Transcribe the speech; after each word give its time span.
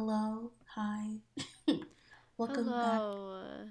Hello. 0.00 0.50
Hi. 0.76 1.16
Welcome 2.38 2.64
Hello. 2.64 3.34
Uh, 3.36 3.64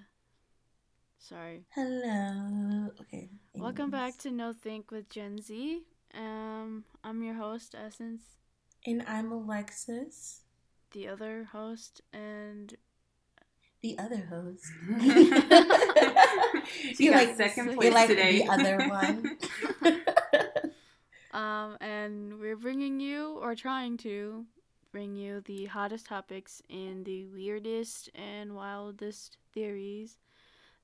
sorry. 1.18 1.66
back. 1.76 1.84
Hello. 1.84 2.92
Okay. 3.02 3.30
Welcome 3.56 3.90
back 3.90 4.16
to 4.20 4.30
No 4.30 4.54
Think 4.54 4.92
with 4.92 5.10
Gen 5.10 5.42
Z. 5.42 5.82
Um, 6.14 6.84
I'm 7.04 7.24
your 7.24 7.34
host, 7.34 7.74
Essence, 7.74 8.22
And 8.86 9.04
I'm 9.08 9.32
Alexis, 9.32 10.42
the 10.92 11.08
other 11.08 11.46
host, 11.52 12.02
and 12.14 12.76
the 13.82 13.98
other 13.98 14.28
host. 14.30 14.68
she 16.94 17.06
You 17.06 17.10
got 17.12 17.26
like- 17.26 17.38
second 17.38 17.72
you 17.72 17.76
place 17.76 17.92
like 17.96 18.08
today. 18.10 18.44
the 18.44 18.50
other 18.52 18.78
one. 18.88 19.38
um, 21.34 21.76
and 21.82 22.40
we're 22.40 22.56
bringing 22.56 23.00
you 23.00 23.40
or 23.42 23.56
trying 23.56 23.98
to 24.06 24.46
bring 24.92 25.16
you 25.16 25.42
the 25.42 25.66
hottest 25.66 26.06
topics 26.06 26.62
and 26.70 27.06
the 27.06 27.26
weirdest 27.26 28.10
and 28.16 28.56
wildest 28.56 29.38
theories 29.54 30.18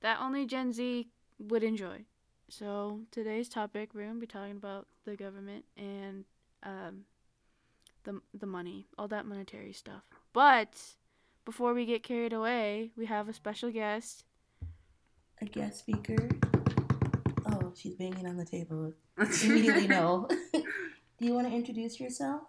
that 0.00 0.18
only 0.20 0.46
Gen 0.46 0.72
Z 0.72 1.08
would 1.38 1.62
enjoy. 1.62 2.04
So 2.48 3.00
today's 3.10 3.48
topic, 3.48 3.90
we're 3.94 4.06
gonna 4.06 4.20
be 4.20 4.26
talking 4.26 4.56
about 4.56 4.86
the 5.04 5.16
government 5.16 5.64
and 5.76 6.24
um, 6.62 7.04
the 8.04 8.20
the 8.38 8.46
money, 8.46 8.86
all 8.96 9.08
that 9.08 9.26
monetary 9.26 9.72
stuff. 9.72 10.02
But 10.32 10.80
before 11.44 11.74
we 11.74 11.86
get 11.86 12.02
carried 12.02 12.32
away, 12.32 12.92
we 12.96 13.06
have 13.06 13.28
a 13.28 13.32
special 13.32 13.70
guest. 13.70 14.24
A 15.40 15.44
guest 15.44 15.80
speaker. 15.80 16.28
Oh, 17.46 17.72
she's 17.74 17.94
banging 17.94 18.26
on 18.26 18.36
the 18.36 18.44
table. 18.44 18.92
Immediately 19.44 19.88
no. 19.88 20.28
Do 20.52 21.24
you 21.24 21.34
want 21.34 21.48
to 21.48 21.54
introduce 21.54 21.98
yourself? 21.98 22.42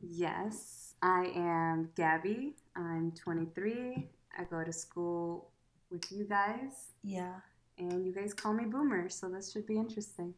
Yes, 0.00 0.94
I 1.02 1.32
am 1.34 1.90
Gabby. 1.96 2.56
I'm 2.76 3.12
23. 3.12 4.08
I 4.38 4.44
go 4.44 4.64
to 4.64 4.72
school 4.72 5.50
with 5.90 6.10
you 6.12 6.24
guys, 6.24 6.92
Yeah. 7.02 7.34
and 7.78 8.06
you 8.06 8.12
guys 8.12 8.32
call 8.34 8.52
me 8.54 8.64
Boomer, 8.64 9.08
so 9.08 9.28
this 9.28 9.52
should 9.52 9.66
be 9.66 9.76
interesting. 9.76 10.34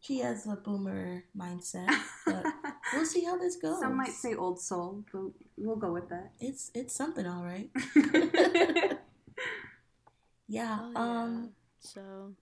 She 0.00 0.18
has 0.18 0.46
a 0.46 0.56
boomer 0.56 1.24
mindset, 1.36 1.88
but 2.26 2.44
we'll 2.92 3.06
see 3.06 3.24
how 3.24 3.38
this 3.38 3.56
goes. 3.56 3.80
Some 3.80 3.96
might 3.96 4.12
say 4.12 4.34
old 4.34 4.60
soul, 4.60 5.02
but 5.10 5.22
we'll 5.56 5.76
go 5.76 5.92
with 5.92 6.10
that. 6.10 6.32
it's 6.38 6.70
it's 6.74 6.94
something, 6.94 7.26
all 7.26 7.42
right. 7.44 7.70
Yeah. 10.46 10.78
Oh, 10.80 10.90
yeah. 10.94 11.22
Um. 11.22 11.50
So 11.80 12.32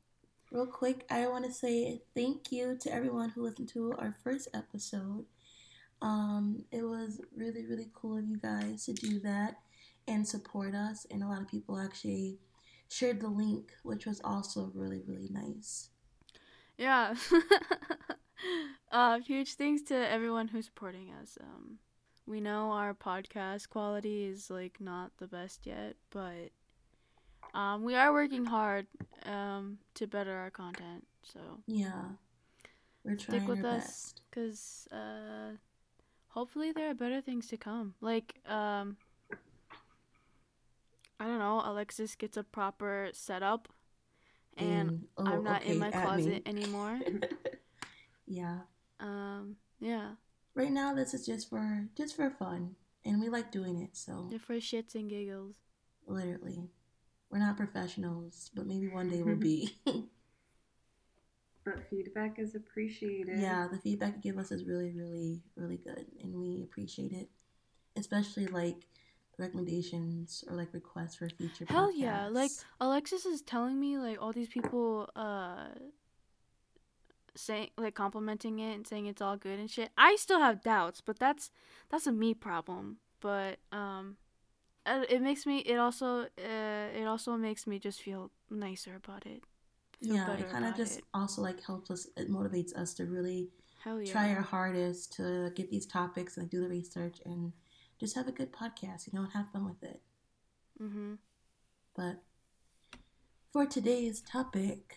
Real 0.51 0.67
quick, 0.67 1.07
I 1.09 1.27
want 1.29 1.47
to 1.47 1.53
say 1.53 2.03
thank 2.15 2.53
you 2.53 2.77
to 2.81 2.93
everyone 2.93 3.31
who 3.31 3.43
listened 3.45 3.69
to 3.71 3.95
our 3.97 4.15
first 4.23 4.48
episode. 4.53 5.25
Um, 6.03 6.64
it 6.72 6.83
was 6.83 7.20
really, 7.34 7.64
really 7.64 7.89
cool 7.95 8.19
of 8.19 8.27
you 8.27 8.36
guys 8.36 8.84
to 8.86 8.92
do 8.92 9.20
that 9.20 9.55
and 10.08 10.27
support 10.27 10.75
us. 10.75 11.06
And 11.11 11.22
a 11.22 11.28
lot 11.28 11.41
of 11.41 11.48
people 11.48 11.78
actually 11.78 12.39
shared 12.89 13.20
the 13.20 13.28
link, 13.28 13.70
which 13.84 14.05
was 14.05 14.20
also 14.25 14.70
really, 14.75 15.03
really 15.06 15.30
nice. 15.30 15.91
yeah. 16.77 17.14
uh, 18.92 19.20
huge 19.20 19.55
thanks 19.55 19.83
to 19.83 19.95
everyone 19.95 20.48
who's 20.48 20.67
supporting 20.67 21.12
us. 21.23 21.39
Um, 21.41 21.78
we 22.27 22.41
know 22.41 22.73
our 22.73 22.95
podcast 22.95 23.69
quality 23.69 24.25
is 24.25 24.50
like 24.50 24.80
not 24.80 25.12
the 25.19 25.28
best 25.28 25.67
yet, 25.67 25.95
but 26.11 26.50
um, 27.55 27.84
we 27.84 27.95
are 27.95 28.12
working 28.12 28.45
hard 28.45 28.86
um, 29.27 29.78
to 29.95 30.06
better 30.06 30.36
our 30.36 30.50
content. 30.50 31.06
So 31.23 31.41
Yeah. 31.67 32.03
We're 33.05 33.17
trying 33.17 33.41
stick 33.41 33.48
with 33.48 33.64
our 33.64 33.77
us 33.77 34.14
because 34.30 34.89
uh, 34.92 35.56
hopefully 36.33 36.73
there 36.73 36.91
are 36.91 36.95
better 36.95 37.21
things 37.21 37.47
to 37.49 37.57
come. 37.57 37.95
Like 38.01 38.35
um, 38.47 38.97
I 41.21 41.27
don't 41.27 41.39
know, 41.39 41.63
Alexis 41.65 42.17
gets 42.17 42.37
a 42.37 42.43
proper 42.43 43.11
setup, 43.13 43.69
and 44.57 44.91
And- 44.91 45.05
oh, 45.17 45.25
I'm 45.27 45.45
not 45.45 45.63
in 45.65 45.79
my 45.79 45.91
closet 45.91 46.42
anymore. 46.47 46.98
yeah. 48.27 48.59
Um, 49.01 49.57
yeah, 49.81 50.13
Right 50.55 50.71
now, 50.71 50.95
this 50.95 51.13
is 51.15 51.25
just 51.27 51.48
for 51.51 51.89
just 51.97 52.15
for 52.17 52.31
fun, 52.31 52.77
and 53.05 53.21
we 53.21 53.29
like 53.29 53.51
doing 53.51 53.81
it. 53.81 53.97
So 53.97 54.27
they're 54.31 54.39
for 54.39 54.55
shits 54.57 54.95
and 54.95 55.09
giggles. 55.11 55.57
literally, 56.07 56.69
we're 57.31 57.39
not 57.39 57.57
professionals, 57.57 58.51
but 58.55 58.67
maybe 58.67 58.89
one 58.89 59.09
day 59.09 59.23
we'll 59.23 59.37
be. 59.53 59.75
but 61.64 61.89
feedback 61.89 62.39
is 62.39 62.55
appreciated. 62.55 63.39
Yeah, 63.39 63.68
the 63.70 63.78
feedback 63.78 64.17
you 64.17 64.33
give 64.33 64.39
us 64.39 64.52
is 64.52 64.64
really, 64.64 64.90
really, 64.90 65.42
really 65.56 65.77
good, 65.78 66.06
and 66.23 66.34
we 66.34 66.62
appreciate 66.62 67.12
it. 67.12 67.28
Especially 67.96 68.46
like 68.46 68.86
recommendations 69.39 70.45
or 70.48 70.56
like 70.56 70.73
requests 70.73 71.17
for 71.17 71.28
future. 71.28 71.67
Hell 71.68 71.92
yeah! 71.95 72.28
Like. 72.28 72.50
Alexis 72.80 73.27
is 73.27 73.42
telling 73.42 73.78
me 73.78 73.98
like 73.98 74.20
all 74.20 74.33
these 74.33 74.48
people 74.48 75.08
uh 75.14 75.67
saying 77.34 77.70
like 77.79 77.94
complimenting 77.94 78.58
it 78.58 78.74
and 78.74 78.86
saying 78.86 79.06
it's 79.06 79.23
all 79.23 79.36
good 79.36 79.58
and 79.58 79.70
shit. 79.70 79.90
I 79.96 80.17
still 80.17 80.40
have 80.40 80.62
doubts, 80.62 81.00
but 81.00 81.18
that's 81.18 81.50
that's 81.90 82.06
a 82.06 82.12
me 82.12 82.34
problem. 82.34 82.98
But 83.20 83.58
um 83.70 84.17
uh, 84.84 85.05
it 85.08 85.23
makes 85.23 85.46
me 85.46 85.58
it 85.58 85.77
also 85.77 86.23
uh 86.23 86.89
it 86.94 87.06
also 87.06 87.36
makes 87.36 87.67
me 87.67 87.79
just 87.79 88.02
feel 88.02 88.30
nicer 88.50 88.94
about 88.96 89.27
it. 89.27 89.44
Feel 90.02 90.17
yeah, 90.17 90.27
better 90.27 90.45
it 90.45 90.51
kind 90.51 90.64
of 90.64 90.77
just 90.77 90.98
it. 90.98 91.05
also 91.14 91.42
like 91.42 91.64
helps 91.64 91.90
us. 91.90 92.07
It 92.17 92.30
motivates 92.30 92.74
us 92.77 92.95
to 92.95 93.05
really 93.05 93.48
yeah. 93.86 94.11
try 94.11 94.35
our 94.35 94.42
hardest 94.42 95.13
to 95.14 95.51
get 95.55 95.70
these 95.70 95.86
topics 95.86 96.36
and 96.36 96.51
do 96.51 96.61
the 96.61 96.68
research 96.68 97.18
and 97.24 97.52
just 98.01 98.17
have 98.17 98.29
a 98.29 98.33
good 98.33 98.52
podcast, 98.52 99.07
you 99.07 99.12
know, 99.18 99.23
and 99.23 99.33
have 99.33 99.51
fun 99.52 99.64
with 99.64 99.83
it. 99.83 100.01
Mm-hmm. 100.83 101.14
But 101.96 102.23
for 103.52 103.67
today's 103.67 104.20
topic, 104.20 104.96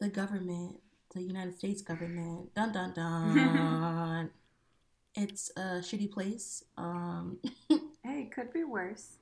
the 0.00 0.08
government, 0.08 0.80
the 1.14 1.22
United 1.22 1.58
States 1.58 1.82
government, 1.82 2.54
dun 2.54 2.72
dun 2.72 2.92
dun. 2.92 4.30
it's 5.14 5.50
a 5.56 5.80
shitty 5.80 6.10
place. 6.10 6.64
Um, 6.76 7.38
Hey, 8.02 8.22
it 8.22 8.32
could 8.32 8.52
be 8.52 8.64
worse. 8.64 9.18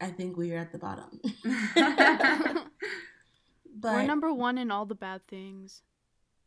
I 0.00 0.06
think 0.08 0.36
we 0.36 0.52
are 0.52 0.58
at 0.58 0.72
the 0.72 0.78
bottom. 0.78 1.20
but 3.80 3.92
We're 3.94 4.06
number 4.06 4.32
1 4.32 4.58
in 4.58 4.70
all 4.70 4.86
the 4.86 4.94
bad 4.94 5.26
things. 5.28 5.82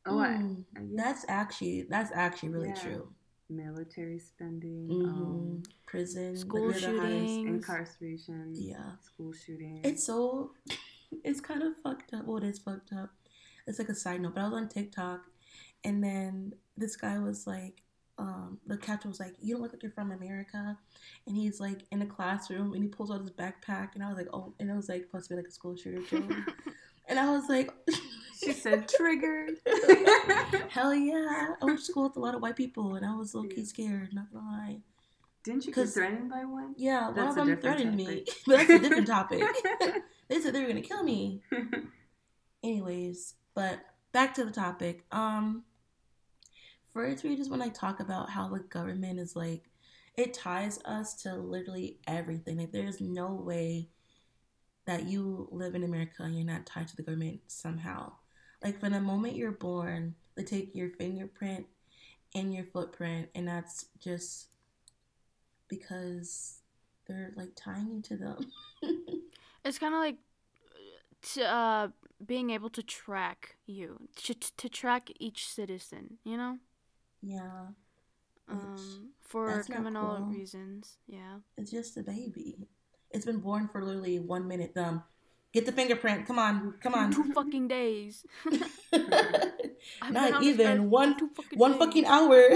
oh, 0.06 0.16
mm, 0.18 0.66
I- 0.78 0.82
that's 0.96 1.26
actually 1.28 1.84
that's 1.84 2.12
actually 2.14 2.50
really 2.50 2.70
Yeah. 2.70 2.76
true. 2.86 3.14
military 3.50 4.18
spending, 4.18 4.88
hmm 4.88 5.06
um, 5.06 5.64
Prison, 5.86 6.38
School 6.38 6.68
we're 6.68 6.72
the 6.72 6.80
highest- 6.80 6.86
shooting. 6.86 7.46
Things. 7.46 7.48
incarceration, 7.68 8.56
Yeah. 8.56 8.96
school 9.02 9.34
shooting. 9.34 9.82
It's 9.84 10.04
so, 10.06 10.54
it's 11.26 11.42
kind 11.42 11.62
of 11.62 11.76
fucked 11.84 12.14
up. 12.14 12.26
Well, 12.26 12.38
it 12.38 12.46
is 12.46 12.60
fucked 12.60 12.94
up. 12.94 13.10
It's 13.68 13.78
like 13.78 13.90
a 13.90 13.96
side 13.96 14.22
note, 14.22 14.36
but 14.36 14.42
I 14.42 14.46
was 14.48 14.54
on 14.54 14.70
TikTok, 14.70 15.26
and 15.84 16.02
then 16.02 16.54
this 16.78 16.96
guy 16.96 17.20
was 17.20 17.46
like, 17.46 17.84
um, 18.18 18.60
the 18.68 18.78
captain 18.78 19.10
was 19.10 19.20
like, 19.20 19.36
"You 19.42 19.56
don't 19.56 19.64
look 19.64 19.74
like 19.74 19.84
you're 19.84 19.92
from 19.92 20.12
America," 20.12 20.78
and 21.28 21.36
he's 21.36 21.60
like 21.60 21.82
in 21.92 22.02
a 22.02 22.06
classroom, 22.06 22.72
and 22.74 22.82
he 22.84 22.88
pulls 22.90 23.12
out 23.12 23.20
his 23.20 23.32
backpack, 23.32 23.96
and 23.96 24.04
I 24.04 24.08
was 24.10 24.18
like, 24.18 24.30
"Oh," 24.32 24.54
and 24.60 24.70
it 24.70 24.76
was 24.76 24.88
like 24.90 25.02
supposed 25.04 25.28
to 25.28 25.34
be 25.36 25.38
like 25.42 25.48
a 25.48 25.52
school 25.52 25.76
shooter 25.76 26.02
joke, 26.10 26.56
and 27.12 27.20
I 27.20 27.30
was 27.30 27.48
like, 27.48 27.72
she 28.44 28.54
said 28.54 28.88
triggered. 28.90 29.58
"Hell 30.70 30.96
yeah!" 30.96 31.56
I 31.62 31.66
went 31.66 31.78
to 31.80 31.86
school 31.86 32.04
with 32.04 32.16
a 32.16 32.20
lot 32.20 32.34
of 32.34 32.42
white 32.42 32.56
people, 32.56 32.96
and 32.96 33.06
I 33.06 33.16
was 33.16 33.36
low 33.36 33.44
key 33.44 33.66
scared. 33.66 34.14
Not 34.14 34.34
gonna 34.34 34.48
lie. 34.48 34.80
Didn't 35.44 35.66
you 35.66 35.74
get 35.74 35.90
threatened 35.90 36.30
by 36.30 36.46
one? 36.46 36.74
Yeah, 36.78 37.10
one 37.10 37.28
of 37.28 37.36
them 37.36 37.58
threatened 37.58 37.96
me, 37.96 38.26
but 38.48 38.58
that's 38.58 38.70
a 38.70 38.80
different 38.80 39.08
topic. 39.08 39.44
they 40.28 40.40
said 40.40 40.56
they 40.56 40.62
were 40.62 40.68
gonna 40.68 40.82
kill 40.82 41.04
me. 41.04 41.42
anyways 42.64 43.36
but 43.54 43.80
back 44.12 44.34
to 44.34 44.46
the 44.46 44.52
topic 44.52 45.04
um 45.12 45.64
first 46.94 47.24
we 47.24 47.36
just 47.36 47.52
to 47.52 47.58
like, 47.58 47.74
talk 47.74 48.00
about 48.00 48.30
how 48.30 48.48
the 48.48 48.60
government 48.60 49.20
is 49.20 49.36
like 49.36 49.70
it 50.18 50.34
ties 50.34 50.80
us 50.86 51.16
to 51.16 51.36
literally 51.36 51.98
everything 52.06 52.58
like 52.58 52.72
there's 52.72 53.02
no 53.02 53.34
way 53.34 53.88
that 54.86 55.08
you 55.08 55.48
live 55.52 55.76
in 55.76 55.84
america 55.84 56.24
and 56.24 56.36
you're 56.36 56.46
not 56.46 56.66
tied 56.66 56.88
to 56.88 56.96
the 56.96 57.04
government 57.04 57.40
somehow 57.48 58.12
like 58.64 58.80
from 58.80 58.94
the 58.94 59.02
moment 59.02 59.36
you're 59.36 59.52
born 59.52 60.16
they 60.36 60.44
take 60.44 60.76
your 60.76 60.90
fingerprint 60.90 61.66
and 62.36 62.54
your 62.54 62.66
footprint 62.66 63.30
and 63.36 63.48
that's 63.48 63.86
just 64.00 64.48
because 65.68 66.60
they're 67.08 67.34
like 67.36 67.52
tying 67.56 67.92
you 67.96 68.02
to 68.02 68.18
them 68.18 68.52
It's 69.64 69.78
kind 69.80 69.94
of 69.94 70.00
like 70.00 70.18
to, 71.34 71.44
uh, 71.44 71.88
being 72.26 72.50
able 72.52 72.70
to 72.72 72.84
track 72.84 73.58
you, 73.66 74.00
to, 74.24 74.34
to 74.34 74.70
track 74.70 75.12
each 75.20 75.48
citizen, 75.48 76.18
you 76.24 76.38
know? 76.38 76.58
yeah 77.22 77.68
Um, 78.50 79.12
for 79.22 79.64
criminal 79.64 80.18
cool. 80.18 80.28
reasons, 80.30 80.98
yeah. 81.08 81.40
It's 81.58 81.72
just 81.72 81.96
a 81.98 82.04
baby. 82.04 82.68
It's 83.14 83.26
been 83.26 83.40
born 83.40 83.68
for 83.68 83.84
literally 83.84 84.20
one 84.20 84.48
minute. 84.48 84.76
Um, 84.78 85.04
get 85.54 85.66
the 85.66 85.72
fingerprint. 85.72 86.26
Come 86.28 86.40
on, 86.40 86.76
come 86.82 86.94
on. 86.96 87.12
Two 87.12 87.32
fucking 87.34 87.68
days. 87.68 88.26
I've 88.94 90.14
been 90.14 90.18
on 90.18 90.32
Not 90.32 90.44
even 90.44 90.90
one 90.90 91.18
two 91.18 91.30
fucking 91.36 91.60
one 91.60 91.72
days. 91.74 91.80
fucking 91.80 92.06
hour. 92.06 92.42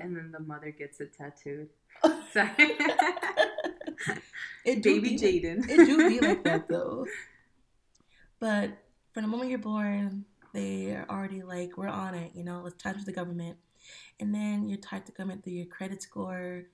and 0.00 0.16
then 0.16 0.30
the 0.32 0.38
the 0.38 0.44
mother 0.44 0.70
gets 0.70 1.00
it 1.00 1.12
tattooed. 1.12 1.68
Sorry. 2.32 2.50
it 4.64 4.82
Baby 4.82 5.00
be 5.00 5.10
like- 5.10 5.20
Jaden. 5.20 5.68
it 5.68 5.76
do 5.86 6.08
be 6.08 6.20
like 6.20 6.44
that 6.44 6.68
though. 6.68 7.06
But 8.38 8.70
from 9.12 9.22
the 9.24 9.28
moment 9.28 9.50
you're 9.50 9.58
born, 9.58 10.24
they 10.54 10.92
are 10.92 11.06
already 11.10 11.42
like, 11.42 11.76
we're 11.76 11.88
on 11.88 12.14
it, 12.14 12.32
you 12.34 12.44
know, 12.44 12.64
it's 12.66 12.80
tied 12.80 12.98
to 12.98 13.04
the 13.04 13.12
government. 13.12 13.56
And 14.20 14.32
then 14.34 14.68
you're 14.68 14.78
tied 14.78 15.06
to 15.06 15.12
government 15.12 15.42
through 15.44 15.54
your 15.54 15.66
credit 15.66 16.02
score, 16.02 16.64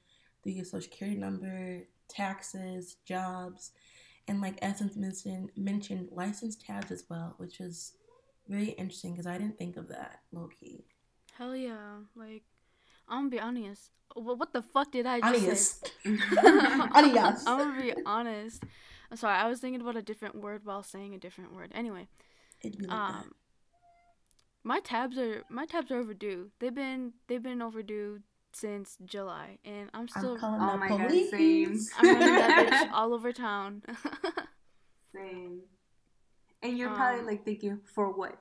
through 0.43 0.53
your 0.53 0.65
social 0.65 0.83
security 0.83 1.17
number, 1.19 1.85
taxes, 2.09 2.97
jobs, 3.07 3.73
and 4.29 4.41
like 4.41 4.59
Essence 4.63 4.97
mentioned, 4.97 5.51
mentioned 5.57 6.09
licensed 6.13 6.65
tabs 6.65 6.91
as 6.91 7.05
well, 7.09 7.35
which 7.39 7.61
is 7.61 7.93
really 8.49 8.71
interesting 8.73 9.13
because 9.13 9.27
I 9.27 9.39
didn't 9.39 9.59
think 9.59 9.77
of 9.77 9.89
that 9.89 10.21
low 10.33 10.49
key. 10.49 10.85
Hell 11.37 11.57
yeah. 11.57 11.99
Like, 12.15 12.43
I'm 13.09 13.19
gonna 13.19 13.31
be 13.31 13.41
honest. 13.41 13.91
Wh- 14.15 14.39
What 14.39 14.53
the 14.53 14.63
fuck 14.63 14.93
did 14.93 15.07
I 15.07 15.21
just 15.21 15.45
Anias. 15.45 15.59
say? 16.05 16.17
Anias. 16.95 17.43
I'm 17.47 17.59
gonna 17.59 17.83
be 17.83 17.93
honest. 18.07 18.63
I'm 19.11 19.17
sorry, 19.17 19.37
I 19.37 19.49
was 19.49 19.61
thinking 19.61 19.81
about 19.81 19.97
a 19.97 20.03
different 20.03 20.37
word 20.37 20.63
while 20.65 20.83
saying 20.83 21.15
a 21.15 21.19
different 21.19 21.55
word. 21.55 21.71
Anyway, 21.75 22.09
It'd 22.63 22.79
be 22.79 22.87
like 22.87 22.97
um, 22.97 23.33
my 24.63 24.81
tabs 24.81 25.19
are 25.19 25.43
my 25.51 25.67
tabs 25.67 25.91
are 25.91 25.99
overdue. 25.99 26.51
They've 26.59 26.75
been 26.75 27.13
they've 27.29 27.43
been 27.43 27.61
overdue 27.63 28.21
since 28.55 28.97
July, 29.05 29.59
and 29.65 29.91
I'm 29.95 30.09
still 30.09 30.35
I'm 30.35 30.39
calling 30.41 30.61
Oh 30.63 30.73
the 30.73 30.79
my 30.79 30.89
God, 30.89 31.11
same. 31.31 31.79
I'm 31.99 32.07
running 32.07 32.35
that 32.35 32.69
bitch 32.89 32.93
all 32.93 33.13
over 33.15 33.33
town. 33.33 33.83
Same. 35.15 35.61
And 36.63 36.79
you're 36.79 36.91
probably 36.91 37.21
Um, 37.21 37.27
like 37.27 37.45
thinking, 37.45 37.81
for 37.85 38.11
what? 38.11 38.39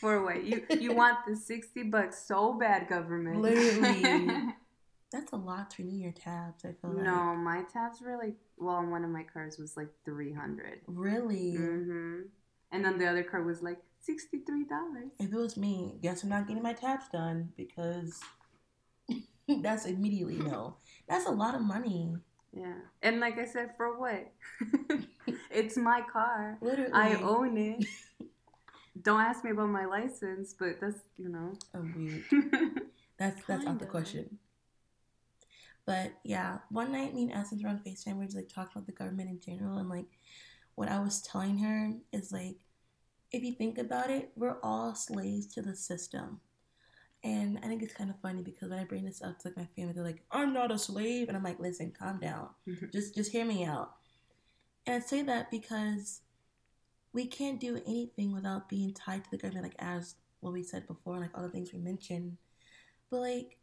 For 0.00 0.24
what? 0.24 0.42
You 0.44 0.64
you 0.80 0.92
want 0.94 1.18
the 1.26 1.36
sixty 1.36 1.82
bucks 1.84 2.24
so 2.26 2.54
bad, 2.54 2.88
government. 2.88 3.40
Literally. 3.40 4.02
That's 5.12 5.32
a 5.32 5.36
lot 5.36 5.70
to 5.70 5.82
renew 5.84 5.96
your 5.96 6.12
tabs, 6.12 6.64
I 6.64 6.72
feel 6.72 6.90
like. 6.92 7.04
no, 7.04 7.34
my 7.36 7.62
tabs 7.72 8.00
were 8.02 8.16
like 8.16 8.34
well, 8.58 8.74
on 8.76 8.90
one 8.90 9.04
of 9.04 9.10
my 9.10 9.22
cars 9.22 9.58
was 9.58 9.76
like 9.76 9.88
three 10.04 10.32
hundred. 10.32 10.80
Really? 10.86 11.54
Mm-hmm. 11.58 12.16
And 12.72 12.84
then 12.84 12.98
the 12.98 13.06
other 13.06 13.22
car 13.22 13.42
was 13.42 13.62
like 13.62 13.78
sixty 14.00 14.40
three 14.40 14.64
dollars. 14.64 15.12
If 15.20 15.32
it 15.32 15.36
was 15.36 15.56
me, 15.56 15.98
guess 16.02 16.22
I'm 16.24 16.28
not 16.30 16.48
getting 16.48 16.62
my 16.62 16.72
tabs 16.72 17.08
done 17.12 17.50
because 17.56 18.18
that's 19.62 19.86
immediately 19.86 20.36
no. 20.38 20.76
That's 21.08 21.26
a 21.26 21.30
lot 21.30 21.54
of 21.54 21.62
money. 21.62 22.14
Yeah. 22.52 22.74
And 23.02 23.20
like 23.20 23.38
I 23.38 23.44
said, 23.44 23.70
for 23.76 23.98
what? 23.98 24.32
it's 25.50 25.76
my 25.76 26.02
car. 26.10 26.58
Literally. 26.60 26.92
I 26.92 27.14
own 27.14 27.56
it. 27.56 27.84
Don't 29.02 29.20
ask 29.20 29.44
me 29.44 29.52
about 29.52 29.68
my 29.68 29.84
license, 29.84 30.54
but 30.58 30.80
that's 30.80 30.98
you 31.18 31.28
know. 31.28 31.52
Oh, 31.74 31.86
weird. 31.96 32.24
That's 33.18 33.44
that's 33.46 33.66
out 33.66 33.78
the 33.78 33.86
question. 33.86 34.38
But 35.86 36.12
yeah, 36.24 36.58
one 36.70 36.92
night 36.92 37.14
me 37.14 37.24
and 37.24 37.32
Essence 37.32 37.62
were 37.62 37.68
on 37.68 37.80
FaceTime. 37.86 38.14
We 38.14 38.18
were 38.18 38.24
just 38.24 38.36
like 38.36 38.48
talking 38.48 38.72
about 38.74 38.86
the 38.86 38.92
government 38.92 39.30
in 39.30 39.40
general, 39.40 39.78
and 39.78 39.88
like 39.88 40.06
what 40.74 40.88
I 40.88 41.00
was 41.00 41.22
telling 41.22 41.58
her 41.58 41.92
is 42.12 42.32
like, 42.32 42.56
if 43.32 43.42
you 43.42 43.52
think 43.52 43.78
about 43.78 44.10
it, 44.10 44.30
we're 44.36 44.58
all 44.62 44.94
slaves 44.94 45.46
to 45.54 45.62
the 45.62 45.74
system. 45.74 46.40
And 47.24 47.58
I 47.58 47.66
think 47.66 47.82
it's 47.82 47.94
kind 47.94 48.10
of 48.10 48.20
funny 48.20 48.42
because 48.42 48.70
when 48.70 48.78
I 48.78 48.84
bring 48.84 49.04
this 49.04 49.22
up 49.22 49.38
to 49.40 49.48
like 49.48 49.56
my 49.56 49.66
family, 49.76 49.92
they're 49.92 50.04
like, 50.04 50.22
"I'm 50.30 50.52
not 50.52 50.70
a 50.70 50.78
slave," 50.78 51.28
and 51.28 51.36
I'm 51.36 51.42
like, 51.42 51.58
"Listen, 51.58 51.90
calm 51.90 52.20
down. 52.20 52.50
Mhm. 52.66 52.92
Just 52.92 53.14
just 53.14 53.32
hear 53.32 53.44
me 53.44 53.64
out." 53.64 53.96
And 54.86 55.02
I 55.02 55.06
say 55.06 55.22
that 55.22 55.50
because 55.50 56.22
we 57.12 57.26
can't 57.26 57.60
do 57.60 57.76
anything 57.86 58.32
without 58.32 58.68
being 58.68 58.92
tied 58.94 59.24
to 59.24 59.30
the 59.30 59.38
government, 59.38 59.64
like 59.64 59.76
as 59.78 60.14
what 60.40 60.52
we 60.52 60.62
said 60.62 60.86
before, 60.86 61.18
like 61.18 61.36
all 61.36 61.42
the 61.42 61.48
things 61.50 61.72
we 61.72 61.78
mentioned. 61.80 62.36
But 63.10 63.20
like, 63.20 63.58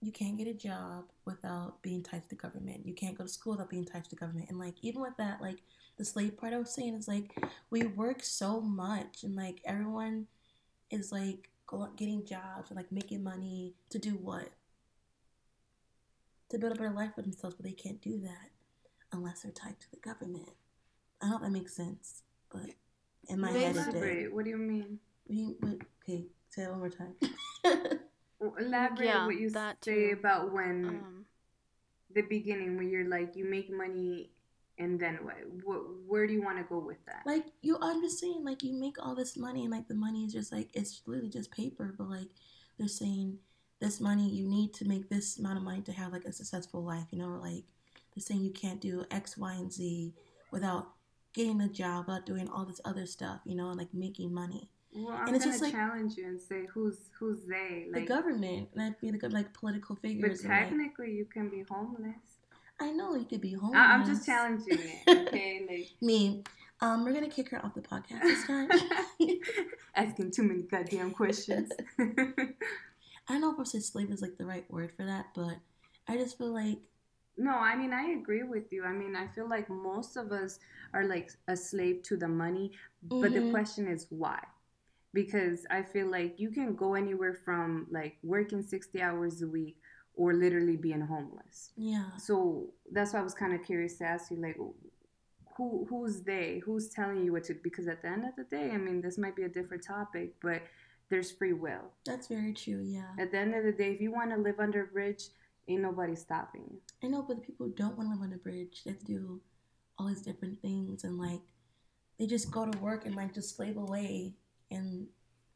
you 0.00 0.12
can't 0.12 0.36
get 0.36 0.46
a 0.46 0.54
job 0.54 1.04
without 1.24 1.82
being 1.82 2.02
tied 2.02 2.22
to 2.24 2.28
the 2.28 2.36
government. 2.36 2.86
You 2.86 2.94
can't 2.94 3.16
go 3.16 3.24
to 3.24 3.28
school 3.28 3.52
without 3.52 3.70
being 3.70 3.84
tied 3.86 4.04
to 4.04 4.10
the 4.10 4.16
government. 4.16 4.50
And 4.50 4.58
like, 4.58 4.74
even 4.82 5.00
with 5.00 5.16
that, 5.16 5.40
like 5.40 5.62
the 5.96 6.04
slave 6.04 6.36
part 6.36 6.52
I 6.52 6.58
was 6.58 6.70
saying 6.74 6.94
is 6.94 7.08
like, 7.08 7.34
we 7.70 7.86
work 7.86 8.22
so 8.22 8.60
much, 8.60 9.24
and 9.24 9.34
like 9.34 9.60
everyone 9.64 10.26
is 10.90 11.10
like 11.10 11.50
go 11.68 11.88
getting 11.96 12.24
jobs 12.26 12.70
and 12.70 12.76
like 12.76 12.90
making 12.90 13.22
money 13.22 13.74
to 13.90 13.98
do 14.00 14.10
what? 14.12 14.48
To 16.50 16.58
build 16.58 16.72
a 16.72 16.76
better 16.76 16.90
life 16.90 17.14
for 17.14 17.22
themselves, 17.22 17.54
but 17.56 17.64
they 17.64 17.72
can't 17.72 18.00
do 18.00 18.18
that 18.20 18.50
unless 19.12 19.42
they're 19.42 19.52
tied 19.52 19.78
to 19.80 19.90
the 19.90 19.98
government. 19.98 20.48
I 21.22 21.26
hope 21.28 21.42
that 21.42 21.50
makes 21.52 21.74
sense, 21.76 22.22
but 22.50 22.70
in 23.28 23.40
my 23.40 23.50
head 23.50 23.76
it 23.76 23.84
did. 23.84 23.94
Elaborate. 23.94 24.34
What 24.34 24.44
do 24.44 24.50
you 24.50 24.56
mean? 24.58 24.98
What 25.26 25.36
do 25.36 25.56
what- 25.60 25.78
okay, 26.02 26.26
say 26.48 26.62
it 26.64 26.70
one 26.70 26.78
more 26.80 26.88
time. 26.90 27.14
Well, 28.40 28.54
Elaborate 28.56 29.04
Yeah, 29.06 29.26
what 29.26 29.34
you 29.34 29.50
that 29.50 29.84
say 29.84 30.10
too. 30.12 30.16
about 30.20 30.52
when 30.52 30.84
um, 30.86 31.24
the 32.14 32.22
beginning 32.22 32.76
when 32.76 32.88
you're 32.88 33.08
like 33.08 33.34
you 33.34 33.44
make 33.44 33.68
money 33.68 34.30
and 34.78 34.98
then 34.98 35.18
what? 35.64 35.78
where 36.06 36.26
do 36.26 36.32
you 36.32 36.42
want 36.42 36.58
to 36.58 36.64
go 36.64 36.78
with 36.78 37.04
that? 37.06 37.22
like 37.26 37.44
you 37.62 37.76
understand, 37.78 38.44
like 38.44 38.62
you 38.62 38.72
make 38.74 38.96
all 39.04 39.14
this 39.14 39.36
money, 39.36 39.62
and 39.62 39.72
like 39.72 39.88
the 39.88 39.94
money 39.94 40.24
is 40.24 40.32
just 40.32 40.52
like 40.52 40.68
it's 40.74 41.02
literally 41.06 41.30
just 41.30 41.50
paper, 41.50 41.94
but 41.96 42.08
like 42.08 42.28
they're 42.78 42.88
saying 42.88 43.38
this 43.80 44.00
money 44.00 44.28
you 44.28 44.46
need 44.48 44.74
to 44.74 44.84
make 44.84 45.08
this 45.08 45.38
amount 45.38 45.56
of 45.58 45.62
money 45.64 45.80
to 45.82 45.92
have 45.92 46.12
like 46.12 46.24
a 46.24 46.32
successful 46.32 46.82
life. 46.84 47.06
You 47.10 47.18
know, 47.18 47.38
like 47.42 47.64
they're 48.14 48.22
saying 48.22 48.40
you 48.42 48.52
can't 48.52 48.80
do 48.80 49.04
X, 49.10 49.36
Y, 49.36 49.52
and 49.52 49.72
Z 49.72 50.14
without 50.50 50.88
getting 51.34 51.60
a 51.60 51.68
job, 51.68 52.06
without 52.06 52.26
doing 52.26 52.48
all 52.48 52.64
this 52.64 52.80
other 52.84 53.06
stuff. 53.06 53.40
You 53.44 53.56
know, 53.56 53.68
and 53.70 53.78
like 53.78 53.92
making 53.94 54.32
money. 54.32 54.70
well, 54.92 55.14
I'm 55.14 55.28
and 55.28 55.36
it's 55.36 55.44
gonna 55.44 55.54
just 55.54 55.62
like- 55.62 55.72
challenge 55.72 56.16
you 56.16 56.26
and 56.26 56.40
say 56.40 56.66
who's 56.72 57.10
who's 57.18 57.46
they? 57.46 57.88
the 57.92 58.00
government, 58.02 58.68
and 58.74 58.82
I 58.82 58.92
feel 59.00 59.12
like 59.12 59.22
like 59.32 59.52
political 59.54 59.94
but 59.96 60.02
figures. 60.02 60.44
like, 60.44 60.58
technically 60.68 61.12
you 61.12 61.26
can 61.26 61.48
be 61.48 61.64
homeless. 61.68 62.37
I 62.80 62.90
know 62.92 63.14
you 63.16 63.24
could 63.24 63.40
be 63.40 63.52
homeless. 63.54 63.78
I- 63.80 63.92
I'm 63.94 64.06
just 64.06 64.24
challenging 64.26 64.78
it. 64.78 65.02
Okay, 65.28 65.66
like 65.68 65.88
Me, 66.00 66.42
um, 66.80 67.04
we're 67.04 67.12
gonna 67.12 67.28
kick 67.28 67.50
her 67.50 67.64
off 67.64 67.74
the 67.74 67.80
podcast 67.80 68.22
this 68.22 68.46
time. 68.46 68.68
asking 69.96 70.30
too 70.30 70.42
many 70.44 70.62
goddamn 70.62 71.10
questions. 71.10 71.70
I 71.98 72.04
don't 73.28 73.40
know 73.40 73.52
if 73.52 73.60
I 73.60 73.64
said 73.64 73.82
slave 73.82 74.10
is 74.10 74.22
like 74.22 74.38
the 74.38 74.46
right 74.46 74.64
word 74.70 74.92
for 74.96 75.04
that, 75.04 75.26
but 75.34 75.56
I 76.08 76.16
just 76.16 76.38
feel 76.38 76.52
like 76.52 76.78
No, 77.36 77.50
I 77.52 77.76
mean 77.76 77.92
I 77.92 78.10
agree 78.12 78.42
with 78.44 78.72
you. 78.72 78.84
I 78.84 78.92
mean 78.92 79.16
I 79.16 79.26
feel 79.28 79.48
like 79.48 79.68
most 79.68 80.16
of 80.16 80.32
us 80.32 80.58
are 80.94 81.04
like 81.04 81.30
a 81.48 81.56
slave 81.56 82.02
to 82.04 82.16
the 82.16 82.28
money, 82.28 82.72
but 83.02 83.34
the 83.34 83.40
Mhm. 83.40 83.50
question 83.50 83.86
is 83.88 84.06
why? 84.10 84.40
Because 85.12 85.66
I 85.70 85.82
feel 85.82 86.06
like 86.10 86.38
you 86.38 86.50
can 86.50 86.74
go 86.74 86.94
anywhere 86.94 87.34
from 87.34 87.86
like 87.90 88.18
working 88.22 88.62
60 88.62 89.00
hours 89.02 89.42
a 89.42 89.46
week 89.48 89.76
or 90.18 90.34
literally 90.34 90.76
being 90.76 91.00
homeless. 91.00 91.70
yeah, 91.76 92.10
So 92.18 92.66
that's 92.92 93.12
why 93.12 93.20
I 93.20 93.22
was 93.22 93.34
kind 93.34 93.54
of 93.54 93.64
curious 93.64 93.96
to 93.98 94.04
ask 94.04 94.30
you 94.32 94.36
like 94.42 94.56
who 95.56 95.86
who's 95.88 96.22
they? 96.22 96.60
Who's 96.64 96.88
telling 96.88 97.24
you 97.24 97.32
what 97.32 97.44
to 97.44 97.54
because 97.54 97.88
at 97.88 98.02
the 98.02 98.08
end 98.08 98.24
of 98.24 98.34
the 98.36 98.44
day, 98.44 98.70
I 98.72 98.76
mean 98.76 99.00
this 99.00 99.16
might 99.16 99.36
be 99.36 99.44
a 99.44 99.48
different 99.48 99.84
topic, 99.86 100.34
but 100.42 100.62
there's 101.08 101.30
free 101.30 101.52
will. 101.54 101.84
that's 102.04 102.26
very 102.26 102.52
true. 102.52 102.82
Yeah, 102.84 103.10
At 103.18 103.30
the 103.32 103.38
end 103.38 103.54
of 103.54 103.64
the 103.64 103.72
day, 103.72 103.92
if 103.94 104.00
you 104.00 104.12
want 104.12 104.30
to 104.34 104.36
live 104.36 104.58
under 104.60 104.82
a 104.82 104.86
bridge, 104.86 105.22
ain't 105.68 105.82
nobody 105.82 106.14
stopping 106.14 106.64
you. 106.70 106.80
I 107.02 107.06
know, 107.06 107.22
but 107.22 107.36
the 107.38 107.42
people 107.42 107.66
who 107.66 107.72
don't 107.72 107.96
want 107.96 108.08
to 108.10 108.14
live 108.14 108.22
under 108.22 108.36
a 108.36 108.38
bridge. 108.38 108.82
They 108.84 108.90
have 108.90 109.00
to 109.00 109.06
do 109.06 109.40
all 109.98 110.08
these 110.08 110.20
different 110.22 110.60
things, 110.60 111.04
and 111.04 111.18
like 111.18 111.40
they 112.18 112.26
just 112.26 112.50
go 112.50 112.66
to 112.66 112.78
work 112.78 113.06
and 113.06 113.14
like 113.14 113.32
just 113.32 113.56
slave 113.56 113.76
away 113.76 114.34
and 114.70 115.06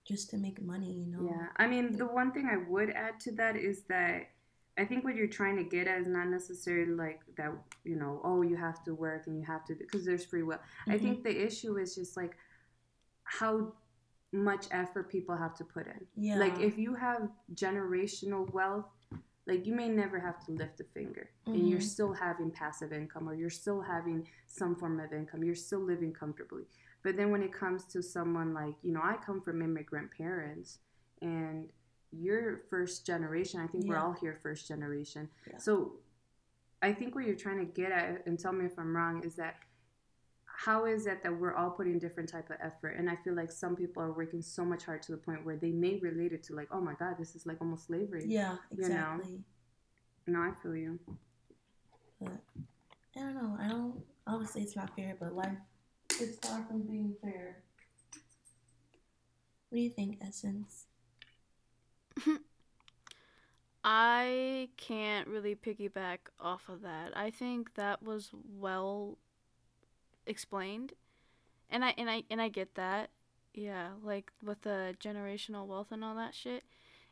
just 0.07 0.31
to 0.31 0.37
make 0.39 0.63
money. 0.63 0.93
You 1.05 1.07
know? 1.13 1.25
Yeah, 1.31 1.47
I 1.57 1.67
mean, 1.67 1.97
the 1.97 2.07
one 2.07 2.33
thing 2.33 2.47
I 2.47 2.59
would 2.71 2.91
add 2.91 3.21
to 3.21 3.33
that 3.33 3.57
is 3.57 3.83
that 3.89 4.29
I 4.79 4.85
think 4.85 5.05
what 5.05 5.17
you're 5.17 5.27
trying 5.27 5.57
to 5.57 5.65
get 5.65 5.87
at 5.87 6.01
is 6.01 6.07
not 6.07 6.29
necessarily 6.29 6.93
like 6.93 7.21
that, 7.37 7.53
you 7.85 7.97
know, 7.97 8.21
oh, 8.25 8.43
you 8.43 8.57
have 8.57 8.83
to 8.85 8.95
work 8.95 9.27
and 9.27 9.37
you 9.39 9.45
have 9.45 9.65
to, 9.67 9.75
because 9.75 10.05
there's 10.05 10.25
free 10.25 10.43
will. 10.43 10.61
I 10.87 10.97
Mhm. 10.97 11.01
think 11.03 11.25
the 11.25 11.45
issue 11.45 11.77
is 11.77 11.95
just 11.95 12.17
like 12.17 12.37
how 13.25 13.75
much 14.33 14.67
effort 14.71 15.11
people 15.11 15.37
have 15.37 15.55
to 15.57 15.65
put 15.65 15.87
in. 15.87 16.07
Yeah. 16.17 16.39
Like, 16.39 16.59
if 16.61 16.79
you 16.79 16.95
have 16.95 17.31
generational 17.55 18.51
wealth, 18.53 18.87
like 19.47 19.67
you 19.67 19.75
may 19.75 19.89
never 19.89 20.19
have 20.21 20.39
to 20.47 20.53
lift 20.53 20.81
a 20.81 20.85
finger 20.85 21.29
and 21.47 21.69
you're 21.69 21.81
Mhm. 21.81 21.83
still 21.83 22.13
having 22.13 22.51
passive 22.51 22.93
income 22.93 23.29
or 23.29 23.35
you're 23.35 23.51
still 23.51 23.81
having 23.83 24.27
some 24.47 24.77
form 24.77 25.01
of 25.01 25.13
income 25.13 25.43
you're 25.43 25.55
still 25.57 25.81
living 25.81 26.13
comfortably 26.13 26.65
but 27.03 27.17
then 27.17 27.33
when 27.33 27.43
it 27.43 27.53
comes 27.53 27.85
to 27.87 28.01
someone 28.03 28.55
like 28.55 28.77
you 28.83 28.93
know 28.93 29.01
i 29.03 29.17
come 29.17 29.41
from 29.41 29.61
immigrant 29.61 30.11
parents 30.13 30.79
and 31.23 31.73
you're 32.13 32.63
first 32.71 33.07
generation 33.07 33.59
i 33.61 33.67
think 33.67 33.87
we're 33.87 33.97
all 33.99 34.13
here 34.13 34.39
first 34.43 34.69
generation 34.69 35.29
Yeah. 35.51 35.59
so 35.59 35.93
i 36.83 36.93
think 36.93 37.15
what 37.15 37.25
you're 37.25 37.35
trying 37.37 37.59
to 37.59 37.65
get 37.65 37.91
at 37.93 38.27
and 38.27 38.39
tell 38.39 38.53
me 38.53 38.67
if 38.67 38.79
i'm 38.79 38.95
wrong 38.97 39.25
is 39.25 39.35
that 39.37 39.57
how 40.45 40.85
is 40.85 41.07
it 41.07 41.23
that 41.23 41.35
we're 41.37 41.55
all 41.55 41.71
putting 41.71 41.99
different 41.99 42.29
type 42.29 42.51
of 42.51 42.57
effort 42.63 42.97
and 42.99 43.09
i 43.09 43.17
feel 43.17 43.35
like 43.35 43.51
some 43.51 43.75
people 43.75 44.03
are 44.03 44.13
working 44.13 44.43
so 44.43 44.65
much 44.65 44.85
hard 44.85 45.03
to 45.03 45.13
the 45.13 45.19
point 45.19 45.45
where 45.45 45.57
they 45.57 45.71
may 45.71 45.99
relate 46.01 46.33
it 46.33 46.43
to 46.45 46.55
like 46.55 46.69
oh 46.71 46.81
my 46.81 46.95
god 46.99 47.17
this 47.19 47.35
is 47.35 47.47
like 47.47 47.57
almost 47.61 47.87
slavery 47.87 48.25
yeah, 48.27 48.57
you 48.77 48.89
know. 48.89 48.95
exactly. 49.17 49.41
no 50.27 50.39
i 50.41 50.51
feel 50.63 50.77
you 50.77 50.99
But 52.21 52.39
I 53.17 53.21
don't 53.21 53.35
know. 53.35 53.57
I 53.61 53.69
don't. 53.69 54.01
Obviously, 54.27 54.63
it's 54.63 54.75
not 54.77 54.95
fair, 54.97 55.17
but 55.21 55.35
life 55.35 55.59
is 56.21 56.39
far 56.41 56.65
from 56.67 56.81
being 56.83 57.15
fair. 57.23 57.57
What 59.69 59.77
do 59.77 59.81
you 59.83 59.91
think, 59.91 60.19
Essence? 60.27 60.87
I 63.85 64.69
can't 64.77 65.27
really 65.29 65.55
piggyback 65.57 66.19
off 66.39 66.69
of 66.69 66.83
that. 66.83 67.17
I 67.17 67.31
think 67.31 67.75
that 67.75 68.03
was 68.03 68.31
well 68.59 69.19
explained. 70.27 70.93
And 71.71 71.85
I 71.85 71.95
and 71.97 72.09
I 72.11 72.25
and 72.31 72.41
I 72.41 72.49
get 72.49 72.75
that. 72.75 73.11
Yeah, 73.55 73.91
like 74.03 74.33
with 74.43 74.63
the 74.63 74.95
generational 75.01 75.67
wealth 75.67 75.89
and 75.91 76.05
all 76.05 76.15
that 76.17 76.35
shit. 76.35 76.65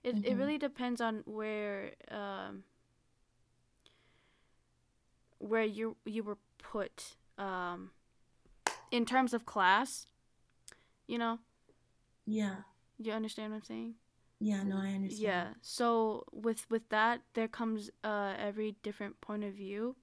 It 0.03 0.19
it 0.23 0.35
Mhm. 0.35 0.39
really 0.39 0.59
depends 0.59 1.01
on 1.01 1.23
where 1.27 1.93
um 2.11 2.65
where 5.39 5.65
you 5.65 5.97
you 6.05 6.23
were 6.23 6.39
put 6.59 7.17
um 7.39 7.91
in 8.91 9.05
terms 9.05 9.33
of 9.35 9.47
class. 9.47 10.07
You 11.07 11.19
know, 11.19 11.39
Yeah. 12.27 12.57
you 12.99 13.13
understand 13.13 13.53
what 13.53 13.59
I'm 13.59 13.65
saying? 13.65 13.95
Yeah, 14.41 14.63
no, 14.65 14.77
I 14.79 14.95
understand. 14.95 15.35
Yeah. 15.35 15.55
So 15.63 16.25
with 16.33 16.69
with 16.71 16.89
that, 16.91 17.23
there 17.35 17.49
comes 17.49 17.91
uh 18.05 18.35
every 18.39 18.77
different 18.83 19.21
point 19.21 19.45
of 19.45 19.55
view. 19.55 19.97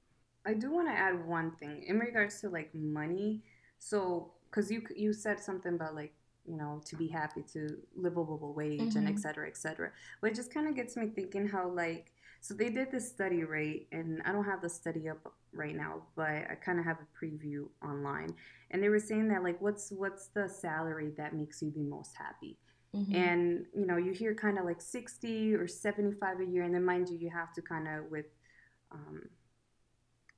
I 0.45 0.53
do 0.53 0.71
want 0.71 0.87
to 0.87 0.93
add 0.93 1.27
one 1.27 1.51
thing 1.51 1.83
in 1.83 1.99
regards 1.99 2.39
to 2.41 2.49
like 2.49 2.73
money. 2.73 3.43
So, 3.79 4.31
because 4.49 4.71
you 4.71 4.81
you 4.95 5.13
said 5.13 5.39
something 5.39 5.73
about 5.75 5.95
like 5.95 6.13
you 6.45 6.55
know 6.57 6.81
to 6.85 6.95
be 6.95 7.07
happy 7.07 7.43
to 7.53 7.77
livable 7.95 8.53
wage 8.53 8.95
and 8.95 9.07
Mhm. 9.07 9.07
et 9.07 9.19
cetera, 9.19 9.47
et 9.47 9.57
cetera, 9.57 9.91
which 10.21 10.35
just 10.35 10.53
kind 10.53 10.67
of 10.67 10.75
gets 10.75 10.95
me 10.95 11.07
thinking 11.07 11.47
how 11.47 11.69
like 11.69 12.11
so 12.41 12.53
they 12.53 12.69
did 12.69 12.91
this 12.91 13.07
study 13.09 13.43
right, 13.43 13.87
and 13.91 14.21
I 14.25 14.31
don't 14.31 14.45
have 14.45 14.61
the 14.61 14.69
study 14.69 15.09
up 15.09 15.33
right 15.53 15.75
now, 15.75 16.03
but 16.15 16.29
I 16.49 16.55
kind 16.63 16.79
of 16.79 16.85
have 16.85 16.97
a 17.01 17.25
preview 17.25 17.67
online, 17.83 18.35
and 18.71 18.81
they 18.81 18.89
were 18.89 18.99
saying 18.99 19.27
that 19.29 19.43
like 19.43 19.59
what's 19.61 19.91
what's 19.91 20.27
the 20.27 20.47
salary 20.47 21.11
that 21.17 21.33
makes 21.35 21.61
you 21.61 21.71
the 21.71 21.83
most 21.83 22.15
happy, 22.15 22.57
Mhm. 22.93 23.13
and 23.15 23.65
you 23.75 23.85
know 23.85 23.97
you 23.97 24.11
hear 24.11 24.33
kind 24.35 24.57
of 24.57 24.65
like 24.65 24.81
60 24.81 25.53
or 25.55 25.67
75 25.67 26.39
a 26.39 26.45
year 26.45 26.63
and 26.63 26.73
then 26.73 26.83
mind 26.85 27.09
you 27.09 27.17
you 27.17 27.29
have 27.29 27.53
to 27.53 27.61
kind 27.61 27.87
of 27.87 28.11
with 28.11 28.25
um, 28.91 29.29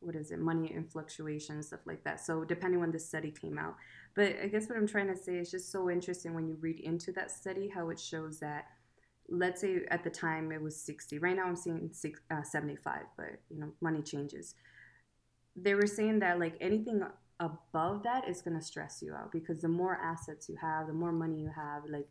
what 0.02 0.16
is 0.16 0.32
it 0.32 0.40
money 0.40 0.72
and 0.74 0.90
fluctuations 0.90 1.68
stuff 1.68 1.82
like 1.86 2.04
that. 2.04 2.20
So 2.22 2.44
depending 2.46 2.80
when 2.80 2.92
the 2.92 3.00
study 3.00 3.32
came 3.32 3.58
out. 3.58 3.76
But 4.16 4.36
i 4.44 4.48
guess 4.48 4.68
what 4.68 4.78
i'm 4.78 4.88
trying 4.88 5.08
to 5.08 5.16
say 5.16 5.38
is 5.38 5.52
just 5.52 5.72
so 5.72 5.90
interesting 5.90 6.34
when 6.34 6.48
you 6.48 6.58
read 6.60 6.80
into 6.80 7.12
that 7.14 7.32
study 7.32 7.68
how 7.74 7.90
it 7.90 8.00
shows 8.00 8.40
that 8.40 8.66
let's 9.30 9.62
say 9.62 9.82
at 9.92 10.04
the 10.04 10.10
time 10.10 10.52
it 10.52 10.62
was 10.62 10.76
60 10.82 11.20
right 11.20 11.36
now 11.36 11.46
i'm 11.46 11.56
seeing 11.56 11.90
six, 11.94 12.20
uh, 12.32 12.44
75 12.44 13.04
but 13.18 13.42
you 13.50 13.60
know 13.60 13.72
money 13.82 14.02
changes. 14.02 14.56
They 15.56 15.74
were 15.76 15.88
saying 15.88 16.20
that 16.20 16.40
like 16.40 16.56
anything 16.62 17.04
above 17.40 18.04
that 18.04 18.28
is 18.28 18.42
going 18.42 18.58
to 18.58 18.66
stress 18.66 19.02
you 19.02 19.14
out 19.14 19.32
because 19.32 19.62
the 19.62 19.68
more 19.68 19.96
assets 19.96 20.50
you 20.50 20.58
have 20.58 20.88
the 20.88 20.94
more 20.94 21.12
money 21.12 21.40
you 21.40 21.50
have 21.56 21.84
like 21.90 22.08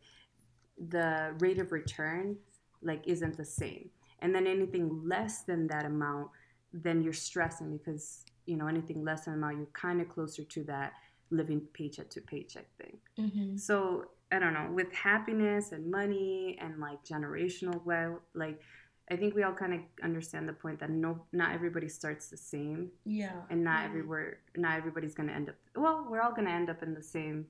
the 0.89 1.33
rate 1.39 1.59
of 1.59 1.71
return 1.71 2.37
like 2.81 3.01
isn't 3.05 3.35
the 3.35 3.45
same. 3.45 3.89
And 4.21 4.33
then 4.33 4.47
anything 4.47 5.01
less 5.07 5.41
than 5.43 5.67
that 5.67 5.85
amount 5.85 6.29
then 6.71 7.01
you're 7.01 7.13
stressing 7.13 7.75
because 7.77 8.23
you 8.45 8.55
know 8.55 8.67
anything 8.67 9.03
less 9.03 9.25
than 9.25 9.33
amount 9.33 9.57
you're 9.57 9.65
kind 9.73 9.99
of 10.01 10.07
closer 10.07 10.43
to 10.43 10.63
that 10.65 10.93
living 11.31 11.61
paycheck 11.73 12.09
to 12.11 12.21
paycheck 12.21 12.67
thing. 12.77 12.97
Mhm. 13.17 13.59
so 13.59 14.05
i 14.31 14.37
don't 14.37 14.53
know 14.53 14.69
with 14.71 14.91
happiness 14.93 15.71
and 15.71 15.89
money 15.89 16.57
and 16.61 16.79
like 16.79 17.03
generational 17.03 17.83
wealth 17.85 18.21
like 18.35 18.61
i 19.09 19.15
think 19.15 19.33
we 19.33 19.41
all 19.41 19.53
kind 19.53 19.73
of 19.73 19.79
understand 20.03 20.47
the 20.47 20.53
point 20.53 20.79
that 20.79 20.91
no 20.91 21.25
not 21.31 21.53
everybody 21.53 21.89
starts 21.89 22.29
the 22.29 22.37
same. 22.37 22.91
Yeah. 23.03 23.41
and 23.49 23.63
not 23.63 23.85
everywhere 23.85 24.37
not 24.55 24.77
everybody's 24.77 25.15
going 25.15 25.29
to 25.29 25.33
end 25.35 25.49
up 25.49 25.55
well 25.75 26.05
we're 26.07 26.21
all 26.21 26.31
going 26.33 26.45
to 26.47 26.53
end 26.53 26.69
up 26.69 26.83
in 26.83 26.93
the 26.93 27.01
same 27.01 27.47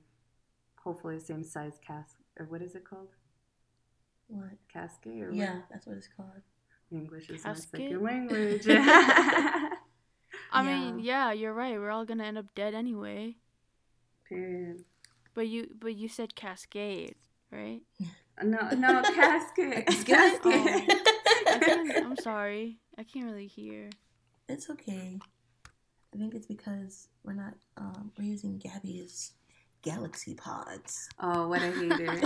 hopefully 0.76 1.16
the 1.18 1.24
same 1.24 1.44
size 1.44 1.78
cast 1.86 2.16
or 2.38 2.46
what 2.46 2.62
is 2.62 2.74
it 2.74 2.84
called 2.88 3.08
What? 4.30 4.50
cascade 4.72 5.22
or 5.22 5.28
what? 5.28 5.36
Yeah, 5.36 5.56
that's 5.70 5.86
what 5.86 5.96
it's 5.96 6.08
called. 6.16 6.30
english 6.92 7.28
is 7.30 7.44
my 7.44 7.54
second 7.54 8.02
language 8.02 8.66
I 10.52 10.62
Yeah. 10.62 10.62
mean, 10.62 10.98
yeah, 11.00 11.32
you're 11.32 11.52
right. 11.54 11.78
We're 11.78 11.90
all 11.90 12.04
gonna 12.04 12.24
end 12.24 12.38
up 12.38 12.46
dead 12.54 12.74
anyway. 12.74 13.36
Period. 14.28 14.84
But 15.34 15.46
you 15.48 15.68
but 15.78 15.94
you 15.94 16.08
said 16.08 16.34
cascade, 16.34 17.14
right? 17.50 17.82
no 18.42 18.58
no 18.70 19.02
casket 19.14 19.86
Casket? 19.86 20.40
Oh, 20.44 21.92
I'm 22.04 22.16
sorry. 22.16 22.78
I 22.98 23.02
can't 23.04 23.26
really 23.26 23.46
hear. 23.46 23.90
It's 24.48 24.70
okay. 24.70 25.18
I 26.14 26.16
think 26.18 26.34
it's 26.34 26.46
because 26.46 27.08
we're 27.24 27.34
not 27.34 27.54
um 27.76 28.10
we're 28.18 28.24
using 28.24 28.58
Gabby's 28.58 29.32
galaxy 29.82 30.34
pods. 30.34 31.08
oh 31.20 31.48
what 31.48 31.62
a 31.62 31.70
hater 31.70 32.20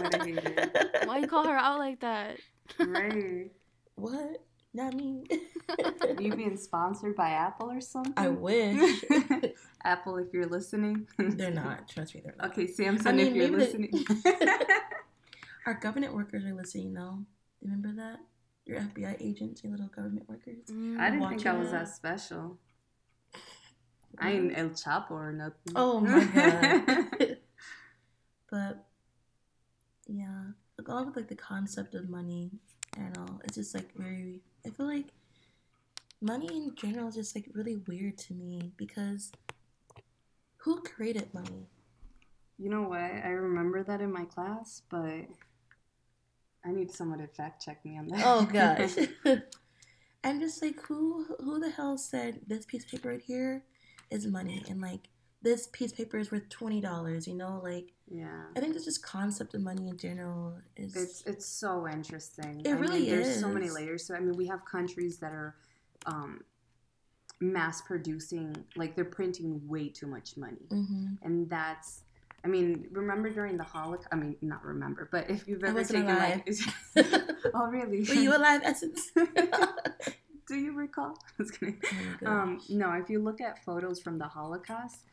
what 0.00 0.14
a 0.14 1.06
Why 1.06 1.18
you 1.18 1.26
call 1.26 1.46
her 1.46 1.56
out 1.56 1.78
like 1.78 2.00
that? 2.00 2.38
right 2.78 3.50
what? 3.96 4.44
Not 4.74 4.94
me. 4.94 5.24
you 6.18 6.34
being 6.34 6.56
sponsored 6.56 7.14
by 7.14 7.28
apple 7.30 7.70
or 7.70 7.80
something 7.80 8.14
I 8.16 8.28
wish. 8.28 9.04
apple 9.84 10.16
if 10.16 10.28
you're 10.32 10.46
listening 10.46 11.06
They're 11.18 11.50
not. 11.50 11.88
Trust 11.88 12.14
me, 12.14 12.22
they're 12.24 12.34
not. 12.38 12.50
okay 12.52 12.66
samsung 12.66 13.06
I 13.06 13.12
mean, 13.12 13.26
if 13.28 13.34
you're 13.36 13.48
maybe 13.50 13.56
they- 13.56 13.64
listening 13.64 14.04
Our 15.66 15.74
government 15.74 16.14
workers 16.14 16.44
are 16.44 16.54
listening 16.54 16.94
though. 16.94 17.18
Remember 17.62 17.92
that? 17.92 18.18
Your 18.64 18.80
FBI 18.80 19.16
agents, 19.20 19.62
your 19.62 19.72
little 19.72 19.88
government 19.88 20.28
workers. 20.28 20.64
Mm, 20.70 20.98
I 20.98 21.10
didn't 21.10 21.28
think 21.28 21.46
I 21.46 21.52
was 21.52 21.70
that 21.72 21.88
special. 21.88 22.58
I 24.18 24.32
ain't 24.32 24.56
El 24.56 24.70
Chapo 24.70 25.10
or 25.12 25.32
nothing. 25.32 25.72
Oh 25.76 26.00
my 26.00 26.24
god. 26.24 27.36
but 28.50 28.86
yeah, 30.12 30.52
like 30.78 30.88
all 30.88 31.06
with 31.06 31.16
like 31.16 31.28
the 31.28 31.34
concept 31.34 31.94
of 31.94 32.08
money 32.08 32.50
and 32.96 33.16
all, 33.18 33.40
it's 33.44 33.56
just 33.56 33.74
like 33.74 33.94
very. 33.96 34.40
I 34.66 34.70
feel 34.70 34.86
like 34.86 35.06
money 36.20 36.48
in 36.48 36.74
general 36.76 37.08
is 37.08 37.14
just 37.14 37.34
like 37.34 37.48
really 37.54 37.76
weird 37.88 38.18
to 38.18 38.34
me 38.34 38.72
because 38.76 39.32
who 40.58 40.80
created 40.82 41.34
money? 41.34 41.66
you 42.62 42.70
know 42.70 42.82
what? 42.82 43.00
I 43.00 43.30
remember 43.30 43.82
that 43.82 44.00
in 44.00 44.12
my 44.12 44.24
class, 44.24 44.82
but 44.88 45.26
I 46.64 46.70
need 46.70 46.92
someone 46.92 47.18
to 47.18 47.26
fact 47.26 47.64
check 47.64 47.84
me 47.84 47.98
on 47.98 48.06
that. 48.08 48.22
Oh 48.24 48.44
gosh. 48.52 48.96
I'm 50.24 50.38
just 50.38 50.62
like 50.62 50.80
who 50.86 51.26
who 51.40 51.58
the 51.58 51.70
hell 51.70 51.98
said 51.98 52.40
this 52.46 52.64
piece 52.64 52.84
of 52.84 52.90
paper 52.92 53.08
right 53.08 53.20
here 53.20 53.64
is 54.10 54.26
money 54.26 54.62
and 54.68 54.80
like 54.80 55.08
this 55.42 55.66
piece 55.66 55.90
of 55.90 55.98
paper 55.98 56.18
is 56.18 56.30
worth 56.30 56.48
twenty 56.48 56.80
dollars, 56.80 57.26
you 57.26 57.34
know, 57.34 57.60
like 57.64 57.92
yeah. 58.12 58.42
I 58.54 58.60
think 58.60 58.76
it's 58.76 58.84
just 58.84 59.02
concept 59.02 59.54
of 59.54 59.62
money 59.62 59.88
in 59.88 59.96
general 59.96 60.54
is 60.76 60.94
It's 60.94 61.22
it's 61.26 61.46
so 61.46 61.88
interesting. 61.88 62.60
It 62.64 62.68
I 62.68 62.72
really 62.72 63.00
mean, 63.00 63.10
there's 63.10 63.40
so 63.40 63.48
many 63.48 63.70
layers. 63.70 64.06
So 64.06 64.14
I 64.14 64.20
mean, 64.20 64.36
we 64.36 64.46
have 64.48 64.64
countries 64.66 65.18
that 65.18 65.32
are 65.32 65.56
um, 66.04 66.44
mass 67.40 67.80
producing, 67.80 68.54
like 68.76 68.94
they're 68.94 69.04
printing 69.06 69.66
way 69.66 69.88
too 69.88 70.06
much 70.06 70.36
money, 70.36 70.66
hmm 70.70 71.14
and 71.22 71.48
that's. 71.48 72.02
I 72.44 72.48
mean, 72.48 72.88
remember 72.90 73.30
during 73.30 73.56
the 73.56 73.62
Holocaust? 73.62 74.08
I 74.10 74.16
mean, 74.16 74.36
not 74.42 74.64
remember, 74.64 75.08
but 75.12 75.30
if 75.30 75.46
you've 75.46 75.62
I 75.62 75.68
ever 75.68 75.84
taken 75.84 76.10
alive. 76.10 76.42
like, 76.96 77.06
oh 77.54 77.66
really? 77.68 78.02
Were 78.08 78.14
you 78.14 78.36
alive, 78.36 78.62
Essence? 78.64 79.12
Do 80.48 80.56
you 80.56 80.72
recall? 80.72 81.16
Just 81.38 81.58
kidding. 81.58 81.80
Oh. 82.26 82.30
Um, 82.30 82.60
no, 82.68 82.90
if 82.94 83.08
you 83.08 83.20
look 83.20 83.40
at 83.40 83.64
photos 83.64 84.00
from 84.00 84.18
the 84.18 84.26
Holocaust, 84.26 85.04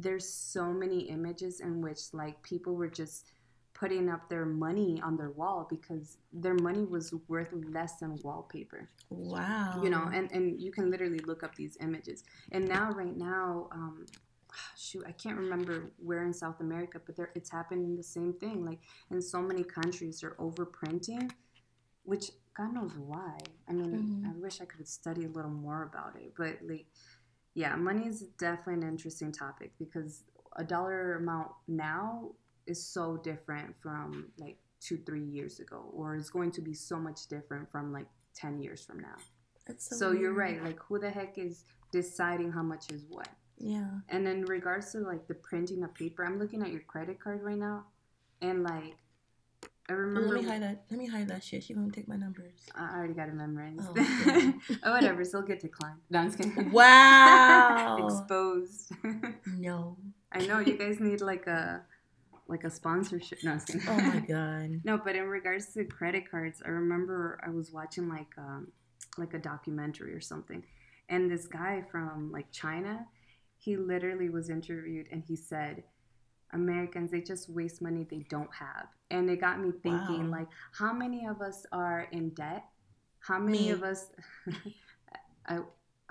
there's 0.00 0.28
so 0.28 0.72
many 0.72 1.00
images 1.10 1.60
in 1.60 1.80
which 1.82 2.00
like 2.12 2.42
people 2.42 2.74
were 2.74 2.88
just 2.88 3.26
putting 3.74 4.08
up 4.08 4.28
their 4.28 4.44
money 4.46 5.00
on 5.04 5.16
their 5.16 5.30
wall 5.30 5.66
because 5.70 6.18
their 6.32 6.54
money 6.54 6.84
was 6.84 7.14
worth 7.28 7.52
less 7.72 7.98
than 8.00 8.18
wallpaper. 8.22 8.88
wow. 9.10 9.82
You 9.82 9.90
know, 9.90 10.08
and 10.12 10.30
and 10.32 10.60
you 10.60 10.70
can 10.72 10.90
literally 10.90 11.20
look 11.20 11.42
up 11.42 11.54
these 11.54 11.76
images. 11.80 12.24
And 12.52 12.68
now, 12.68 12.90
right 12.92 13.16
now, 13.16 13.68
um, 13.72 14.06
shoot, 14.76 15.04
I 15.06 15.12
can't 15.12 15.36
remember 15.38 15.92
where 15.98 16.24
in 16.24 16.32
South 16.32 16.60
America, 16.60 17.00
but 17.04 17.16
there 17.16 17.30
it's 17.34 17.50
happening 17.50 17.96
the 17.96 18.02
same 18.02 18.32
thing. 18.34 18.64
Like 18.64 18.80
in 19.10 19.20
so 19.22 19.42
many 19.42 19.64
countries, 19.64 20.20
they're 20.20 20.36
overprinting, 20.40 21.30
which 22.04 22.30
God 22.56 22.74
knows 22.74 22.92
why. 22.96 23.38
I 23.68 23.72
mean, 23.72 24.04
Mhm. 24.04 24.24
I 24.24 24.30
wish 24.38 24.60
I 24.60 24.64
could 24.66 24.88
study 24.88 25.24
a 25.24 25.28
little 25.28 25.50
more 25.50 25.84
about 25.84 26.16
it, 26.16 26.34
but 26.36 26.58
like, 26.68 26.86
yeah, 27.58 27.74
money 27.74 28.06
is 28.06 28.20
definitely 28.38 28.74
an 28.74 28.88
interesting 28.88 29.32
topic 29.32 29.72
because 29.80 30.22
a 30.54 30.62
dollar 30.62 31.16
amount 31.16 31.48
now 31.66 32.30
is 32.68 32.80
so 32.80 33.16
different 33.16 33.74
from 33.82 34.28
like 34.38 34.58
two, 34.80 34.98
three 35.04 35.24
years 35.24 35.58
ago, 35.58 35.90
or 35.92 36.14
it's 36.14 36.30
going 36.30 36.52
to 36.52 36.60
be 36.60 36.72
so 36.72 36.96
much 36.96 37.26
different 37.26 37.68
from 37.68 37.92
like 37.92 38.06
ten 38.32 38.62
years 38.62 38.84
from 38.84 39.00
now. 39.00 39.16
That's 39.66 39.88
So, 39.88 39.96
so, 39.96 40.12
you're 40.12 40.34
right. 40.34 40.62
Like, 40.62 40.78
who 40.78 41.00
the 41.00 41.10
heck 41.10 41.36
is 41.36 41.64
deciding 41.90 42.52
how 42.52 42.62
much 42.62 42.92
is 42.92 43.04
what? 43.08 43.28
Yeah. 43.58 43.90
And 44.08 44.28
in 44.28 44.44
regards 44.44 44.92
to 44.92 45.00
like 45.00 45.26
the 45.26 45.34
printing 45.34 45.82
of 45.82 45.92
paper, 45.94 46.24
I'm 46.24 46.38
looking 46.38 46.62
at 46.62 46.70
your 46.70 46.82
credit 46.82 47.18
card 47.18 47.42
right 47.42 47.58
now, 47.58 47.86
and 48.40 48.62
like, 48.62 48.94
I 49.88 49.94
remember. 49.94 50.34
let 50.34 50.42
me 50.42 50.48
hide 50.48 50.62
that. 50.62 50.82
Let 50.90 50.98
me 50.98 51.06
hide 51.06 51.28
that 51.28 51.42
shit. 51.42 51.62
She 51.64 51.72
gonna 51.74 51.90
take 51.90 52.08
my 52.08 52.16
numbers. 52.16 52.52
I 52.74 52.94
already 52.96 53.14
got 53.14 53.28
it 53.28 53.34
memorized. 53.34 53.80
Oh, 53.96 54.52
Oh, 54.82 54.92
whatever. 54.92 55.24
Still 55.24 55.42
get 55.42 55.60
declined. 55.60 55.98
No, 56.10 56.20
I'm 56.20 56.32
kidding. 56.32 56.70
Wow. 56.72 57.96
Exposed. 58.06 58.92
no. 59.46 59.96
I 60.30 60.46
know 60.46 60.58
you 60.58 60.76
guys 60.76 61.00
need 61.00 61.20
like 61.22 61.46
a 61.46 61.82
like 62.48 62.64
a 62.64 62.70
sponsorship. 62.70 63.38
No, 63.42 63.52
I 63.52 63.54
was 63.54 63.64
kidding. 63.64 63.82
Oh 63.88 63.96
my 63.96 64.20
god. 64.20 64.80
no, 64.84 64.98
but 64.98 65.16
in 65.16 65.24
regards 65.24 65.72
to 65.74 65.84
credit 65.84 66.30
cards, 66.30 66.62
I 66.64 66.68
remember 66.68 67.40
I 67.46 67.50
was 67.50 67.72
watching 67.72 68.08
like 68.08 68.32
um, 68.36 68.68
like 69.16 69.32
a 69.34 69.38
documentary 69.38 70.12
or 70.14 70.20
something, 70.20 70.62
and 71.08 71.30
this 71.30 71.46
guy 71.46 71.82
from 71.90 72.30
like 72.30 72.50
China, 72.52 73.06
he 73.56 73.76
literally 73.78 74.28
was 74.28 74.50
interviewed 74.50 75.06
and 75.10 75.22
he 75.26 75.34
said, 75.36 75.82
Americans 76.52 77.10
they 77.10 77.20
just 77.20 77.48
waste 77.50 77.82
money 77.82 78.06
they 78.08 78.24
don't 78.28 78.52
have, 78.54 78.88
and 79.10 79.30
it 79.30 79.40
got 79.40 79.60
me 79.60 79.72
thinking 79.82 80.30
Wow. 80.30 80.30
like, 80.30 80.48
how 80.72 80.92
many 80.92 81.26
of 81.26 81.40
us 81.42 81.66
are 81.72 82.08
in 82.12 82.30
debt? 82.30 82.64
How 83.20 83.38
many 83.38 83.68
Me. 83.68 83.70
of 83.70 83.82
us? 83.82 84.08
I 85.46 85.60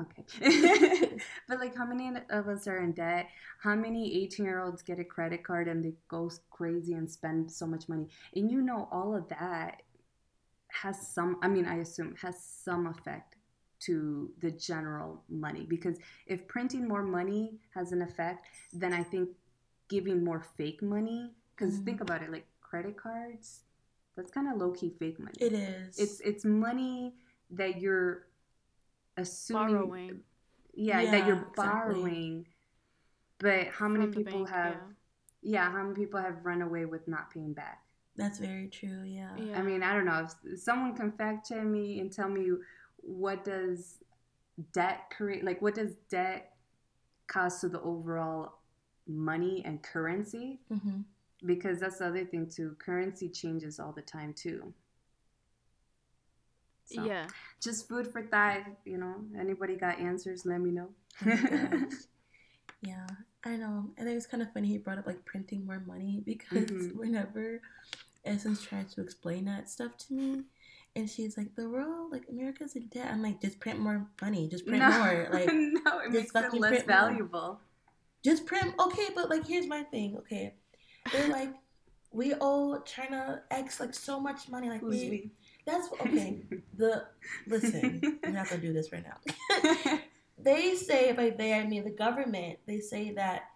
okay, 0.02 0.26
but 1.48 1.60
like, 1.60 1.76
how 1.76 1.86
many 1.86 2.12
of 2.30 2.48
us 2.48 2.68
are 2.68 2.80
in 2.80 2.94
debt? 2.94 3.28
How 3.62 3.76
many 3.76 4.24
18 4.24 4.46
year 4.46 4.62
olds 4.62 4.82
get 4.82 5.00
a 5.00 5.04
credit 5.04 5.44
card 5.44 5.68
and 5.68 5.84
they 5.84 5.94
go 6.08 6.30
crazy 6.50 6.94
and 6.94 7.10
spend 7.10 7.52
so 7.52 7.66
much 7.68 7.88
money? 7.90 8.08
And 8.36 8.50
you 8.52 8.62
know, 8.62 8.88
all 8.92 9.16
of 9.16 9.28
that 9.30 9.82
has 10.70 11.08
some, 11.08 11.38
I 11.42 11.48
mean, 11.48 11.66
I 11.66 11.78
assume 11.78 12.16
has 12.22 12.42
some 12.44 12.88
effect 12.88 13.36
to 13.80 14.32
the 14.42 14.52
general 14.52 15.24
money 15.30 15.66
because 15.68 15.98
if 16.28 16.48
printing 16.48 16.88
more 16.88 17.04
money 17.04 17.60
has 17.76 17.92
an 17.92 18.02
effect, 18.02 18.46
then 18.74 18.94
I 18.94 19.04
think 19.04 19.30
giving 19.88 20.24
more 20.24 20.42
fake 20.42 20.82
money, 20.82 21.34
because 21.56 21.80
Mhm. 21.80 21.86
think 21.86 22.02
about 22.02 22.22
it 22.22 22.32
like 22.32 22.48
credit 22.62 22.98
cards, 22.98 23.64
that's 24.16 24.32
kind 24.32 24.48
of 24.48 24.58
low 24.58 24.72
key 24.72 24.90
fake 24.90 25.20
money. 25.20 25.38
It 25.40 25.54
is. 25.54 25.98
It's 26.00 26.20
it's 26.22 26.44
money 26.46 27.16
that 27.52 27.80
you're 27.80 28.28
assuming 29.16 29.74
Borrowing. 29.76 30.24
yeah, 30.74 31.02
Yeah, 31.02 31.12
that 31.12 31.28
you're 31.28 31.38
exactly. 31.48 31.66
borrowing. 31.66 32.48
But 33.40 33.68
how 33.68 33.88
many 33.88 34.06
from 34.06 34.24
people 34.24 34.40
bank, 34.46 34.50
have 34.50 34.82
yeah. 35.42 35.72
how 35.72 35.84
many 35.84 35.96
people 35.96 36.20
have 36.20 36.46
run 36.46 36.62
away 36.62 36.86
with 36.86 37.08
not 37.08 37.30
paying 37.32 37.54
back? 37.54 37.84
That's 38.16 38.40
very 38.40 38.68
true. 38.68 39.04
Yeah. 39.04 39.36
Yeah. 39.38 39.44
yeah. 39.46 39.60
I 39.60 39.62
mean, 39.62 39.84
I 39.84 39.94
don't 39.94 40.06
know. 40.06 40.28
If 40.44 40.60
someone 40.60 40.96
can 40.96 41.12
fact 41.12 41.48
check 41.50 41.64
me 41.64 42.00
and 42.00 42.12
tell 42.12 42.30
me 42.30 42.52
what 42.98 43.46
does 43.46 44.00
debt 44.74 45.12
create 45.16 45.44
like 45.44 45.62
what 45.62 45.76
does 45.76 45.96
debt 46.10 46.58
cost 47.28 47.62
to 47.62 47.70
the 47.70 47.80
overall 47.82 48.57
money 49.10 49.64
and 49.66 49.82
currency? 49.84 50.60
hmm 50.70 51.02
Because 51.46 51.80
that's 51.80 52.00
the 52.00 52.08
other 52.08 52.26
thing 52.26 52.50
too. 52.50 52.76
Currency 52.80 53.30
changes 53.30 53.80
all 53.80 53.92
the 53.92 54.02
time 54.02 54.34
too. 54.34 54.74
So, 56.86 57.04
yeah. 57.04 57.26
Just 57.62 57.88
food 57.88 58.08
for 58.08 58.22
thought, 58.24 58.62
you 58.86 58.98
know. 58.98 59.16
Anybody 59.38 59.76
got 59.76 60.00
answers, 60.00 60.46
let 60.46 60.62
me 60.62 60.72
know. 60.72 60.90
Oh 61.26 61.88
yeah, 62.82 63.08
I 63.44 63.56
know. 63.56 63.90
And 63.98 64.08
it 64.08 64.14
was 64.16 64.28
kind 64.28 64.44
of 64.44 64.54
funny 64.54 64.68
he 64.70 64.78
brought 64.78 64.98
up 65.00 65.08
like 65.08 65.26
printing 65.26 65.66
more 65.66 65.82
money 65.86 66.22
because 66.26 66.70
Mhm. 66.70 66.96
whenever 66.96 67.62
Essence 68.26 68.62
tried 68.62 68.90
to 68.92 69.02
explain 69.02 69.46
that 69.46 69.70
stuff 69.70 69.98
to 69.98 70.14
me, 70.14 70.44
and 70.96 71.10
she's 71.10 71.38
like, 71.38 71.56
"The 71.56 71.70
world, 71.70 72.12
like 72.12 72.26
America's 72.30 72.76
in 72.76 72.88
debt." 72.88 73.10
I'm 73.12 73.22
like, 73.24 73.42
"Just 73.42 73.60
print 73.60 73.80
more 73.80 74.08
money. 74.22 74.48
Just 74.50 74.66
print 74.68 74.84
no, 74.84 75.00
more. 75.00 75.28
Like, 75.34 75.54
no, 75.54 76.00
it 76.00 76.12
makes 76.12 76.34
it 76.36 76.54
less 76.54 76.84
print 76.84 76.88
more. 76.90 77.22
Just 78.24 78.46
print." 78.46 78.74
Okay, 78.80 79.08
but 79.16 79.30
like, 79.30 79.46
here's 79.46 79.68
my 79.68 79.84
thing. 79.84 80.18
Okay, 80.18 80.56
they're 81.12 81.30
like, 81.30 81.54
we 82.12 82.34
owe 82.40 82.80
China 82.82 83.42
X 83.52 83.80
like 83.80 83.94
so 83.94 84.20
much 84.20 84.50
money. 84.50 84.70
Like, 84.70 84.82
Who's 84.82 85.02
we, 85.02 85.10
we? 85.10 85.32
that's 85.66 85.90
okay. 86.02 86.44
The 86.78 87.06
listen, 87.48 88.20
I'm 88.24 88.34
not 88.34 88.50
gonna 88.50 88.62
do 88.62 88.74
this 88.74 88.92
right 88.92 89.04
now. 89.04 90.00
they 90.38 90.76
say 90.76 91.12
by 91.12 91.32
they 91.32 91.54
I 91.54 91.66
mean 91.66 91.84
the 91.84 91.92
government. 91.92 92.60
They 92.66 92.80
say 92.80 93.12
that 93.14 93.50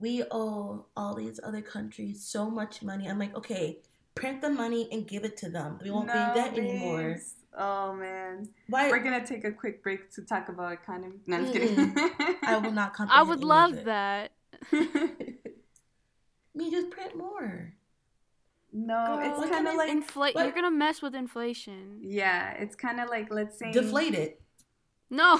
we 0.00 0.22
owe 0.30 0.86
all 0.96 1.14
these 1.14 1.40
other 1.42 1.62
countries 1.62 2.24
so 2.24 2.50
much 2.50 2.82
money. 2.82 3.08
I'm 3.08 3.18
like, 3.18 3.36
okay, 3.36 3.78
print 4.14 4.40
the 4.40 4.50
money 4.50 4.88
and 4.92 5.06
give 5.06 5.24
it 5.24 5.36
to 5.38 5.50
them. 5.50 5.78
We 5.82 5.90
won't 5.90 6.12
be 6.12 6.18
in 6.18 6.34
debt 6.34 6.56
anymore. 6.56 7.18
Babes. 7.58 7.66
Oh 7.66 7.92
man, 7.94 8.48
Why? 8.68 8.88
we're 8.90 9.02
gonna 9.02 9.26
take 9.26 9.44
a 9.44 9.52
quick 9.52 9.82
break 9.82 10.10
to 10.14 10.22
talk 10.22 10.48
about 10.48 10.72
economy. 10.72 11.16
No, 11.26 11.36
I'm 11.36 11.42
just 11.44 11.54
kidding. 11.54 11.92
I 12.42 12.56
will 12.62 12.72
not 12.72 12.94
I 13.10 13.22
would 13.22 13.42
love 13.44 13.84
that. 13.84 14.32
Me 16.54 16.70
just 16.70 16.90
print 16.90 17.16
more. 17.16 17.74
no, 18.72 19.06
Girl, 19.06 19.40
it's 19.40 19.50
kind 19.50 19.68
of 19.68 19.74
like 19.76 19.90
Inflate. 19.90 20.34
You're 20.34 20.50
gonna 20.52 20.70
mess 20.70 21.00
with 21.02 21.14
inflation. 21.14 21.98
yeah, 22.02 22.52
it's 22.52 22.74
kind 22.74 23.00
of 23.00 23.08
like 23.08 23.32
let's 23.32 23.58
say 23.58 23.72
Deflate 23.72 24.14
it. 24.14 24.40
No, 25.10 25.38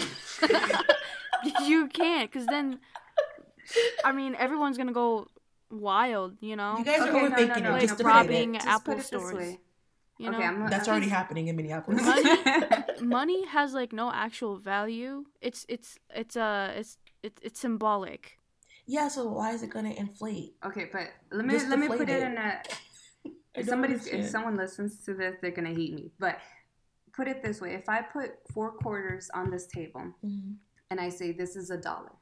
you 1.66 1.88
can't, 1.88 2.32
cause 2.32 2.46
then, 2.46 2.78
I 4.04 4.12
mean, 4.12 4.34
everyone's 4.36 4.78
gonna 4.78 4.92
go 4.92 5.26
wild. 5.70 6.36
You 6.40 6.56
know. 6.56 6.76
You 6.78 6.84
guys 6.84 7.00
Okay, 7.02 7.10
are 7.10 7.12
no, 7.12 7.28
no, 7.28 7.36
overthinking 7.36 7.62
no, 7.62 7.74
it. 7.74 7.80
Just 7.82 7.98
deflate 7.98 8.06
robbing 8.14 8.54
it. 8.54 8.62
Just 8.62 8.68
Apple 8.68 8.94
put 8.94 8.94
it 8.94 8.96
this 8.98 9.06
stores. 9.08 9.56
Way. 10.18 10.24
You 10.26 10.30
know. 10.32 10.38
Okay, 10.38 10.46
I'm, 10.46 10.68
That's 10.70 10.88
I'm 10.88 10.92
already 10.92 11.08
happening 11.08 11.48
in 11.48 11.56
Minneapolis. 11.56 12.02
money 13.00 13.46
has 13.46 13.72
like 13.74 13.92
no 13.92 14.10
actual 14.12 14.56
value. 14.58 15.24
It's 15.40 15.64
it's 15.68 15.98
it's 16.14 16.36
uh 16.36 16.72
it's 16.76 16.98
it's, 17.22 17.40
it's 17.42 17.60
symbolic. 17.60 18.38
yeah. 18.86 19.08
So 19.08 19.26
why 19.28 19.52
is 19.52 19.62
it 19.62 19.70
gonna 19.70 19.90
inflate? 19.92 20.54
Okay, 20.64 20.86
but 20.92 21.08
let 21.32 21.44
me 21.46 21.54
Just 21.54 21.68
let 21.68 21.78
me 21.78 21.86
put 21.88 22.00
it, 22.02 22.08
it. 22.10 22.22
in 22.22 22.36
a. 22.38 22.62
If 23.54 23.66
don't 23.66 23.70
somebody's 23.72 24.06
if 24.06 24.26
someone 24.28 24.56
listens 24.56 25.02
to 25.06 25.14
this, 25.14 25.34
they're 25.42 25.50
gonna 25.50 25.74
hate 25.74 25.92
me. 25.92 26.12
But 26.20 26.38
put 27.12 27.26
it 27.26 27.42
this 27.42 27.60
way: 27.60 27.74
if 27.74 27.88
I 27.88 28.02
put 28.02 28.30
four 28.54 28.70
quarters 28.70 29.30
on 29.34 29.50
this 29.50 29.66
table 29.66 30.14
Mhm. 30.24 30.56
and 30.90 31.00
I 31.00 31.08
say 31.08 31.32
this 31.32 31.56
is 31.56 31.70
a 31.70 31.76
dollar, 31.76 32.12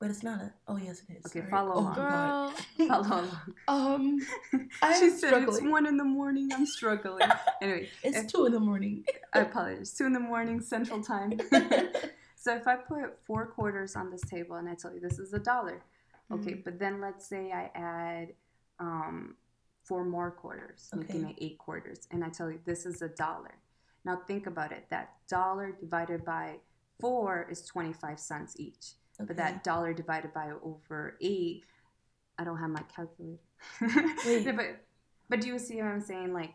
But 0.00 0.10
it's 0.10 0.22
not 0.22 0.40
a. 0.40 0.52
Oh 0.68 0.76
yes, 0.76 1.02
it 1.08 1.16
is. 1.18 1.26
Okay, 1.26 1.40
Sorry. 1.40 1.50
follow 1.50 1.72
oh, 1.74 1.78
along. 1.80 1.94
God. 1.96 2.54
Girl, 2.78 2.86
follow 2.88 3.02
along. 3.08 3.30
Um, 3.68 4.18
I'm 4.82 5.00
she 5.00 5.10
said 5.10 5.42
it's 5.42 5.60
one 5.60 5.86
in 5.86 5.96
the 5.96 6.04
morning. 6.04 6.50
I'm 6.52 6.66
struggling. 6.66 7.28
anyway, 7.60 7.88
It's 8.04 8.16
if- 8.18 8.28
two 8.28 8.46
in 8.46 8.52
the 8.52 8.60
morning. 8.60 9.04
I 9.32 9.40
apologize. 9.40 9.92
Two 9.94 10.06
in 10.06 10.12
the 10.12 10.20
morning 10.20 10.60
Central 10.60 11.02
Time. 11.02 11.38
so 12.36 12.54
if 12.54 12.68
I 12.68 12.76
put 12.76 13.20
four 13.26 13.46
quarters 13.46 13.96
on 13.96 14.10
this 14.10 14.20
table 14.22 14.56
and 14.56 14.68
I 14.68 14.74
tell 14.74 14.94
you 14.94 15.00
this 15.00 15.18
is 15.18 15.32
a 15.32 15.38
dollar, 15.40 15.82
okay, 16.32 16.52
Mhm. 16.52 16.64
but 16.64 16.78
then 16.78 17.00
let's 17.00 17.26
say 17.26 17.50
I 17.50 17.70
add 17.74 18.34
um, 18.78 19.34
four 19.82 20.04
more 20.04 20.30
quarters, 20.30 20.88
making 20.94 21.24
Okay. 21.24 21.32
it 21.36 21.44
eight 21.44 21.58
quarters, 21.58 22.06
and 22.12 22.24
I 22.24 22.28
tell 22.28 22.48
you 22.52 22.60
this 22.64 22.86
is 22.86 23.02
a 23.02 23.08
dollar. 23.08 23.54
Now 24.04 24.22
think 24.28 24.46
about 24.46 24.70
it. 24.70 24.86
That 24.90 25.14
dollar 25.28 25.72
divided 25.72 26.24
by 26.24 26.60
four 27.00 27.48
is 27.50 27.62
25 27.66 28.20
cents 28.20 28.54
each. 28.60 28.92
Okay. 29.20 29.26
But 29.26 29.36
that 29.36 29.64
dollar 29.64 29.92
divided 29.92 30.32
by 30.32 30.50
over 30.62 31.16
eight, 31.20 31.64
I 32.38 32.44
don't 32.44 32.58
have 32.58 32.70
my 32.70 32.82
calculator. 32.94 33.40
Wait. 34.26 34.46
But 34.56 34.84
but 35.28 35.40
do 35.40 35.48
you 35.48 35.58
see 35.58 35.76
what 35.76 35.86
I'm 35.86 36.00
saying? 36.00 36.32
Like 36.32 36.54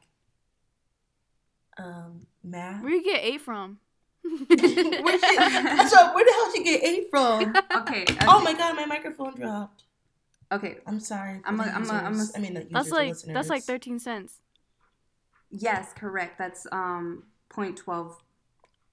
um 1.78 2.26
math. 2.43 2.82
where 2.82 2.91
do 2.91 2.95
you 2.97 3.04
get 3.04 3.23
eight 3.23 3.41
from? 3.41 3.80
Where'd 4.23 4.39
she, 4.49 4.58
so 4.58 6.13
where 6.13 6.23
the 6.26 6.34
hell 6.34 6.52
did 6.54 6.56
you 6.60 6.63
get 6.63 6.84
eight 6.84 7.08
from? 7.10 7.54
okay, 7.82 8.06
Oh 8.28 8.41
my 8.41 8.54
god, 8.54 8.76
my 8.76 8.86
microphone 8.86 9.36
dropped. 9.36 9.84
okay. 10.52 10.78
I'm 10.88 10.99
sorry. 10.99 11.39
for 11.39 11.47
I'm 11.49 11.60
a- 11.60 11.63
the 11.65 11.76
I'm 11.76 11.89
a- 11.89 11.93
I'm 11.93 12.13
a- 12.13 12.17
users. 12.17 12.36
I 12.36 12.39
mean, 12.39 12.54
not 12.54 12.69
that's 12.71 12.89
like 12.91 13.10
listeners. 13.10 13.34
that's 13.34 13.49
like 13.49 13.63
thirteen 13.63 13.99
cents. 13.99 14.39
Yes, 15.52 15.91
correct. 15.93 16.38
That's 16.39 16.65
um 16.71 17.23
point 17.49 17.76
twelve 17.78 18.17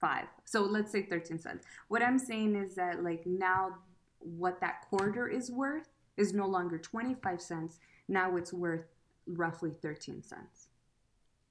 five. 0.00 0.26
So 0.44 0.62
let's 0.62 0.90
say 0.92 1.02
thirteen 1.02 1.38
cents. 1.38 1.64
What 1.88 2.02
I'm 2.02 2.18
saying 2.18 2.56
is 2.56 2.74
that 2.76 3.02
like 3.02 3.26
now 3.26 3.76
what 4.18 4.60
that 4.60 4.82
quarter 4.88 5.28
is 5.28 5.50
worth 5.50 5.88
is 6.16 6.32
no 6.34 6.46
longer 6.46 6.78
twenty 6.78 7.14
five 7.14 7.40
cents. 7.40 7.78
Now 8.08 8.36
it's 8.36 8.52
worth 8.52 8.84
roughly 9.26 9.72
thirteen 9.82 10.22
cents. 10.22 10.68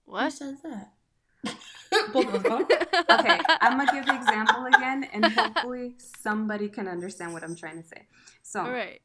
Who 0.06 0.14
What? 0.14 0.34
says 0.34 0.62
that? 0.64 0.94
Both 2.14 2.34
of 2.34 2.46
us. 2.46 2.66
huh? 2.70 2.86
Okay, 3.20 3.40
I'm 3.62 3.78
gonna 3.78 3.92
give 3.92 4.06
the 4.06 4.16
example 4.16 4.66
again, 4.66 5.04
and 5.14 5.26
hopefully 5.26 5.96
somebody 5.98 6.70
can 6.70 6.88
understand 6.88 7.34
what 7.34 7.44
I'm 7.44 7.56
trying 7.56 7.82
to 7.82 7.88
say. 7.88 8.08
So 8.44 8.62
All 8.62 8.72
right. 8.72 9.02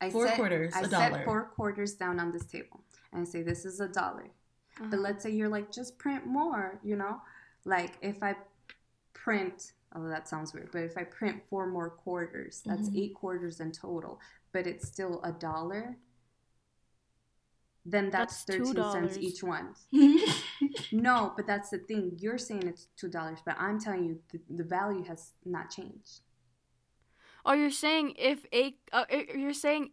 I 0.00 0.10
Four 0.10 0.26
set, 0.26 0.36
quarters, 0.36 0.72
I 0.74 0.80
a 0.82 0.88
set 0.88 1.10
dollar. 1.10 1.24
four 1.24 1.44
quarters 1.44 1.92
down 1.94 2.18
on 2.18 2.32
this 2.32 2.44
table, 2.46 2.80
and 3.12 3.22
I 3.22 3.24
say 3.24 3.42
this 3.42 3.64
is 3.64 3.80
a 3.80 3.88
dollar. 3.88 4.30
But 4.78 4.86
Uh-huh. 4.86 4.96
let's 5.02 5.22
say 5.22 5.30
you're 5.30 5.50
like, 5.50 5.70
just 5.70 5.98
print 5.98 6.26
more, 6.26 6.80
you 6.82 6.96
know? 6.96 7.20
Like 7.64 7.92
if 8.00 8.22
I 8.22 8.34
print, 9.22 9.72
oh, 9.94 10.08
that 10.08 10.28
sounds 10.28 10.52
weird, 10.54 10.70
but 10.72 10.82
if 10.82 10.96
I 10.96 11.04
print 11.04 11.42
four 11.48 11.66
more 11.66 11.90
quarters, 11.90 12.62
that's 12.64 12.88
Mhm. 12.88 12.96
eight 13.00 13.14
quarters 13.14 13.60
in 13.60 13.70
total, 13.72 14.20
but 14.52 14.66
it's 14.66 14.86
still 14.88 15.20
a 15.22 15.32
dollar, 15.32 15.96
then 17.84 18.10
that's, 18.10 18.44
That's 18.44 18.58
two 18.58 18.72
13 18.74 18.92
cents 18.92 19.18
each 19.18 19.42
one. 19.42 19.74
No, 20.92 21.32
but 21.36 21.46
that's 21.46 21.70
the 21.70 21.78
thing. 21.78 22.16
You're 22.18 22.38
saying 22.38 22.66
it's 22.68 22.86
$2, 22.96 23.42
but 23.44 23.56
I'm 23.58 23.80
telling 23.80 24.04
you 24.04 24.20
the, 24.30 24.38
the 24.58 24.64
value 24.64 25.02
has 25.04 25.32
not 25.44 25.70
changed. 25.70 26.20
Oh, 27.44 27.54
you're 27.54 27.70
saying 27.86 28.14
if 28.18 28.46
eight? 28.52 28.78
Uh, 28.92 29.04
uh, 29.12 29.22
you're 29.34 29.52
saying 29.66 29.90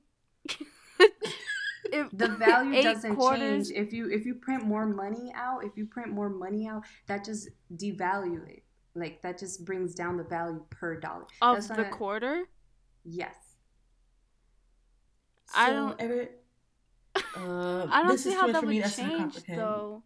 if 1.91 2.11
The 2.13 2.27
value 2.27 2.81
doesn't 2.83 3.15
quarters, 3.15 3.69
change. 3.71 3.87
If 3.87 3.93
you 3.93 4.09
if 4.11 4.25
you 4.27 4.35
print 4.35 4.63
more 4.65 4.85
money 4.85 5.31
out, 5.33 5.63
if 5.63 5.75
you 5.75 5.87
print 5.87 6.09
more 6.09 6.29
money 6.29 6.67
out, 6.67 6.83
that 7.07 7.25
just 7.25 7.49
devalue 7.75 8.47
it. 8.47 8.63
Like 8.95 9.21
that 9.21 9.37
just 9.37 9.65
brings 9.65 9.93
down 9.95 10.17
the 10.17 10.23
value 10.23 10.63
per 10.69 10.99
dollar. 10.99 11.25
of 11.41 11.55
That's 11.55 11.67
the 11.67 11.83
not- 11.83 11.91
quarter. 11.91 12.45
Yes. 13.05 13.35
I 15.55 15.71
don't- 15.71 15.99
Every, 15.99 16.29
Uh, 17.35 17.87
I 17.89 18.03
don't 18.03 18.17
see 18.17 18.33
how 18.33 18.51
that 18.51 18.63
would 18.63 18.81
That's 18.83 18.97
not 18.97 19.07
change 19.09 19.33
comprehend. 19.33 19.59
though. 19.61 20.03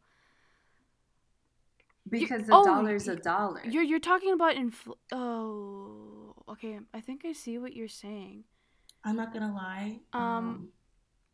Because 2.10 2.46
the 2.46 2.54
oh, 2.54 2.64
dollar's 2.66 3.08
a 3.08 3.16
dollar. 3.16 3.62
You're 3.66 3.84
you're 3.84 4.00
talking 4.00 4.34
about 4.34 4.56
infl. 4.56 4.96
Oh, 5.12 6.34
okay. 6.50 6.80
I 6.94 7.00
think 7.02 7.24
I 7.26 7.32
see 7.34 7.58
what 7.58 7.74
you're 7.74 7.88
saying. 7.88 8.44
I'm 9.04 9.16
not 9.16 9.34
gonna 9.34 9.54
lie. 9.54 10.00
Um, 10.12 10.22
Um, 10.22 10.68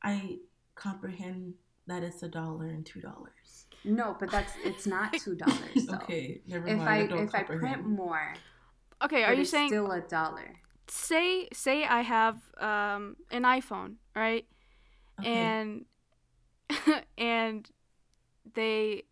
I 0.03 0.37
comprehend 0.75 1.55
that 1.87 2.03
it's 2.03 2.21
a 2.23 2.27
dollar 2.29 2.67
and 2.67 2.85
two 2.85 3.01
dollars. 3.01 3.65
No, 3.83 4.15
but 4.19 4.29
that's 4.31 4.53
it's 4.63 4.85
not 4.87 5.13
two 5.13 5.35
dollars 5.35 5.85
though. 5.87 5.95
okay, 5.95 6.41
never 6.47 6.67
If 6.67 6.77
mind. 6.77 6.89
I 6.89 7.05
don't 7.07 7.19
if 7.19 7.35
I 7.35 7.43
print 7.43 7.61
comprehend. 7.61 7.85
more, 7.85 8.33
Okay, 9.01 9.23
are 9.23 9.33
you 9.33 9.41
it's 9.41 9.51
saying 9.51 9.69
still 9.69 9.91
a 9.91 10.01
dollar? 10.01 10.55
say 10.87 11.47
say 11.53 11.85
I 11.85 12.01
have 12.01 12.37
um 12.59 13.15
an 13.31 13.43
iPhone, 13.43 13.95
right? 14.15 14.45
Okay. 15.19 15.29
And 15.29 15.85
and 17.17 17.69
they 18.53 19.03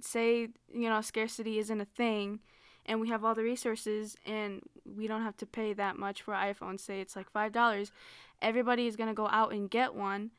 say, 0.00 0.48
you 0.72 0.88
know, 0.88 1.00
scarcity 1.00 1.58
isn't 1.58 1.80
a 1.80 1.84
thing 1.84 2.40
and 2.86 3.00
we 3.00 3.08
have 3.08 3.24
all 3.24 3.34
the 3.34 3.42
resources 3.44 4.16
and 4.26 4.62
we 4.84 5.06
don't 5.06 5.22
have 5.22 5.36
to 5.38 5.46
pay 5.46 5.72
that 5.74 5.96
much 5.96 6.22
for 6.22 6.34
iPhones, 6.34 6.80
say 6.80 7.00
it's 7.00 7.14
like 7.14 7.32
$5. 7.32 7.90
Everybody 8.40 8.86
is 8.88 8.96
going 8.96 9.08
to 9.08 9.14
go 9.14 9.28
out 9.28 9.52
and 9.52 9.70
get 9.70 9.94
one. 9.94 10.30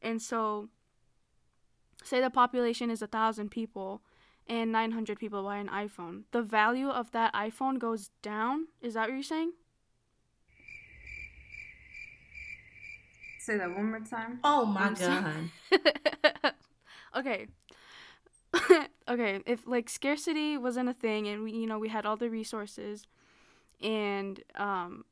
And 0.00 0.20
so 0.20 0.68
say 2.04 2.20
the 2.20 2.30
population 2.30 2.90
is 2.90 3.02
a 3.02 3.06
1000 3.06 3.50
people 3.50 4.02
and 4.48 4.72
900 4.72 5.18
people 5.18 5.42
buy 5.42 5.56
an 5.58 5.68
iPhone. 5.68 6.24
The 6.32 6.42
value 6.42 6.88
of 6.88 7.10
that 7.12 7.32
iPhone 7.34 7.78
goes 7.78 8.10
down? 8.22 8.66
Is 8.80 8.94
that 8.94 9.08
what 9.08 9.14
you're 9.14 9.22
saying? 9.22 9.52
Say 13.38 13.58
that 13.58 13.70
one 13.70 13.90
more 13.90 14.00
time. 14.00 14.38
oh 14.44 14.64
my 14.64 14.86
I'm 14.88 14.94
god. 14.94 15.50
okay. 17.16 17.46
okay, 19.08 19.40
if 19.46 19.66
like 19.66 19.88
scarcity 19.88 20.56
wasn't 20.58 20.88
a 20.88 20.92
thing 20.92 21.26
and 21.26 21.42
we 21.42 21.52
you 21.52 21.66
know 21.66 21.78
we 21.78 21.88
had 21.88 22.04
all 22.06 22.16
the 22.16 22.28
resources 22.30 23.06
and 23.82 24.42
um 24.56 25.04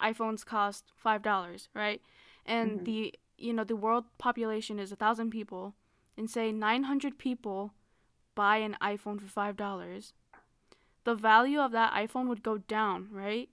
iPhones 0.00 0.44
cost 0.44 0.84
$5, 0.96 1.68
right? 1.74 2.00
And 2.46 2.80
Mhm. 2.80 2.84
the 2.84 3.14
you 3.38 3.52
know 3.52 3.64
the 3.64 3.76
world 3.76 4.04
population 4.18 4.78
is 4.78 4.90
a 4.90 4.96
1000 4.96 5.30
people 5.30 5.74
and 6.16 6.30
say 6.30 6.52
900 6.52 7.18
people 7.18 7.74
buy 8.34 8.58
an 8.58 8.76
iPhone 8.80 9.20
for 9.20 9.26
$5. 9.26 10.12
The 11.04 11.14
value 11.14 11.60
of 11.60 11.72
that 11.72 11.92
iPhone 11.92 12.28
would 12.28 12.42
go 12.42 12.58
down, 12.58 13.08
right? 13.10 13.48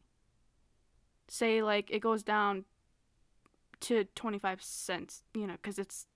Say 1.28 1.62
like 1.62 1.90
it 1.92 2.00
goes 2.00 2.24
down 2.24 2.66
to 3.82 4.06
25 4.16 4.62
cents, 4.62 5.24
you 5.34 5.48
know, 5.48 5.58
cuz 5.62 5.80
it's 5.80 6.08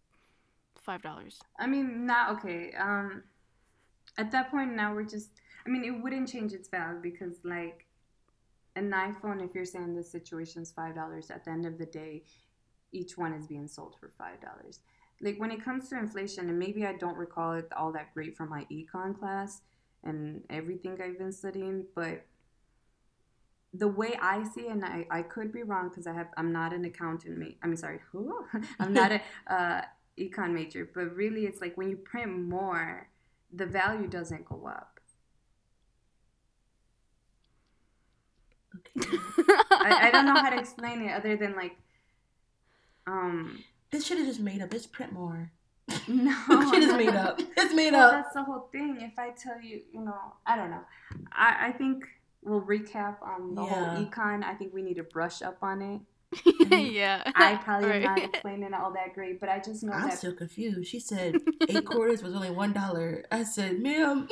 $5. 0.87 1.39
I 1.59 1.67
mean, 1.67 2.05
not 2.05 2.37
okay. 2.37 2.73
Um, 2.73 3.23
at 4.17 4.31
that 4.31 4.51
point 4.51 4.75
now 4.75 4.93
we're 4.93 5.03
just. 5.03 5.31
I 5.65 5.69
mean, 5.71 5.83
it 5.83 5.89
wouldn't 5.89 6.29
change 6.29 6.53
its 6.53 6.69
value 6.69 6.99
because 7.01 7.39
like 7.43 7.87
an 8.75 8.91
iPhone, 8.91 9.43
if 9.43 9.55
you're 9.55 9.65
saying 9.65 9.95
this 9.95 10.11
situation's 10.11 10.71
five 10.71 10.95
dollars, 10.95 11.31
at 11.31 11.43
the 11.43 11.51
end 11.51 11.65
of 11.65 11.77
the 11.77 11.87
day, 11.87 12.23
each 12.95 13.17
one 13.17 13.33
is 13.33 13.47
being 13.47 13.67
sold 13.67 13.95
for 13.99 14.11
five 14.17 14.41
dollars. 14.41 14.79
Like 15.21 15.39
when 15.39 15.51
it 15.51 15.63
comes 15.63 15.89
to 15.89 15.97
inflation, 15.97 16.49
and 16.49 16.59
maybe 16.59 16.85
I 16.85 16.93
don't 16.93 17.17
recall 17.17 17.53
it 17.53 17.71
all 17.75 17.91
that 17.93 18.13
great 18.13 18.35
from 18.35 18.49
my 18.49 18.65
econ 18.71 19.17
class 19.17 19.61
and 20.03 20.43
everything 20.49 20.99
I've 21.01 21.17
been 21.17 21.31
studying, 21.31 21.85
but 21.95 22.25
the 23.73 23.87
way 23.87 24.17
I 24.21 24.43
see 24.43 24.61
it, 24.61 24.71
and 24.71 24.85
I, 24.85 25.05
I 25.11 25.21
could 25.21 25.51
be 25.51 25.63
wrong 25.63 25.89
because 25.89 26.07
I 26.07 26.13
have 26.13 26.27
I'm 26.37 26.51
not 26.51 26.73
an 26.73 26.85
accountant. 26.85 27.37
Ma- 27.37 27.57
I'm 27.63 27.75
sorry, 27.75 27.99
I'm 28.79 28.93
not 28.93 29.11
a 29.11 29.21
uh, 29.53 29.81
econ 30.19 30.53
major, 30.53 30.89
but 30.93 31.15
really 31.15 31.45
it's 31.45 31.61
like 31.61 31.77
when 31.77 31.89
you 31.89 31.97
print 31.97 32.31
more, 32.31 33.09
the 33.53 33.65
value 33.65 34.07
doesn't 34.07 34.45
go 34.45 34.67
up. 34.67 34.99
Okay. 38.77 39.17
I, 39.79 40.07
I 40.07 40.11
don't 40.11 40.25
know 40.25 40.37
how 40.37 40.49
to 40.49 40.57
explain 40.57 41.01
it 41.01 41.11
other 41.11 41.37
than 41.37 41.55
like, 41.55 41.77
um, 43.07 43.63
this 43.91 44.05
shit 44.05 44.17
is 44.19 44.27
just 44.27 44.39
made 44.39 44.61
up. 44.61 44.73
It's 44.73 44.87
print 44.87 45.11
more. 45.13 45.51
no, 46.07 46.35
shit 46.71 46.83
is 46.83 46.93
made 46.93 47.09
up. 47.09 47.39
It's 47.57 47.73
made 47.73 47.93
Well, 47.93 48.07
up. 48.07 48.11
that's 48.23 48.33
the 48.33 48.43
whole 48.43 48.69
thing. 48.71 48.97
If 49.01 49.17
I 49.19 49.29
tell 49.31 49.59
you, 49.61 49.81
you 49.93 50.01
know, 50.01 50.17
I 50.45 50.55
don't 50.55 50.71
know. 50.71 50.81
I, 51.31 51.67
I 51.67 51.71
think 51.71 52.05
we'll 52.41 52.61
recap 52.61 53.21
on 53.21 53.55
the 53.55 53.63
Yeah. 53.63 53.69
whole 53.95 54.05
econ. 54.05 54.43
I 54.43 54.53
think 54.55 54.73
we 54.73 54.81
need 54.81 54.95
to 54.95 55.03
brush 55.03 55.41
up 55.41 55.57
on 55.61 55.81
it. 55.81 56.01
yeah. 56.91 57.21
I 57.35 57.55
probably 57.63 57.91
am 57.91 58.01
not 58.03 58.23
explaining 58.23 58.73
all 58.73 58.91
that 58.93 59.13
great, 59.13 59.39
but 59.39 59.47
I 59.47 59.59
just 59.59 59.83
know 59.83 59.93
I'm 59.93 60.09
that. 60.09 60.17
still 60.17 60.33
confused. 60.33 60.89
She 60.89 60.99
said 60.99 61.35
eight 61.69 61.85
quarters 61.85 62.21
was 62.23 62.33
only 62.33 62.49
one 62.49 62.73
dollar. 62.73 63.23
I 63.31 63.43
said, 63.43 63.79
ma'am. 63.79 64.27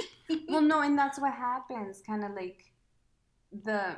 well, 0.50 0.62
no, 0.62 0.82
and 0.82 0.98
that's 0.98 1.20
what 1.20 1.34
happens. 1.34 2.02
Kind 2.06 2.24
of 2.26 2.32
like 2.34 2.66
the 3.64 3.96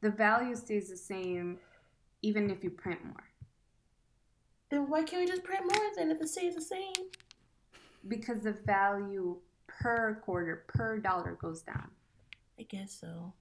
the 0.00 0.10
value 0.10 0.54
stays 0.54 0.88
the 0.88 0.96
same, 0.96 1.58
even 2.22 2.50
if 2.50 2.62
you 2.64 2.70
print 2.70 3.04
more, 3.04 3.24
Then 4.70 4.88
why 4.90 5.02
can't 5.04 5.22
we 5.22 5.26
just 5.28 5.44
print 5.44 5.62
more 5.62 5.86
then 5.96 6.10
if 6.10 6.20
it 6.20 6.28
stays 6.28 6.54
the 6.54 6.60
same? 6.60 6.92
because 8.08 8.40
the 8.42 8.52
value 8.52 9.36
per 9.66 10.20
quarter 10.24 10.64
per 10.68 10.98
dollar 10.98 11.32
goes 11.40 11.62
down. 11.62 11.90
I 12.58 12.62
guess 12.62 12.92
so. 13.00 13.32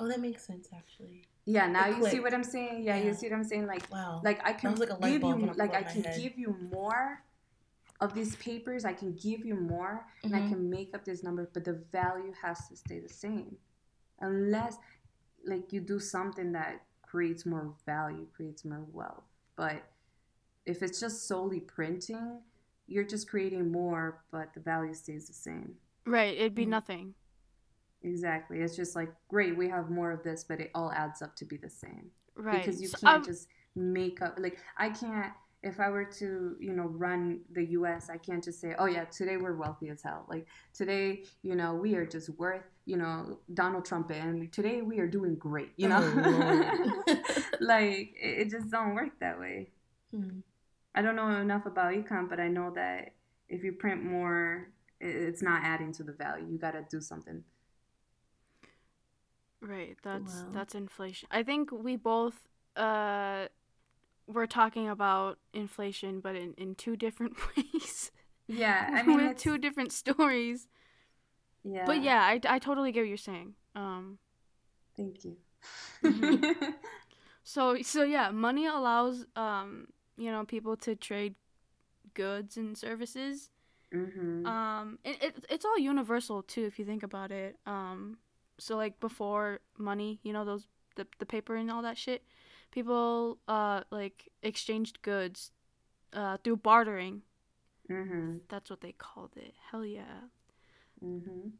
Oh, 0.00 0.08
that 0.08 0.20
makes 0.20 0.46
sense 0.46 0.68
actually. 0.74 1.24
Yeah, 1.44 1.66
now 1.66 1.88
It 1.88 1.98
you 1.98 2.06
see 2.08 2.20
what 2.20 2.32
I'm 2.32 2.42
saying. 2.44 2.82
Yeah, 2.84 2.96
Yeah. 2.96 3.04
you 3.04 3.14
see 3.14 3.28
what 3.28 3.36
I'm 3.36 3.44
saying. 3.44 3.66
Like 3.66 3.86
Wow. 3.90 4.20
like 4.24 4.40
I 4.46 4.52
can 4.54 4.74
like 4.76 4.88
a 4.90 4.98
give 5.00 5.22
you 5.22 5.52
like 5.56 5.74
I 5.74 5.82
can 5.82 6.04
head. 6.04 6.18
give 6.18 6.38
you 6.38 6.56
more 6.72 7.22
of 8.00 8.14
these 8.14 8.34
papers. 8.36 8.84
I 8.86 8.94
can 8.94 9.12
give 9.14 9.44
you 9.44 9.54
more, 9.56 10.06
and 10.22 10.34
I 10.34 10.40
Mhm. 10.40 10.48
can 10.48 10.70
make 10.70 10.94
up 10.94 11.04
this 11.04 11.22
number, 11.22 11.48
but 11.52 11.64
the 11.64 11.74
value 11.74 12.32
has 12.42 12.66
to 12.68 12.76
stay 12.76 12.98
the 12.98 13.08
same, 13.08 13.58
unless 14.20 14.78
like 15.46 15.72
you 15.72 15.80
do 15.80 15.98
something 15.98 16.52
that 16.52 16.82
creates 17.02 17.46
more 17.46 17.74
value, 17.86 18.26
creates 18.34 18.64
more 18.64 18.84
wealth. 18.92 19.24
But 19.56 19.82
if 20.66 20.82
it's 20.82 21.00
just 21.00 21.26
solely 21.28 21.60
printing, 21.60 22.40
you're 22.86 23.04
just 23.04 23.28
creating 23.28 23.70
more, 23.72 24.22
but 24.30 24.54
the 24.54 24.60
value 24.60 24.94
stays 24.94 25.26
the 25.28 25.34
same. 25.34 25.74
right, 26.06 26.34
it'd 26.36 26.54
be 26.54 26.64
Mm. 26.64 26.70
nothing. 26.70 27.14
Exactly. 28.02 28.60
It's 28.60 28.76
just 28.76 28.94
like 28.94 29.12
great, 29.28 29.56
we 29.56 29.68
have 29.68 29.90
more 29.90 30.10
of 30.12 30.22
this, 30.22 30.44
but 30.44 30.60
it 30.60 30.70
all 30.74 30.92
adds 30.92 31.22
up 31.22 31.34
to 31.36 31.44
be 31.44 31.56
the 31.56 31.70
same. 31.70 32.10
Right. 32.36 32.60
because 32.60 32.80
you 32.82 32.88
So, 32.88 32.98
can't 33.00 33.24
um, 33.24 33.24
just 33.24 33.48
make 33.76 34.22
up 34.22 34.38
like 34.38 34.58
i 34.78 34.88
can't 34.88 35.32
if 35.64 35.80
i 35.80 35.88
were 35.88 36.04
to 36.04 36.56
you 36.60 36.72
know 36.72 36.84
run 36.84 37.40
the 37.52 37.62
us 37.64 38.10
i 38.10 38.16
can't 38.18 38.44
just 38.44 38.60
say 38.60 38.74
oh 38.78 38.86
yeah 38.86 39.04
today 39.06 39.36
we're 39.36 39.56
wealthy 39.56 39.88
as 39.88 40.02
hell 40.02 40.26
like 40.28 40.46
today 40.72 41.24
you 41.42 41.54
know 41.56 41.74
we 41.74 41.94
are 41.96 42.06
just 42.06 42.28
worth 42.38 42.62
you 42.86 42.96
know 42.96 43.38
donald 43.54 43.84
trump 43.84 44.10
and 44.10 44.52
today 44.52 44.82
we 44.82 44.98
are 45.00 45.06
doing 45.08 45.34
great 45.36 45.70
you 45.76 45.88
know 45.88 46.00
Oh, 46.02 47.14
like 47.60 48.14
it, 48.20 48.32
it 48.46 48.50
just 48.50 48.70
don't 48.70 48.94
work 48.94 49.18
that 49.20 49.38
way 49.40 49.70
Hmm. 50.14 50.40
i 50.94 51.02
don't 51.02 51.16
know 51.16 51.28
enough 51.40 51.66
about 51.66 51.92
econ 51.94 52.28
but 52.28 52.38
i 52.38 52.48
know 52.48 52.70
that 52.74 53.12
if 53.48 53.64
you 53.64 53.72
print 53.72 54.04
more 54.04 54.68
it's 55.00 55.42
not 55.42 55.62
adding 55.64 55.92
to 55.92 56.02
the 56.04 56.12
value 56.12 56.46
you 56.50 56.58
got 56.58 56.72
to 56.72 56.84
do 56.90 57.00
something 57.00 57.42
Right, 59.60 59.96
that's 60.02 60.42
Well. 60.44 60.52
that's 60.52 60.74
inflation. 60.74 61.28
I 61.30 61.42
think 61.42 61.70
we 61.72 61.96
both 61.96 62.34
uh 62.76 63.46
were 64.26 64.46
talking 64.46 64.88
about 64.88 65.38
inflation 65.52 66.20
but 66.20 66.34
in, 66.36 66.54
in 66.56 66.74
two 66.74 66.96
different 66.96 67.36
ways. 67.56 68.10
yeah 68.46 68.90
i 68.92 69.02
mean 69.02 69.22
with 69.22 69.36
two 69.36 69.58
different 69.58 69.92
stories. 69.92 70.66
yeah 71.64 71.86
But 71.86 72.02
yeah, 72.02 72.20
I, 72.22 72.40
I 72.48 72.58
totally 72.58 72.92
get 72.92 73.00
what 73.00 73.08
you're 73.08 73.16
saying. 73.16 73.54
Um 73.74 74.18
thank 74.96 75.24
you 75.24 75.36
Mhm. 76.04 76.46
so 77.44 77.80
so 77.82 78.02
yeah, 78.02 78.30
money 78.30 78.66
allows 78.66 79.26
um 79.36 79.88
you 80.16 80.30
know 80.30 80.44
people 80.44 80.76
to 80.78 80.94
trade 80.96 81.34
goods 82.14 82.56
and 82.56 82.76
services. 82.76 83.50
hmm 83.92 84.44
Um, 84.46 84.98
it, 85.04 85.22
it 85.22 85.46
it's 85.50 85.64
all 85.64 85.78
universal 85.78 86.42
too 86.42 86.64
if 86.64 86.78
you 86.78 86.84
think 86.84 87.02
about 87.02 87.30
it. 87.32 87.56
Um, 87.66 88.18
so 88.58 88.76
like 88.76 89.00
before 89.00 89.60
money, 89.78 90.20
you 90.22 90.32
know 90.32 90.44
those 90.44 90.68
the 90.96 91.06
the 91.18 91.26
paper 91.26 91.56
and 91.56 91.70
all 91.70 91.82
that 91.82 91.98
shit, 91.98 92.22
people 92.74 93.38
uh 93.48 93.82
like 93.90 94.28
exchanged 94.42 95.02
goods, 95.02 95.52
uh 96.12 96.36
through 96.44 96.58
bartering. 96.58 97.22
hmm 97.88 98.38
That's 98.48 98.70
what 98.70 98.80
they 98.80 98.92
called 98.92 99.32
it. 99.36 99.54
Hell 99.70 99.84
yeah. 99.86 100.28
hmm 101.00 101.50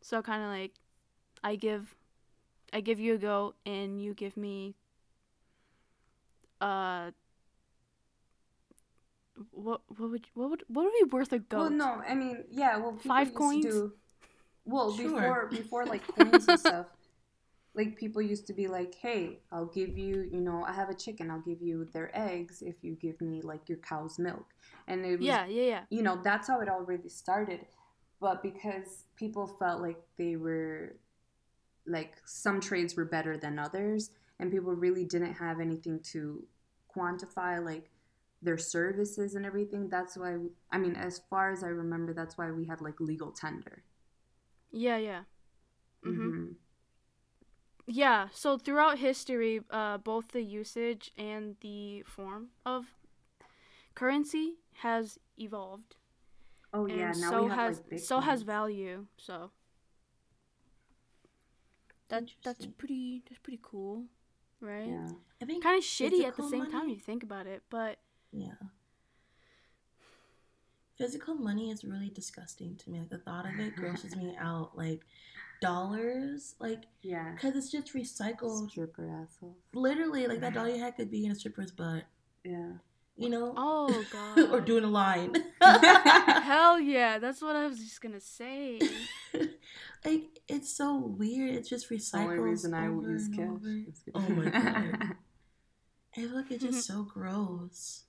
So 0.00 0.22
kind 0.22 0.42
of 0.42 0.48
like, 0.50 0.72
I 1.44 1.56
give, 1.56 1.96
I 2.72 2.80
give 2.80 3.00
you 3.00 3.14
a 3.14 3.18
goat 3.18 3.56
and 3.66 4.02
you 4.02 4.14
give 4.14 4.36
me. 4.36 4.76
Uh. 6.60 7.10
What 9.52 9.82
what 9.96 10.10
would 10.10 10.26
what 10.34 10.50
would 10.50 10.64
what 10.68 10.84
would 10.84 10.92
be 11.00 11.10
worth 11.10 11.32
a 11.32 11.38
goat? 11.38 11.58
Well, 11.60 11.70
no, 11.70 12.02
I 12.08 12.14
mean, 12.14 12.44
yeah. 12.50 12.76
Well, 12.78 12.96
Five 12.98 13.34
coins? 13.34 13.64
Do, 13.64 13.92
well, 14.66 14.92
Sure. 14.92 15.10
before 15.10 15.46
before 15.46 15.86
like 15.86 16.06
coins 16.16 16.48
and 16.48 16.58
stuff. 16.58 16.86
Like 17.74 17.96
people 17.96 18.22
used 18.22 18.46
to 18.48 18.52
be 18.52 18.66
like, 18.68 18.94
"Hey, 18.94 19.40
I'll 19.52 19.66
give 19.66 19.96
you, 19.96 20.28
you 20.32 20.40
know, 20.40 20.64
I 20.64 20.72
have 20.72 20.88
a 20.90 20.94
chicken. 20.94 21.30
I'll 21.30 21.40
give 21.40 21.62
you 21.62 21.84
their 21.92 22.10
eggs 22.18 22.62
if 22.62 22.76
you 22.82 22.94
give 22.96 23.20
me 23.20 23.40
like 23.42 23.68
your 23.68 23.78
cow's 23.78 24.18
milk." 24.18 24.46
And 24.86 25.04
it 25.04 25.20
was, 25.20 25.26
Yeah, 25.26 25.46
yeah, 25.46 25.62
yeah. 25.62 25.84
you 25.90 26.02
know, 26.02 26.20
that's 26.22 26.48
how 26.48 26.60
it 26.60 26.68
all 26.68 26.82
really 26.82 27.08
started. 27.08 27.66
But 28.20 28.42
because 28.42 29.04
people 29.16 29.46
felt 29.46 29.80
like 29.80 30.00
they 30.16 30.36
were, 30.36 30.96
like 31.86 32.14
some 32.24 32.60
trades 32.60 32.96
were 32.96 33.04
better 33.04 33.36
than 33.36 33.58
others, 33.58 34.10
and 34.38 34.50
people 34.52 34.74
really 34.74 35.04
didn't 35.04 35.34
have 35.34 35.60
anything 35.60 36.00
to 36.12 36.46
quantify, 36.94 37.64
like 37.64 37.90
their 38.42 38.58
services 38.58 39.34
and 39.34 39.46
everything. 39.46 39.88
That's 39.88 40.16
why, 40.16 40.36
I 40.72 40.78
mean, 40.78 40.94
as 40.96 41.20
far 41.30 41.52
as 41.52 41.64
I 41.64 41.68
remember, 41.68 42.14
that's 42.14 42.38
why 42.38 42.50
we 42.50 42.66
had 42.66 42.80
like 42.80 43.00
legal 43.00 43.32
tender. 43.32 43.84
Yeah, 44.70 44.96
yeah. 44.98 45.24
Mhm. 46.04 46.38
Mhm. 46.38 46.56
Yeah, 47.90 48.28
so 48.32 48.58
throughout 48.58 48.98
history, 48.98 49.62
uh, 49.70 49.96
both 49.96 50.28
the 50.32 50.42
usage 50.42 51.10
and 51.16 51.56
the 51.62 52.02
form 52.02 52.48
of 52.66 52.84
currency 53.94 54.56
has 54.82 55.18
evolved. 55.38 55.96
Oh 56.74 56.84
yeah, 56.84 57.12
and 57.12 57.20
now 57.22 57.30
so 57.30 57.42
we 57.44 57.48
have 57.48 57.58
has 57.58 57.82
like 57.90 58.00
so 58.00 58.20
has 58.20 58.42
value. 58.42 59.06
So 59.16 59.50
that's 62.10 62.34
that's 62.44 62.66
pretty 62.76 63.22
that's 63.26 63.40
pretty 63.40 63.60
cool, 63.62 64.04
right? 64.60 64.88
Yeah. 64.88 65.08
I 65.40 65.44
think 65.46 65.62
Kind 65.62 65.78
of 65.78 65.84
shitty 65.84 66.24
at 66.24 66.36
the 66.36 66.42
same 66.42 66.64
time 66.66 66.72
money- 66.72 66.92
if 66.92 66.98
you 66.98 67.04
think 67.04 67.22
about 67.22 67.46
it, 67.46 67.62
but 67.70 67.98
Yeah. 68.32 68.52
Physical 70.98 71.36
money 71.36 71.70
is 71.70 71.84
really 71.84 72.10
disgusting 72.10 72.76
to 72.76 72.90
me. 72.90 72.98
Like 72.98 73.08
the 73.08 73.18
thought 73.18 73.46
of 73.46 73.58
it 73.60 73.76
grosses 73.76 74.16
me 74.16 74.36
out. 74.38 74.76
Like 74.76 75.06
dollars, 75.60 76.54
like 76.58 76.84
Yeah. 77.02 77.32
because 77.34 77.56
it's 77.56 77.70
just 77.70 77.94
recycled. 77.94 78.70
Stripper 78.70 79.08
assholes. 79.08 79.56
Literally, 79.72 80.26
like 80.26 80.40
that 80.40 80.54
dollar 80.54 80.68
you 80.70 80.82
had 80.82 80.96
could 80.96 81.10
be 81.10 81.24
in 81.24 81.32
a 81.32 81.34
stripper's 81.34 81.70
butt. 81.70 82.04
Yeah. 82.44 82.72
You 83.16 83.30
know, 83.30 83.52
oh 83.56 84.04
god, 84.12 84.38
or 84.52 84.60
doing 84.60 84.84
a 84.84 84.88
line. 84.88 85.34
hell 85.60 86.78
yeah, 86.78 87.18
that's 87.18 87.42
what 87.42 87.56
I 87.56 87.66
was 87.66 87.78
just 87.78 88.00
gonna 88.00 88.20
say. 88.20 88.78
like 90.04 90.38
it's 90.46 90.70
so 90.76 90.96
weird. 90.96 91.54
It's 91.56 91.68
just 91.68 91.90
recycled. 91.90 92.24
Only 92.24 92.38
reason 92.38 92.74
I 92.74 92.88
will 92.88 93.08
use 93.08 93.28
cash. 93.28 93.48
Oh 94.14 94.20
my 94.20 94.50
god. 94.50 95.16
and 96.14 96.32
look, 96.32 96.50
it's 96.50 96.62
just 96.62 96.86
so 96.86 97.02
gross. 97.02 98.04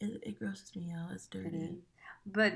It, 0.00 0.22
it 0.22 0.38
grosses 0.38 0.76
me 0.76 0.92
out. 0.96 1.10
It's 1.12 1.26
dirty. 1.26 1.56
is. 1.56 1.76
But 2.24 2.52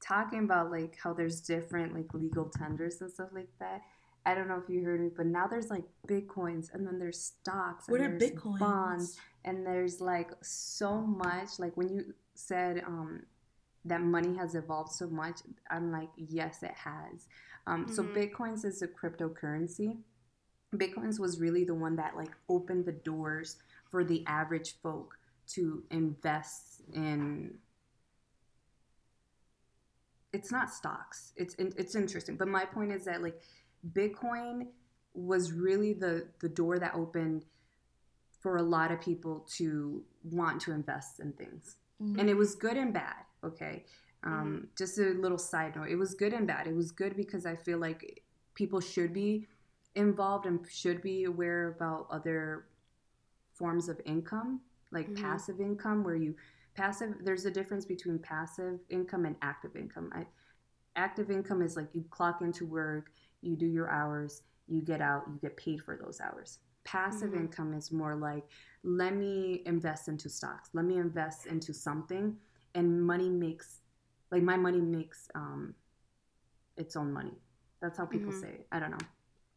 talking 0.00 0.40
about 0.44 0.70
like 0.70 0.96
how 1.02 1.12
there's 1.12 1.40
different 1.40 1.94
like 1.94 2.12
legal 2.14 2.46
tenders 2.46 3.00
and 3.00 3.10
stuff 3.12 3.28
like 3.32 3.50
that. 3.58 3.82
I 4.26 4.34
don't 4.34 4.48
know 4.48 4.60
if 4.62 4.68
you 4.68 4.84
heard 4.84 5.00
me, 5.00 5.10
but 5.16 5.26
now 5.26 5.46
there's 5.46 5.70
like 5.70 5.84
bitcoins 6.06 6.72
and 6.74 6.86
then 6.86 6.98
there's 6.98 7.20
stocks 7.22 7.88
and 7.88 7.92
What 7.98 8.00
are 8.02 8.08
there's 8.18 8.30
bitcoins? 8.32 8.58
bonds 8.58 9.18
and 9.44 9.66
there's 9.66 10.00
like 10.00 10.30
so 10.42 11.00
much 11.00 11.58
like 11.58 11.74
when 11.76 11.88
you 11.88 12.14
said 12.34 12.82
um 12.86 13.22
that 13.84 14.02
money 14.02 14.36
has 14.36 14.54
evolved 14.54 14.92
so 14.92 15.06
much 15.08 15.40
i'm 15.70 15.90
like 15.90 16.10
yes 16.16 16.62
it 16.62 16.72
has 16.72 17.26
um 17.66 17.88
so 17.88 18.02
Mhm. 18.02 18.12
bitcoins 18.14 18.64
is 18.64 18.82
a 18.82 18.88
cryptocurrency 18.88 19.96
bitcoins 20.76 21.18
was 21.18 21.40
really 21.40 21.64
the 21.64 21.74
one 21.74 21.96
that 21.96 22.16
like 22.16 22.32
opened 22.48 22.84
the 22.84 22.92
doors 22.92 23.56
for 23.90 24.04
the 24.04 24.22
average 24.26 24.74
folk 24.82 25.18
to 25.48 25.82
invest 25.90 26.82
in 26.92 27.54
it's 30.32 30.52
not 30.52 30.72
stocks. 30.72 31.32
It's 31.36 31.54
it's 31.58 31.94
interesting 31.94 32.36
but 32.36 32.48
my 32.48 32.64
point 32.64 32.92
is 32.92 33.04
that 33.06 33.22
like 33.22 33.40
bitcoin 33.92 34.68
was 35.14 35.52
really 35.52 35.92
the 35.92 36.28
the 36.40 36.48
door 36.48 36.78
that 36.78 36.94
opened 36.94 37.46
for 38.40 38.56
a 38.56 38.62
lot 38.62 38.90
of 38.90 39.00
people 39.00 39.46
to 39.56 40.02
want 40.24 40.60
to 40.62 40.72
invest 40.72 41.20
in 41.20 41.32
things. 41.32 41.76
Mhm. 42.00 42.18
and 42.20 42.30
it 42.30 42.36
was 42.36 42.54
good 42.54 42.76
and 42.76 42.92
bad 42.94 43.24
okay? 43.44 43.84
Um, 44.22 44.68
just 44.76 44.98
a 44.98 45.10
little 45.24 45.38
side 45.38 45.76
note 45.76 45.88
it 45.88 45.96
was 45.96 46.14
good 46.14 46.32
and 46.34 46.46
bad. 46.46 46.66
It 46.66 46.74
was 46.74 46.90
good 46.92 47.16
because 47.16 47.44
i 47.46 47.54
feel 47.56 47.78
like 47.78 48.22
people 48.54 48.80
should 48.80 49.12
be 49.12 49.46
involved 49.94 50.46
and 50.46 50.58
should 50.70 51.00
be 51.02 51.24
aware 51.24 51.68
about 51.68 52.06
other 52.10 52.66
forms 53.54 53.88
of 53.88 54.00
income 54.04 54.60
like 54.92 55.08
Mhm. 55.10 55.16
passive 55.22 55.60
income 55.60 56.02
where 56.04 56.16
you 56.16 56.34
passive 56.80 57.14
there's 57.22 57.44
a 57.44 57.50
difference 57.50 57.84
between 57.84 58.18
passive 58.18 58.80
income 58.88 59.24
and 59.26 59.36
active 59.42 59.76
income 59.76 60.10
I, 60.14 60.26
active 60.96 61.30
income 61.30 61.62
is 61.62 61.76
like 61.76 61.88
you 61.94 62.04
clock 62.10 62.40
into 62.42 62.66
work 62.66 63.10
you 63.42 63.56
do 63.56 63.66
your 63.66 63.90
hours 63.90 64.42
you 64.68 64.80
get 64.80 65.00
out 65.00 65.24
you 65.28 65.38
get 65.40 65.56
paid 65.56 65.82
for 65.82 65.96
those 66.02 66.20
hours 66.20 66.58
passive 66.84 67.32
Mhm. 67.32 67.40
income 67.42 67.74
is 67.74 67.92
more 67.92 68.14
like 68.16 68.44
let 68.82 69.14
me 69.14 69.62
invest 69.66 70.08
into 70.08 70.28
stocks 70.28 70.70
let 70.72 70.84
me 70.84 70.96
invest 70.98 71.46
into 71.46 71.74
something 71.74 72.36
and 72.74 73.02
money 73.02 73.28
makes 73.28 73.80
like 74.30 74.42
my 74.42 74.56
money 74.56 74.80
makes 74.80 75.28
um 75.34 75.74
its 76.76 76.96
own 76.96 77.12
money 77.12 77.36
that's 77.82 77.98
how 77.98 78.06
people 78.06 78.32
Mhm. 78.32 78.40
say 78.40 78.48
it 78.48 78.66
i 78.72 78.78
don't 78.78 78.90
know 78.90 79.06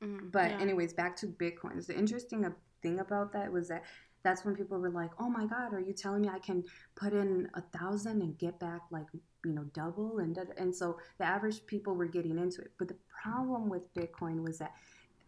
Mhm, 0.01 0.31
but 0.31 0.51
yeah. 0.51 0.59
anyways, 0.59 0.93
back 0.93 1.15
to 1.17 1.27
bitcoins. 1.27 1.85
The 1.87 1.97
interesting 1.97 2.45
thing 2.81 2.99
about 2.99 3.33
that 3.33 3.51
was 3.51 3.67
that 3.69 3.83
that's 4.23 4.45
when 4.45 4.55
people 4.55 4.79
were 4.79 4.89
like, 4.89 5.11
"Oh 5.19 5.29
my 5.29 5.45
God, 5.45 5.73
are 5.73 5.79
you 5.79 5.93
telling 5.93 6.21
me 6.21 6.29
I 6.29 6.39
can 6.39 6.63
put 6.95 7.13
in 7.13 7.49
a 7.55 7.61
thousand 7.77 8.21
and 8.21 8.37
get 8.37 8.59
back 8.59 8.81
like 8.91 9.07
you 9.45 9.51
know 9.53 9.65
double?" 9.73 10.19
And 10.19 10.37
and 10.57 10.75
so 10.75 10.97
the 11.17 11.25
average 11.25 11.65
people 11.65 11.93
were 11.95 12.07
getting 12.07 12.37
into 12.37 12.61
it. 12.61 12.71
But 12.77 12.87
the 12.87 12.97
problem 13.23 13.69
with 13.69 13.93
Bitcoin 13.93 14.43
was 14.43 14.59
that 14.59 14.73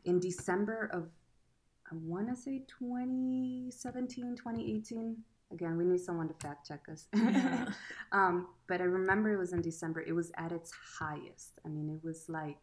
in 0.05 0.19
December 0.19 0.89
of 0.93 1.09
I 1.91 1.95
want 1.95 2.29
to 2.29 2.35
say 2.35 2.63
2017, 2.79 4.35
2018. 4.37 5.17
Again, 5.51 5.77
we 5.77 5.85
need 5.85 5.99
someone 5.99 6.27
to 6.27 6.33
fact 6.41 6.67
check 6.67 6.81
us. 6.91 7.07
Yeah. 7.13 7.67
um, 8.11 8.47
but 8.67 8.81
I 8.81 8.85
remember 8.85 9.31
it 9.31 9.37
was 9.37 9.53
in 9.53 9.61
December. 9.61 10.01
It 10.01 10.13
was 10.13 10.31
at 10.37 10.51
its 10.51 10.71
highest. 10.99 11.59
I 11.63 11.69
mean, 11.69 11.89
it 11.89 12.03
was 12.03 12.25
like 12.27 12.57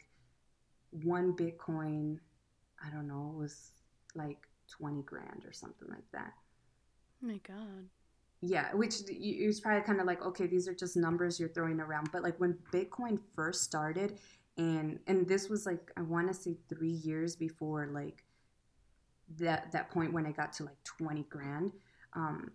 one 1.01 1.33
Bitcoin, 1.35 2.17
I 2.85 2.89
don't 2.91 3.07
know, 3.07 3.31
it 3.35 3.39
was 3.39 3.71
like 4.15 4.47
20 4.77 5.01
grand 5.03 5.43
or 5.45 5.53
something 5.53 5.87
like 5.89 6.09
that. 6.13 6.33
Oh 7.23 7.27
my 7.27 7.39
god. 7.47 7.89
Yeah, 8.41 8.73
which 8.73 8.95
y- 9.09 9.37
it 9.41 9.47
was 9.47 9.61
probably 9.61 9.83
kind 9.83 10.01
of 10.01 10.05
like, 10.05 10.21
okay, 10.21 10.47
these 10.47 10.67
are 10.67 10.73
just 10.73 10.97
numbers 10.97 11.39
you're 11.39 11.49
throwing 11.49 11.79
around. 11.79 12.09
But 12.11 12.23
like 12.23 12.39
when 12.39 12.57
Bitcoin 12.73 13.19
first 13.35 13.63
started, 13.63 14.19
and 14.57 14.99
and 15.07 15.27
this 15.27 15.49
was 15.49 15.65
like 15.65 15.91
I 15.97 16.01
want 16.01 16.27
to 16.27 16.33
say 16.33 16.57
three 16.69 16.91
years 16.91 17.35
before 17.35 17.89
like 17.91 18.23
that 19.39 19.71
that 19.71 19.89
point 19.89 20.13
when 20.13 20.25
I 20.25 20.31
got 20.31 20.53
to 20.53 20.63
like 20.63 20.83
20 20.83 21.23
grand, 21.29 21.71
um, 22.13 22.51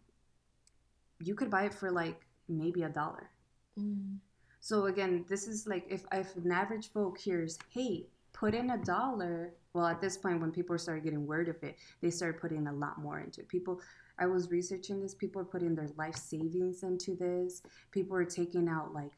you 1.20 1.34
could 1.34 1.50
buy 1.50 1.64
it 1.64 1.74
for 1.74 1.90
like 1.90 2.20
maybe 2.48 2.82
a 2.82 2.88
dollar. 2.88 3.30
Mm. 3.78 4.18
So 4.60 4.86
again, 4.86 5.24
this 5.28 5.48
is 5.48 5.66
like 5.66 5.86
if 5.88 6.04
if 6.12 6.36
an 6.36 6.52
average 6.52 6.88
folk 6.92 7.18
hears, 7.18 7.58
"Hey, 7.70 8.08
put 8.38 8.54
in 8.54 8.70
a 8.70 8.78
dollar," 8.78 9.54
well, 9.72 9.86
at 9.86 10.00
this 10.00 10.16
point, 10.16 10.40
when 10.40 10.52
people 10.52 10.78
started 10.78 11.04
getting 11.04 11.26
word 11.26 11.48
of 11.48 11.62
it, 11.62 11.76
they 12.00 12.10
started 12.10 12.40
putting 12.40 12.66
a 12.66 12.72
lot 12.72 12.98
more 12.98 13.20
into 13.20 13.40
it. 13.40 13.48
People, 13.48 13.80
I 14.18 14.26
was 14.26 14.50
researching 14.50 15.00
this. 15.00 15.14
People 15.14 15.42
are 15.42 15.44
putting 15.44 15.74
their 15.74 15.90
life 15.96 16.16
savings 16.16 16.82
into 16.82 17.16
this. 17.16 17.62
People 17.90 18.16
are 18.16 18.24
taking 18.24 18.68
out 18.68 18.94
like 18.94 19.12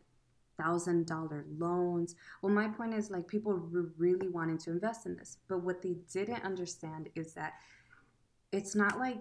thousand 0.59 1.07
dollar 1.07 1.47
loans. 1.59 2.15
Well, 2.43 2.53
my 2.53 2.69
point 2.69 2.95
is 2.95 3.11
like 3.11 3.27
people 3.27 3.53
were 3.53 3.93
really 3.97 4.29
wanting 4.29 4.59
to 4.59 4.71
invest 4.71 5.07
in 5.07 5.17
this, 5.17 5.39
but 5.49 5.63
what 5.63 5.83
they 5.83 5.97
didn't 6.13 6.45
understand 6.45 7.09
is 7.15 7.33
that 7.35 7.55
it's 8.53 8.75
not 8.75 8.99
like 8.99 9.19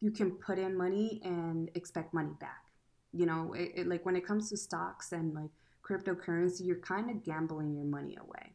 you 0.00 0.10
can 0.10 0.32
put 0.32 0.58
in 0.58 0.76
money 0.76 1.20
and 1.24 1.70
expect 1.74 2.12
money 2.12 2.34
back 2.40 2.72
you 3.12 3.26
know 3.26 3.52
it, 3.52 3.72
it, 3.74 3.86
like 3.86 4.04
when 4.04 4.16
it 4.16 4.26
comes 4.26 4.48
to 4.50 4.56
stocks 4.56 5.12
and 5.12 5.34
like 5.34 5.50
cryptocurrency 5.82 6.64
you're 6.64 6.76
kind 6.76 7.10
of 7.10 7.24
gambling 7.24 7.74
your 7.74 7.84
money 7.84 8.16
away 8.20 8.52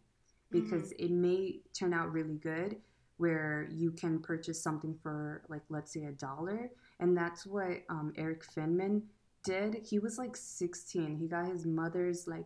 because 0.51 0.91
it 0.93 1.11
may 1.11 1.59
turn 1.73 1.93
out 1.93 2.11
really 2.11 2.35
good 2.35 2.77
where 3.17 3.67
you 3.71 3.91
can 3.91 4.19
purchase 4.19 4.61
something 4.61 4.95
for 5.01 5.41
like 5.49 5.63
let's 5.69 5.91
say 5.91 6.05
a 6.05 6.11
dollar. 6.11 6.69
And 6.99 7.17
that's 7.17 7.45
what 7.45 7.83
um, 7.89 8.13
Erik 8.15 8.45
Finman 8.45 9.01
did. 9.43 9.75
He 9.83 9.99
was 9.99 10.17
like 10.17 10.35
16 10.35 11.15
he 11.15 11.27
got 11.27 11.47
his 11.47 11.65
mother's 11.65 12.27
like 12.27 12.45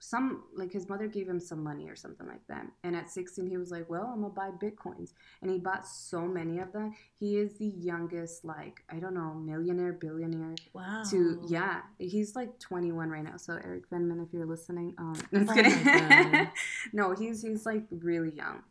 some 0.00 0.42
like 0.54 0.70
his 0.72 0.88
mother 0.88 1.06
gave 1.06 1.26
him 1.28 1.40
some 1.40 1.62
money 1.62 1.88
or 1.88 1.96
something 1.96 2.26
like 2.26 2.46
that. 2.48 2.66
And 2.82 2.94
at 2.94 3.10
16 3.10 3.46
he 3.46 3.56
was 3.56 3.70
like 3.70 3.88
well 3.88 4.10
i'm 4.12 4.20
gonna 4.22 4.34
buy 4.34 4.50
bitcoins. 4.50 5.12
And 5.40 5.50
he 5.50 5.58
bought 5.58 5.86
so 5.86 6.22
many 6.22 6.58
of 6.58 6.72
them. 6.72 6.94
He 7.18 7.38
is 7.38 7.56
the 7.58 7.66
youngest 7.66 8.44
like 8.44 8.82
i 8.90 8.96
don't 8.98 9.14
know 9.14 9.34
millionaire 9.34 9.92
billionaire 9.92 10.54
Wow. 10.74 11.02
to 11.10 11.40
yeah 11.48 11.82
he's 11.98 12.34
like 12.36 12.58
21 12.58 13.08
right 13.08 13.24
now. 13.24 13.36
So 13.36 13.54
Erik 13.54 13.88
Finman, 13.88 14.22
if 14.26 14.32
you're 14.32 14.46
listening 14.46 14.94
um 14.98 15.14
I'm 15.32 15.46
just 15.46 15.58
Oh 15.58 15.62
kidding. 15.62 16.48
no 16.92 17.14
he's 17.14 17.42
he's 17.42 17.64
like 17.64 17.84
really 17.90 18.30
young. 18.34 18.62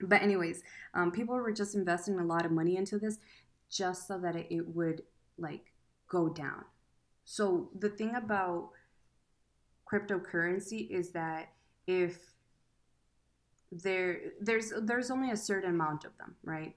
But 0.00 0.22
anyways 0.22 0.62
um 0.94 1.10
people 1.10 1.34
were 1.34 1.52
just 1.52 1.74
investing 1.74 2.18
a 2.20 2.24
lot 2.24 2.46
of 2.46 2.52
money 2.52 2.76
into 2.76 2.98
this 2.98 3.18
just 3.70 4.06
so 4.06 4.18
that 4.18 4.36
it, 4.36 4.46
it 4.50 4.68
would 4.76 5.02
like 5.38 5.72
go 6.08 6.28
down. 6.28 6.64
So 7.24 7.68
the 7.78 7.90
thing 7.90 8.14
about 8.14 8.70
cryptocurrency 9.90 10.90
is 10.90 11.10
that 11.10 11.48
if 11.86 12.34
there 13.70 14.20
there's 14.40 14.72
there's 14.82 15.10
only 15.10 15.30
a 15.30 15.36
certain 15.36 15.70
amount 15.70 16.04
of 16.04 16.16
them, 16.18 16.34
right? 16.44 16.74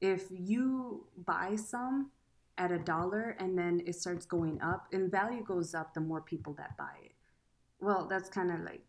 If 0.00 0.24
you 0.30 1.06
buy 1.24 1.56
some 1.56 2.10
at 2.58 2.70
a 2.70 2.78
dollar 2.78 3.36
and 3.38 3.56
then 3.56 3.82
it 3.86 3.94
starts 3.94 4.26
going 4.26 4.60
up 4.60 4.86
and 4.92 5.10
value 5.10 5.42
goes 5.42 5.74
up 5.74 5.94
the 5.94 6.00
more 6.00 6.20
people 6.20 6.52
that 6.54 6.76
buy 6.76 6.94
it. 7.04 7.12
Well, 7.80 8.06
that's 8.08 8.28
kind 8.28 8.50
of 8.50 8.60
like 8.60 8.84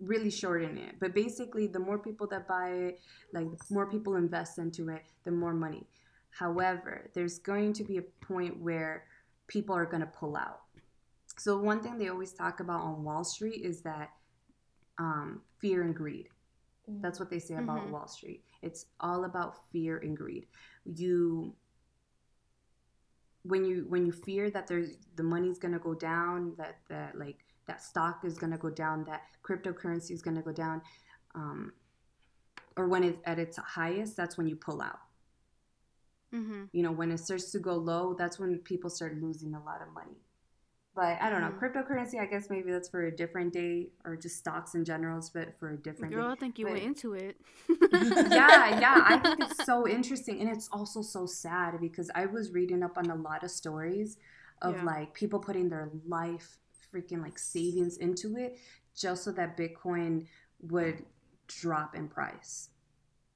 really 0.00 0.30
shorten 0.30 0.76
it. 0.76 0.96
But 1.00 1.14
basically, 1.14 1.66
the 1.66 1.78
more 1.78 1.98
people 1.98 2.26
that 2.28 2.48
buy 2.48 2.70
it, 2.70 3.00
like 3.32 3.46
more 3.70 3.86
people 3.86 4.16
invest 4.16 4.58
into 4.58 4.88
it, 4.88 5.02
the 5.24 5.30
more 5.30 5.54
money. 5.54 5.86
However, 6.30 7.10
there's 7.14 7.38
going 7.38 7.72
to 7.74 7.84
be 7.84 7.98
a 7.98 8.02
point 8.02 8.58
where 8.60 9.04
people 9.46 9.74
are 9.76 9.86
going 9.86 10.00
to 10.00 10.06
pull 10.06 10.36
out. 10.36 10.62
So, 11.38 11.58
one 11.58 11.82
thing 11.82 11.98
they 11.98 12.08
always 12.08 12.32
talk 12.32 12.60
about 12.60 12.80
on 12.82 13.04
Wall 13.04 13.24
Street 13.24 13.64
is 13.64 13.82
that 13.82 14.10
um, 14.98 15.40
fear 15.58 15.82
and 15.82 15.94
greed. 15.94 16.28
That's 16.86 17.18
what 17.18 17.30
they 17.30 17.38
say 17.38 17.54
about 17.54 17.86
Mhm. 17.86 17.90
Wall 17.90 18.06
Street. 18.06 18.44
It's 18.60 18.86
all 19.00 19.24
about 19.24 19.68
fear 19.70 19.98
and 19.98 20.16
greed. 20.16 20.46
You 20.84 21.54
when 23.44 23.64
you 23.64 23.86
when 23.88 24.06
you 24.06 24.12
fear 24.12 24.50
that 24.50 24.66
there's 24.66 24.96
the 25.16 25.22
money's 25.22 25.58
gonna 25.58 25.78
go 25.78 25.94
down, 25.94 26.54
that 26.56 26.76
that 26.88 27.18
like 27.18 27.44
that 27.66 27.82
stock 27.82 28.24
is 28.24 28.38
gonna 28.38 28.58
go 28.58 28.70
down, 28.70 29.04
that 29.04 29.22
cryptocurrency 29.42 30.10
is 30.12 30.22
gonna 30.22 30.42
go 30.42 30.52
down, 30.52 30.82
um, 31.34 31.72
or 32.76 32.88
when 32.88 33.02
it's 33.04 33.20
at 33.24 33.38
its 33.38 33.56
highest, 33.56 34.16
that's 34.16 34.36
when 34.36 34.46
you 34.46 34.56
pull 34.56 34.82
out. 34.82 35.00
Mm-hmm. 36.32 36.64
You 36.72 36.82
know, 36.82 36.92
when 36.92 37.10
it 37.10 37.18
starts 37.18 37.50
to 37.52 37.58
go 37.58 37.74
low, 37.74 38.14
that's 38.14 38.38
when 38.38 38.58
people 38.58 38.90
start 38.90 39.20
losing 39.20 39.54
a 39.54 39.62
lot 39.62 39.82
of 39.82 39.92
money. 39.92 40.16
But 40.94 41.20
I 41.22 41.30
don't 41.30 41.40
know, 41.40 41.48
Mhm. 41.52 41.58
cryptocurrency. 41.58 42.20
I 42.20 42.26
guess 42.26 42.50
maybe 42.50 42.70
that's 42.70 42.88
for 42.90 43.04
a 43.06 43.10
different 43.16 43.54
day, 43.54 43.90
or 44.04 44.14
just 44.14 44.36
stocks 44.36 44.74
in 44.74 44.84
general, 44.84 45.22
but 45.32 45.54
for 45.58 45.70
a 45.70 45.76
different 45.76 46.12
Girl, 46.12 46.26
day 46.28 46.32
I 46.32 46.34
think 46.36 46.58
you 46.58 46.66
But- 46.66 46.72
went 46.74 46.84
into 46.84 47.14
it. 47.14 47.40
yeah, 47.92 48.78
yeah. 48.78 49.02
I 49.08 49.18
think 49.18 49.40
it's 49.40 49.64
so 49.64 49.88
interesting. 49.88 50.40
And 50.40 50.50
it's 50.50 50.68
also 50.68 51.00
so 51.00 51.24
sad 51.26 51.80
because 51.80 52.10
I 52.14 52.26
was 52.26 52.52
reading 52.52 52.82
up 52.82 52.98
on 52.98 53.10
a 53.10 53.14
lot 53.14 53.42
of 53.42 53.50
stories 53.50 54.18
of 54.60 54.76
Yeah. 54.76 54.84
like 54.84 55.14
people 55.14 55.40
putting 55.40 55.70
their 55.70 55.90
life 56.06 56.58
freaking 56.92 57.22
like 57.22 57.38
savings 57.38 57.96
into 57.96 58.36
it 58.36 58.58
just 58.94 59.24
so 59.24 59.32
that 59.32 59.56
Bitcoin 59.56 60.26
would 60.60 61.06
drop 61.46 61.94
in 61.94 62.08
price. 62.08 62.68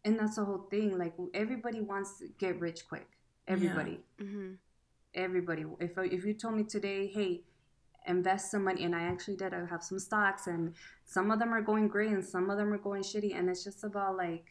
And 0.05 0.19
that's 0.19 0.37
the 0.37 0.45
whole 0.45 0.66
thing. 0.71 0.99
Like 0.99 1.14
everybody 1.33 1.81
wants 1.81 2.19
to 2.19 2.29
get 2.29 2.61
rich 2.61 2.87
quick. 2.87 3.09
Everybody. 3.49 4.05
Mm-hmm. 4.19 4.55
Everybody. 5.16 5.64
If 5.81 5.96
if 5.98 6.24
you 6.24 6.35
told 6.35 6.55
me 6.55 6.62
today, 6.64 7.07
hey, 7.09 7.42
invest 8.07 8.50
some 8.50 8.64
money, 8.64 8.85
and 8.85 8.94
I 8.94 9.02
actually 9.02 9.37
did. 9.37 9.52
I 9.55 9.64
have 9.64 9.83
some 9.83 9.98
stocks, 9.98 10.46
and 10.46 10.74
some 11.05 11.31
of 11.31 11.38
them 11.38 11.52
are 11.55 11.62
going 11.62 11.88
great, 11.88 12.11
and 12.12 12.24
some 12.24 12.50
of 12.50 12.59
them 12.59 12.72
are 12.72 12.79
going 12.79 13.02
shitty, 13.02 13.35
and 13.37 13.48
it's 13.50 13.64
just 13.64 13.83
about 13.83 14.16
like. 14.16 14.46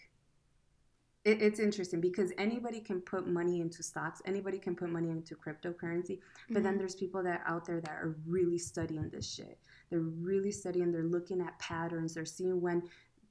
It, 1.24 1.42
it's 1.42 1.60
interesting 1.60 2.02
because 2.02 2.32
anybody 2.38 2.80
can 2.80 3.02
put 3.02 3.28
money 3.28 3.60
into 3.60 3.82
stocks. 3.82 4.22
Anybody 4.26 4.60
can 4.60 4.76
put 4.76 4.90
money 4.92 5.10
into 5.10 5.36
cryptocurrency. 5.36 6.20
But 6.52 6.62
then 6.62 6.76
Mhm. 6.76 6.78
there's 6.80 6.96
people 6.96 7.24
that 7.24 7.42
are 7.42 7.48
out 7.56 7.66
there 7.66 7.82
that 7.82 7.90
are 7.92 8.16
really 8.28 8.60
studying 8.60 9.10
this 9.10 9.28
shit. 9.28 9.58
They're 9.90 10.02
really 10.02 10.52
studying. 10.52 10.92
They're 10.92 11.04
looking 11.18 11.42
at 11.42 11.58
patterns. 11.58 12.14
They're 12.14 12.26
seeing 12.26 12.62
when 12.62 12.84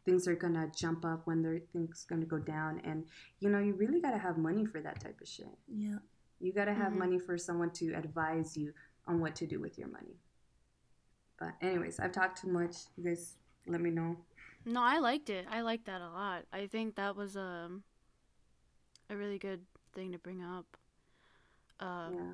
things 0.04 0.26
are 0.26 0.34
gonna 0.34 0.70
jump 0.74 1.04
up, 1.04 1.26
when 1.28 1.40
their 1.42 1.60
things 1.72 2.04
gonna 2.08 2.26
go 2.26 2.38
down, 2.38 2.80
and 2.80 3.06
you 3.38 3.48
know 3.48 3.60
you 3.60 3.74
really 3.74 4.00
gotta 4.00 4.18
have 4.18 4.38
money 4.38 4.64
for 4.66 4.80
that 4.80 4.98
type 5.00 5.20
of 5.20 5.28
shit. 5.28 5.56
Yeah. 5.68 5.98
You 6.40 6.52
got 6.52 6.66
to 6.66 6.74
have 6.74 6.92
Mhm. 6.92 6.98
money 6.98 7.18
for 7.18 7.38
someone 7.38 7.70
to 7.72 7.92
advise 7.94 8.56
you 8.56 8.72
on 9.06 9.20
what 9.20 9.34
to 9.36 9.46
do 9.46 9.60
with 9.60 9.78
your 9.78 9.88
money. 9.88 10.18
But 11.38 11.54
anyways, 11.60 11.98
I've 12.00 12.12
talked 12.12 12.40
too 12.42 12.48
much. 12.48 12.76
You 12.96 13.04
guys 13.04 13.36
let 13.66 13.80
me 13.80 13.90
know. 13.90 14.16
No, 14.64 14.80
I 14.82 14.98
liked 14.98 15.30
it. 15.30 15.46
I 15.50 15.60
liked 15.60 15.84
that 15.86 16.00
a 16.00 16.08
lot. 16.10 16.46
I 16.52 16.66
think 16.66 16.94
that 16.96 17.16
was 17.16 17.36
um 17.36 17.84
a 19.10 19.16
really 19.16 19.38
good 19.38 19.66
thing 19.92 20.12
to 20.12 20.18
bring 20.18 20.42
up. 20.42 20.76
Uh, 21.80 22.10
yeah. 22.14 22.32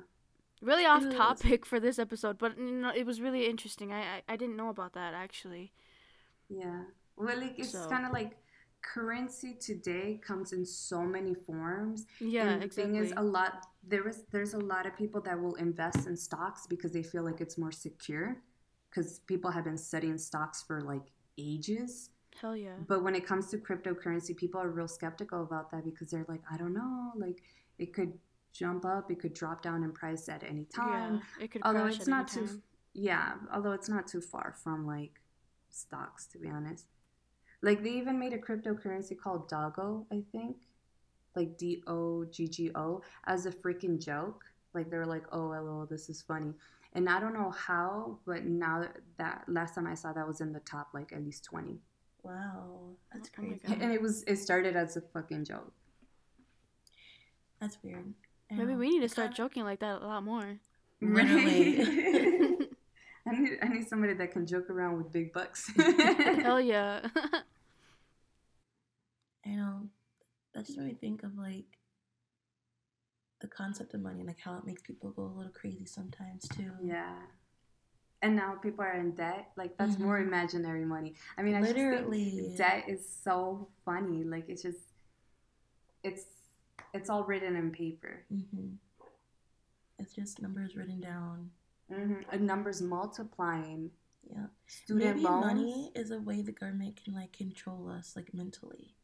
really 0.61 0.85
off 0.85 1.03
topic 1.09 1.65
for 1.65 1.79
this 1.79 1.97
episode, 1.97 2.37
but 2.37 2.57
you 2.57 2.71
know, 2.71 2.91
it 2.95 3.05
was 3.05 3.19
really 3.19 3.47
interesting. 3.47 3.91
I, 3.91 4.01
I 4.17 4.23
I 4.29 4.35
didn't 4.37 4.55
know 4.55 4.69
about 4.69 4.93
that 4.93 5.13
actually. 5.13 5.73
Yeah. 6.49 6.83
Well, 7.17 7.37
like 7.39 7.57
it's 7.59 7.71
So- 7.71 7.89
kind 7.89 8.05
of 8.05 8.11
like 8.13 8.37
currency 8.81 9.53
today 9.53 10.19
comes 10.25 10.53
in 10.53 10.65
so 10.65 11.01
many 11.03 11.33
forms. 11.33 12.05
Yeah, 12.19 12.49
and 12.49 12.61
the 12.61 12.65
exactly. 12.65 12.93
thing 12.93 13.03
is, 13.03 13.13
a 13.17 13.23
lot 13.23 13.67
there 13.87 14.07
is 14.07 14.23
there's 14.31 14.53
a 14.53 14.59
lot 14.59 14.85
of 14.85 14.95
people 14.95 15.21
that 15.21 15.39
will 15.39 15.55
invest 15.55 16.07
in 16.07 16.15
stocks 16.15 16.67
because 16.67 16.91
they 16.91 17.03
feel 17.03 17.23
like 17.23 17.41
it's 17.41 17.57
more 17.57 17.71
secure. 17.71 18.41
Because 18.89 19.19
people 19.19 19.49
have 19.51 19.63
been 19.63 19.77
studying 19.77 20.17
stocks 20.17 20.61
for 20.63 20.81
like 20.81 21.13
ages. 21.37 22.09
Hell 22.39 22.55
yeah. 22.57 22.75
But 22.87 23.03
when 23.03 23.15
it 23.15 23.25
comes 23.25 23.47
to 23.51 23.57
cryptocurrency, 23.57 24.35
people 24.35 24.59
are 24.59 24.69
real 24.69 24.87
skeptical 24.87 25.43
about 25.43 25.71
that 25.71 25.85
because 25.85 26.09
they're 26.09 26.25
like, 26.27 26.41
I 26.51 26.57
don't 26.57 26.73
know, 26.73 27.11
like 27.15 27.41
it 27.79 27.93
could 27.93 28.13
jump 28.51 28.85
up, 28.85 29.09
it 29.09 29.19
could 29.19 29.33
drop 29.33 29.61
down 29.61 29.83
in 29.83 29.91
price 29.91 30.27
at 30.27 30.43
any 30.43 30.65
time. 30.65 31.21
Yeah, 31.39 31.45
it 31.45 31.51
could 31.51 31.61
Although 31.63 31.85
it's 31.85 32.07
not 32.07 32.27
too, 32.27 32.45
time. 32.45 32.63
yeah, 32.93 33.33
although 33.53 33.71
it's 33.71 33.89
not 33.89 34.07
too 34.07 34.21
far 34.21 34.55
from 34.61 34.85
like 34.85 35.21
stocks, 35.69 36.25
to 36.27 36.37
be 36.37 36.49
honest. 36.49 36.85
Like 37.61 37.83
they 37.83 37.91
even 37.91 38.17
made 38.19 38.33
a 38.33 38.37
cryptocurrency 38.37 39.17
called 39.17 39.47
Doggo, 39.47 40.05
I 40.11 40.23
think, 40.31 40.57
like 41.35 41.57
D 41.57 41.83
O 41.87 42.25
G 42.25 42.47
G 42.47 42.71
O, 42.75 43.01
as 43.25 43.45
a 43.45 43.51
freaking 43.51 44.03
joke. 44.03 44.43
Like 44.73 44.89
they 44.89 44.97
were 44.97 45.05
like, 45.05 45.25
oh, 45.31 45.47
lol, 45.49 45.85
this 45.89 46.09
is 46.09 46.21
funny. 46.21 46.53
And 46.93 47.07
I 47.09 47.19
don't 47.19 47.33
know 47.33 47.51
how, 47.51 48.19
but 48.25 48.43
now 48.45 48.85
that 49.17 49.43
last 49.47 49.75
time 49.75 49.87
I 49.87 49.93
saw 49.95 50.11
that 50.13 50.27
was 50.27 50.41
in 50.41 50.51
the 50.53 50.59
top 50.61 50.89
like 50.93 51.13
at 51.13 51.23
least 51.23 51.43
20. 51.45 51.77
Wow. 52.23 52.79
That's 53.13 53.29
Oh 53.37 53.41
crazy. 53.41 53.61
God. 53.67 53.81
And 53.81 53.93
it 53.93 54.01
was 54.01 54.23
it 54.23 54.37
started 54.37 54.75
as 54.75 54.97
a 54.97 55.01
fucking 55.01 55.45
joke. 55.45 55.71
That's 57.59 57.77
weird. 57.83 58.13
Maybe 58.49 58.75
we 58.75 58.89
need 58.89 59.01
to 59.01 59.09
start 59.09 59.33
joking 59.33 59.63
like 59.63 59.79
that 59.79 60.01
a 60.01 60.05
lot 60.07 60.23
more. 60.23 60.59
Literally. 61.01 62.57
I 63.27 63.31
need 63.39 63.57
I 63.61 63.67
need 63.67 63.87
somebody 63.87 64.13
that 64.15 64.31
can 64.31 64.47
joke 64.47 64.69
around 64.69 64.97
with 64.97 65.11
big 65.11 65.33
bucks. 65.33 65.69
Hell 65.77 66.59
yeah. 66.61 67.07
I 69.45 69.49
know. 69.49 69.87
That 70.53 70.65
just 70.65 70.77
made 70.77 70.87
me 70.87 70.93
think 70.99 71.23
of 71.23 71.37
like 71.37 71.65
the 73.41 73.47
concept 73.47 73.93
of 73.93 74.01
money 74.01 74.19
and 74.19 74.27
like 74.27 74.39
how 74.39 74.55
it 74.57 74.65
makes 74.65 74.81
people 74.81 75.11
go 75.11 75.23
a 75.23 75.33
little 75.35 75.51
crazy 75.51 75.85
sometimes 75.85 76.47
too. 76.49 76.71
yeah. 76.83 77.15
And 78.23 78.35
now 78.35 78.53
people 78.61 78.85
are 78.85 78.93
in 78.93 79.11
debt. 79.15 79.47
Like 79.57 79.75
that's 79.77 79.97
more 79.97 80.19
Mhm. 80.19 80.27
imaginary 80.27 80.85
money. 80.85 81.15
I 81.39 81.41
mean, 81.41 81.55
I 81.55 81.61
just 81.61 81.73
Literally. 81.75 82.29
think 82.29 82.57
debt 82.57 82.83
is 82.87 83.07
so 83.23 83.67
funny. 83.83 84.23
Like 84.23 84.47
it's 84.47 84.61
just, 84.61 84.77
it's 86.03 86.25
it's 86.93 87.09
all 87.09 87.23
written 87.23 87.55
in 87.55 87.71
paper. 87.71 88.23
hmm 88.29 88.75
It's 89.97 90.13
just 90.13 90.39
numbers 90.41 90.75
written 90.75 90.99
down. 91.01 91.49
Mm-hmm. 91.91 92.21
And 92.31 92.47
numbers 92.47 92.81
multiplying. 92.81 93.91
Yeah. 94.29 94.47
Student 94.67 95.15
Maybe 95.17 95.23
loans. 95.23 95.45
money 95.45 95.91
is 95.95 96.11
a 96.11 96.19
way 96.19 96.41
the 96.41 96.51
government 96.53 97.01
can 97.03 97.13
like 97.13 97.33
control 97.33 97.89
us 97.89 98.13
like 98.15 98.33
mentally. 98.33 98.95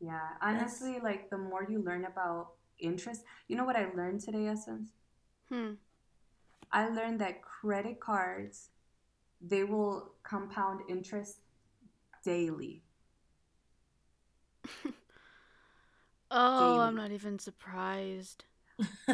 Yeah, 0.00 0.20
honestly, 0.40 0.98
like 1.02 1.30
the 1.30 1.38
more 1.38 1.66
you 1.68 1.82
learn 1.82 2.04
about 2.06 2.52
interest, 2.78 3.22
you 3.48 3.56
know 3.56 3.64
what 3.64 3.76
I 3.76 3.90
learned 3.94 4.20
today, 4.20 4.46
Essence? 4.46 4.90
hmm. 5.48 5.72
I 6.72 6.88
learned 6.88 7.20
that 7.20 7.42
credit 7.42 8.00
cards, 8.00 8.70
they 9.40 9.64
will 9.64 10.14
compound 10.22 10.80
interest 10.88 11.40
daily. 12.24 12.82
Oh, 16.30 16.80
I'm 16.80 16.94
not 16.96 17.10
even 17.12 17.38
surprised. 17.38 18.44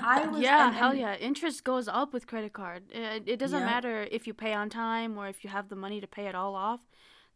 I 0.02 0.26
was 0.30 0.42
yeah, 0.42 0.72
hell 0.72 0.94
yeah. 0.94 1.14
Interest 1.16 1.64
goes 1.64 1.88
up 1.88 2.12
with 2.12 2.26
credit 2.26 2.52
card. 2.52 2.84
It, 2.92 3.24
it 3.26 3.38
doesn't 3.38 3.60
Yep. 3.60 3.66
matter 3.66 4.08
if 4.10 4.26
you 4.26 4.34
pay 4.34 4.52
on 4.54 4.68
time 4.70 5.18
or 5.18 5.28
if 5.28 5.42
you 5.44 5.50
have 5.50 5.68
the 5.68 5.76
money 5.76 6.00
to 6.00 6.06
pay 6.06 6.26
it 6.26 6.34
all 6.34 6.54
off. 6.54 6.80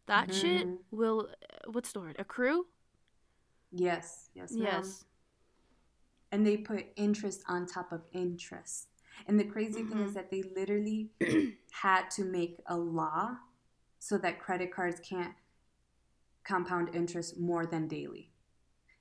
That 0.07 0.33
shit 0.35 0.67
Mhm. 0.67 0.79
will, 0.91 1.29
what's 1.67 1.93
the 1.93 2.01
word? 2.01 2.17
Accrue? 2.19 2.67
Yes, 3.73 4.31
yes, 4.35 4.53
ma'am. 4.59 4.65
Yes. 4.65 5.05
And 6.33 6.47
they 6.47 6.57
put 6.57 6.87
interest 6.97 7.43
on 7.49 7.67
top 7.67 7.93
of 7.93 8.03
interest. 8.13 8.89
And 9.27 9.39
the 9.39 9.45
crazy 9.45 9.83
thing 9.83 10.01
is 10.01 10.11
Mhm. 10.11 10.15
that 10.15 10.31
they 10.31 10.43
literally 10.43 11.11
had 11.73 12.11
to 12.13 12.25
make 12.25 12.59
a 12.67 12.77
law 12.77 13.37
so 13.99 14.17
that 14.19 14.41
credit 14.41 14.73
cards 14.73 15.01
can't 15.01 15.35
compound 16.45 16.95
interest 16.95 17.39
more 17.39 17.67
than 17.67 17.87
daily. 17.89 18.31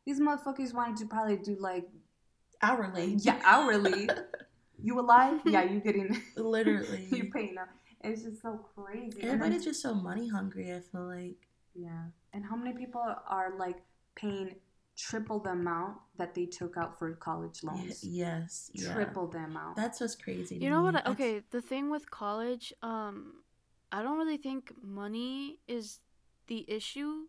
These 0.06 0.20
motherfuckers 0.20 0.74
wanted 0.74 0.98
to 0.98 1.06
probably 1.06 1.38
do 1.38 1.56
like 1.60 1.88
Hourly. 2.62 3.16
yeah 3.20 3.40
hourly. 3.44 4.10
you 4.82 5.00
alive? 5.00 5.42
Yeah, 5.46 5.64
you 5.64 5.80
getting 5.80 6.22
Literally. 6.36 7.08
you 7.12 7.26
paying 7.32 7.58
up. 7.58 7.70
It's 8.02 8.24
just 8.24 8.42
so 8.42 8.60
crazy. 8.76 9.22
Everybody's 9.24 9.60
then- 9.64 9.74
just 9.74 9.82
so 9.82 9.94
money 9.94 10.28
hungry, 10.30 10.74
I 10.74 10.80
feel 10.80 11.06
like. 11.08 11.48
yeah. 11.76 12.06
And 12.34 12.46
how 12.46 12.56
many 12.56 12.74
people 12.78 13.02
are 13.28 13.54
like 13.58 13.78
paying 14.16 14.56
triple 14.96 15.40
the 15.40 15.52
amount 15.52 15.98
that 16.18 16.36
they 16.36 16.46
took 16.46 16.78
out 16.78 16.98
for 17.00 17.12
college 17.16 17.64
loans? 17.64 18.04
yes. 18.04 18.70
Yeah. 18.74 18.94
Triple 18.94 19.28
the 19.28 19.40
amount. 19.40 19.76
That's 19.78 20.00
what's 20.02 20.16
crazy. 20.16 20.58
to 20.58 20.64
You 20.64 20.70
know 20.70 20.80
me. 20.80 20.84
what? 20.86 20.94
That's- 20.96 21.14
Okay, 21.14 21.42
the 21.52 21.62
thing 21.62 21.90
with 21.90 22.10
college, 22.12 22.72
um, 22.82 23.44
I 23.92 24.02
don't 24.04 24.18
really 24.18 24.38
think 24.38 24.72
money 24.84 25.58
is 25.68 26.00
the 26.48 26.64
issue. 26.70 27.26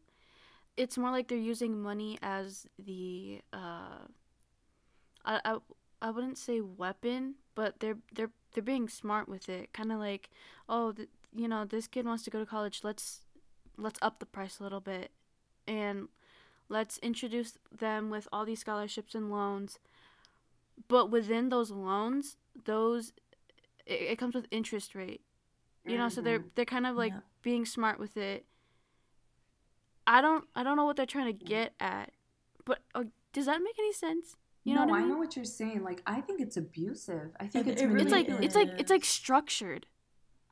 It's 0.76 0.96
more 0.98 1.10
like 1.10 1.28
they're 1.28 1.38
using 1.38 1.80
money 1.80 2.18
as 2.22 2.66
the 2.78 3.40
uh, 3.52 4.06
I, 5.24 5.40
I, 5.44 5.58
I 6.02 6.10
wouldn't 6.10 6.38
say 6.38 6.60
weapon, 6.60 7.34
but 7.54 7.80
they're 7.80 7.98
they're 8.14 8.30
they're 8.52 8.62
being 8.62 8.88
smart 8.88 9.28
with 9.28 9.48
it. 9.48 9.72
Kind 9.72 9.92
of 9.92 9.98
like, 9.98 10.30
oh, 10.68 10.92
th- 10.92 11.08
you 11.34 11.48
know, 11.48 11.64
this 11.64 11.86
kid 11.86 12.06
wants 12.06 12.24
to 12.24 12.30
go 12.30 12.38
to 12.40 12.46
college. 12.46 12.80
Let's 12.82 13.20
let's 13.76 13.98
up 14.02 14.18
the 14.18 14.26
price 14.26 14.58
a 14.58 14.62
little 14.62 14.80
bit, 14.80 15.10
and 15.66 16.08
let's 16.68 16.98
introduce 16.98 17.58
them 17.76 18.10
with 18.10 18.26
all 18.32 18.44
these 18.44 18.60
scholarships 18.60 19.14
and 19.14 19.30
loans. 19.30 19.78
But 20.88 21.10
within 21.10 21.48
those 21.50 21.70
loans, 21.70 22.36
those 22.64 23.12
it, 23.86 24.00
it 24.12 24.18
comes 24.18 24.34
with 24.34 24.46
interest 24.50 24.94
rate. 24.94 25.20
You 25.84 25.96
know, 25.96 26.08
so 26.08 26.20
they're 26.20 26.40
Mhm. 26.40 26.50
they're 26.54 26.64
kind 26.64 26.86
of 26.86 26.96
like 26.96 27.12
Yeah. 27.12 27.20
being 27.42 27.64
smart 27.64 27.98
with 27.98 28.16
it. 28.16 28.44
I 30.06 30.20
don't 30.20 30.44
I 30.54 30.62
don't 30.62 30.76
know 30.76 30.84
what 30.84 30.96
they're 30.96 31.06
trying 31.06 31.26
to 31.36 31.44
get 31.44 31.74
at, 31.80 32.12
but 32.64 32.80
uh, 32.94 33.04
does 33.32 33.46
that 33.46 33.62
make 33.62 33.78
any 33.78 33.92
sense? 33.92 34.36
You 34.64 34.74
know 34.74 34.84
no, 34.84 34.92
what 34.92 35.00
I 35.00 35.04
I 35.04 35.06
know 35.08 35.16
what 35.16 35.36
you're 35.36 35.44
saying. 35.44 35.82
Like, 35.82 36.02
I 36.06 36.20
think 36.20 36.40
it's 36.40 36.56
abusive. 36.56 37.30
I 37.40 37.46
think 37.46 37.66
It- 37.66 37.70
it's 37.72 37.82
it 37.82 37.86
really 37.86 38.02
it's 38.02 38.12
like 38.12 38.28
manipulative. 38.28 38.44
it's 38.44 38.54
like 38.72 38.80
it's 38.80 38.90
like 38.90 39.04
structured. 39.04 39.86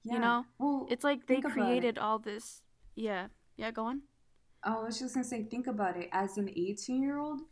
Yeah. 0.05 0.15
you 0.15 0.19
know, 0.21 0.47
Well, 0.59 0.87
It's 0.91 1.05
like 1.05 1.27
they 1.27 1.35
Think 1.35 1.45
about 1.47 1.59
it. 1.59 1.61
created 1.61 1.99
all 1.99 2.19
this. 2.19 2.63
Yeah, 2.95 3.27
yeah. 3.57 3.71
Go 3.73 3.85
on. 3.85 4.03
Oh, 4.65 4.81
I 4.81 4.85
was 4.85 4.99
just 4.99 5.15
gonna 5.15 5.25
say, 5.25 5.43
think 5.45 5.67
about 5.67 5.97
it. 5.97 6.09
As 6.13 6.39
an 6.39 6.49
18 6.49 7.03
year 7.03 7.19
old, 7.19 7.43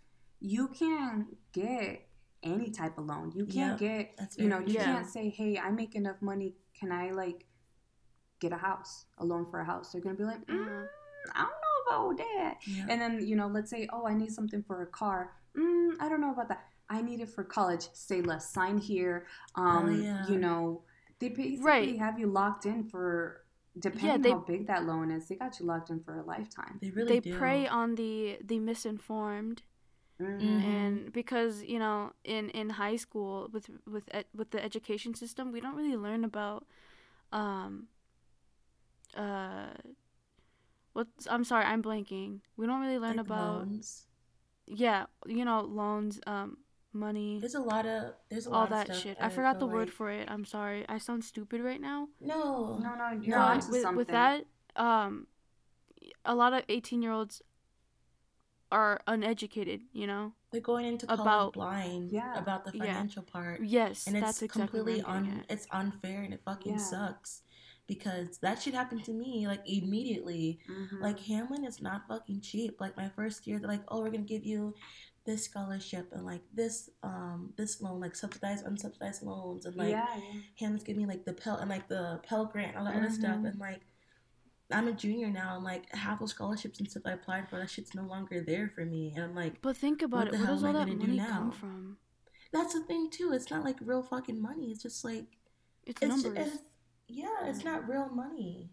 you 0.41 0.69
can't 0.69 1.27
get 1.53 2.09
any 2.43 2.71
type 2.71 2.97
of 2.99 3.05
loan. 3.07 3.33
You 3.35 3.45
can't 3.47 3.79
get, 3.79 4.17
That's 4.17 4.39
you 4.39 4.49
know, 4.49 4.61
you 4.61 4.75
Yeah. 4.75 4.85
can't 4.85 5.07
say, 5.07 5.29
hey, 5.29 5.59
I 5.59 5.71
make 5.71 5.95
enough 5.95 6.23
money. 6.23 6.55
Can 6.79 6.91
I 6.93 7.11
like 7.11 7.47
get 8.41 8.53
a 8.53 8.57
house, 8.57 9.07
a 9.19 9.25
loan 9.25 9.47
for 9.51 9.61
a 9.61 9.65
house? 9.65 9.93
They're 9.93 10.01
gonna 10.01 10.15
be 10.17 10.25
like, 10.25 10.45
mm, 10.47 10.55
Mhm. 10.57 10.89
I 11.35 11.41
don't 11.43 11.51
know 11.51 12.07
about 12.07 12.19
that. 12.19 12.59
Yeah. 12.67 12.87
And 12.89 13.01
then, 13.01 13.27
you 13.27 13.35
know, 13.37 13.49
let's 13.49 13.71
say, 13.71 13.89
oh, 13.93 14.07
I 14.07 14.15
need 14.15 14.33
something 14.33 14.63
for 14.63 14.83
a 14.83 14.87
car. 14.87 15.33
Mm, 15.57 15.97
I 16.01 16.09
don't 16.09 16.21
know 16.21 16.33
about 16.33 16.49
that. 16.49 16.65
I 16.89 17.03
need 17.03 17.21
it 17.21 17.29
for 17.29 17.43
college. 17.45 17.89
Say 17.93 18.21
less. 18.23 18.51
Sign 18.51 18.79
here. 18.79 19.27
Um, 19.55 20.03
yeah. 20.03 20.27
You 20.29 20.39
know, 20.39 20.83
they 21.19 21.29
basically 21.31 21.59
Right. 21.65 21.99
have 21.99 22.19
you 22.19 22.27
locked 22.29 22.67
in 22.67 22.85
for, 22.89 23.43
depending 23.79 24.23
they- 24.23 24.31
how 24.31 24.39
big 24.39 24.67
that 24.69 24.85
loan 24.85 25.11
is, 25.11 25.27
they 25.29 25.35
got 25.37 25.59
you 25.59 25.67
locked 25.67 25.91
in 25.91 26.01
for 26.01 26.19
a 26.19 26.23
lifetime. 26.23 26.79
they 26.81 26.91
really 26.91 27.09
they 27.19 27.21
do. 27.31 27.37
prey 27.39 27.67
on 27.67 27.95
the 27.97 28.39
the 28.45 28.59
misinformed, 28.61 29.63
Mhm. 30.21 30.41
Mhm. 30.41 30.63
and 30.65 31.13
because 31.13 31.63
you 31.65 31.79
know, 31.79 32.13
in 32.25 32.51
in 32.51 32.71
high 32.71 32.97
school 32.97 33.49
with 33.53 33.69
with 33.87 34.05
ed- 34.13 34.29
with 34.35 34.51
the 34.51 34.63
education 34.63 35.15
system, 35.15 35.53
we 35.53 35.61
don't 35.61 35.75
really 35.75 35.97
learn 35.97 36.25
about, 36.25 36.67
um, 37.33 37.89
uh, 39.17 39.75
what's 40.93 41.27
I'm 41.27 41.45
sorry, 41.45 41.65
I'm 41.65 41.83
blanking. 41.83 42.41
We 42.57 42.67
don't 42.67 42.81
really 42.81 42.99
learn 42.99 43.17
Like 43.17 43.27
about 43.27 43.59
loans. 43.59 44.06
Yeah, 44.67 45.07
you 45.27 45.45
know, 45.45 45.61
loans, 45.63 46.21
um, 46.27 46.59
money. 46.93 47.39
There's 47.41 47.55
a 47.55 47.61
lot 47.61 47.87
of 47.87 48.15
there's 48.31 48.47
a 48.47 48.51
all 48.51 48.61
lot 48.61 48.71
that 48.71 48.87
stuff 48.87 48.99
shit. 49.01 49.17
I 49.21 49.29
forgot 49.29 49.59
the 49.61 49.67
feel 49.67 49.75
word 49.75 49.91
for 49.93 50.11
it. 50.11 50.29
I'm 50.31 50.45
sorry. 50.45 50.85
I 50.89 50.99
sound 50.99 51.25
stupid 51.25 51.61
right 51.61 51.81
now. 51.81 52.09
No. 52.21 52.79
No, 52.79 52.95
no, 52.95 53.11
you're 53.21 53.37
No, 53.37 53.43
onto 53.43 53.71
with, 53.71 53.83
something. 53.83 53.97
with 53.97 54.09
that, 54.09 54.47
um, 54.77 55.27
a 56.25 56.35
lot 56.35 56.53
of 56.53 56.63
18 56.69 57.03
year 57.03 57.13
olds 57.13 57.43
are 58.73 59.01
uneducated. 59.07 59.83
You 59.93 60.07
know. 60.07 60.33
They're 60.53 60.61
going 60.61 60.87
into 60.87 61.07
college 61.07 61.21
About- 61.21 61.53
blind 61.53 62.11
Yeah. 62.13 62.39
about 62.39 62.65
the 62.65 62.73
Yeah. 62.77 62.85
financial 62.85 63.23
part. 63.23 63.63
Yes, 63.63 64.07
And 64.07 64.17
that's 64.17 64.43
it's 64.43 64.55
exactly 64.55 64.79
completely 64.81 65.03
what 65.03 65.11
I'm 65.11 65.25
un 65.31 65.39
at. 65.41 65.51
it's 65.51 65.67
unfair 65.71 66.23
and 66.23 66.33
it 66.33 66.41
fucking 66.45 66.73
Yeah. 66.73 66.79
sucks. 66.79 67.43
Because 67.87 68.39
that 68.39 68.61
shit 68.61 68.75
happened 68.75 69.05
to 69.05 69.13
me 69.13 69.47
like 69.47 69.63
immediately. 69.67 70.59
Mhm. 70.69 71.01
Like 71.01 71.19
Hamline 71.21 71.67
is 71.67 71.81
not 71.81 72.09
fucking 72.09 72.41
cheap. 72.41 72.81
Like 72.81 72.97
my 72.97 73.09
first 73.09 73.47
year, 73.47 73.59
they're 73.61 73.69
like, 73.69 73.85
"Oh, 73.89 74.01
we're 74.01 74.11
gonna 74.11 74.25
give 74.25 74.45
you 74.45 74.75
this 75.25 75.45
scholarship 75.45 76.09
and 76.13 76.25
like 76.25 76.43
this 76.53 76.91
um 77.03 77.53
this 77.57 77.81
loan, 77.81 78.01
like 78.01 78.15
subsidized, 78.17 78.65
unsubsidized 78.65 79.23
loans, 79.23 79.67
and 79.67 79.77
like 79.77 79.91
yeah. 79.91 80.07
Hamline's 80.61 80.83
giving 80.85 81.03
me 81.03 81.07
like 81.09 81.25
the 81.25 81.33
Pell 81.33 81.57
and 81.57 81.71
like 81.71 81.89
the 81.89 82.21
Pell 82.25 82.45
Grant, 82.47 82.77
all 82.77 82.85
that 82.85 82.97
other 82.97 83.11
stuff, 83.11 83.37
Mhm. 83.39 83.51
and 83.51 83.59
like 83.61 83.83
I'm 84.71 84.89
a 84.89 84.93
junior 84.93 85.31
now, 85.31 85.55
and 85.55 85.65
like 85.65 85.95
half 85.95 86.19
those 86.19 86.31
scholarships 86.33 86.81
and 86.81 86.91
stuff 86.91 87.05
I 87.07 87.13
applied 87.13 87.49
for, 87.49 87.57
that 87.61 87.71
shit's 87.71 87.95
no 87.95 88.03
longer 88.03 88.41
there 88.41 88.69
for 88.69 88.85
me, 88.85 89.13
and 89.15 89.23
I'm 89.25 89.35
like, 89.37 89.63
But 89.63 89.77
think 89.77 90.03
about 90.03 90.27
it. 90.27 90.33
Where 90.33 90.47
does 90.47 90.65
am 90.65 90.71
all 90.75 90.77
I 90.83 90.85
that 90.87 90.97
money 90.97 91.17
now? 91.19 91.29
come 91.29 91.53
from? 91.53 91.99
that's 92.53 92.75
the 92.75 92.81
thing 92.81 93.11
too. 93.11 93.33
It's 93.33 93.51
not 93.51 93.63
like 93.65 93.77
real 93.81 94.03
fucking 94.03 94.41
money. 94.43 94.71
It's 94.73 94.83
just 94.83 95.05
like 95.05 95.27
It's, 95.85 96.03
it's, 96.03 96.23
numbers. 96.25 96.47
it's 96.49 96.63
yeah, 97.09 97.47
it's 97.47 97.65
not 97.65 97.89
real 97.89 98.09
money. 98.09 98.71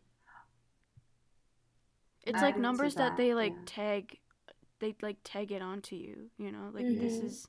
it's 2.26 2.38
Added 2.38 2.56
like 2.56 2.60
numbers 2.60 2.96
that, 2.96 3.10
that, 3.12 3.18
they 3.18 3.34
like 3.34 3.54
yeah. 3.54 3.60
tag, 3.66 4.18
they 4.80 4.96
like 5.02 5.18
tag 5.24 5.52
it 5.52 5.62
onto 5.62 5.96
you. 5.96 6.30
You 6.38 6.52
know, 6.52 6.70
like 6.74 6.86
this 6.88 7.14
Mhm. 7.20 7.26
is, 7.26 7.48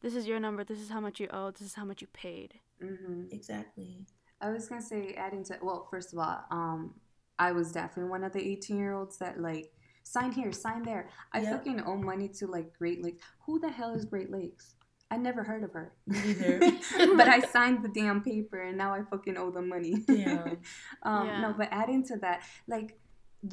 this 0.00 0.14
is 0.14 0.26
your 0.26 0.40
number. 0.40 0.64
This 0.64 0.80
is 0.80 0.88
how 0.90 1.00
much 1.00 1.20
you 1.20 1.28
owe. 1.32 1.50
This 1.50 1.62
is 1.62 1.74
how 1.74 1.84
much 1.84 2.00
you 2.00 2.06
paid. 2.08 2.54
hmm 2.80 3.24
Exactly. 3.30 4.06
I 4.40 4.50
was 4.50 4.68
gonna 4.68 4.82
say, 4.82 5.14
adding 5.14 5.44
to 5.44 5.58
well, 5.62 5.86
first 5.90 6.12
of 6.12 6.18
all, 6.18 6.44
um, 6.50 6.94
I 7.38 7.52
was 7.52 7.72
definitely 7.72 8.10
one 8.10 8.24
of 8.24 8.32
the 8.32 8.40
eighteen 8.46 8.76
year 8.78 8.92
olds 8.94 9.18
that 9.18 9.40
like 9.40 9.72
sign 10.02 10.32
here, 10.32 10.52
sign 10.52 10.84
there. 10.84 11.08
I 11.32 11.40
Yep. 11.40 11.52
fucking 11.52 11.80
owe 11.86 11.96
money 11.96 12.28
to 12.28 12.46
like 12.46 12.76
Great 12.78 13.02
Lakes. 13.02 13.22
Who 13.46 13.58
the 13.58 13.70
hell 13.70 13.94
is 13.94 14.04
Great 14.04 14.30
Lakes? 14.30 14.74
I 15.14 15.16
never 15.28 15.42
heard 15.50 15.62
of 15.64 15.72
her. 15.78 15.92
Neither. 16.06 16.58
but 17.20 17.28
I 17.28 17.40
signed 17.56 17.78
the 17.84 17.88
damn 18.00 18.20
paper 18.22 18.60
and 18.68 18.76
now 18.76 18.90
I 18.98 19.02
fucking 19.12 19.36
owe 19.42 19.50
them 19.56 19.68
money. 19.68 19.94
Yeah. 20.08 20.44
um, 21.10 21.26
Yeah. 21.26 21.40
No, 21.42 21.54
but 21.56 21.68
adding 21.70 22.02
to 22.10 22.16
that, 22.24 22.42
like 22.66 22.98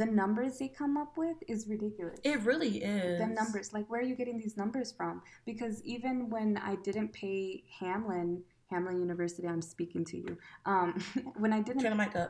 the 0.01 0.05
numbers 0.05 0.57
they 0.59 0.70
come 0.70 0.95
up 1.03 1.18
with 1.18 1.38
is 1.47 1.68
ridiculous. 1.68 2.18
It 2.24 2.39
really 2.49 2.74
is. 2.84 3.20
the 3.20 3.28
numbers 3.28 3.74
like 3.74 3.86
where 3.89 3.99
are 4.01 4.09
you 4.12 4.16
getting 4.16 4.38
these 4.43 4.55
numbers 4.57 4.89
from 4.97 5.22
because 5.45 5.76
even 5.84 6.30
when 6.30 6.49
i 6.72 6.74
didn't 6.88 7.12
pay 7.12 7.64
hamline 7.82 8.34
hamline 8.72 8.99
university 9.07 9.45
i'm 9.49 9.62
speaking 9.62 10.05
to 10.05 10.16
you 10.24 10.38
um 10.66 10.89
when 11.36 11.51
i 11.51 11.59
didn't 11.68 11.82
Turn 11.82 11.91
the 11.97 12.01
mic 12.05 12.16
up. 12.16 12.30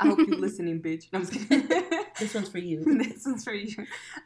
i 0.00 0.06
hope 0.08 0.18
you're 0.26 0.38
listening 0.48 0.80
bitch 0.80 1.04
No, 1.12 1.18
I'm 1.18 1.26
just 1.26 1.34
kidding. 1.48 1.68
This 2.18 2.32
one's 2.34 2.48
for 2.48 2.62
you. 2.70 2.78
this 3.04 3.26
one's 3.26 3.44
for 3.44 3.52
you 3.52 3.76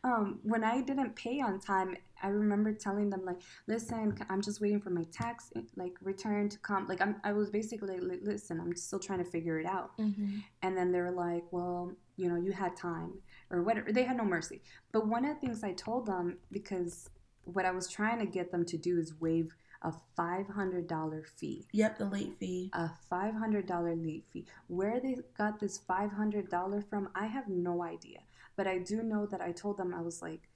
um 0.04 0.38
when 0.44 0.62
i 0.62 0.80
didn't 0.90 1.16
pay 1.16 1.40
on 1.40 1.58
time 1.58 1.96
i 2.22 2.28
remember 2.28 2.72
telling 2.72 3.10
them 3.10 3.24
like 3.24 3.40
listen 3.66 4.16
i'm 4.28 4.42
just 4.42 4.60
waiting 4.60 4.80
for 4.80 4.90
my 4.90 5.04
tax 5.12 5.50
like 5.76 5.94
return 6.02 6.48
to 6.48 6.58
come 6.58 6.86
like 6.88 7.00
I'm, 7.00 7.16
i 7.24 7.32
was 7.32 7.50
basically 7.50 7.98
like 7.98 8.20
listen 8.22 8.60
i'm 8.60 8.74
still 8.76 8.98
trying 8.98 9.18
to 9.18 9.30
figure 9.30 9.58
it 9.58 9.66
out 9.66 9.92
hmm 9.96 10.38
and 10.62 10.76
then 10.76 10.92
they 10.92 11.00
were 11.00 11.10
like, 11.10 11.44
well, 11.50 11.92
you 12.16 12.28
know, 12.28 12.36
you 12.36 12.52
had 12.52 12.76
time 12.76 13.14
or 13.50 13.62
whatever. 13.62 13.92
They 13.92 14.04
had 14.04 14.16
no 14.16 14.24
mercy. 14.24 14.62
But 14.92 15.06
one 15.06 15.24
of 15.24 15.34
the 15.34 15.40
things 15.40 15.64
I 15.64 15.72
told 15.72 16.06
them, 16.06 16.38
because 16.52 17.08
what 17.44 17.64
I 17.64 17.70
was 17.70 17.88
trying 17.88 18.18
to 18.18 18.26
get 18.26 18.52
them 18.52 18.64
to 18.66 18.76
do 18.76 18.98
is 18.98 19.14
waive 19.20 19.54
a 19.82 19.92
$500 20.18 21.26
fee. 21.28 21.66
Yep, 21.72 21.98
the 21.98 22.04
late 22.04 22.36
fee. 22.38 22.70
A 22.74 22.90
$500 23.10 24.04
late 24.06 24.26
fee. 24.30 24.46
Where 24.66 25.00
they 25.00 25.16
got 25.36 25.58
this 25.58 25.80
$500 25.88 26.88
from, 26.90 27.08
I 27.14 27.26
have 27.26 27.48
no 27.48 27.82
idea. 27.82 28.18
But 28.56 28.66
I 28.66 28.78
do 28.78 29.02
know 29.02 29.24
that 29.26 29.40
I 29.40 29.52
told 29.52 29.78
them, 29.78 29.94
I 29.94 30.02
was 30.02 30.20
like, 30.20 30.49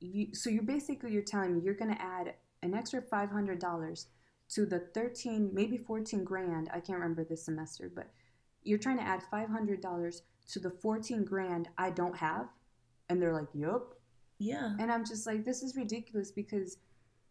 you, 0.00 0.34
so 0.34 0.50
you're 0.50 0.62
basically, 0.62 1.12
you're 1.12 1.22
telling 1.22 1.54
me 1.54 1.60
you're 1.62 1.74
going 1.74 1.94
to 1.94 2.02
add 2.02 2.34
an 2.62 2.74
extra 2.74 3.00
$500 3.00 4.06
to 4.50 4.66
the 4.66 4.78
13, 4.78 5.50
maybe 5.52 5.76
14 5.76 6.24
grand. 6.24 6.68
I 6.72 6.80
can't 6.80 6.98
remember 6.98 7.24
this 7.24 7.44
semester, 7.44 7.90
but 7.94 8.10
you're 8.62 8.78
trying 8.78 8.98
to 8.98 9.02
add 9.02 9.22
$500 9.32 10.20
to 10.52 10.58
the 10.58 10.70
14 10.70 11.24
grand 11.24 11.68
I 11.76 11.90
don't 11.90 12.16
have. 12.16 12.48
And 13.08 13.20
they're 13.20 13.34
like, 13.34 13.48
yup. 13.54 13.94
Yeah. 14.38 14.74
And 14.78 14.90
I'm 14.90 15.04
just 15.04 15.26
like, 15.26 15.44
this 15.44 15.62
is 15.62 15.76
ridiculous 15.76 16.30
because 16.30 16.78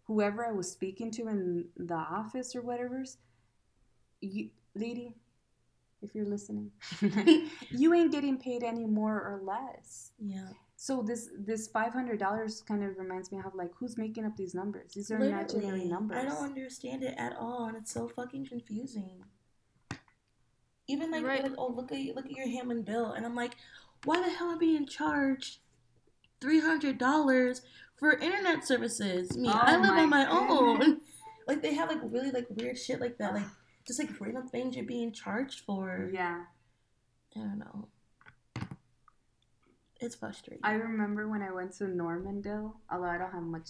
whoever 0.06 0.46
I 0.46 0.52
was 0.52 0.72
speaking 0.72 1.12
to 1.12 1.28
in 1.28 1.66
the 1.78 1.96
office 1.96 2.56
or 2.56 2.62
whatever's, 2.62 3.18
you, 4.22 4.50
lady, 4.76 5.16
if 6.02 6.14
you're 6.14 6.26
listening, 6.26 6.72
you 7.72 7.94
ain't 7.94 8.12
getting 8.12 8.38
paid 8.38 8.64
any 8.64 8.86
more 8.86 9.16
or 9.16 9.42
less. 9.44 10.12
Yeah. 10.20 10.50
So 10.80 11.02
this 11.02 11.30
this 11.36 11.68
five 11.68 11.92
hundred 11.92 12.20
dollars 12.20 12.62
kind 12.62 12.84
of 12.84 12.98
reminds 13.00 13.32
me 13.32 13.40
of 13.44 13.56
like 13.56 13.72
who's 13.80 13.98
making 13.98 14.26
up 14.26 14.38
these 14.38 14.54
numbers? 14.54 14.94
These 14.94 15.10
are 15.10 15.18
imaginary 15.18 15.86
numbers. 15.86 16.20
I 16.20 16.26
don't 16.26 16.44
understand 16.44 17.02
it 17.04 17.16
at 17.18 17.36
all, 17.36 17.66
and 17.66 17.76
it's 17.76 17.92
so 17.92 18.08
fucking 18.08 18.46
confusing. 18.46 19.24
Even 20.88 21.10
like, 21.12 21.26
Right. 21.26 21.44
like 21.44 21.54
oh 21.58 21.68
look 21.76 21.92
at 21.92 22.16
look 22.16 22.26
at 22.26 22.32
your 22.32 22.46
Hamline 22.48 22.86
bill, 22.86 23.12
and 23.14 23.26
I'm 23.26 23.36
like, 23.36 23.56
why 24.06 24.22
the 24.22 24.30
hell 24.30 24.50
am 24.52 24.56
I 24.56 24.60
being 24.60 24.86
charged 24.86 25.58
three 26.40 26.60
hundred 26.62 27.00
dollars 27.00 27.64
for 27.96 28.12
internet 28.14 28.64
services? 28.66 29.36
Me, 29.36 29.50
Oh 29.50 29.60
I 29.60 29.78
live 29.78 29.90
on 29.92 30.10
my 30.10 30.26
goodness. 30.26 30.82
own. 30.86 31.02
Like 31.48 31.62
they 31.62 31.74
have 31.76 31.88
like 31.90 32.00
really 32.04 32.30
like 32.32 32.46
weird 32.50 32.78
shit 32.78 33.00
like 33.00 33.18
that, 33.20 33.34
like 33.34 33.46
just 33.88 34.00
like 34.00 34.10
random 34.20 34.50
things 34.50 34.76
you're 34.76 34.86
being 34.86 35.14
charged 35.14 35.62
for. 35.62 36.10
Yeah. 36.14 36.44
I 37.38 37.40
don't 37.40 37.58
know. 37.60 37.88
It's 40.00 40.16
frustrating. 40.16 40.62
I 40.64 40.74
remember 40.74 41.28
when 41.28 41.42
I 41.42 41.52
went 41.52 41.74
to 41.78 41.88
Normandale, 41.88 42.76
although 42.92 43.08
I 43.08 43.18
don't 43.18 43.32
have 43.32 43.44
much 43.44 43.70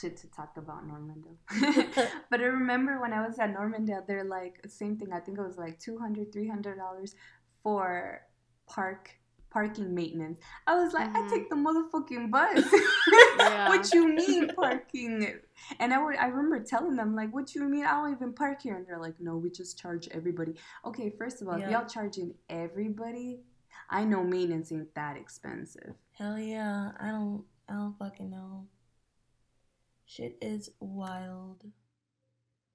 shit 0.00 0.16
to 0.18 0.30
talk 0.30 0.56
about 0.56 0.86
Normandale. 0.86 1.38
but 2.30 2.40
I 2.40 2.44
remember 2.44 3.00
when 3.00 3.12
I 3.12 3.26
was 3.26 3.38
at 3.38 3.52
Normandale, 3.52 4.04
they're 4.06 4.24
like, 4.24 4.60
same 4.68 4.96
thing, 4.98 5.12
I 5.12 5.20
think 5.20 5.38
it 5.38 5.42
was 5.42 5.56
like 5.56 5.78
$200, 5.80 6.34
$300 6.34 7.14
for 7.62 8.20
park 8.66 9.10
parking 9.50 9.92
maintenance. 9.92 10.38
I 10.68 10.76
was 10.76 10.92
like, 10.92 11.08
I 11.08 11.22
Mhm. 11.22 11.30
take 11.30 11.50
the 11.50 11.56
motherfucking 11.56 12.30
bus. 12.30 12.64
Yeah. 13.40 13.68
what 13.68 13.92
you 13.92 14.06
mean 14.06 14.48
parking? 14.54 15.40
And 15.80 15.92
I 15.94 16.02
would, 16.04 16.16
I 16.16 16.26
remember 16.26 16.60
telling 16.62 16.94
them 16.94 17.16
like, 17.16 17.32
what 17.34 17.54
you 17.54 17.64
mean? 17.64 17.84
I 17.84 17.92
don't 17.92 18.12
even 18.12 18.32
park 18.32 18.62
here. 18.62 18.76
And 18.76 18.86
they're 18.86 19.00
like, 19.00 19.14
no, 19.18 19.36
we 19.38 19.50
just 19.50 19.76
charge 19.78 20.06
everybody. 20.12 20.54
Okay, 20.84 21.10
first 21.18 21.42
of 21.42 21.48
all, 21.48 21.58
Yeah. 21.58 21.70
y'all 21.70 21.88
charging 21.88 22.34
everybody, 22.48 23.40
I 23.90 24.04
know 24.04 24.24
maintenance 24.24 24.72
ain't 24.72 24.94
that 24.94 25.16
expensive. 25.18 25.96
Hell 26.12 26.38
yeah. 26.38 26.92
I 27.00 27.08
don't 27.10 27.44
I 27.68 27.74
don't 27.74 27.98
fucking 27.98 28.30
know. 28.30 28.66
Shit 30.04 30.36
is 30.42 30.70
wild. 30.80 31.64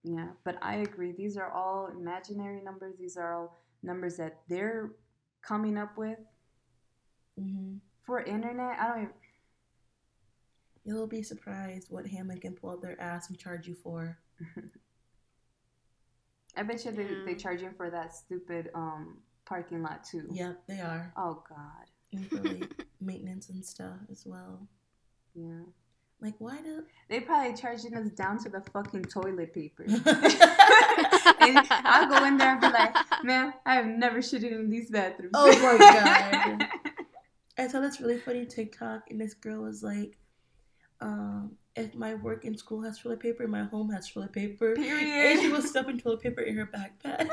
Yeah, 0.03 0.29
but 0.43 0.57
I 0.61 0.75
agree. 0.77 1.11
These 1.11 1.37
are 1.37 1.51
all 1.51 1.87
imaginary 1.87 2.61
numbers. 2.61 2.95
These 2.99 3.17
are 3.17 3.33
all 3.33 3.57
numbers 3.83 4.17
that 4.17 4.41
they're 4.47 4.91
coming 5.41 5.77
up 5.77 5.97
with 5.97 6.19
hmm 7.37 7.77
for 8.03 8.21
internet. 8.21 8.79
I 8.79 8.87
don't 8.87 8.97
even. 9.03 9.13
You'll 10.85 11.07
be 11.07 11.23
surprised 11.23 11.89
what 11.91 12.05
Hamline 12.05 12.41
can 12.41 12.53
pull 12.55 12.71
up 12.71 12.81
their 12.81 12.99
ass 13.01 13.29
and 13.29 13.37
charge 13.37 13.67
you 13.67 13.75
for. 13.75 14.19
I 16.57 16.63
bet 16.63 16.85
you 16.85 16.91
they 16.91 17.07
they 17.25 17.35
charge 17.35 17.61
you 17.61 17.71
for 17.75 17.89
that 17.89 18.15
stupid 18.15 18.69
um 18.73 19.17
parking 19.45 19.81
lot 19.81 20.03
too. 20.03 20.27
Yep, 20.31 20.63
they 20.67 20.79
are. 20.79 21.13
Oh 21.17 21.43
God. 21.47 21.85
And 22.13 22.73
maintenance 23.01 23.49
and 23.49 23.63
stuff 23.63 23.97
as 24.11 24.23
well. 24.25 24.67
Yeah. 25.33 25.63
Like 26.21 26.35
why 26.39 26.61
do 26.61 26.83
They 27.09 27.19
probably 27.19 27.55
charging 27.55 27.93
us 27.95 28.09
down 28.09 28.39
to 28.43 28.49
the 28.49 28.61
fucking 28.71 29.05
toilet 29.05 29.53
paper. 29.53 29.83
and 29.87 31.59
I'll 31.69 32.09
go 32.09 32.25
in 32.25 32.37
there 32.37 32.53
and 32.53 32.61
be 32.61 32.67
like, 32.67 32.95
man, 33.23 33.53
I 33.65 33.75
have 33.75 33.85
never 33.85 34.19
shitted 34.19 34.51
in 34.51 34.69
these 34.69 34.89
bathrooms. 34.89 35.33
Oh 35.33 35.47
my 35.47 35.77
God. 35.77 36.67
I 37.57 37.67
saw 37.67 37.79
this 37.79 38.01
really 38.01 38.17
funny 38.17 38.45
TikTok, 38.45 39.09
and 39.09 39.19
this 39.19 39.33
girl 39.33 39.61
was 39.61 39.81
like, 39.81 40.17
um, 40.99 41.53
"If 41.75 41.95
my 41.95 42.15
work 42.15 42.43
in 42.43 42.57
school 42.57 42.81
has 42.81 42.99
toilet 42.99 43.21
paper, 43.21 43.47
my 43.47 43.63
home 43.63 43.89
has 43.91 44.11
toilet 44.11 44.33
paper." 44.33 44.75
Period. 44.75 45.31
And 45.31 45.39
she 45.39 45.49
was 45.49 45.69
stuffing 45.69 45.97
toilet 45.97 46.21
paper 46.21 46.41
in 46.41 46.57
her 46.57 46.67
backpack. 46.67 47.29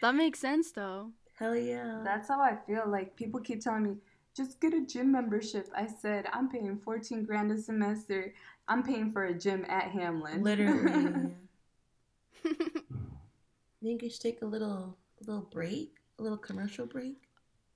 That 0.00 0.14
makes 0.14 0.38
sense 0.40 0.72
though. 0.72 1.10
Hell 1.38 1.56
yeah! 1.56 2.00
That's 2.04 2.28
how 2.28 2.40
I 2.40 2.56
feel. 2.66 2.84
Like 2.86 3.16
people 3.16 3.40
keep 3.40 3.60
telling 3.60 3.82
me, 3.84 3.96
just 4.36 4.60
get 4.60 4.74
a 4.74 4.80
gym 4.84 5.12
membership. 5.12 5.68
I 5.74 5.86
said 5.86 6.26
I'm 6.32 6.48
paying 6.48 6.78
14 6.78 7.24
grand 7.24 7.50
a 7.50 7.58
semester. 7.58 8.34
I'm 8.68 8.82
paying 8.82 9.12
for 9.12 9.24
a 9.24 9.34
gym 9.34 9.64
at 9.68 9.90
Hamline. 9.92 10.42
literally. 10.42 11.34
I 12.44 12.50
Think 13.82 14.02
you 14.02 14.10
should 14.10 14.20
take 14.20 14.42
a 14.42 14.46
little, 14.46 14.96
a 15.20 15.24
little 15.24 15.48
break, 15.50 15.96
a 16.18 16.22
little 16.22 16.38
commercial 16.38 16.86
break. 16.86 17.16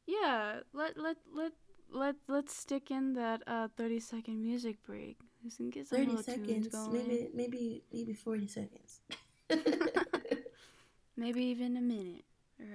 yeah, 0.06 0.60
let 0.72 0.96
let 0.98 1.16
let 1.32 1.52
let 1.90 2.16
let's 2.28 2.54
stick 2.56 2.90
in 2.90 3.14
that 3.14 3.42
uh 3.46 3.68
30 3.76 4.00
second 4.00 4.42
music 4.42 4.82
break. 4.84 5.16
We 5.42 5.50
can 5.50 5.70
get 5.70 5.86
some 5.88 5.98
Thirty 5.98 6.16
seconds, 6.22 6.68
going. 6.68 6.92
maybe, 7.08 7.28
maybe, 7.34 7.84
maybe 7.92 8.14
forty 8.14 8.46
seconds. 8.46 9.00
Maybe 11.16 11.44
even 11.44 11.76
a 11.76 11.80
minute. 11.80 12.24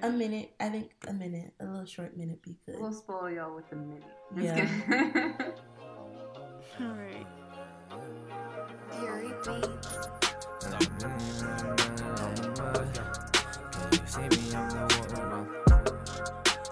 a 0.01 0.09
minute, 0.09 0.51
I 0.59 0.69
think 0.69 0.91
a 1.07 1.13
minute, 1.13 1.53
a 1.59 1.65
little 1.65 1.85
short 1.85 2.15
minute 2.15 2.41
be 2.41 2.55
good. 2.65 2.79
We'll 2.79 2.93
spoil 2.93 3.29
y'all 3.29 3.53
with 3.53 3.69
a 3.71 3.75
minute. 3.75 4.03
Just 4.33 4.45
Yeah. 4.45 5.53
All 6.79 6.95
right. 6.95 7.27
Fury 8.99 9.33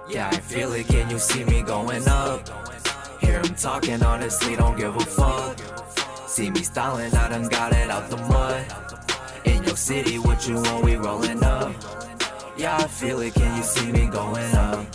Yeah, 0.09 0.29
I 0.29 0.37
feel 0.37 0.71
it. 0.71 0.87
Can 0.87 1.09
you 1.09 1.19
see 1.19 1.43
me 1.43 1.63
going 1.63 2.07
up? 2.07 2.47
Hear 3.19 3.41
him 3.41 3.55
talking, 3.55 4.01
honestly, 4.03 4.55
don't 4.55 4.77
give 4.77 4.95
a 4.95 4.99
fuck. 5.01 5.59
See 6.27 6.49
me 6.49 6.61
styling, 6.61 7.13
I 7.13 7.27
done 7.27 7.49
got 7.49 7.73
it 7.73 7.89
out 7.89 8.09
the 8.09 8.17
mud. 8.17 9.06
Your 9.77 9.83
city, 9.83 10.17
what 10.17 10.47
you 10.47 10.55
want, 10.55 10.83
we 10.83 10.95
rolling 10.95 11.43
up. 11.43 11.71
Yeah, 12.57 12.77
I 12.77 12.87
feel 12.87 13.19
it. 13.21 13.35
Can 13.35 13.57
you 13.57 13.61
see 13.61 13.91
me 13.91 14.07
going 14.07 14.55
up? 14.55 14.87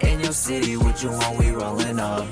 In 0.00 0.18
your 0.18 0.32
city, 0.32 0.76
what 0.76 1.00
you 1.00 1.10
want, 1.10 1.38
we 1.38 1.50
rolling 1.52 2.00
up. 2.00 2.26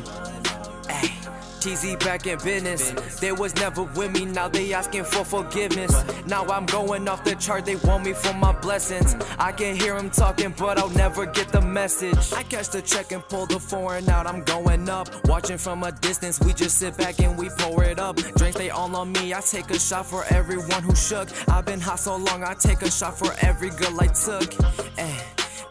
Back 1.69 2.27
in 2.27 2.39
business. 2.39 3.21
They 3.21 3.31
was 3.31 3.55
never 3.57 3.83
with 3.83 4.13
me, 4.13 4.25
now 4.25 4.49
they 4.49 4.73
asking 4.73 5.05
for 5.05 5.23
forgiveness. 5.23 5.93
Now 6.25 6.47
I'm 6.47 6.65
going 6.65 7.07
off 7.07 7.25
the 7.25 7.35
chart, 7.35 7.67
they 7.67 7.77
want 7.77 8.07
me 8.07 8.15
for 8.15 8.33
my 8.33 8.53
blessings. 8.53 9.15
I 9.39 9.53
can 9.53 9.77
hear 9.77 9.95
them 9.95 10.09
talking, 10.09 10.55
but 10.57 10.79
I'll 10.79 10.89
never 10.89 11.27
get 11.27 11.49
the 11.49 11.61
message. 11.61 12.33
I 12.33 12.43
catch 12.43 12.71
the 12.71 12.81
check 12.81 13.13
and 13.13 13.23
pull 13.23 13.45
the 13.45 13.61
foreign 13.61 14.09
out, 14.09 14.27
I'm 14.27 14.45
going 14.45 14.89
up. 14.89 15.09
Watching 15.27 15.59
from 15.59 15.83
a 15.83 15.93
distance, 15.93 16.41
we 16.41 16.55
just 16.55 16.79
sit 16.79 16.97
back 16.97 17.21
and 17.21 17.37
we 17.37 17.51
pour 17.59 17.85
it 17.85 17.99
up. 17.99 18.17
Drinks 18.17 18.57
they 18.57 18.71
all 18.71 18.97
on 18.97 19.13
me, 19.13 19.35
I 19.35 19.41
take 19.41 19.69
a 19.69 19.79
shot 19.79 20.07
for 20.07 20.25
everyone 20.31 20.83
who 20.83 20.95
shook. 20.97 21.29
I've 21.51 21.67
been 21.67 21.81
hot 21.81 22.01
so 22.01 22.17
long, 22.17 22.45
I 22.45 22.55
take 22.55 22.81
a 22.81 22.91
shot 22.91 23.19
for 23.19 23.35
every 23.43 23.69
girl 23.69 24.01
I 24.01 24.07
took. 24.07 24.55
Eh. 24.97 25.28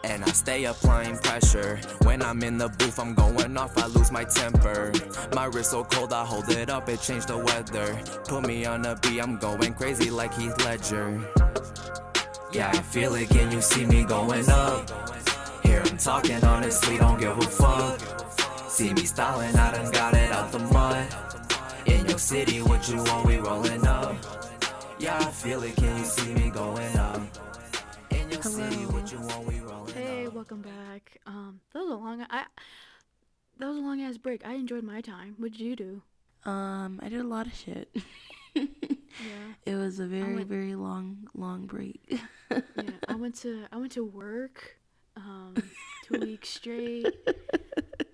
And 0.08 0.24
I 0.24 0.28
stay 0.28 0.64
applying 0.64 1.18
pressure. 1.18 1.78
When 2.02 2.22
I'm 2.22 2.42
in 2.42 2.56
the 2.56 2.70
booth, 2.70 2.98
I'm 2.98 3.12
going 3.14 3.56
off, 3.58 3.76
I 3.76 3.86
lose 3.88 4.10
my 4.10 4.24
temper. 4.24 4.90
My 5.34 5.44
wrist 5.44 5.72
so 5.72 5.84
cold, 5.84 6.14
I 6.14 6.24
hold 6.24 6.48
it 6.48 6.70
up, 6.70 6.88
it 6.88 7.02
changed 7.02 7.28
the 7.28 7.36
weather. 7.36 8.00
Put 8.26 8.46
me 8.46 8.64
on 8.64 8.86
a 8.86 8.96
beat, 8.96 9.20
I'm 9.20 9.36
going 9.36 9.74
crazy 9.74 10.10
like 10.10 10.32
Heath 10.32 10.64
Ledger. 10.64 11.20
Yeah, 12.52 12.70
I 12.70 12.78
feel 12.78 13.14
it, 13.16 13.28
can 13.28 13.52
you 13.52 13.60
see 13.60 13.84
me 13.84 14.04
going 14.04 14.48
up? 14.48 14.88
Hear 15.62 15.82
him 15.82 15.98
talking, 15.98 16.42
honestly, 16.42 16.96
don't 16.96 17.20
give 17.20 17.36
a 17.36 17.42
fuck. 17.42 18.00
See 18.70 18.94
me 18.94 19.04
styling, 19.04 19.54
I 19.56 19.72
done 19.72 19.92
got 19.92 20.14
it 20.14 20.32
out 20.32 20.50
the 20.50 20.60
mud. 20.60 21.06
In 21.84 22.06
your 22.06 22.18
city, 22.18 22.62
what 22.62 22.88
you 22.88 22.96
want, 22.96 23.26
we 23.26 23.36
rolling 23.36 23.86
up. 23.86 24.16
Yeah, 24.98 25.18
I 25.18 25.26
feel 25.26 25.62
it, 25.64 25.76
can 25.76 25.98
you 25.98 26.04
see 26.04 26.32
me 26.32 26.48
going 26.48 26.96
up? 26.96 27.20
In 28.10 28.30
your 28.30 28.42
city, 28.42 28.86
what 28.86 29.12
you 29.12 29.20
want, 29.20 29.46
we 29.46 29.56
up. 29.56 29.57
Welcome 30.38 30.62
back. 30.62 31.18
Um, 31.26 31.60
that 31.72 31.80
was 31.80 31.90
a 31.90 31.94
long. 31.96 32.24
I 32.30 32.44
that 33.58 33.66
was 33.66 33.76
a 33.76 33.80
long 33.80 34.00
ass 34.00 34.16
break. 34.18 34.46
I 34.46 34.54
enjoyed 34.54 34.84
my 34.84 35.00
time. 35.00 35.34
What 35.36 35.50
did 35.50 35.60
you 35.60 35.74
do? 35.74 36.02
Um, 36.48 37.00
I 37.02 37.08
did 37.08 37.20
a 37.20 37.24
lot 37.26 37.46
of 37.46 37.54
shit. 37.54 37.94
Yeah. 39.20 39.54
It 39.72 39.74
was 39.74 39.98
a 39.98 40.06
very, 40.06 40.36
went- 40.36 40.48
very 40.48 40.74
long, 40.76 41.28
long 41.34 41.66
break. 41.66 42.00
Yeah. 42.50 42.90
I 43.08 43.16
went 43.16 43.34
to 43.42 43.64
I 43.72 43.76
went 43.76 43.90
to 43.92 44.04
work. 44.04 44.76
Um, 45.16 45.54
two 46.04 46.20
weeks 46.20 46.48
straight. 46.50 47.06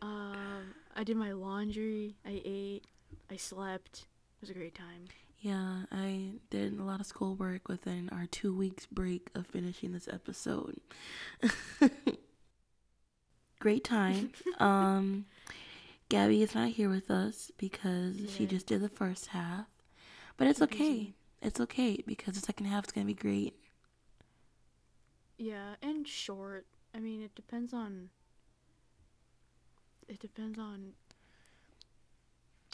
Um, 0.00 0.74
I 0.96 1.04
did 1.04 1.16
my 1.18 1.32
laundry. 1.32 2.16
I 2.26 2.40
ate. 2.44 2.84
I 3.30 3.36
slept. 3.36 3.98
It 3.98 4.40
was 4.40 4.50
a 4.50 4.54
great 4.54 4.74
time. 4.74 5.04
Yeah, 5.44 5.82
I 5.92 6.30
did 6.48 6.78
a 6.78 6.82
lot 6.82 7.00
of 7.00 7.06
schoolwork 7.06 7.68
within 7.68 8.08
our 8.08 8.24
two 8.24 8.56
weeks 8.56 8.86
break 8.86 9.28
of 9.34 9.46
finishing 9.46 9.92
this 9.92 10.08
episode. 10.10 10.80
Great 13.60 13.84
time. 13.84 14.32
um, 14.58 15.26
Gabby 16.08 16.42
is 16.42 16.54
not 16.54 16.70
here 16.70 16.88
with 16.88 17.10
us 17.10 17.50
because 17.58 18.16
she 18.34 18.46
just 18.46 18.66
did 18.66 18.80
the 18.80 18.88
first 18.88 19.26
half, 19.26 19.66
but 20.38 20.46
it's 20.46 20.62
okay. 20.62 21.12
It's 21.42 21.60
okay 21.60 22.02
because 22.06 22.36
the 22.36 22.40
second 22.40 22.64
half 22.64 22.86
is 22.86 22.92
gonna 22.92 23.04
be 23.04 23.12
great. 23.12 23.54
Yeah, 25.36 25.74
and 25.82 26.08
short. 26.08 26.64
I 26.94 27.00
mean, 27.00 27.20
it 27.20 27.34
depends 27.34 27.74
on. 27.74 28.08
It 30.08 30.20
depends 30.20 30.58
on. 30.58 30.92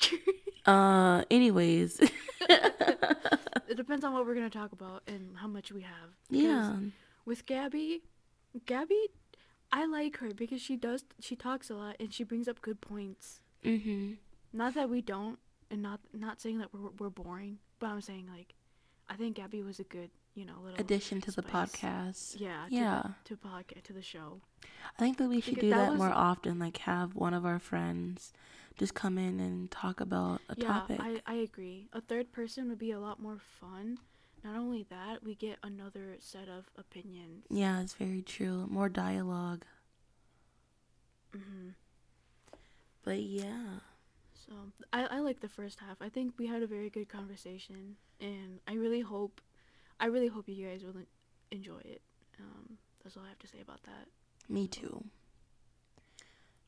Uh, 0.67 1.25
anyways, 1.31 2.01
it 2.41 3.77
depends 3.77 4.05
on 4.05 4.13
what 4.13 4.27
we're 4.27 4.35
gonna 4.35 4.51
talk 4.51 4.73
about 4.73 5.03
and 5.07 5.37
how 5.37 5.47
much 5.47 5.73
we 5.73 5.83
have. 5.83 6.11
Yeah. 6.29 6.77
With 7.25 7.47
Gabby, 7.47 8.03
Gabby, 8.67 9.09
I 9.73 9.87
like 9.87 10.17
her 10.19 10.31
because 10.35 10.61
she 10.61 10.77
does. 10.77 11.05
She 11.21 11.37
talks 11.37 11.71
a 11.71 11.75
lot 11.75 11.97
and 12.01 12.13
she 12.13 12.25
brings 12.25 12.49
up 12.49 12.61
good 12.61 12.81
points. 12.81 13.41
Mhm. 13.65 14.17
Not 14.53 14.75
that 14.75 14.91
we 14.91 15.01
don't, 15.01 15.39
and 15.71 15.81
not 15.83 16.01
not 16.13 16.41
saying 16.41 16.59
that 16.59 16.73
we're 16.75 16.91
we're 16.99 17.11
boring, 17.11 17.59
but 17.79 17.89
I'm 17.89 18.01
saying 18.01 18.29
like, 18.35 18.55
I 19.09 19.15
think 19.15 19.37
Gabby 19.37 19.63
was 19.63 19.79
a 19.81 19.85
good, 19.85 20.11
you 20.35 20.45
know, 20.45 20.55
little 20.63 20.81
Addition 20.81 21.21
to 21.23 21.31
the 21.33 21.43
podcast. 21.43 22.39
Yeah. 22.41 22.67
To 22.69 22.75
Yeah. 22.75 23.03
To 23.25 23.37
podcast 23.37 23.83
to 23.85 23.93
the 23.93 24.03
show. 24.03 24.41
I 24.65 24.99
think 24.99 25.19
that 25.19 25.29
we 25.29 25.41
should 25.41 25.59
do 25.59 25.71
that 25.71 25.77
that, 25.77 25.91
was- 25.91 25.99
more 25.99 26.13
often. 26.13 26.59
Like 26.59 26.79
have 26.79 27.15
one 27.15 27.35
of 27.35 27.45
our 27.45 27.59
friends 27.59 28.33
just 28.79 28.95
come 28.95 29.19
in 29.19 29.41
and 29.41 29.71
talk 29.71 30.01
about 30.01 30.41
a 30.49 30.55
yeah, 30.57 30.67
topic. 30.67 31.01
I 31.01 31.21
I 31.27 31.35
agree. 31.35 31.89
A 31.93 32.01
third 32.01 32.33
person 32.33 32.69
would 32.69 32.79
be 32.79 32.93
a 32.93 33.01
lot 33.01 33.21
more 33.21 33.39
fun. 33.39 33.99
Not 34.43 34.57
only 34.57 34.87
that, 34.89 35.23
we 35.23 35.35
get 35.35 35.59
another 35.63 36.17
set 36.19 36.49
of 36.49 36.71
opinions. 36.79 37.45
Yeah, 37.51 37.83
it's 37.83 37.93
very 37.95 38.23
true. 38.23 38.67
More 38.71 38.89
dialogue. 38.89 39.65
hmm 41.33 41.71
But 43.05 43.21
yeah. 43.21 43.81
So 44.35 44.53
I, 44.93 45.05
I 45.07 45.19
like 45.21 45.41
the 45.41 45.49
first 45.49 45.81
half. 45.81 45.99
I 46.01 46.09
think 46.09 46.35
we 46.39 46.47
had 46.47 46.63
a 46.63 46.67
very 46.67 46.89
good 46.91 47.09
conversation, 47.09 47.97
and 48.21 48.61
I 48.67 48.75
really 48.75 49.01
hope, 49.01 49.41
I 50.01 50.07
really 50.07 50.29
hope 50.29 50.49
you 50.49 50.67
guys 50.67 50.83
will 50.83 50.95
enjoy 51.51 51.79
it. 51.85 52.01
Um, 52.41 52.79
that's 53.05 53.17
all 53.17 53.23
I 53.25 53.29
have 53.29 53.39
to 53.41 53.47
say 53.47 53.61
about 53.61 53.83
that. 53.85 54.07
Me 54.49 54.67
too. 54.67 55.05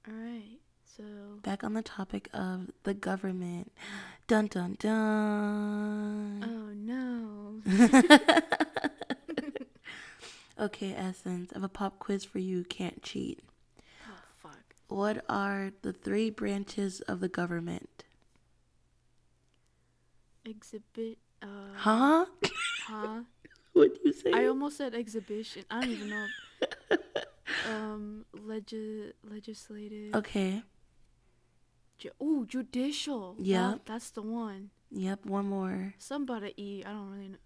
All 0.07 0.15
right. 0.15 0.59
So 0.97 1.03
Back 1.43 1.65
on 1.65 1.73
the 1.73 1.81
topic 1.83 2.29
of 2.35 2.71
the 2.83 2.93
government. 2.93 3.73
Dun 4.27 4.47
dun 4.49 4.77
dun. 4.79 6.45
Oh 6.45 6.73
no. 6.75 7.63
okay, 10.65 10.93
Essence. 10.95 11.51
I 11.53 11.57
have 11.57 11.65
a 11.65 11.69
pop 11.69 11.99
quiz 11.99 12.25
for 12.27 12.39
you. 12.39 12.65
Can't 12.65 13.03
cheat. 13.03 13.41
oh 14.07 14.13
fuck. 14.37 14.75
What 14.89 15.25
are 15.31 15.73
the 15.81 15.95
three 15.95 16.29
branches 16.29 17.01
of 17.03 17.21
the 17.21 17.29
government? 17.29 18.05
Exhibit. 20.45 21.17
Uh. 21.43 21.47
Huh? 21.77 22.25
Huh. 22.87 23.21
What 23.73 23.95
do 23.95 24.01
you 24.05 24.13
say? 24.13 24.33
I 24.33 24.47
almost 24.47 24.77
said 24.77 24.95
exhibition. 24.95 25.65
I 25.71 25.81
don't 25.81 25.91
even 25.91 26.11
know. 26.11 26.27
um. 27.73 28.25
Legi- 28.37 29.13
legislative. 29.25 30.15
okay. 30.15 30.63
Ju- 31.99 32.11
Ooh, 32.23 32.45
judicial. 32.47 33.37
Yeah. 33.39 33.77
that's 33.87 34.11
the 34.11 34.21
one. 34.23 34.71
Yep. 34.91 35.25
One 35.25 35.47
more. 35.47 35.95
Somebody 35.99 36.53
E. 36.59 36.83
I 36.85 36.91
don't 36.93 37.11
really 37.11 37.29
know. 37.29 37.41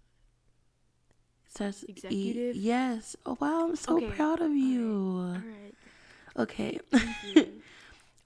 It 1.45 1.51
starts 1.51 1.83
E- 1.83 1.91
Executive? 1.95 2.55
yes. 2.57 3.15
Oh 3.25 3.37
wow! 3.39 3.69
I'm 3.69 3.75
so 3.77 3.95
Okay, 3.95 4.07
proud 4.11 4.41
of 4.41 4.51
you. 4.51 5.31
All 5.31 5.39
right. 5.39 5.75
Okay. 6.37 6.79
Thank 6.91 7.15
you. 7.35 7.47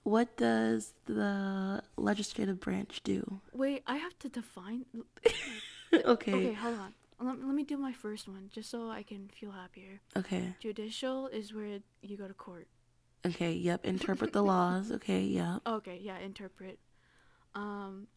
what 0.04 0.36
does 0.36 0.94
the 1.06 1.82
legislative 1.96 2.60
branch 2.60 3.00
do? 3.04 3.40
Wait, 3.52 3.82
I 3.86 3.96
have 3.96 4.18
to 4.20 4.28
define. 4.28 4.84
okay. 5.94 6.32
Okay, 6.34 6.52
hold 6.52 6.78
on. 6.78 6.94
Let, 7.20 7.44
let 7.46 7.54
me 7.54 7.62
do 7.62 7.76
my 7.76 7.92
first 7.92 8.26
one, 8.28 8.50
just 8.52 8.68
so 8.70 8.90
I 8.90 9.02
can 9.04 9.28
feel 9.28 9.52
happier. 9.52 10.00
Okay. 10.16 10.54
Judicial 10.60 11.28
is 11.28 11.54
where 11.54 11.78
you 12.02 12.16
go 12.16 12.26
to 12.26 12.34
court. 12.34 12.66
Okay. 13.24 13.52
Yep. 13.52 13.84
Interpret 13.86 14.32
the 14.32 14.42
laws. 14.42 14.90
Okay. 14.98 15.22
Yep. 15.22 15.60
Okay, 15.66 15.98
yeah, 16.02 16.18
interpret. 16.18 16.78
Um, 17.54 18.08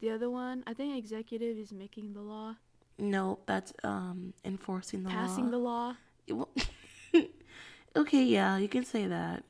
the 0.00 0.10
other 0.10 0.30
one, 0.30 0.64
I 0.66 0.72
think 0.72 0.96
executive 0.96 1.58
is 1.58 1.72
making 1.72 2.14
the 2.14 2.20
law, 2.20 2.56
No, 2.98 3.40
that's 3.46 3.72
um 3.82 4.32
enforcing 4.44 5.02
the 5.02 5.10
law. 5.10 5.14
passing 5.14 5.50
the 5.50 5.58
law. 5.58 5.96
okay. 7.96 8.22
Yeah, 8.24 8.56
you 8.56 8.68
can 8.68 8.84
say 8.84 9.06
that. 9.06 9.44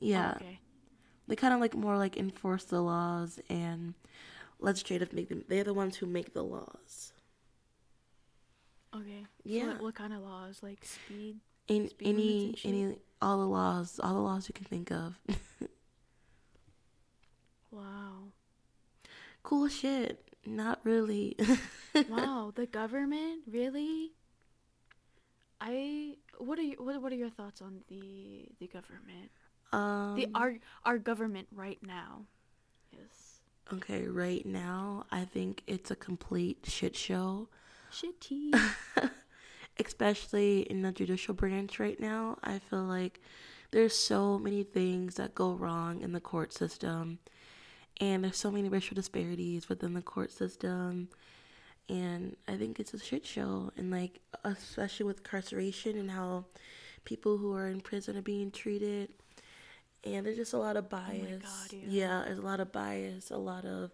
Yeah. 0.00 0.32
Okay. 0.36 0.58
They 1.26 1.36
kind 1.36 1.54
of 1.54 1.60
like 1.60 1.74
more 1.74 1.96
like 1.96 2.16
enforce 2.16 2.64
the 2.64 2.80
laws 2.82 3.40
and 3.48 3.94
legislative 4.60 5.12
make 5.12 5.28
them. 5.28 5.44
They're 5.48 5.64
the 5.64 5.74
ones 5.74 5.96
who 5.96 6.06
make 6.06 6.34
the 6.34 6.42
laws. 6.44 7.12
Okay. 8.94 9.22
So 9.22 9.28
Yeah. 9.44 9.66
what, 9.68 9.82
what 9.82 9.94
kind 9.94 10.12
of 10.12 10.20
laws? 10.22 10.60
Like 10.62 10.84
speed? 10.84 11.40
In 11.66 11.88
Speed 11.88 12.08
any 12.08 12.54
any 12.64 12.96
all 13.22 13.38
the 13.38 13.46
laws, 13.46 13.98
all 14.02 14.12
the 14.14 14.20
laws 14.20 14.48
you 14.48 14.52
can 14.54 14.66
think 14.66 14.90
of. 14.90 15.18
Wow. 17.70 18.32
cool 19.42 19.68
shit. 19.68 20.28
Not 20.46 20.80
really. 20.84 21.36
wow, 22.08 22.52
the 22.54 22.66
government 22.66 23.42
really? 23.50 24.12
I 25.60 26.16
what 26.38 26.58
are 26.58 26.62
you, 26.62 26.76
what 26.78 27.00
what 27.00 27.12
are 27.12 27.16
your 27.16 27.30
thoughts 27.30 27.62
on 27.62 27.80
the 27.88 28.46
the 28.60 28.66
government? 28.66 29.30
Um. 29.74 30.16
the 30.16 30.28
our 30.34 30.58
our 30.84 30.98
government 30.98 31.48
right 31.52 31.78
now. 31.82 32.22
Yes. 32.92 33.40
okay, 33.72 34.06
right 34.06 34.44
now 34.46 35.06
I 35.10 35.24
think 35.24 35.62
it's 35.66 35.90
a 35.90 35.96
complete 35.96 36.66
shit 36.68 36.96
show. 36.96 37.48
Shitty. 37.92 38.52
especially 39.78 40.60
in 40.62 40.82
the 40.82 40.92
judicial 40.92 41.34
branch 41.34 41.78
right 41.78 41.98
now. 41.98 42.38
I 42.42 42.58
feel 42.58 42.84
like 42.84 43.20
there's 43.70 43.96
so 43.96 44.38
many 44.38 44.62
things 44.62 45.16
that 45.16 45.34
go 45.34 45.52
wrong 45.52 46.00
in 46.00 46.12
the 46.12 46.20
court 46.20 46.52
system, 46.52 47.18
and 48.00 48.24
there's 48.24 48.36
so 48.36 48.50
many 48.50 48.68
racial 48.68 48.94
disparities 48.94 49.68
within 49.68 49.94
the 49.94 50.02
court 50.02 50.30
system. 50.30 51.08
And 51.88 52.36
I 52.48 52.56
think 52.56 52.80
it's 52.80 52.94
a 52.94 52.98
shit 52.98 53.26
show, 53.26 53.72
and 53.76 53.90
like, 53.90 54.20
especially 54.44 55.06
with 55.06 55.18
incarceration 55.18 55.98
and 55.98 56.10
how 56.10 56.46
people 57.04 57.36
who 57.36 57.52
are 57.54 57.68
in 57.68 57.80
prison 57.80 58.16
are 58.16 58.22
being 58.22 58.50
treated. 58.50 59.10
And 60.04 60.26
there's 60.26 60.36
just 60.36 60.52
a 60.52 60.58
lot 60.58 60.76
of 60.76 60.88
bias. 60.88 61.42
God, 61.42 61.72
yeah. 61.72 61.80
yeah, 61.88 62.22
there's 62.26 62.38
a 62.38 62.42
lot 62.42 62.60
of 62.60 62.72
bias, 62.72 63.30
a 63.30 63.36
lot 63.36 63.64
of 63.64 63.90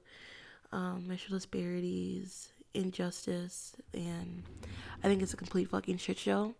um, 0.72 1.04
racial 1.08 1.36
disparities, 1.36 2.48
injustice, 2.74 3.74
and 3.94 4.42
I 5.02 5.08
think 5.08 5.22
it's 5.22 5.34
a 5.34 5.36
complete 5.36 5.70
fucking 5.70 5.98
shit 5.98 6.18
show. 6.18 6.54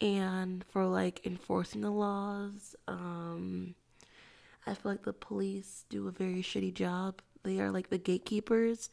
And 0.00 0.64
for 0.70 0.86
like 0.86 1.24
enforcing 1.26 1.82
the 1.82 1.90
laws, 1.90 2.74
um, 2.88 3.74
I 4.66 4.74
feel 4.74 4.92
like 4.92 5.04
the 5.04 5.12
police 5.12 5.84
do 5.88 6.08
a 6.08 6.10
very 6.10 6.42
shitty 6.42 6.74
job. 6.74 7.20
They 7.42 7.60
are 7.60 7.70
like 7.70 7.90
the 7.90 7.98
gatekeepers 7.98 8.90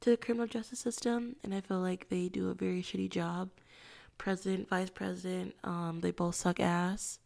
to 0.00 0.10
the 0.10 0.16
criminal 0.16 0.46
justice 0.46 0.80
system, 0.80 1.36
and 1.42 1.54
I 1.54 1.60
feel 1.60 1.78
like 1.78 2.08
they 2.08 2.28
do 2.28 2.50
a 2.50 2.54
very 2.54 2.82
shitty 2.82 3.10
job. 3.10 3.50
President, 4.18 4.68
vice 4.68 4.90
president, 4.90 5.54
um, 5.64 6.00
they 6.02 6.10
both 6.10 6.34
suck 6.34 6.60
ass. 6.60 7.18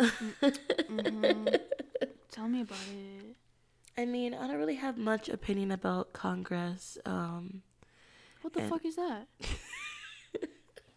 Hmm 0.00 1.46
Tell 2.30 2.48
me 2.48 2.60
about 2.62 2.78
it. 2.92 3.36
I 3.98 4.04
mean, 4.04 4.34
I 4.34 4.46
don't 4.46 4.58
really 4.58 4.74
have 4.76 4.98
much 4.98 5.28
opinion 5.28 5.70
about 5.72 6.12
Congress. 6.12 6.98
Um, 7.06 7.62
What 8.42 8.52
the 8.52 8.60
And- 8.60 8.68
fuck 8.70 8.84
is 8.84 8.96
that? 8.96 9.26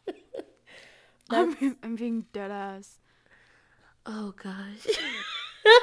I'm, 1.30 1.78
I'm 1.84 1.96
being 1.96 2.26
dead 2.34 2.52
ass. 2.52 3.00
oh 4.06 4.34
gosh. 4.42 4.88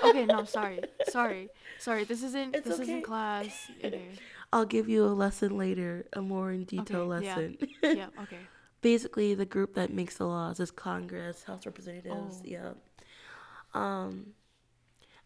Okay, 0.05 0.25
no, 0.25 0.45
sorry, 0.45 0.81
sorry, 1.11 1.49
sorry. 1.79 2.05
This 2.05 2.23
isn't 2.23 2.57
It's 2.57 2.65
this 2.67 2.75
okay. 2.81 2.83
isn't 2.85 3.03
class. 3.03 3.71
Okay, 3.85 4.09
I'll 4.53 4.65
give 4.65 4.89
you 4.89 5.05
a 5.05 5.13
lesson 5.15 5.57
later, 5.59 6.07
a 6.15 6.23
more 6.23 6.51
in 6.51 6.65
detail 6.65 7.13
Okay, 7.13 7.27
yeah. 7.27 7.35
lesson. 7.37 7.59
yeah, 7.83 8.07
okay. 8.23 8.39
Basically, 8.81 9.35
the 9.35 9.45
group 9.45 9.75
that 9.75 9.93
makes 9.93 10.17
the 10.17 10.25
laws 10.27 10.59
is 10.61 10.71
Congress, 10.71 11.45
House 11.45 11.67
Representatives. 11.67 12.39
Oh. 12.41 12.43
Yeah. 12.45 12.71
Um, 13.75 14.35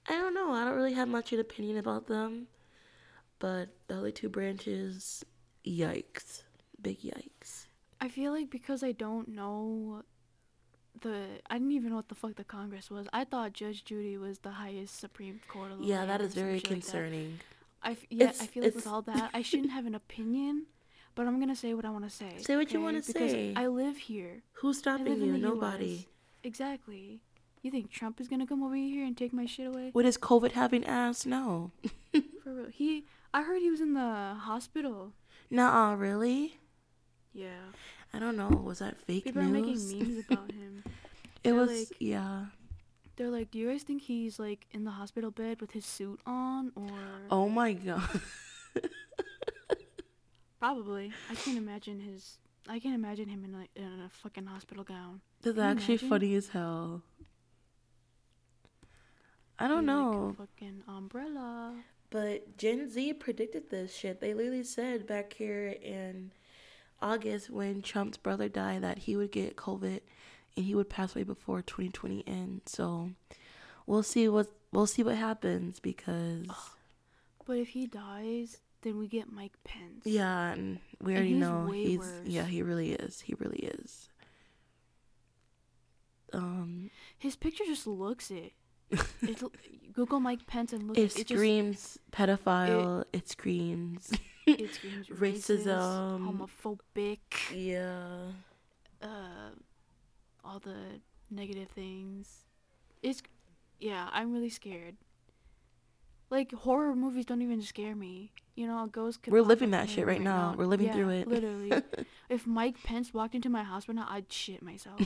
I 0.09 0.13
don't 0.13 0.35
know. 0.35 0.53
I 0.53 0.65
don't 0.65 0.75
really 0.75 0.95
have 0.95 1.09
much 1.09 1.33
of 1.33 1.39
an 1.39 1.41
opinion 1.45 1.77
about 1.77 2.07
them, 2.07 2.47
but 3.39 3.69
the 3.87 3.99
other 3.99 4.11
two 4.11 4.29
branches, 4.29 5.25
yikes, 5.65 6.43
big 6.81 7.01
yikes. 7.01 7.67
I 8.01 8.09
feel 8.09 8.33
like 8.33 8.51
because 8.51 8.83
I 8.83 8.93
don't 8.93 9.29
know 9.29 10.03
the 11.03 11.25
I 11.49 11.55
didn't 11.59 11.73
even 11.73 11.91
know 11.91 11.97
what 11.97 12.09
the 12.09 12.15
fuck 12.15 12.35
the 12.37 12.45
Congress 12.45 12.91
was. 12.91 13.07
I 13.13 13.25
thought 13.25 13.53
Judge 13.53 13.85
Judy 13.85 14.17
was 14.17 14.39
the 14.39 14.51
highest 14.53 14.99
Supreme 14.99 15.41
Court 15.49 15.71
of 15.73 15.79
the 15.79 15.85
Yeah, 15.85 16.07
that 16.07 16.21
is 16.21 16.35
very 16.35 16.55
like 16.55 16.65
concerning. 16.65 17.39
I 17.83 17.93
f- 17.93 18.07
yeah, 18.11 18.25
It's- 18.25 18.43
I 18.43 18.47
feel 18.47 18.65
like 18.65 18.75
with 18.75 18.87
all 18.87 19.03
that, 19.03 19.31
I 19.33 19.43
shouldn't 19.43 19.71
have 19.71 19.87
an 19.87 19.95
opinion, 20.03 20.67
but 21.15 21.27
I'm 21.27 21.39
gonna 21.41 21.55
say 21.57 21.73
what 21.75 21.85
I 21.85 21.91
want 21.91 22.05
to 22.05 22.11
say. 22.11 22.37
Say 22.39 22.57
what 22.57 22.73
you 22.73 22.81
wanna 22.81 23.03
say. 23.03 23.53
I 23.55 23.67
live 23.69 23.97
here. 23.97 24.43
Who's 24.55 24.79
stopping 24.79 25.21
you? 25.23 25.39
Nobody. 25.39 25.95
US. 26.01 26.07
Exactly. 26.43 27.21
You 27.63 27.71
think 27.71 27.91
Trump 27.91 28.21
is 28.21 28.29
gonna 28.29 28.47
come 28.47 28.63
over 28.63 28.75
here 28.75 29.05
and 29.05 29.17
take 29.17 29.33
my 29.33 29.45
shit 29.47 29.67
away? 29.67 29.91
What 29.93 30.05
is 30.07 30.17
COVID 30.17 30.53
having 30.53 30.85
ass? 30.85 31.27
No. 31.27 31.73
For 32.43 32.55
real? 32.55 32.67
He, 32.73 33.05
I 33.35 33.43
heard 33.43 33.61
he 33.61 33.71
was 33.71 33.81
in 33.81 33.93
the 33.95 34.35
hospital. 34.41 35.13
Nuh-uh, 35.51 35.95
really? 35.97 36.59
Yeah. 37.35 37.61
I 38.15 38.19
don't 38.19 38.37
know. 38.37 38.49
Was 38.49 38.79
that 38.79 38.97
fake 38.99 39.25
People 39.25 39.43
news? 39.43 39.51
are 39.51 39.95
making 39.95 39.99
memes 40.15 40.25
about 40.31 40.51
him. 40.53 40.83
it 40.87 40.93
They're 41.43 41.55
was, 41.55 41.71
like- 41.71 41.97
yeah. 42.01 42.47
They're 43.17 43.29
like, 43.29 43.51
"Do 43.51 43.59
you 43.59 43.69
guys 43.69 43.83
think 43.83 44.01
he's 44.01 44.39
like 44.39 44.67
in 44.71 44.85
the 44.85 44.93
hospital 44.93 45.31
bed 45.31 45.61
with 45.61 45.73
his 45.73 45.85
suit 45.85 46.19
on, 46.25 46.73
or 46.75 46.89
Oh 47.31 47.51
my 47.51 47.75
god. 47.75 48.03
probably? 50.59 51.13
I 51.31 51.35
can't 51.35 51.59
imagine 51.59 52.01
his. 52.01 52.39
I 52.69 52.79
can't 52.79 52.95
imagine 52.95 53.29
him 53.29 53.45
in 53.45 53.53
like 53.53 53.69
in 53.77 53.85
a 53.85 54.09
fucking 54.09 54.47
hospital 54.47 54.85
gown. 54.85 55.21
That's 55.43 55.59
actually 55.59 55.95
imagine? 55.95 56.09
funny 56.09 56.35
as 56.35 56.49
hell. 56.49 57.03
I 59.61 59.69
don't 59.69 59.87
Like, 59.87 59.97
know. 59.97 60.35
fucking 60.39 60.83
umbrella. 60.89 61.75
But 62.11 62.57
Gen 62.57 62.89
Z 62.91 63.13
predicted 63.15 63.71
this 63.71 63.95
shit. 63.95 64.21
They 64.21 64.35
literally 64.35 64.65
said 64.65 65.07
back 65.07 65.35
here 65.35 65.69
in 65.69 66.33
August 67.01 67.51
when 67.51 67.83
Trump's 67.83 68.17
brother 68.17 68.49
died 68.49 68.83
that 68.83 68.99
he 68.99 69.17
would 69.17 69.31
get 69.31 69.55
COVID 69.57 70.01
and 70.57 70.65
he 70.67 70.75
would 70.75 70.89
pass 70.91 71.15
away 71.15 71.23
before 71.25 71.63
2020 71.63 72.25
ends. 72.27 72.73
So 72.73 73.11
we'll 73.87 74.03
see 74.03 74.29
what 74.29 74.49
we'll 74.73 74.87
see 74.87 75.03
what 75.05 75.17
happens 75.17 75.79
because 75.79 76.47
But 77.47 77.59
if 77.59 77.69
he 77.69 77.87
dies, 77.87 78.59
then 78.83 78.99
we 78.99 79.07
get 79.07 79.31
Mike 79.31 79.53
Pence. 79.63 80.05
yeah, 80.05 80.51
and 80.53 80.81
we 81.01 81.13
And 81.13 81.19
already 81.19 81.33
he's 81.35 81.41
know 81.41 81.67
way 81.71 81.85
he's 81.85 81.99
worse. 82.01 82.27
yeah, 82.27 82.45
he 82.45 82.63
really 82.63 82.93
is. 82.93 83.21
He 83.21 83.35
really 83.39 83.71
is. 83.79 84.09
Um 86.33 86.91
His 87.19 87.37
picture 87.37 87.65
just 87.67 87.87
looks 87.87 88.31
it. 88.31 88.53
It 89.23 89.43
Google 89.93 90.21
Mike 90.21 90.47
Pence 90.47 90.73
and 90.73 90.87
look. 90.89 90.97
it 90.99 91.17
it 91.19 91.29
screams 91.29 91.99
pedophile, 92.13 93.05
it, 93.13 93.29
screams 93.29 94.11
it 94.47 94.75
screams 94.75 95.07
racism. 95.09 96.21
racist, 96.21 96.49
homophobic. 96.97 97.19
yeah. 97.55 98.33
uh, 99.03 99.51
all 100.45 100.59
the 100.61 100.77
negative 101.31 101.69
things. 101.71 102.45
It's 103.03 103.23
yeah, 103.81 104.09
I'm 104.13 104.33
really 104.33 104.51
scared. 104.51 104.97
Like 106.31 106.53
horror 106.53 106.95
movies 106.95 107.27
don't 107.27 107.43
even 107.43 107.61
scare 107.63 107.97
me. 107.97 108.31
You 108.55 108.67
know, 108.69 108.85
a 108.85 108.87
ghost 108.89 109.23
could 109.23 109.33
We're 109.33 109.43
living 109.43 109.71
that 109.73 109.89
shit 109.91 110.07
my 110.07 110.13
right 110.13 110.21
now. 110.21 110.49
room. 110.51 110.59
We're 110.59 110.67
living 110.67 110.87
Yeah, 110.87 110.93
through 110.95 111.09
it. 111.11 111.29
Literally. 111.29 111.73
if 112.29 112.47
Mike 112.47 112.81
Pence 112.85 113.13
walked 113.13 113.35
into 113.35 113.49
my 113.49 113.65
house 113.65 113.89
right 113.89 113.95
now, 113.97 114.07
I'd 114.09 114.31
shit 114.33 114.63
myself. 114.63 115.01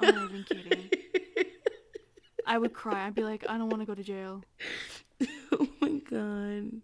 I'm 0.00 0.14
not 0.14 0.30
even 0.30 0.44
kidding. 0.44 0.90
I 2.46 2.58
would 2.58 2.72
cry. 2.72 3.06
I'd 3.06 3.14
be 3.14 3.24
like, 3.24 3.44
I 3.48 3.58
don't 3.58 3.70
want 3.70 3.82
to 3.82 3.86
go 3.86 3.94
to 3.94 4.02
jail. 4.02 4.42
oh 5.52 5.68
my 5.80 6.00
god. 6.10 6.80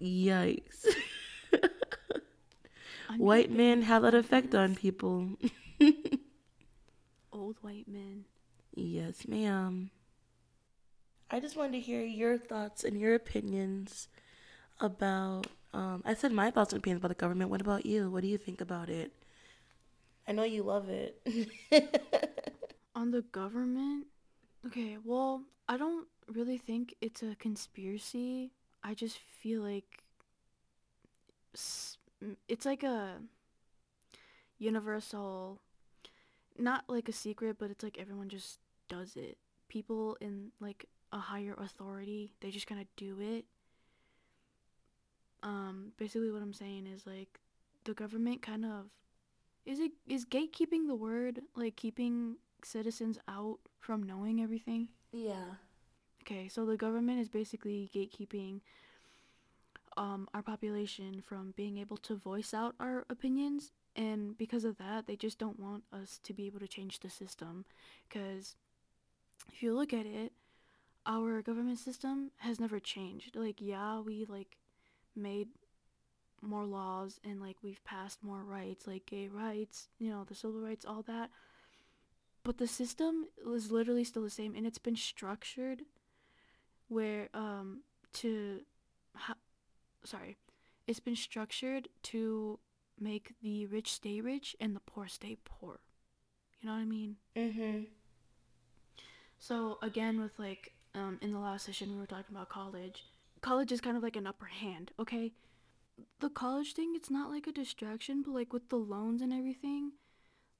Yikes. 0.00 0.86
White 3.16 3.50
men 3.50 3.82
have 3.82 4.02
that 4.02 4.14
effect 4.14 4.54
on 4.54 4.74
people. 4.74 5.28
Old 7.32 7.56
white 7.60 7.86
men. 7.88 8.24
yes, 8.74 9.28
ma'am. 9.28 9.90
I 11.30 11.40
just 11.40 11.56
wanted 11.56 11.72
to 11.72 11.80
hear 11.80 12.02
your 12.02 12.38
thoughts 12.38 12.84
and 12.84 12.98
your 12.98 13.14
opinions 13.14 14.08
about. 14.80 15.46
Um, 15.72 16.02
I 16.04 16.14
said 16.14 16.32
my 16.32 16.50
thoughts 16.50 16.72
and 16.72 16.80
opinions 16.80 17.00
about 17.00 17.08
the 17.08 17.14
government. 17.14 17.50
What 17.50 17.60
about 17.60 17.86
you? 17.86 18.10
What 18.10 18.22
do 18.22 18.28
you 18.28 18.38
think 18.38 18.60
about 18.60 18.88
it? 18.88 19.12
I 20.26 20.32
know 20.32 20.44
you 20.44 20.62
love 20.62 20.88
it. 20.88 21.20
On 22.94 23.10
the 23.10 23.22
government? 23.22 24.06
Okay, 24.66 24.96
well, 25.04 25.42
I 25.68 25.76
don't 25.76 26.06
really 26.28 26.58
think 26.58 26.94
it's 27.00 27.22
a 27.22 27.36
conspiracy. 27.38 28.52
I 28.82 28.94
just 28.94 29.18
feel 29.18 29.62
like 29.62 30.04
it's 32.48 32.64
like 32.64 32.82
a 32.82 33.18
universal, 34.58 35.60
not 36.58 36.84
like 36.88 37.08
a 37.08 37.12
secret, 37.12 37.56
but 37.58 37.70
it's 37.70 37.84
like 37.84 37.98
everyone 37.98 38.28
just 38.28 38.58
does 38.88 39.16
it. 39.16 39.38
People 39.68 40.16
in 40.20 40.52
like 40.60 40.86
a 41.12 41.18
higher 41.18 41.54
authority, 41.58 42.32
they 42.40 42.50
just 42.50 42.66
kind 42.66 42.80
of 42.80 42.86
do 42.96 43.18
it. 43.20 43.44
Um, 45.42 45.92
basically, 45.98 46.30
what 46.30 46.42
I'm 46.42 46.54
saying 46.54 46.86
is 46.86 47.06
like 47.06 47.40
the 47.84 47.94
government 47.94 48.42
kind 48.42 48.64
of 48.64 48.86
is 49.66 49.80
it 49.80 49.92
is 50.08 50.24
gatekeeping 50.26 50.86
the 50.86 50.94
word 50.94 51.40
like 51.56 51.76
keeping 51.76 52.36
citizens 52.66 53.18
out 53.28 53.58
from 53.80 54.02
knowing 54.02 54.42
everything? 54.42 54.88
yeah. 55.12 55.56
Okay, 56.22 56.48
so 56.48 56.64
the 56.64 56.76
government 56.76 57.20
is 57.20 57.28
basically 57.28 57.90
gatekeeping 57.94 58.60
um, 59.96 60.26
our 60.32 60.42
population 60.42 61.22
from 61.26 61.52
being 61.56 61.78
able 61.78 61.98
to 61.98 62.16
voice 62.16 62.54
out 62.54 62.74
our 62.80 63.04
opinions, 63.10 63.72
and 63.94 64.36
because 64.38 64.64
of 64.64 64.78
that, 64.78 65.06
they 65.06 65.16
just 65.16 65.38
don't 65.38 65.60
want 65.60 65.84
us 65.92 66.18
to 66.24 66.32
be 66.32 66.46
able 66.46 66.60
to 66.60 66.66
change 66.66 67.00
the 67.00 67.10
system. 67.10 67.64
Because 68.08 68.56
if 69.52 69.62
you 69.62 69.74
look 69.74 69.92
at 69.92 70.06
it, 70.06 70.32
our 71.06 71.42
government 71.42 71.78
system 71.78 72.30
has 72.38 72.58
never 72.58 72.80
changed. 72.80 73.36
Like, 73.36 73.60
yeah, 73.60 74.00
we 74.00 74.24
like 74.24 74.56
made 75.14 75.48
more 76.42 76.64
laws 76.64 77.20
and 77.24 77.40
like 77.40 77.56
we've 77.62 77.82
passed 77.84 78.22
more 78.22 78.42
rights, 78.42 78.86
like 78.86 79.06
gay 79.06 79.28
rights, 79.28 79.88
you 79.98 80.10
know, 80.10 80.24
the 80.24 80.34
civil 80.34 80.60
rights, 80.60 80.84
all 80.84 81.02
that. 81.02 81.30
But 82.44 82.58
the 82.58 82.66
system 82.68 83.26
is 83.54 83.72
literally 83.72 84.04
still 84.04 84.22
the 84.22 84.30
same, 84.30 84.54
and 84.54 84.66
it's 84.66 84.78
been 84.78 84.96
structured 84.96 85.82
where 86.88 87.28
um 87.34 87.80
to 88.12 88.60
ha- 89.16 89.34
sorry 90.04 90.36
it's 90.86 91.00
been 91.00 91.16
structured 91.16 91.88
to 92.02 92.58
make 93.00 93.32
the 93.42 93.66
rich 93.66 93.90
stay 93.92 94.20
rich 94.20 94.54
and 94.60 94.76
the 94.76 94.80
poor 94.80 95.08
stay 95.08 95.36
poor. 95.44 95.80
You 96.60 96.68
know 96.68 96.74
what 96.74 96.82
i 96.82 96.84
mean? 96.84 97.16
Mm-hmm. 97.36 97.84
so 99.38 99.78
again 99.82 100.20
with 100.20 100.38
like 100.38 100.74
um 100.94 101.18
in 101.22 101.32
the 101.32 101.38
last 101.38 101.66
session 101.66 101.92
we 101.92 101.98
were 101.98 102.06
talking 102.06 102.34
about 102.36 102.48
college. 102.48 103.04
College 103.40 103.72
is 103.72 103.80
kind 103.80 103.96
of 103.96 104.02
like 104.02 104.16
an 104.16 104.26
upper 104.26 104.46
hand 104.46 104.92
okay? 104.98 105.32
The 106.20 106.28
college 106.30 106.74
thing 106.74 106.92
it's 106.94 107.10
not 107.10 107.30
like 107.30 107.46
a 107.46 107.52
distraction 107.52 108.22
but 108.22 108.32
like 108.34 108.52
with 108.52 108.68
the 108.68 108.76
loans 108.76 109.22
and 109.22 109.32
everything 109.32 109.92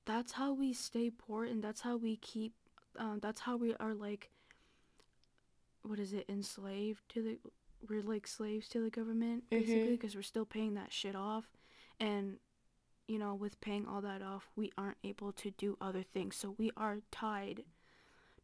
that's 0.07 0.33
how 0.33 0.53
we 0.53 0.73
stay 0.73 1.11
poor 1.11 1.45
and 1.45 1.63
that's 1.63 1.81
how 1.81 1.97
we 1.97 2.17
keep 2.17 2.53
um, 2.99 3.19
that's 3.21 3.41
how 3.41 3.57
we 3.57 3.75
are 3.81 3.95
like 3.95 4.31
what 5.83 5.99
is 5.99 6.13
it 6.13 6.25
enslaved 6.29 7.01
to 7.09 7.23
the 7.23 7.39
we're 7.89 8.03
like 8.03 8.27
slaves 8.27 8.69
to 8.69 8.81
the 8.83 8.91
government 8.91 9.45
basically 9.51 9.81
Mhm. 9.89 9.91
because 9.91 10.15
we're 10.15 10.23
still 10.23 10.47
paying 10.47 10.75
that 10.75 10.93
shit 10.93 11.15
off 11.15 11.45
and 12.01 12.39
you 13.09 13.19
know 13.19 13.35
with 13.35 13.61
paying 13.61 13.87
all 13.87 14.01
that 14.01 14.23
off 14.23 14.49
we 14.57 14.73
aren't 14.79 14.97
able 15.05 15.33
to 15.33 15.51
do 15.51 15.77
other 15.81 16.03
things 16.03 16.37
so 16.37 16.55
we 16.59 16.71
are 16.77 16.99
tied 17.11 17.65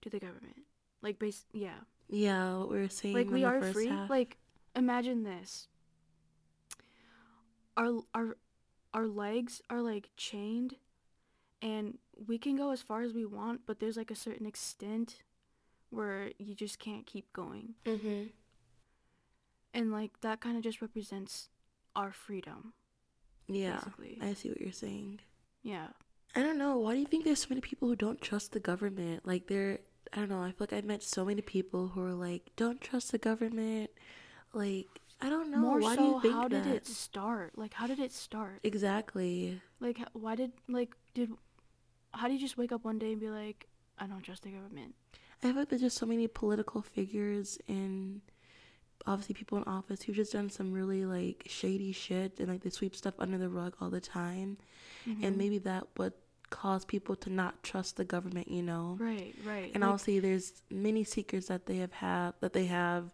to 0.03 0.11
the 0.11 0.19
government 0.19 0.65
like 1.03 1.19
base 1.19 1.45
yeah 1.53 1.81
Yeah, 2.09 2.59
what 2.59 2.71
we 2.71 2.79
were 2.79 2.89
saying. 2.89 3.15
like 3.17 3.31
we 3.31 3.45
are 3.45 3.63
free 3.73 3.87
half. 3.87 4.11
like 4.11 4.37
imagine 4.77 5.23
this 5.23 5.69
our 7.77 8.01
our 8.15 8.37
our 8.93 9.07
legs 9.07 9.63
are 9.71 9.81
like 9.81 10.11
chained 10.17 10.75
and 11.63 11.99
we 12.27 12.39
can 12.39 12.57
go 12.57 12.71
as 12.71 12.81
far 12.83 13.03
as 13.03 13.13
we 13.13 13.25
want 13.25 13.61
but 13.67 13.81
there's 13.81 13.97
like 13.97 14.11
a 14.11 14.15
certain 14.17 14.47
extent 14.47 15.23
where 15.91 16.31
you 16.39 16.55
just 16.55 16.79
can't 16.79 17.07
keep 17.07 17.33
going 17.33 17.75
Mm-hmm. 17.87 18.25
and 19.75 19.93
like 19.93 20.21
that 20.21 20.41
kind 20.41 20.57
of 20.57 20.63
just 20.63 20.81
represents 20.83 21.49
our 21.97 22.13
freedom 22.13 22.73
Yeah, 23.49 23.77
basically 23.77 24.19
I 24.21 24.35
see 24.35 24.49
what 24.49 24.61
you're 24.61 24.73
saying. 24.73 25.21
yeah 25.63 25.89
I 26.37 26.43
don't 26.45 26.59
know. 26.59 26.79
Why 26.79 26.95
do 26.95 27.01
you 27.01 27.07
think 27.07 27.25
there's 27.25 27.41
so 27.43 27.49
many 27.51 27.61
people 27.61 27.89
who 27.89 27.97
don't 27.97 28.21
trust 28.21 28.53
the 28.53 28.61
government? 28.61 29.27
Like, 29.27 29.49
they're, 29.49 29.81
I 30.13 30.21
don't 30.21 30.29
know. 30.29 30.41
I 30.41 30.53
feel 30.53 30.59
like 30.71 30.73
I've 30.73 30.85
met 30.85 31.03
so 31.03 31.25
many 31.25 31.43
people 31.43 31.89
who 31.89 32.01
are 32.05 32.13
like, 32.15 32.51
don't 32.55 32.81
trust 32.81 33.11
the 33.11 33.19
government. 33.19 33.91
Like, 34.53 34.87
I 35.21 35.29
don't 35.29 35.51
know. 35.51 35.59
more 35.59 35.81
Why 35.81 35.97
so 35.97 36.03
do 36.03 36.07
you 36.09 36.21
think 36.23 36.35
how 36.35 36.47
that? 36.47 36.63
did 36.63 36.67
it 36.73 36.87
start 36.87 37.59
like 37.59 37.75
how 37.75 37.89
did 37.89 37.99
it 37.99 38.13
start 38.13 38.61
Exactly. 38.63 39.61
like 39.81 39.99
why 40.13 40.37
did 40.37 40.53
like 40.69 40.95
did 41.15 41.31
how 42.13 42.27
do 42.29 42.35
you 42.35 42.41
just 42.41 42.57
wake 42.59 42.73
up 42.73 42.85
one 42.85 42.99
day 42.99 43.13
and 43.13 43.21
be 43.21 43.31
like 43.31 43.67
i 43.99 44.07
don't 44.07 44.23
trust 44.23 44.43
the 44.43 44.51
government 44.51 44.95
I 45.43 45.47
feel 45.47 45.57
like 45.57 45.71
there's 45.71 45.81
just 45.81 45.97
so 45.97 46.05
many 46.05 46.27
political 46.29 46.83
figures 46.83 47.59
and 47.67 48.21
obviously 49.07 49.35
people 49.35 49.57
in 49.57 49.65
office 49.65 50.03
who've 50.03 50.15
just 50.15 50.35
done 50.35 50.51
some 50.51 50.71
really 50.71 51.07
like 51.07 51.45
shady 51.47 51.93
shit 51.93 52.39
and 52.39 52.49
like 52.49 52.63
they 52.63 52.69
sweep 52.69 52.95
stuff 52.95 53.15
under 53.19 53.39
the 53.39 53.49
rug 53.49 53.75
all 53.81 53.89
the 53.89 54.03
time. 54.03 54.59
Mhm. 55.09 55.25
And 55.25 55.37
maybe 55.39 55.57
that 55.61 55.87
would 55.97 56.13
cause 56.51 56.85
people 56.85 57.17
to 57.17 57.31
not 57.31 57.63
trust 57.63 57.97
the 57.97 58.05
government, 58.05 58.49
you 58.49 58.63
know? 58.63 58.99
right 59.01 59.35
right 59.47 59.71
and 59.73 59.81
like, 59.83 59.91
obviously 59.91 60.19
there's 60.21 60.61
many 60.71 61.05
secrets 61.05 61.47
that 61.47 61.65
they 61.65 61.77
have 61.79 61.93
have 61.93 62.35
that 62.41 62.53
they 62.53 62.67
have 62.67 63.11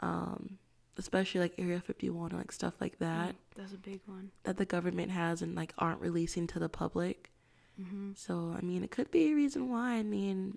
um 0.00 0.58
especially 0.98 1.40
like 1.40 1.54
area 1.58 1.80
51 1.80 2.30
and 2.32 2.38
like 2.38 2.52
stuff 2.52 2.74
like 2.80 2.98
that 2.98 3.30
mm, 3.30 3.36
that's 3.56 3.72
a 3.72 3.78
big 3.78 4.00
one 4.06 4.30
that 4.44 4.56
the 4.58 4.64
government 4.64 5.10
has 5.10 5.40
and 5.42 5.54
like 5.54 5.72
aren't 5.78 6.00
releasing 6.02 6.46
to 6.46 6.58
the 6.58 6.68
public 6.68 7.30
hmm 7.76 8.10
so 8.14 8.54
i 8.56 8.60
mean 8.60 8.82
it 8.82 8.90
could 8.90 9.10
be 9.10 9.30
a 9.30 9.34
reason 9.34 9.70
why 9.70 9.92
i 9.94 10.02
mean 10.02 10.56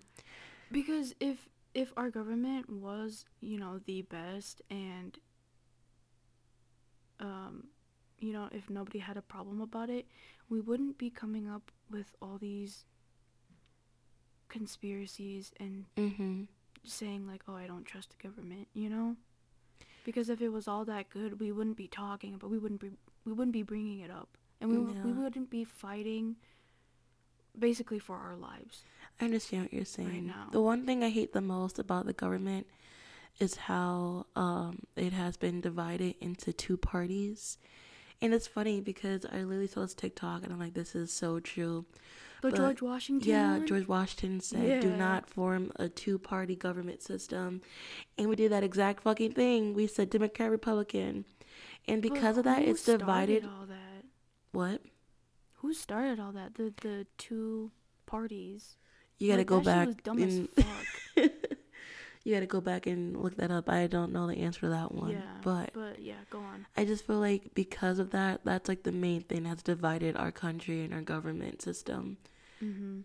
because 0.72 1.14
if 1.20 1.50
if 1.74 1.92
our 1.98 2.10
government 2.10 2.70
was 2.70 3.26
you 3.42 3.58
know 3.58 3.80
the 3.86 4.02
best 4.04 4.62
and 4.70 5.20
um 7.20 7.66
you 8.20 8.34
know 8.34 8.50
if 8.52 8.70
nobody 8.70 9.00
had 9.00 9.18
a 9.18 9.22
problem 9.22 9.62
about 9.62 9.90
it 9.90 10.06
we 10.50 10.60
wouldn't 10.60 10.98
be 10.98 11.10
coming 11.10 11.50
up 11.50 11.72
with 11.92 12.16
all 12.22 12.38
these 12.38 12.86
conspiracies 14.48 15.52
and 15.60 15.86
mm-hmm. 15.96 16.44
saying 16.84 17.28
like 17.28 17.44
oh 17.48 17.56
i 17.56 17.68
don't 17.68 17.86
trust 17.86 18.10
the 18.10 18.28
government 18.28 18.68
you 18.74 18.90
know? 18.90 19.16
Because 20.06 20.30
if 20.30 20.42
it 20.42 20.50
was 20.50 20.68
all 20.68 20.86
that 20.86 21.10
good 21.10 21.40
we 21.40 21.52
wouldn't 21.52 21.78
be 21.78 21.88
talking 21.88 22.38
but 22.38 22.50
we 22.50 22.58
wouldn't 22.58 22.82
be 22.82 22.92
we 23.26 23.34
wouldn't 23.34 23.54
be 23.54 23.64
bringing 23.64 24.00
it 24.00 24.10
up. 24.10 24.30
And 24.62 24.72
we, 24.72 24.78
w 24.78 25.02
we 25.04 25.12
wouldn't 25.14 25.50
be 25.50 25.64
fighting 25.64 26.36
basically 27.60 28.00
for 28.00 28.16
our 28.18 28.36
lives 28.36 28.84
i 29.20 29.26
understand 29.26 29.64
what 29.64 29.74
you're 29.74 29.86
saying 29.86 30.28
now. 30.28 30.48
the 30.52 30.62
one 30.62 30.86
thing 30.86 31.04
i 31.04 31.10
hate 31.10 31.34
the 31.34 31.42
most 31.42 31.80
about 31.80 32.06
the 32.06 32.14
government 32.14 32.66
is 33.40 33.56
how 33.56 34.26
um 34.36 34.80
it 34.96 35.14
has 35.14 35.38
been 35.38 35.62
divided 35.62 36.16
into 36.22 36.52
two 36.54 36.78
parties 36.78 37.58
and 38.22 38.34
it's 38.34 38.48
funny 38.48 38.82
because 38.82 39.26
i 39.32 39.38
literally 39.38 39.68
saw 39.68 39.82
this 39.82 39.94
tiktok 39.94 40.44
and 40.44 40.52
i'm 40.52 40.60
like 40.60 40.74
this 40.74 40.96
is 40.96 41.12
so 41.12 41.40
true 41.40 41.86
the 42.42 42.50
But, 42.52 42.58
george 42.58 42.82
washington 42.82 43.30
Yeah. 43.30 43.60
George 43.66 43.86
Washington 43.88 44.40
said, 44.40 44.80
"Do 44.82 44.96
not 44.96 45.28
form 45.30 45.74
a 45.76 45.90
two-party 45.90 46.56
government 46.56 47.02
system," 47.04 47.60
and 48.18 48.30
we 48.30 48.38
did 48.38 48.54
that 48.54 48.64
exact 48.64 49.04
fucking 49.04 49.34
thing. 49.34 49.74
We 49.74 49.88
said 49.88 50.10
Democrat, 50.10 50.50
Republican, 50.50 51.26
and 51.86 52.02
But 52.02 52.14
because 52.14 52.38
of 52.38 52.46
that, 52.46 52.62
it's 52.64 52.86
divided. 52.86 53.44
all 53.44 53.66
that 53.68 54.06
What? 54.54 54.82
Who 55.62 55.74
started 55.74 56.20
all 56.20 56.32
that 56.34 56.56
the 56.56 56.74
the 56.82 57.06
two 57.18 57.72
parties 58.06 58.78
You 59.18 59.28
got 59.28 59.36
to 59.36 59.40
Like, 59.42 59.48
go 59.48 59.62
back. 59.62 59.88
was 59.88 59.96
dumb 60.04 60.22
as 60.24 60.36
and, 60.38 60.50
fuck. 60.50 60.86
you 62.24 62.34
got 62.34 62.40
to 62.42 62.46
go 62.48 62.62
back 62.62 62.86
and 62.88 63.16
look 63.22 63.36
that 63.38 63.52
up. 63.52 63.70
I 63.70 63.88
don't 63.88 64.12
know 64.12 64.28
the 64.28 64.38
answer 64.38 64.62
to 64.62 64.70
that 64.70 64.92
one, 64.94 65.12
yeah 65.12 65.22
but 65.42 65.72
but 65.74 66.02
yeah 66.02 66.22
go 66.30 66.40
on 66.40 66.66
I 66.76 66.86
just 66.86 67.06
feel 67.08 67.20
like 67.20 67.54
because 67.54 68.00
of 68.00 68.12
that, 68.12 68.42
that's 68.44 68.68
like 68.70 68.84
the 68.84 68.92
main 68.92 69.22
thing 69.24 69.44
that's 69.44 69.64
divided 69.64 70.16
our 70.18 70.32
country 70.32 70.84
and 70.84 70.94
our 70.94 71.02
government 71.02 71.62
system. 71.62 72.18
mm-hmm 72.62 73.02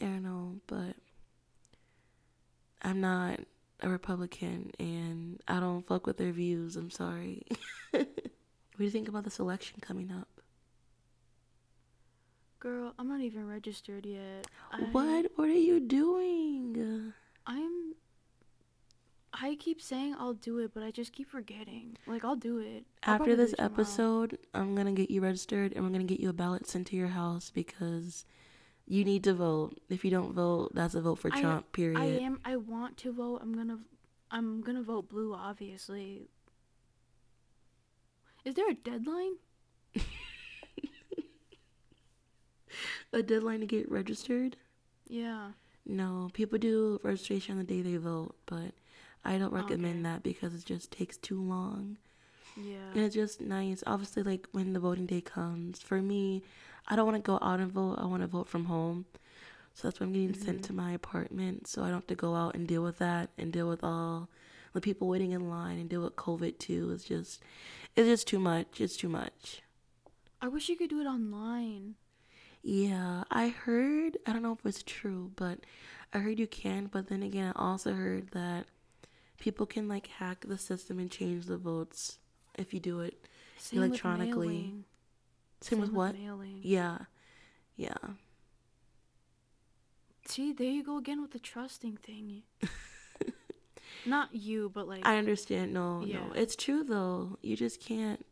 I 0.00 0.04
don't 0.04 0.24
know, 0.24 0.56
but 0.66 0.94
I'm 2.82 3.00
not 3.00 3.40
a 3.80 3.88
Republican 3.88 4.70
and 4.78 5.40
I 5.48 5.58
don't 5.58 5.86
fuck 5.86 6.06
with 6.06 6.18
their 6.18 6.32
views. 6.32 6.76
I'm 6.76 6.90
sorry. 6.90 7.42
what 7.92 8.04
do 8.78 8.84
you 8.84 8.90
think 8.90 9.08
about 9.08 9.24
this 9.24 9.38
election 9.38 9.78
coming 9.80 10.12
up? 10.12 10.28
Girl, 12.66 12.92
I'm 12.98 13.06
not 13.06 13.20
even 13.20 13.46
registered 13.46 14.04
yet. 14.04 14.48
I, 14.72 14.80
What? 14.90 15.30
What 15.36 15.48
are 15.48 15.52
you 15.52 15.78
doing? 15.78 17.12
I'm. 17.46 17.94
I 19.32 19.54
keep 19.54 19.80
saying 19.80 20.16
I'll 20.18 20.34
do 20.34 20.58
it, 20.58 20.72
but 20.74 20.82
I 20.82 20.90
just 20.90 21.12
keep 21.12 21.30
forgetting. 21.30 21.96
Like 22.08 22.24
I'll 22.24 22.34
do 22.34 22.58
it 22.58 22.82
I'll 23.04 23.14
After 23.20 23.36
this 23.36 23.50
do 23.50 23.52
it 23.52 23.56
tomorrow. 23.58 23.72
episode, 23.74 24.38
I'm 24.52 24.74
gonna 24.74 24.90
get 24.94 25.12
you 25.12 25.20
registered 25.20 25.74
and 25.74 25.84
we're 25.84 25.92
gonna 25.92 26.02
get 26.02 26.18
you 26.18 26.28
a 26.28 26.32
ballot 26.32 26.66
sent 26.66 26.88
to 26.88 26.96
your 26.96 27.06
house 27.06 27.52
because 27.54 28.24
you 28.84 29.04
need 29.04 29.22
to 29.22 29.34
vote. 29.34 29.78
If 29.88 30.04
you 30.04 30.10
don't 30.10 30.32
vote, 30.32 30.72
that's 30.74 30.96
a 30.96 31.00
vote 31.00 31.20
for 31.20 31.30
I- 31.32 31.40
Trump. 31.40 31.70
period. 31.70 32.00
I 32.00 32.06
am. 32.24 32.40
I 32.44 32.56
want 32.56 32.96
to 32.96 33.12
vote. 33.12 33.42
I'm 33.42 33.54
gonna. 33.54 33.78
I'm 34.32 34.60
gonna 34.60 34.82
vote 34.82 35.08
blue. 35.08 35.32
Obviously. 35.34 36.26
Is 38.44 38.56
there 38.56 38.68
a 38.68 38.74
deadline? 38.74 39.34
a 43.12 43.22
deadline 43.22 43.60
to 43.60 43.66
get 43.66 43.90
registered? 43.90 44.56
Yeah. 45.08 45.52
No, 45.84 46.30
people 46.32 46.58
do 46.58 47.00
registration 47.02 47.52
on 47.52 47.58
the 47.58 47.64
day 47.64 47.80
they 47.82 47.96
vote, 47.96 48.34
but 48.46 48.72
I 49.24 49.38
don't 49.38 49.52
recommend 49.52 50.00
Okay. 50.06 50.14
that 50.14 50.22
because 50.22 50.54
it 50.54 50.64
just 50.64 50.90
takes 50.90 51.16
too 51.16 51.40
long. 51.40 51.96
Yeah. 52.56 52.90
And 52.94 53.02
it's 53.04 53.14
just 53.14 53.40
nice. 53.40 53.84
Obviously, 53.86 54.22
like 54.22 54.48
when 54.52 54.72
the 54.72 54.80
voting 54.80 55.06
day 55.06 55.20
comes, 55.20 55.80
for 55.80 56.00
me, 56.02 56.42
I 56.88 56.96
don't 56.96 57.06
want 57.06 57.16
to 57.22 57.26
go 57.26 57.38
out 57.42 57.60
and 57.60 57.70
vote. 57.70 57.96
I 57.98 58.06
want 58.06 58.22
to 58.22 58.26
vote 58.26 58.48
from 58.48 58.64
home. 58.64 59.04
So 59.74 59.86
that's 59.86 60.00
why 60.00 60.06
I'm 60.06 60.12
getting 60.12 60.32
sent 60.34 60.60
Mhm. 60.62 60.66
to 60.68 60.72
my 60.72 60.92
apartment. 60.92 61.66
So 61.68 61.82
I 61.82 61.86
don't 61.86 61.96
have 61.96 62.06
to 62.06 62.14
go 62.14 62.34
out 62.34 62.54
and 62.54 62.66
deal 62.66 62.82
with 62.82 62.98
that 62.98 63.30
and 63.36 63.52
deal 63.52 63.68
with 63.68 63.84
all 63.84 64.28
the 64.72 64.80
people 64.80 65.06
waiting 65.06 65.32
in 65.32 65.48
line 65.50 65.78
and 65.78 65.88
deal 65.88 66.02
with 66.02 66.16
COVID 66.16 66.58
too. 66.58 66.90
It's 66.92 67.04
just, 67.04 67.42
it's 67.94 68.08
just 68.08 68.26
too 68.26 68.38
much. 68.40 68.80
It's 68.80 68.96
too 68.96 69.08
much. 69.10 69.62
I 70.40 70.48
wish 70.48 70.68
you 70.68 70.76
could 70.76 70.90
do 70.90 71.00
it 71.00 71.06
online. 71.06 71.96
Yeah, 72.68 73.22
I 73.30 73.48
heard, 73.50 74.16
I 74.26 74.32
don't 74.32 74.42
know 74.42 74.52
if 74.58 74.66
it's 74.66 74.82
true, 74.82 75.30
but 75.36 75.60
I 76.12 76.18
heard 76.18 76.40
you 76.40 76.48
can, 76.48 76.86
but 76.86 77.06
then 77.06 77.22
again, 77.22 77.52
I 77.54 77.62
also 77.70 77.92
heard 77.94 78.30
that 78.32 78.66
people 79.38 79.66
can 79.66 79.86
like 79.86 80.08
hack 80.08 80.44
the 80.48 80.58
system 80.58 80.98
and 80.98 81.08
change 81.08 81.46
the 81.46 81.58
votes 81.58 82.18
if 82.58 82.74
you 82.74 82.80
do 82.80 82.98
it. 83.00 83.24
Same 83.56 83.78
with 83.82 83.90
Electronically. 83.90 84.46
mailing. 84.48 84.84
Same, 85.60 85.80
with 85.80 85.92
what? 85.92 86.18
Mailing. 86.18 86.58
Yeah. 86.62 86.98
Yeah. 87.76 87.94
See, 90.26 90.52
there 90.52 90.66
you 90.68 90.82
go 90.82 90.96
again 90.98 91.22
with 91.22 91.30
the 91.30 91.38
trusting 91.38 91.98
thing. 91.98 92.42
Not 94.04 94.34
you, 94.34 94.72
but 94.74 94.88
like 94.88 95.06
I 95.06 95.18
understand. 95.18 95.72
No, 95.72 96.02
Yeah. 96.04 96.18
no. 96.26 96.32
It's 96.34 96.56
true 96.56 96.82
though. 96.82 97.38
You 97.42 97.56
just 97.56 97.80
can't 97.80 98.26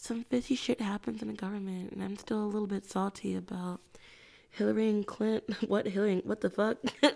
some 0.00 0.24
fishy 0.24 0.54
shit 0.54 0.80
happens 0.80 1.20
in 1.20 1.28
the 1.28 1.34
government 1.34 1.92
and 1.92 2.02
I'm 2.02 2.16
still 2.16 2.42
a 2.42 2.46
little 2.46 2.66
bit 2.66 2.86
salty 2.86 3.36
about 3.36 3.80
Hillary 4.48 4.88
and 4.88 5.06
Clinton 5.06 5.54
what 5.68 5.86
Hillary 5.86 6.22
what 6.24 6.40
the 6.40 6.48
fuck? 6.48 6.78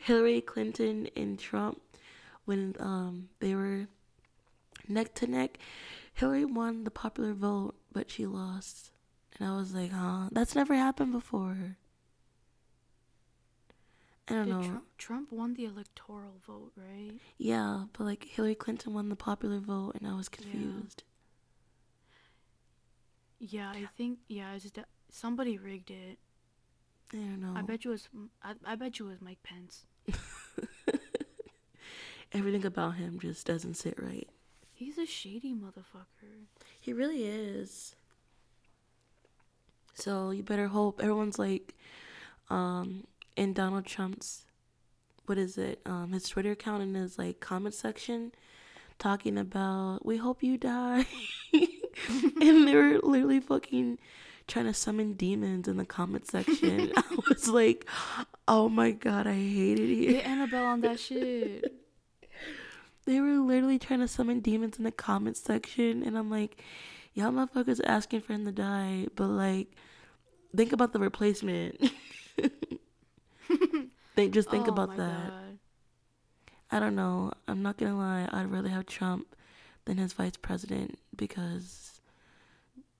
Hillary 0.00 0.40
Clinton 0.40 1.08
and 1.16 1.38
Trump 1.38 1.80
when 2.44 2.74
um 2.80 3.28
they 3.38 3.54
were 3.54 3.86
neck 4.88 5.14
to 5.14 5.26
neck. 5.28 5.58
Hillary 6.12 6.44
won 6.44 6.84
the 6.84 6.90
popular 6.90 7.32
vote, 7.34 7.74
but 7.92 8.10
she 8.10 8.26
lost. 8.26 8.90
And 9.38 9.48
I 9.48 9.56
was 9.56 9.74
like, 9.74 9.90
huh? 9.90 10.28
That's 10.30 10.54
never 10.54 10.74
happened 10.74 11.12
before. 11.12 11.76
I 14.28 14.34
don't 14.34 14.46
Did 14.46 14.52
know. 14.54 14.62
Trump, 14.62 14.84
Trump 14.96 15.32
won 15.32 15.54
the 15.54 15.64
electoral 15.66 16.34
vote, 16.46 16.72
right? 16.76 17.12
Yeah, 17.36 17.84
but 17.92 18.04
like 18.04 18.24
Hillary 18.24 18.54
Clinton 18.54 18.94
won 18.94 19.08
the 19.08 19.16
popular 19.16 19.58
vote, 19.58 19.96
and 19.96 20.06
I 20.08 20.14
was 20.14 20.28
confused. 20.28 21.02
Yeah, 21.04 21.13
I 23.52 23.88
think 23.96 24.18
yeah, 24.28 24.54
it's 24.54 24.70
de- 24.70 24.86
somebody 25.10 25.58
rigged 25.58 25.90
it. 25.90 26.18
I 27.12 27.16
don't 27.16 27.40
know. 27.40 27.52
I 27.54 27.62
bet 27.62 27.84
you 27.84 27.90
it 27.90 27.94
was 27.94 28.08
I, 28.42 28.54
I 28.64 28.74
bet 28.74 28.98
you 28.98 29.06
it 29.06 29.10
was 29.10 29.20
Mike 29.20 29.42
Pence. 29.42 29.86
Everything 32.32 32.64
about 32.64 32.96
him 32.96 33.20
just 33.20 33.46
doesn't 33.46 33.74
sit 33.74 33.94
right. 34.02 34.28
He's 34.72 34.98
a 34.98 35.06
shady 35.06 35.54
motherfucker. 35.54 36.46
He 36.80 36.92
really 36.92 37.24
is. 37.24 37.94
So 39.94 40.30
you 40.30 40.42
better 40.42 40.66
hope 40.66 41.00
everyone's 41.00 41.38
like, 41.38 41.74
um, 42.50 43.04
in 43.36 43.52
Donald 43.52 43.86
Trump's, 43.86 44.42
what 45.26 45.38
is 45.38 45.56
it? 45.56 45.80
Um, 45.86 46.12
his 46.12 46.28
Twitter 46.28 46.50
account 46.50 46.82
in 46.82 46.94
his 46.94 47.18
like 47.18 47.40
comment 47.40 47.74
section, 47.74 48.32
talking 48.98 49.38
about 49.38 50.04
we 50.04 50.16
hope 50.16 50.42
you 50.42 50.56
die, 50.56 51.06
and 51.52 52.68
they 52.68 52.74
were 52.74 52.98
literally 53.02 53.40
fucking 53.40 53.98
trying 54.46 54.66
to 54.66 54.74
summon 54.74 55.14
demons 55.14 55.68
in 55.68 55.76
the 55.76 55.84
comment 55.84 56.26
section. 56.26 56.92
I 56.96 57.02
was 57.28 57.48
like, 57.48 57.86
oh 58.46 58.68
my 58.68 58.90
god, 58.90 59.26
I 59.26 59.34
hated 59.34 59.90
it. 59.90 60.12
Get 60.12 60.26
Annabelle 60.26 60.64
on 60.64 60.80
that 60.82 61.00
shit. 61.00 61.72
They 63.06 63.20
were 63.20 63.38
literally 63.38 63.78
trying 63.78 64.00
to 64.00 64.08
summon 64.08 64.40
demons 64.40 64.78
in 64.78 64.84
the 64.84 64.92
comment 64.92 65.36
section, 65.36 66.02
and 66.02 66.16
I'm 66.16 66.30
like, 66.30 66.62
y'all 67.12 67.30
motherfuckers 67.32 67.80
asking 67.84 68.22
for 68.22 68.32
him 68.32 68.44
to 68.46 68.52
die, 68.52 69.08
but 69.14 69.26
like, 69.28 69.68
think 70.56 70.72
about 70.72 70.92
the 70.92 70.98
replacement. 70.98 71.80
think, 74.16 74.32
just 74.32 74.50
think 74.50 74.68
Oh 74.68 74.72
about 74.72 74.96
that. 74.96 75.30
God. 75.30 75.43
I 76.74 76.80
don't 76.80 76.96
know. 76.96 77.30
I'm 77.46 77.62
not 77.62 77.78
gonna 77.78 77.96
lie. 77.96 78.28
I'd 78.32 78.50
rather 78.50 78.68
have 78.68 78.86
Trump 78.86 79.36
than 79.84 79.96
his 79.96 80.12
vice 80.12 80.36
president 80.36 80.98
because, 81.14 82.00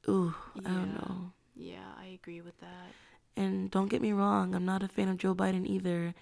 ooh, 0.09 0.33
I 0.65 0.69
don't 0.69 0.95
know. 0.95 1.33
Yeah, 1.57 1.83
I 1.99 2.07
agree 2.07 2.41
with 2.41 2.57
that. 2.61 2.93
And 3.37 3.73
don't 3.73 3.89
get 3.89 4.01
me 4.01 4.13
wrong, 4.13 4.55
I'm 4.55 4.65
not 4.65 4.85
a 4.85 4.89
fan 4.89 5.09
of 5.09 5.19
Joe 5.19 5.35
Biden 5.35 5.67
either. 5.67 6.15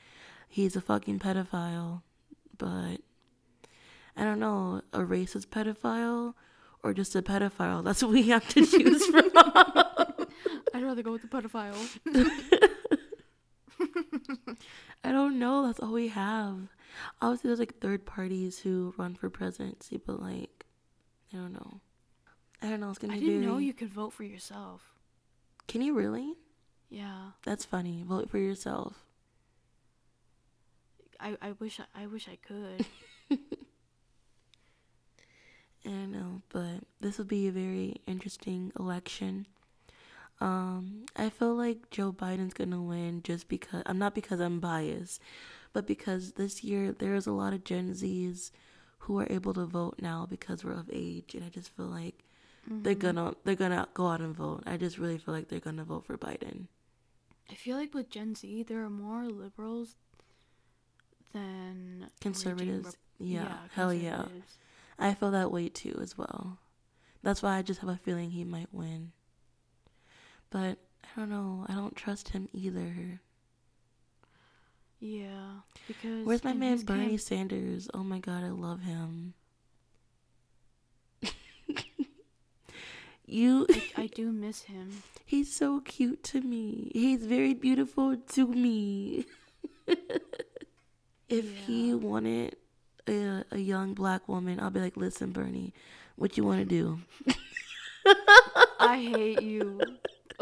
He's 0.48 0.76
a 0.76 0.80
fucking 0.80 1.18
pedophile. 1.18 2.00
But 2.57 3.03
I 4.16 4.24
don't 4.24 4.40
know, 4.40 4.80
a 4.94 5.00
racist 5.00 5.48
pedophile 5.48 6.32
or 6.82 6.94
just 6.94 7.14
a 7.14 7.20
pedophile. 7.20 7.84
That's 7.84 8.03
what 8.03 8.12
we 8.12 8.30
have 8.30 8.48
to 8.48 8.64
choose 8.64 9.05
from. 9.09 9.30
I'd 9.34 10.82
rather 10.82 11.03
go 11.03 11.12
with 11.12 11.20
the 11.20 11.28
pedophile. 11.28 11.76
I 15.05 15.12
don't 15.12 15.38
know. 15.38 15.66
That's 15.66 15.80
all 15.80 15.92
we 15.92 16.09
have. 16.09 16.57
Obviously, 17.20 17.49
there's 17.49 17.59
like 17.59 17.78
third 17.80 18.05
parties 18.07 18.59
who 18.59 18.95
run 18.97 19.14
for 19.14 19.30
presidency, 19.30 19.97
but 20.05 20.20
like, 20.20 20.64
I 21.32 21.36
don't 21.36 21.53
know. 21.53 21.80
I 22.61 22.68
don't 22.68 22.80
know. 22.80 22.90
It's 22.90 22.99
gonna 22.99 23.14
I 23.14 23.18
be 23.18 23.26
didn't 23.26 23.40
very. 23.40 23.53
know 23.53 23.59
you 23.59 23.72
could 23.72 23.88
vote 23.90 24.12
for 24.12 24.22
yourself. 24.24 24.95
Can 25.68 25.82
you 25.82 25.95
really? 25.95 26.34
Yeah. 26.90 27.30
That's 27.45 27.64
funny. 27.64 28.05
Vote 28.07 28.28
for 28.30 28.38
yourself. 28.38 29.05
I, 31.18 31.36
I 31.40 31.53
wish 31.53 31.80
I, 31.80 32.03
I 32.03 32.07
wish 32.07 32.28
I 32.28 32.36
could. 32.36 32.86
I 35.84 35.88
don't 35.88 36.12
know, 36.12 36.43
but 36.51 36.84
this 37.01 37.18
will 37.18 37.24
be 37.24 37.49
a 37.49 37.53
very 37.53 38.01
interesting 38.07 38.72
election. 38.78 39.47
Um, 40.43 41.07
I 41.16 41.30
feel 41.30 41.55
like 41.55 41.90
Joe 41.90 42.12
Biden's 42.12 42.55
gonna 42.55 42.82
win 42.82 43.22
just 43.22 43.49
because 43.49 43.82
I'm 43.86 43.99
not 43.99 44.14
because 44.14 44.40
I'm 44.40 44.59
biased, 44.61 45.20
but 45.72 45.86
because 45.86 46.32
this 46.32 46.64
year 46.64 46.93
there 46.93 47.14
is 47.14 47.26
a 47.26 47.32
lot 47.32 47.53
of 47.53 47.64
Gen 47.64 47.93
Zs 47.95 48.51
who 49.01 49.18
are 49.20 49.26
able 49.30 49.55
to 49.55 49.66
vote 49.66 49.97
now 50.01 50.26
because 50.26 50.64
we're 50.64 50.72
of 50.72 50.90
age, 50.93 51.34
and 51.34 51.45
I 51.45 51.49
just 51.49 51.70
feel 51.76 51.86
like 51.86 52.24
they're 52.82 52.95
Mhm. 52.95 52.99
gonna 52.99 53.34
they're 53.45 53.55
gonna 53.55 53.88
go 53.95 54.09
out 54.09 54.20
and 54.20 54.34
vote. 54.34 54.64
I 54.66 54.76
just 54.76 54.99
really 54.99 55.18
feel 55.18 55.34
like 55.34 55.49
they're 55.49 55.61
gonna 55.61 55.84
vote 55.84 56.07
for 56.07 56.18
Biden. 56.18 56.66
I 57.51 57.55
feel 57.55 57.76
like 57.76 57.95
with 57.95 58.11
Gen 58.11 58.34
Z, 58.34 58.64
there 58.64 58.82
are 58.84 58.90
more 58.90 59.26
liberals 59.28 59.97
than 61.32 62.11
Conservatives, 62.20 62.97
raging 63.20 63.34
yeah, 63.34 63.45
rep- 63.45 63.70
hell 63.72 63.93
yeah. 63.95 64.26
I 64.99 65.14
feel 65.14 65.30
that 65.30 65.51
way 65.53 65.68
too 65.68 65.99
as 66.01 66.16
well. 66.18 66.59
That's 67.22 67.43
why 67.43 67.57
I 67.59 67.62
just 67.62 67.80
have 67.80 67.90
a 67.90 67.97
feeling 67.97 68.30
he 68.30 68.45
might 68.45 68.72
win. 68.72 69.12
But 70.53 70.76
I 71.05 71.18
don't 71.20 71.30
know. 71.30 71.64
I 71.68 71.72
don't 71.72 71.96
trust 71.96 72.28
him 72.28 72.48
either. 72.53 73.20
Yeah, 75.00 75.62
because 75.88 76.24
Where's 76.24 76.44
my 76.44 76.53
man 76.53 76.82
Bernie 76.82 77.09
camp- 77.09 77.20
Sanders? 77.20 77.88
Oh 77.92 78.05
my 78.05 78.20
god, 78.20 78.44
I 78.44 78.50
love 78.50 78.82
him. 78.82 79.34
you 83.26 83.66
I, 83.68 84.03
I 84.03 84.07
do 84.07 84.30
miss 84.30 84.62
him. 84.62 85.03
he's 85.26 85.53
so 85.53 85.80
cute 85.80 86.22
to 86.24 86.40
me. 86.40 86.92
He's 86.94 87.24
very 87.26 87.55
beautiful 87.55 88.16
to 88.16 88.46
me. 88.46 89.26
if 91.28 91.57
he 91.66 91.94
wanted 91.94 92.57
a, 93.09 93.44
a 93.50 93.59
young 93.59 93.94
black 93.94 94.28
woman, 94.28 94.61
I'll 94.61 94.70
be 94.70 94.80
like, 94.80 94.96
"Listen, 94.96 95.32
Bernie, 95.32 95.72
what 96.14 96.36
you 96.36 96.44
want 96.44 96.61
to 96.61 96.64
do?" 96.64 97.00
I 98.78 98.98
hate 98.98 99.42
you. 99.42 99.80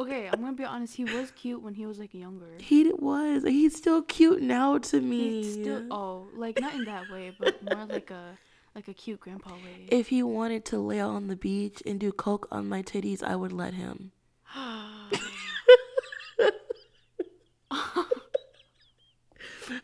Okay, 0.01 0.29
I'm 0.33 0.41
gonna 0.41 0.53
be 0.53 0.65
honest. 0.65 0.97
He 0.97 1.05
was 1.05 1.31
cute 1.31 1.63
when 1.63 1.75
he 1.75 1.87
was 1.87 1.99
like 1.99 2.15
younger. 2.15 2.53
He 2.59 2.93
was. 2.93 3.45
He's 3.45 3.77
still 3.77 4.03
cute 4.03 4.43
now 4.43 4.79
to 4.79 5.01
me. 5.01 5.43
He's 5.43 5.55
still 5.55 5.87
oh, 5.91 6.27
like 6.35 6.61
not 6.61 6.75
in 6.75 6.85
that 6.85 7.11
way, 7.11 7.33
but 7.39 7.63
more 7.63 7.87
like 7.87 8.11
a 8.11 8.39
like 8.75 8.89
a 8.89 8.95
cute 8.95 9.21
grandpa 9.21 9.51
way. 9.51 9.87
if 9.89 10.09
he 10.09 10.23
wanted 10.23 10.65
to 10.67 10.79
lay 10.79 11.01
out 11.01 11.11
on 11.11 11.27
the 11.27 11.37
beach 11.37 11.83
and 11.85 11.99
do 11.99 12.13
coke 12.13 12.47
on 12.51 12.69
my 12.69 12.83
titties, 12.83 13.23
I 13.23 13.37
would 13.37 13.53
let 13.53 13.75
him. 13.75 14.13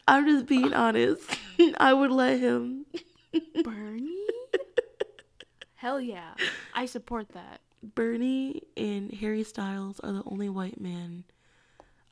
I'm 0.08 0.26
just 0.26 0.46
being 0.46 0.72
honest. 0.72 1.22
I 1.78 1.92
would 1.92 2.10
let 2.10 2.38
him. 2.38 2.86
Bernie? 3.62 4.26
Hell 5.74 6.00
yeah, 6.00 6.34
I 6.74 6.86
support 6.86 7.30
that. 7.30 7.60
Bernie 7.82 8.62
and 8.76 9.12
Harry 9.12 9.44
Styles 9.44 10.00
are 10.00 10.12
the 10.12 10.22
only 10.26 10.48
white 10.48 10.80
man 10.80 11.24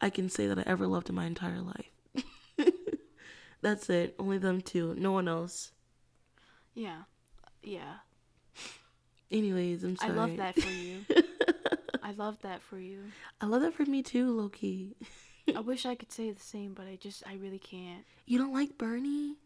I 0.01 0.11
can 0.11 0.29
say 0.29 0.47
that 0.47 0.59
I 0.59 0.65
ever 0.67 0.87
loved 0.87 1.09
in 1.09 1.15
my 1.15 1.25
entire 1.25 1.61
life. 1.61 1.91
That's 3.63 3.89
it. 3.89 4.15
Only 4.19 4.39
them 4.39 4.61
two. 4.61 4.95
No 4.99 5.13
one 5.13 5.29
else. 5.29 5.73
Yeah, 6.75 7.03
yeah. 7.63 7.95
Anyways, 9.31 9.83
I'm 9.85 9.97
sorry. 9.97 10.13
I 10.13 10.15
love 10.15 10.37
that 10.37 10.55
for 10.55 10.71
you. 10.71 11.05
I 12.03 12.13
love 12.13 12.37
that 12.43 12.61
for 12.61 12.79
you. 12.79 13.05
I 13.41 13.47
love 13.47 13.63
that 13.63 13.75
for 13.75 13.85
me 13.87 14.03
too, 14.03 14.31
Loki. 14.31 14.95
I 15.57 15.61
wish 15.61 15.87
I 15.87 15.95
could 15.95 16.13
say 16.13 16.31
the 16.31 16.41
same, 16.41 16.75
but 16.75 16.87
I 16.87 16.97
just 16.97 17.23
I 17.27 17.35
really 17.35 17.59
can't. 17.59 18.05
You 18.27 18.39
don't 18.39 18.53
like 18.53 18.77
Bernie? 18.77 19.37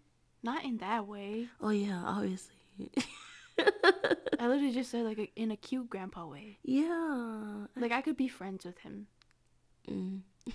Not 0.42 0.64
in 0.64 0.78
that 0.78 1.06
way. 1.06 1.48
Oh 1.60 1.70
yeah, 1.70 2.02
obviously. 2.04 2.56
I 4.40 4.46
literally 4.46 4.72
just 4.72 4.90
said 4.90 5.04
like 5.04 5.18
a, 5.18 5.30
in 5.36 5.50
a 5.50 5.56
cute 5.56 5.88
grandpa 5.90 6.26
way. 6.26 6.58
yeah. 6.62 7.66
Like 7.76 7.92
I 7.92 8.00
could 8.02 8.16
be 8.16 8.28
friends 8.28 8.64
with 8.64 8.78
him. 8.78 9.06
Mm. 9.88 10.20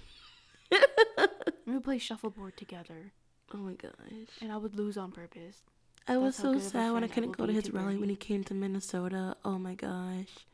We 1.65 1.73
would 1.75 1.83
play 1.85 1.97
shuffleboard 1.97 2.57
together, 2.57 3.13
Oh 3.53 3.57
my 3.57 3.73
gosh. 3.73 3.93
and 4.41 4.51
I 4.51 4.57
would 4.57 4.75
lose 4.75 4.97
on 4.97 5.11
purpose. 5.13 5.61
I 6.07 6.17
was 6.17 6.35
That's 6.35 6.37
how 6.37 6.43
so 6.43 6.49
good 6.51 6.57
of 6.61 6.65
a 6.67 6.69
sad 6.71 6.93
when 6.93 7.03
I 7.05 7.07
couldn't 7.07 7.37
go 7.37 7.45
to 7.45 7.53
his 7.53 7.63
to 7.65 7.71
rally 7.71 7.95
when 7.97 8.09
he 8.09 8.17
came 8.17 8.43
to 8.45 8.53
Minnesota. 8.53 9.37
Oh 9.45 9.57
my 9.57 9.73
gosh. 9.73 10.45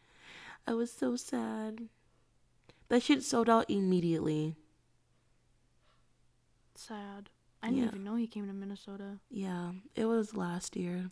I 0.68 0.74
was 0.74 0.92
so 0.92 1.16
sad. 1.16 1.88
That 2.90 3.02
shit 3.02 3.24
sold 3.24 3.50
out 3.50 3.66
immediately. 3.70 4.56
Sad. 6.76 7.30
I 7.64 7.68
didn't 7.70 7.82
Yeah. 7.82 7.88
even 7.90 8.04
know 8.04 8.16
he 8.16 8.28
came 8.28 8.46
to 8.48 8.54
Minnesota. 8.54 9.20
Yeah, 9.30 9.72
it 9.96 10.06
was 10.06 10.36
last 10.36 10.76
year. 10.76 11.10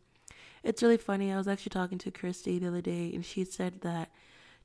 It's 0.67 0.83
really 0.83 0.97
funny. 0.97 1.31
I 1.31 1.37
was 1.37 1.47
actually 1.47 1.69
talking 1.69 1.97
to 1.99 2.11
Christy 2.11 2.59
the 2.59 2.67
other 2.67 2.81
day, 2.81 3.11
and 3.13 3.25
she 3.25 3.45
said 3.45 3.81
that 3.81 4.09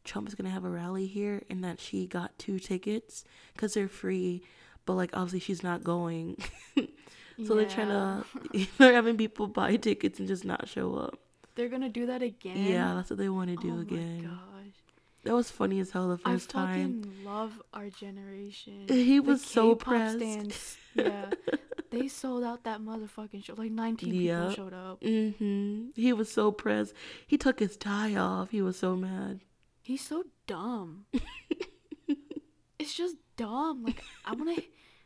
Trump 0.05 0.27
is 0.29 0.35
going 0.35 0.47
to 0.47 0.51
have 0.51 0.65
a 0.65 0.69
rally 0.69 1.07
here 1.07 1.43
and 1.49 1.63
that 1.63 1.81
she 1.81 2.07
got 2.07 2.37
two 2.39 2.59
tickets 2.59 3.25
because 3.55 3.75
they're 3.75 3.87
free, 3.89 4.43
but 4.85 4.95
like 4.95 5.11
obviously 5.15 5.39
she's 5.41 5.63
not 5.63 5.85
going. 5.85 6.37
so 7.47 7.55
they're 7.55 7.69
trying 7.69 7.89
to, 8.53 8.67
they're 8.79 8.95
having 8.95 9.17
people 9.17 9.47
buy 9.47 9.77
tickets 9.77 10.19
and 10.19 10.27
just 10.27 10.45
not 10.45 10.69
show 10.69 10.95
up. 10.97 11.19
They're 11.55 11.69
gonna 11.69 11.89
do 11.89 12.07
that 12.07 12.23
again. 12.23 12.57
Yeah, 12.57 12.95
that's 12.95 13.11
what 13.11 13.19
they 13.19 13.29
want 13.29 13.51
to 13.51 13.57
do 13.57 13.77
oh 13.77 13.81
again. 13.83 14.23
my 14.23 14.29
gosh. 14.29 14.75
That 15.25 15.35
was 15.35 15.51
funny 15.53 15.79
as 15.79 15.93
hell 15.93 16.09
the 16.09 16.19
I 16.25 16.33
first 16.33 16.51
time. 16.51 17.03
fucking 17.03 17.25
love 17.25 17.63
our 17.73 17.91
generation. 17.91 18.87
He 18.89 19.21
The 19.21 19.21
was 19.21 19.45
so 19.45 19.77
K-pop 19.77 19.87
pressed. 19.87 20.17
stands, 20.17 20.77
yeah, 20.97 21.31
they 21.93 22.09
sold 22.09 22.43
out 22.43 22.65
that 22.65 22.81
motherfucking 22.81 23.45
show. 23.45 23.55
Like 23.57 23.71
19 23.71 24.15
Yeah. 24.15 24.49
people 24.49 24.55
showed 24.55 24.75
up. 24.75 25.01
Mm-hmm. 25.01 25.91
He 25.95 26.13
was 26.13 26.31
so 26.33 26.51
pressed. 26.51 26.95
He 27.27 27.39
took 27.39 27.61
his 27.61 27.77
tie 27.77 28.17
off. 28.17 28.51
He 28.51 28.61
was 28.63 28.77
so 28.79 28.97
mad. 28.97 29.41
He's 29.83 30.05
so 30.05 30.25
dumb. 30.47 31.07
it's 32.79 32.95
just 32.95 33.17
dumb. 33.37 33.85
Like 33.85 34.03
I 34.25 34.33
wanna, 34.35 34.57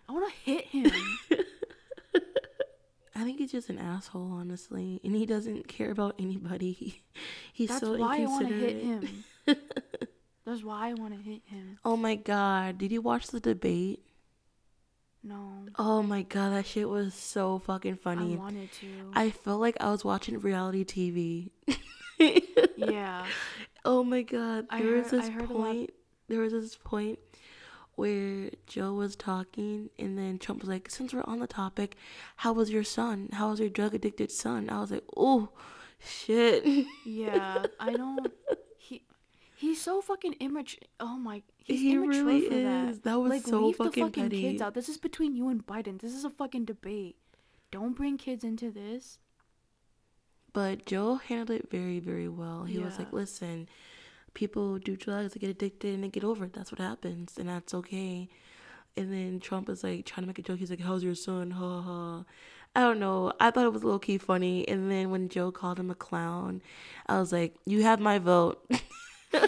I 0.08 0.12
wanna 0.12 0.30
hit 0.44 0.64
him. 0.66 0.90
I 3.14 3.24
think 3.24 3.38
he's 3.38 3.52
just 3.52 3.70
an 3.70 3.78
asshole, 3.78 4.30
honestly, 4.32 5.00
and 5.02 5.14
he 5.16 5.24
doesn't 5.24 5.68
care 5.68 5.90
about 5.90 6.14
anybody. 6.18 7.02
He's 7.52 7.70
so. 7.70 7.74
That's 7.74 7.86
so 7.86 7.96
why 7.98 8.18
I 8.20 8.26
wanna 8.26 8.48
hit 8.48 8.82
him. 8.82 9.24
That's 10.44 10.62
why 10.62 10.90
I 10.90 10.94
wanna 10.94 11.16
hit 11.16 11.40
him. 11.46 11.78
Oh 11.84 11.96
my 11.96 12.14
god, 12.14 12.76
did 12.78 12.92
you 12.92 13.00
watch 13.00 13.28
the 13.28 13.40
debate? 13.40 14.05
No, 15.28 15.66
Oh 15.78 16.02
my 16.02 16.22
god, 16.22 16.52
that 16.52 16.66
shit 16.66 16.88
was 16.88 17.12
so 17.14 17.58
fucking 17.58 17.96
funny. 17.96 18.34
I 18.34 18.38
wanted 18.38 18.70
to. 18.80 19.10
I 19.14 19.30
felt 19.30 19.60
like 19.60 19.76
I 19.80 19.90
was 19.90 20.04
watching 20.04 20.38
reality 20.38 20.84
TV. 20.84 21.50
yeah, 22.76 23.26
Oh 23.84 24.02
my 24.04 24.22
god, 24.22 24.66
I 24.70 24.82
there 24.82 24.92
was 24.96 25.10
heard- 25.10 25.20
I 25.20 25.22
this 25.26 25.30
heard 25.34 25.50
a 25.50 25.52
lot- 25.52 25.62
point. 25.66 25.90
There 26.28 26.40
was 26.40 26.52
this 26.52 26.76
point 26.76 27.18
where 27.94 28.50
Joe 28.66 28.92
was 28.94 29.16
talking, 29.16 29.90
and 29.98 30.18
then 30.18 30.38
Trump 30.38 30.60
was 30.60 30.68
like, 30.68 30.90
"Since 30.90 31.14
we're 31.14 31.22
on 31.24 31.38
the 31.40 31.46
topic, 31.46 31.96
how 32.36 32.52
was 32.52 32.70
your 32.70 32.84
son? 32.84 33.28
How 33.32 33.50
was 33.50 33.60
your 33.60 33.68
drug 33.68 33.94
addicted 33.94 34.30
son?" 34.30 34.68
I 34.70 34.80
was 34.80 34.90
like, 34.90 35.04
"Oh, 35.16 35.50
shit." 35.98 36.86
yeah. 37.04 37.64
I 37.80 37.92
don't. 37.92 38.26
He, 39.56 39.68
he's 39.68 39.80
so 39.80 40.00
fucking 40.00 40.34
immature. 40.40 40.80
Oh 41.00 41.16
my, 41.16 41.42
he's 41.56 41.80
He 41.80 41.92
immature 41.92 42.24
really 42.24 42.48
for 42.48 42.54
that. 42.54 42.88
is. 42.90 43.00
That 43.00 43.18
was 43.20 43.30
like, 43.30 43.42
so 43.42 43.66
leave 43.66 43.76
fucking 43.76 43.92
the 43.92 44.00
fucking 44.00 44.22
petty. 44.24 44.40
kids 44.42 44.62
out. 44.62 44.74
This 44.74 44.88
is 44.88 44.98
between 44.98 45.34
you 45.34 45.48
and 45.48 45.66
Biden. 45.66 46.00
This 46.00 46.14
is 46.14 46.24
a 46.24 46.30
fucking 46.30 46.64
debate. 46.64 47.16
Don't 47.70 47.96
bring 47.96 48.16
kids 48.18 48.44
into 48.44 48.70
this. 48.70 49.18
But 50.52 50.86
Joe 50.86 51.16
handled 51.16 51.50
it 51.60 51.70
very, 51.70 52.00
very 52.00 52.28
well. 52.28 52.64
He 52.64 52.78
was 52.78 52.98
like, 52.98 53.12
listen, 53.12 53.68
people 54.32 54.78
do 54.78 54.96
drugs, 54.96 55.34
they 55.34 55.40
get 55.40 55.50
addicted, 55.50 55.94
and 55.94 56.02
they 56.04 56.08
get 56.08 56.24
over 56.24 56.46
it. 56.46 56.54
That's 56.54 56.72
what 56.72 56.78
happens, 56.80 57.36
and 57.38 57.48
that's 57.48 57.74
okay. 57.74 58.28
And 58.96 59.12
then 59.12 59.38
Trump 59.40 59.68
is 59.68 59.84
like 59.84 60.06
trying 60.06 60.22
to 60.22 60.26
make 60.28 60.38
a 60.38 60.42
joke. 60.42 60.58
He's 60.58 60.70
like, 60.70 60.80
how's 60.80 61.04
your 61.04 61.14
son? 61.14 61.50
Ha 61.50 61.82
ha. 61.82 62.24
I 62.74 62.80
don't 62.80 62.98
know. 63.00 63.32
I 63.40 63.50
thought 63.50 63.64
it 63.66 63.72
was 63.72 63.84
low 63.84 63.98
key 63.98 64.16
funny. 64.18 64.66
And 64.68 64.90
then 64.90 65.10
when 65.10 65.28
Joe 65.28 65.50
called 65.52 65.78
him 65.78 65.90
a 65.90 65.94
clown, 65.94 66.62
I 67.06 67.18
was 67.18 67.32
like, 67.32 67.54
you 67.66 67.82
have 67.82 68.00
my 68.00 68.18
vote. 68.18 68.64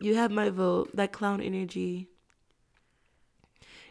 you 0.00 0.14
have 0.14 0.30
my 0.30 0.50
vote. 0.50 0.94
That 0.94 1.12
clown 1.12 1.40
energy. 1.40 2.08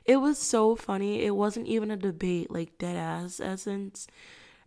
It 0.05 0.17
was 0.17 0.37
so 0.37 0.75
funny. 0.75 1.23
It 1.23 1.35
wasn't 1.35 1.67
even 1.67 1.91
a 1.91 1.97
debate, 1.97 2.49
like 2.51 2.77
dead 2.77 2.95
ass 2.95 3.39
essence. 3.39 4.07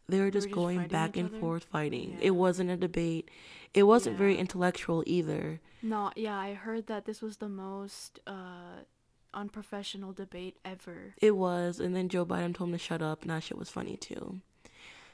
They 0.08 0.20
were 0.20 0.30
just 0.30 0.46
just 0.46 0.54
going 0.54 0.86
back 0.88 1.16
and 1.16 1.30
other? 1.30 1.38
forth 1.38 1.64
fighting. 1.64 2.12
Yeah. 2.12 2.26
It 2.26 2.30
wasn't 2.32 2.70
a 2.70 2.76
debate. 2.76 3.30
It 3.72 3.84
wasn't 3.84 4.16
very 4.16 4.36
intellectual 4.36 5.02
either. 5.06 5.60
No, 5.82 6.12
yeah, 6.14 6.36
I 6.36 6.54
heard 6.54 6.86
that 6.86 7.06
this 7.06 7.20
was 7.20 7.38
the 7.38 7.48
most 7.48 8.20
uh 8.26 8.84
unprofessional 9.32 10.12
debate 10.12 10.56
ever. 10.64 11.14
It 11.20 11.36
was, 11.36 11.80
and 11.80 11.96
then 11.96 12.08
Joe 12.08 12.24
Biden 12.24 12.54
told 12.54 12.70
him 12.70 12.74
to 12.74 12.78
shut 12.78 13.02
up, 13.02 13.22
and 13.22 13.30
that 13.30 13.42
shit 13.42 13.58
was 13.58 13.70
funny 13.70 13.96
too. 13.96 14.40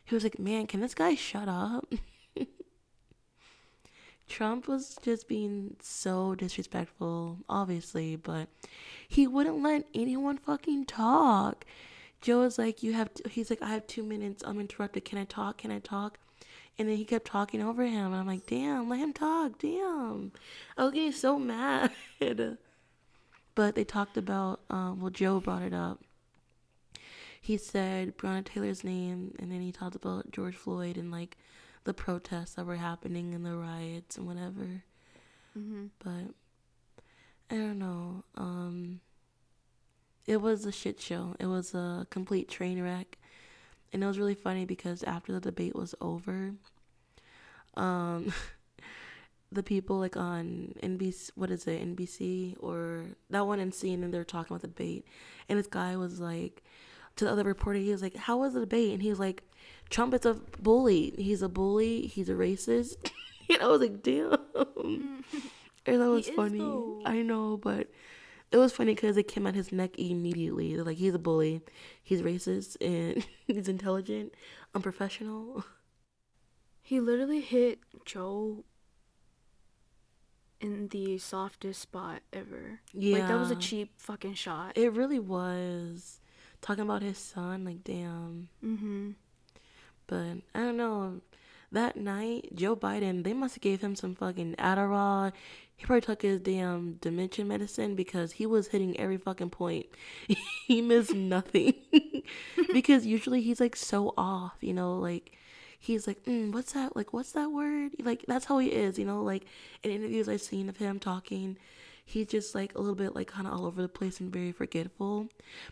He 0.05 0.15
was 0.15 0.25
like, 0.25 0.39
"Man, 0.39 0.67
can 0.67 0.81
this 0.81 0.95
guy 0.95 1.15
shut 1.15 1.49
up?" 1.49 1.93
Trump 4.31 4.69
was 4.69 4.97
just 5.03 5.29
being 5.29 5.77
so 5.81 6.35
disrespectful, 6.37 7.39
obviously, 7.49 8.17
but 8.17 8.49
he 9.07 9.27
wouldn't 9.27 9.63
let 9.63 9.87
anyone 9.93 10.39
fucking 10.39 10.87
talk. 10.87 11.67
Joe 12.21 12.41
was 12.41 12.57
like, 12.59 12.83
"You 12.83 12.93
have," 12.93 13.13
t-, 13.13 13.29
he's 13.29 13.51
like, 13.51 13.61
"I 13.61 13.71
have 13.71 13.87
two 13.87 14.05
minutes. 14.05 14.45
I'm 14.47 14.61
interrupted. 14.61 15.05
Can 15.05 15.19
I 15.19 15.25
talk? 15.25 15.59
Can 15.59 15.73
I 15.73 15.81
talk?" 15.81 16.19
And 16.79 16.89
then 16.89 16.97
he 16.97 17.05
kept 17.05 17.27
talking 17.27 17.61
over 17.61 17.85
him, 17.85 18.07
and 18.13 18.15
I'm 18.15 18.27
like, 18.27 18.47
"Damn, 18.47 18.89
let 18.89 19.01
him 19.01 19.13
talk. 19.13 19.59
Damn." 19.59 20.33
I 20.79 20.85
was 20.85 20.95
getting 20.95 21.13
so 21.13 21.39
mad. 21.39 21.91
but 23.55 23.75
they 23.75 23.85
talked 23.85 24.17
about, 24.17 24.61
um, 24.71 25.01
well, 25.01 25.11
Joe 25.11 25.41
brought 25.41 25.63
it 25.63 25.75
up. 25.75 26.01
He 27.41 27.57
said 27.57 28.17
Breonna 28.17 28.45
Taylor's 28.45 28.85
name, 28.85 29.35
and 29.41 29.51
then 29.51 29.61
he 29.61 29.73
talked 29.73 29.97
about 29.97 30.31
George 30.31 30.55
Floyd 30.55 30.97
and 30.97 31.11
like 31.11 31.37
the 31.85 31.95
protests 31.95 32.55
that 32.55 32.67
were 32.67 32.77
happening 32.77 33.35
and 33.35 33.45
the 33.45 33.57
riots 33.57 34.17
and 34.17 34.27
whatever. 34.27 34.83
hmm 35.55 35.87
But 35.99 36.35
I 37.51 37.57
don't 37.57 37.79
know. 37.79 38.25
Um, 38.37 39.01
it 40.27 40.41
was 40.41 40.65
a 40.67 40.73
shit 40.73 41.01
show. 41.01 41.35
It 41.41 41.47
was 41.47 41.75
a 41.75 42.07
complete 42.11 42.49
train 42.49 42.83
wreck, 42.83 43.19
and 43.93 44.03
it 44.03 44.07
was 44.07 44.19
really 44.19 44.35
funny 44.35 44.65
because 44.65 45.03
after 45.05 45.33
the 45.33 45.41
debate 45.41 45.75
was 45.75 45.95
over, 46.01 46.55
um, 47.77 48.33
the 49.53 49.63
people 49.63 49.99
like 49.99 50.17
on 50.17 50.75
NBC, 50.83 51.31
what 51.35 51.51
is 51.51 51.67
it, 51.67 51.81
NBC 51.83 52.57
or 52.61 53.07
that 53.31 53.47
one 53.47 53.61
in 53.61 53.73
CNN, 53.73 54.13
they're 54.13 54.25
talking 54.25 54.55
about 54.55 54.63
the 54.63 54.69
debate, 54.69 55.07
and 55.49 55.59
this 55.59 55.67
guy 55.67 55.97
was 55.97 56.21
like 56.21 56.63
to 57.17 57.25
the 57.25 57.31
other 57.31 57.45
reporter, 57.45 57.79
he 57.79 57.91
was 57.91 58.03
like, 58.03 58.17
"How 58.17 58.39
was 58.39 58.55
the 58.55 58.61
debate?" 58.61 58.93
And 58.93 59.03
he 59.03 59.11
was 59.11 59.19
like, 59.19 59.43
"Trump 59.89 60.15
is 60.15 60.27
a 60.27 60.35
bully. 60.61 61.15
He's 61.17 61.43
a 61.43 61.49
bully. 61.49 62.07
He's 62.07 62.29
a 62.29 62.35
racist." 62.35 63.11
and 63.49 63.63
I 63.63 63.67
was 63.67 63.81
like, 63.81 64.03
"Damn." 64.03 65.25
And 65.87 66.01
that 66.03 66.11
was 66.11 66.29
is, 66.29 66.35
funny. 66.37 66.61
I 67.07 67.23
know, 67.23 67.57
but 67.57 67.89
it 68.53 68.57
was 68.57 68.73
funny 68.73 68.95
because 68.95 69.17
it 69.17 69.29
came 69.29 69.47
at 69.47 69.55
his 69.55 69.73
neck 69.73 69.99
immediately. 69.99 70.75
They're 70.75 70.85
like, 70.85 70.99
he's 70.99 71.15
a 71.15 71.19
bully, 71.19 71.63
he's 72.03 72.23
racist, 72.23 72.77
and 72.81 73.27
he's 73.47 73.69
intelligent, 73.69 74.35
unprofessional. 74.75 75.65
He 76.83 77.01
literally 77.01 77.41
hit 77.41 77.81
Joe 78.05 78.65
in 80.61 80.89
the 80.89 81.19
softest 81.19 81.81
spot 81.81 82.23
ever. 82.33 82.81
Yeah. 82.93 83.19
Like 83.19 83.29
that 83.29 83.39
was 83.39 83.51
a 83.51 83.57
cheap 83.57 83.93
fucking 83.97 84.35
shot. 84.35 84.77
It 84.77 84.93
really 84.93 85.19
was. 85.19 86.20
Talking 86.63 86.85
about 86.85 87.03
his 87.03 87.19
son, 87.19 87.65
like 87.65 87.83
damn. 87.85 88.49
mm-hmm. 88.65 89.11
But 90.07 90.39
I 90.55 90.59
don't 90.59 90.77
know. 90.77 91.21
That 91.73 91.97
night, 91.97 92.49
Joe 92.55 92.75
Biden, 92.75 93.23
they 93.23 93.33
must 93.33 93.55
have 93.55 93.63
gave 93.63 93.81
him 93.81 93.95
some 93.95 94.17
fucking 94.17 94.57
Adderall. 94.57 95.33
He 95.77 95.87
probably 95.87 96.01
took 96.01 96.23
his 96.23 96.41
damn 96.41 96.95
dementia 97.01 97.45
medicine 97.45 97.95
because 97.95 98.33
he 98.33 98.45
was 98.45 98.69
hitting 98.69 98.99
every 98.99 99.17
fucking 99.17 99.51
point. 99.51 99.87
he 100.67 100.83
missed 100.83 101.15
nothing. 101.15 101.75
because 102.73 103.07
usually 103.07 103.41
he's 103.41 103.61
like 103.61 103.77
so 103.77 104.13
off, 104.19 104.57
you 104.61 104.75
know, 104.75 104.99
like 104.99 105.33
he's 105.79 106.07
like, 106.07 106.23
mm, 106.25 106.53
what's 106.53 106.73
that? 106.73 106.95
Like, 106.95 107.13
what's 107.13 107.33
that 107.33 107.51
word? 107.51 107.93
Like, 108.03 108.25
that's 108.29 108.45
how 108.45 108.59
he 108.59 108.69
is, 108.69 108.99
you 108.99 109.07
know, 109.07 109.23
like 109.23 109.45
in 109.83 109.91
interviews 109.91 110.29
I've 110.29 110.43
seen 110.43 110.69
of 110.69 110.77
him 110.77 110.99
talking, 111.01 111.57
he's 112.11 112.27
just 112.27 112.55
like 112.55 112.75
a 112.75 112.79
little 112.79 112.95
bit 112.95 113.15
like 113.15 113.29
kind 113.29 113.47
of 113.47 113.53
all 113.55 113.67
over 113.67 113.81
the 113.83 113.89
place 113.89 114.21
and 114.21 114.33
very 114.33 114.53
forgetful. 114.53 115.29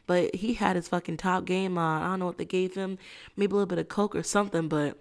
But 0.06 0.34
he 0.34 0.54
had 0.54 0.76
his 0.76 0.88
fucking 0.88 1.16
top 1.18 1.44
game 1.44 1.76
on. 1.78 2.02
I 2.02 2.06
don't 2.08 2.20
know 2.20 2.26
what 2.26 2.38
they 2.38 2.44
gave 2.44 2.74
him, 2.74 2.98
maybe 3.36 3.50
a 3.52 3.54
little 3.54 3.66
bit 3.66 3.78
of 3.78 3.88
coke 3.88 4.14
or 4.14 4.22
something, 4.22 4.68
but 4.68 4.98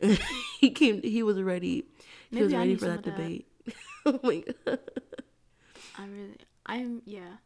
he 0.60 0.70
came. 0.70 1.02
He 1.02 1.22
was 1.22 1.40
ready. 1.40 1.84
He 2.30 2.36
Maybe 2.36 2.44
was 2.44 2.54
ready 2.54 2.76
for 2.76 2.86
that 2.86 3.04
that. 3.04 3.16
debate. 3.16 3.46
oh 4.06 4.20
my 4.22 4.42
god. 4.66 4.78
I 5.98 6.06
really, 6.06 6.36
I'm 6.66 7.02
yeah. 7.04 7.36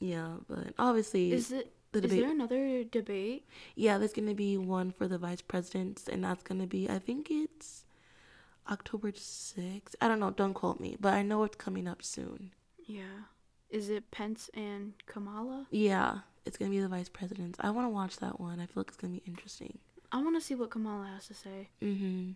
Yeah, 0.00 0.34
but 0.48 0.74
obviously, 0.78 1.32
Is 1.32 1.50
it? 1.50 1.72
the 1.92 2.00
debate. 2.00 2.18
Is 2.18 2.24
there 2.24 2.32
another 2.32 2.84
debate? 2.84 3.46
yeah, 3.74 3.98
there's 3.98 4.12
gonna 4.12 4.34
be 4.34 4.56
one 4.56 4.92
for 4.92 5.08
the 5.08 5.18
vice 5.18 5.40
presidents, 5.42 6.08
and 6.08 6.22
that's 6.24 6.42
gonna 6.42 6.66
be. 6.66 6.88
I 6.88 6.98
think 6.98 7.28
it's 7.30 7.84
October 8.70 9.10
sixth. 9.14 9.96
I 10.00 10.08
don't 10.08 10.20
know. 10.20 10.30
Don't 10.30 10.54
quote 10.54 10.78
me, 10.80 10.96
but 11.00 11.14
I 11.14 11.22
know 11.22 11.42
it's 11.44 11.56
coming 11.56 11.88
up 11.88 12.02
soon. 12.02 12.52
Yeah. 12.88 13.28
Is 13.70 13.90
it 13.90 14.10
Pence 14.10 14.48
and 14.54 14.94
Kamala? 15.06 15.66
Yeah, 15.70 16.20
it's 16.46 16.56
gonna 16.56 16.70
be 16.70 16.80
the 16.80 16.88
vice 16.88 17.08
presidents. 17.10 17.58
I 17.62 17.70
want 17.70 17.84
to 17.84 17.90
watch 17.90 18.16
that 18.16 18.40
one. 18.40 18.58
I 18.60 18.66
feel 18.66 18.80
like 18.80 18.88
it's 18.88 18.96
gonna 18.96 19.12
be 19.12 19.22
interesting. 19.26 19.78
I 20.10 20.22
want 20.22 20.36
to 20.36 20.40
see 20.40 20.54
what 20.54 20.70
Kamala 20.70 21.06
has 21.06 21.26
to 21.28 21.34
say. 21.34 21.68
Mhm. 21.82 22.34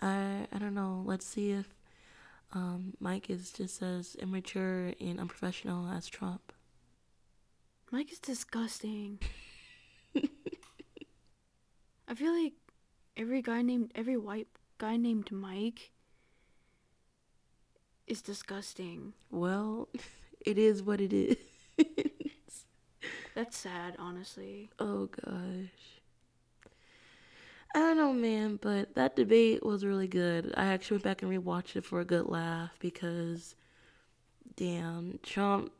I 0.00 0.46
I 0.50 0.58
don't 0.58 0.74
know. 0.74 1.02
Let's 1.04 1.26
see 1.26 1.50
if 1.50 1.74
um 2.52 2.94
Mike 2.98 3.28
is 3.28 3.52
just 3.52 3.82
as 3.82 4.14
immature 4.16 4.94
and 4.98 5.20
unprofessional 5.20 5.86
as 5.90 6.06
Trump. 6.08 6.52
Mike 7.90 8.10
is 8.10 8.18
disgusting. 8.18 9.18
I 12.08 12.14
feel 12.14 12.32
like 12.32 12.54
every 13.16 13.42
guy 13.42 13.60
named 13.60 13.92
every 13.94 14.16
white 14.16 14.48
guy 14.78 14.96
named 14.96 15.30
Mike 15.30 15.92
is 18.08 18.22
disgusting. 18.22 19.12
Well, 19.30 19.88
it 20.46 20.58
is 20.58 20.82
what 20.82 21.00
it 21.00 21.12
is. 21.12 21.36
That's 23.34 23.56
sad, 23.56 23.94
honestly. 23.98 24.70
oh 24.78 25.06
gosh. 25.06 25.98
I 27.74 27.80
don't 27.80 27.96
know, 27.98 28.12
man, 28.12 28.58
but 28.60 28.94
that 28.94 29.14
debate 29.14 29.64
was 29.64 29.84
really 29.84 30.08
good. 30.08 30.52
I 30.56 30.66
actually 30.66 30.96
went 30.96 31.04
back 31.04 31.22
and 31.22 31.30
rewatched 31.30 31.76
it 31.76 31.84
for 31.84 32.00
a 32.00 32.04
good 32.04 32.26
laugh 32.26 32.70
because, 32.80 33.54
damn, 34.56 35.18
Trump, 35.22 35.70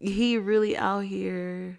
he 0.00 0.38
really 0.38 0.76
out 0.76 1.04
here. 1.04 1.78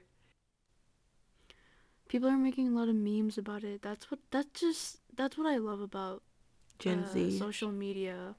People 2.07 2.29
are 2.29 2.37
making 2.37 2.67
a 2.67 2.79
lot 2.79 2.89
of 2.89 2.95
memes 2.95 3.37
about 3.37 3.63
it. 3.63 3.81
That's 3.81 4.11
what 4.11 4.19
that's 4.29 4.59
just 4.61 4.99
that's 5.15 5.37
what 5.37 5.47
I 5.47 5.57
love 5.57 5.81
about 5.81 6.21
Gen 6.77 6.99
uh, 6.99 7.11
Z. 7.11 7.39
social 7.39 7.71
media. 7.71 8.35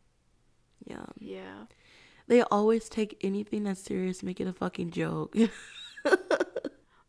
Yeah. 0.85 1.07
Yeah. 1.19 1.67
They 2.27 2.43
always 2.43 2.89
take 2.89 3.19
anything 3.23 3.65
that's 3.65 3.81
serious, 3.83 4.23
make 4.23 4.41
it 4.41 4.47
a 4.47 4.53
fucking 4.53 4.91
joke. 4.91 5.37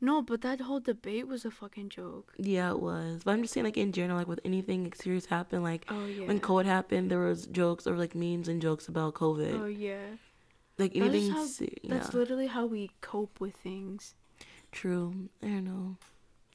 No, 0.01 0.21
but 0.21 0.41
that 0.41 0.59
whole 0.61 0.81
debate 0.81 1.25
was 1.27 1.45
a 1.45 1.51
fucking 1.51 1.89
joke. 1.89 2.33
yeah, 2.37 2.69
it 2.69 2.79
was. 2.79 3.21
But 3.23 3.31
I'm 3.31 3.41
just 3.41 3.53
saying, 3.53 3.63
like, 3.63 3.77
in 3.77 3.91
general, 3.91 4.19
like, 4.19 4.27
with 4.27 4.41
anything 4.45 4.91
serious 4.93 5.25
happen, 5.25 5.63
like, 5.63 5.85
Oh 5.89 6.05
yeah. 6.05 6.27
when 6.27 6.39
COVID 6.39 6.65
happened, 6.65 7.09
there 7.09 7.19
was 7.21 7.47
jokes 7.47 7.87
or, 7.87 7.95
like, 7.95 8.13
memes 8.13 8.47
and 8.47 8.61
jokes 8.61 8.87
about 8.87 9.15
COVID. 9.15 9.59
Oh 9.59 9.65
yeah. 9.65 9.97
like, 10.77 10.93
That's 10.93 11.05
anything, 11.07 11.31
how- 11.31 11.45
se- 11.45 11.77
That's 11.85 12.13
yeah, 12.13 12.19
literally 12.19 12.47
how 12.47 12.65
we 12.67 12.91
cope 13.01 13.39
with 13.39 13.55
things. 13.55 14.13
true. 14.71 15.29
I 15.41 15.47
don't 15.47 15.63
know. 15.63 15.95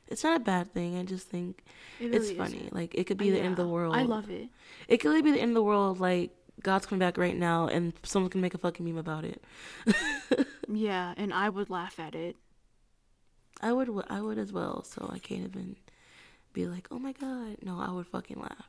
It's 0.07 0.23
not 0.23 0.37
a 0.37 0.45
bad 0.45 0.73
thing. 0.73 0.97
I 0.99 1.03
just 1.05 1.27
think 1.29 1.65
It 1.99 2.15
it's 2.15 2.31
funny. 2.33 2.59
isn't. 2.59 2.75
Like, 2.75 2.95
it 2.95 3.05
could 3.05 3.17
be 3.19 3.31
uh, 3.31 3.35
the 3.35 3.41
end 3.41 3.53
of 3.59 3.65
the 3.67 3.73
world. 3.73 3.97
I 3.97 4.03
love 4.03 4.29
it. 4.31 4.49
It 4.87 4.99
could 4.99 5.09
really 5.09 5.23
be 5.23 5.33
the 5.33 5.41
end 5.41 5.53
of 5.53 5.55
the 5.55 5.63
world, 5.63 5.99
like, 5.99 6.31
God's 6.63 6.87
coming 6.87 7.01
back 7.01 7.17
right 7.17 7.37
now, 7.37 7.67
and 7.67 7.93
someone's 8.03 8.33
gonna 8.33 8.43
make 8.43 8.55
a 8.55 8.59
fucking 8.59 8.85
meme 8.85 8.99
about 8.99 9.25
it. 9.25 9.43
Yeah, 10.73 11.15
and 11.17 11.35
I 11.35 11.49
would 11.49 11.69
laugh 11.69 11.99
at 11.99 12.15
it. 12.15 12.37
I 13.61 13.73
would, 13.73 13.91
I 14.09 14.21
would 14.21 14.39
as 14.39 14.53
well. 14.53 14.85
So 14.85 15.11
I 15.13 15.19
can't 15.19 15.45
even 15.45 15.77
be 16.53 16.67
like, 16.67 16.89
oh 16.91 16.99
my 16.99 17.13
god. 17.13 17.57
No, 17.63 17.79
I 17.81 17.91
would 17.91 18.07
fucking 18.07 18.41
laugh. 18.41 18.69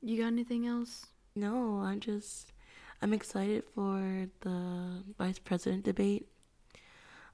You 0.00 0.18
got 0.18 0.28
anything 0.28 0.66
else? 0.66 1.06
No, 1.34 1.80
I'm 1.80 2.00
just 2.00 2.52
I'm 3.02 3.12
excited 3.12 3.64
for 3.74 4.28
the 4.40 5.02
vice 5.18 5.38
president 5.38 5.84
debate. 5.84 6.28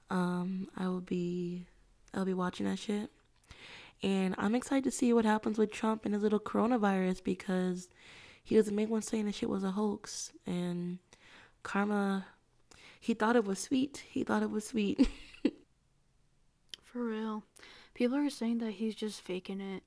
Um, 0.09 0.67
I 0.75 0.87
will 0.87 1.01
be 1.01 1.67
I'll 2.13 2.25
be 2.25 2.33
watching 2.33 2.65
that 2.65 2.79
shit. 2.79 3.11
And 4.03 4.33
I'm 4.39 4.55
excited 4.55 4.85
to 4.85 4.91
see 4.91 5.13
what 5.13 5.25
happens 5.25 5.59
with 5.59 5.71
Trump 5.71 6.05
and 6.05 6.13
his 6.15 6.23
little 6.23 6.39
coronavirus 6.39 7.23
because 7.23 7.87
he 8.43 8.57
was 8.57 8.65
the 8.65 8.71
main 8.71 8.89
one 8.89 9.01
saying 9.01 9.25
that 9.25 9.35
shit 9.35 9.49
was 9.49 9.63
a 9.63 9.71
hoax 9.71 10.31
and 10.45 10.99
karma 11.63 12.25
he 12.99 13.15
thought 13.15 13.35
it 13.35 13.45
was 13.45 13.57
sweet. 13.57 14.03
He 14.07 14.23
thought 14.23 14.43
it 14.43 14.51
was 14.51 14.67
sweet. 14.67 15.09
For 16.83 17.03
real. 17.03 17.43
People 17.95 18.17
are 18.17 18.29
saying 18.29 18.59
that 18.59 18.73
he's 18.73 18.93
just 18.93 19.21
faking 19.21 19.59
it. 19.59 19.81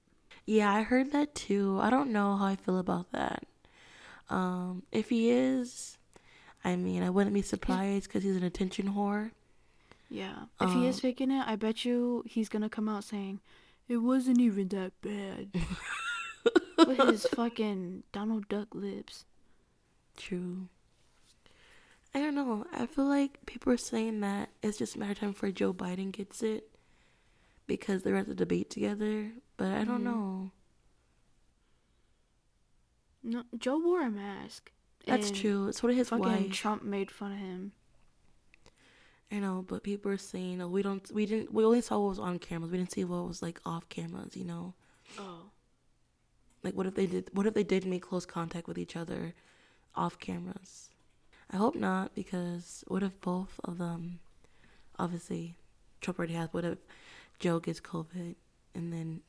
Yeah, 0.47 0.73
I 0.75 0.83
heard 0.83 1.13
that 1.13 1.35
too. 1.35 1.79
I 1.81 1.91
don't 1.91 2.11
know 2.13 2.37
how 2.37 2.47
I 2.47 2.57
feel 2.57 2.79
about 2.79 3.13
that. 3.13 3.45
Um, 4.31 4.83
if 4.91 5.11
he 5.11 5.31
is, 5.31 5.97
I 6.65 6.75
mean, 6.75 7.05
I 7.05 7.11
wouldn't 7.11 7.35
be 7.35 7.43
surprised 7.43 8.09
because 8.09 8.25
he's 8.25 8.37
an 8.37 8.43
attention 8.43 8.95
whore. 8.95 9.31
Yeah. 10.11 10.47
If 10.61 10.73
he 10.73 10.87
is 10.87 10.97
Um, 10.97 11.01
faking 11.03 11.31
it, 11.31 11.45
I 11.47 11.55
bet 11.57 11.85
you 11.85 12.25
he's 12.27 12.49
gonna 12.49 12.69
come 12.69 12.89
out 12.89 13.05
saying, 13.05 13.41
it 13.89 13.99
wasn't 13.99 14.41
even 14.41 14.69
that 14.69 14.93
bad. 15.03 15.51
With 16.77 16.99
his 16.99 17.27
fucking 17.27 18.03
Donald 18.13 18.49
Duck 18.49 18.75
lips. 18.75 19.25
True. 20.17 20.69
I 22.15 22.21
don't 22.21 22.35
know. 22.35 22.67
I 22.73 22.87
feel 22.87 23.07
like 23.07 23.45
people 23.47 23.73
are 23.73 23.77
saying 23.77 24.21
that 24.21 24.51
it's 24.63 24.79
just 24.79 24.95
a 24.95 24.99
matter 24.99 25.13
of 25.13 25.19
time 25.19 25.33
before 25.33 25.51
Joe 25.51 25.73
Biden 25.73 26.13
gets 26.13 26.43
it 26.43 26.71
because 27.67 28.03
they're 28.03 28.17
at 28.17 28.29
the 28.29 28.35
debate 28.35 28.71
together. 28.71 29.33
But 29.57 29.73
I 29.73 29.85
don't 29.85 30.01
Mhm. 30.01 30.05
know. 30.05 30.51
No, 33.23 33.45
Joe 33.59 33.79
wore 33.79 34.03
a 34.03 34.11
mask. 34.11 34.71
That's 35.07 35.29
and 35.29 35.37
true. 35.37 35.73
So 35.73 35.89
did 35.89 35.97
his 35.97 36.11
Fucking 36.11 36.25
wife. 36.25 36.53
Trump 36.53 36.83
made 36.83 37.11
fun 37.11 37.33
of 37.33 37.39
him. 37.39 37.73
I 39.33 39.39
know, 39.39 39.65
but 39.67 39.83
people 39.83 40.11
are 40.13 40.17
saying, 40.19 40.61
"Oh, 40.61 40.69
we 40.69 40.83
don't. 40.83 41.11
We 41.11 41.27
didn't. 41.27 41.53
We 41.53 41.65
only 41.65 41.81
saw 41.81 41.99
what 41.99 42.11
was 42.11 42.19
on 42.19 42.39
cameras. 42.39 42.71
We 42.71 42.79
didn't 42.79 42.93
see 42.93 43.05
what 43.05 43.27
was 43.27 43.43
like 43.43 43.61
off 43.67 43.89
cameras." 43.89 44.37
You 44.37 44.45
know. 44.45 44.75
Oh. 45.19 45.51
Like, 46.65 46.75
what 46.75 46.87
if 46.87 46.95
they 46.95 47.07
did? 47.07 47.29
What 47.33 47.47
if 47.47 47.53
they 47.53 47.63
did 47.63 47.85
make 47.85 48.03
close 48.03 48.25
contact 48.25 48.67
with 48.67 48.79
each 48.79 48.97
other, 48.97 49.35
off 49.95 50.19
cameras? 50.19 50.89
I 51.51 51.59
hope 51.59 51.75
not, 51.75 52.15
because 52.15 52.83
what 52.89 53.03
if 53.03 53.21
both 53.21 53.61
of 53.63 53.77
them, 53.77 54.21
obviously, 54.99 55.57
Trump 56.01 56.19
already 56.19 56.33
has. 56.33 56.49
What 56.53 56.65
if 56.65 56.79
Joe 57.39 57.61
gets 57.61 57.81
COVID 57.81 58.35
and 58.75 58.93
then, 58.93 59.21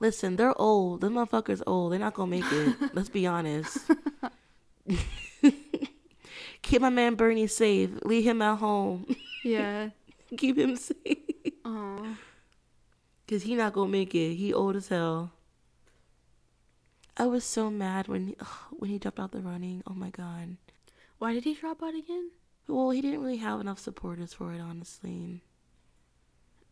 listen, 0.00 0.36
they're 0.36 0.58
old. 0.58 1.02
Them 1.02 1.14
motherfuckers 1.14 1.62
old. 1.66 1.92
They're 1.92 1.98
not 2.00 2.14
gonna 2.14 2.30
make 2.30 2.50
it. 2.50 2.76
Let's 2.94 3.10
be 3.10 3.26
honest. 3.26 3.78
Keep 6.62 6.80
my 6.80 6.90
man 6.90 7.14
Bernie 7.14 7.46
safe. 7.46 7.90
Leave 8.04 8.24
him 8.24 8.40
at 8.40 8.58
home. 8.58 9.14
Yeah. 9.44 9.90
Keep 10.36 10.58
him 10.58 10.76
safe. 10.76 11.18
Oh. 11.64 12.16
Cause 13.28 13.42
he 13.42 13.54
not 13.54 13.74
gonna 13.74 13.90
make 13.90 14.14
it. 14.14 14.34
He 14.34 14.54
old 14.54 14.76
as 14.76 14.88
hell. 14.88 15.32
I 17.20 17.26
was 17.26 17.44
so 17.44 17.70
mad 17.70 18.08
when 18.08 18.28
he, 18.28 18.36
when 18.70 18.90
he 18.90 18.98
dropped 18.98 19.20
out 19.20 19.32
the 19.32 19.42
running. 19.42 19.82
Oh 19.86 19.92
my 19.92 20.08
god. 20.08 20.56
Why 21.18 21.34
did 21.34 21.44
he 21.44 21.52
drop 21.52 21.82
out 21.82 21.94
again? 21.94 22.30
Well, 22.66 22.88
he 22.88 23.02
didn't 23.02 23.20
really 23.20 23.36
have 23.36 23.60
enough 23.60 23.78
supporters 23.78 24.32
for 24.32 24.54
it, 24.54 24.60
honestly. 24.60 25.44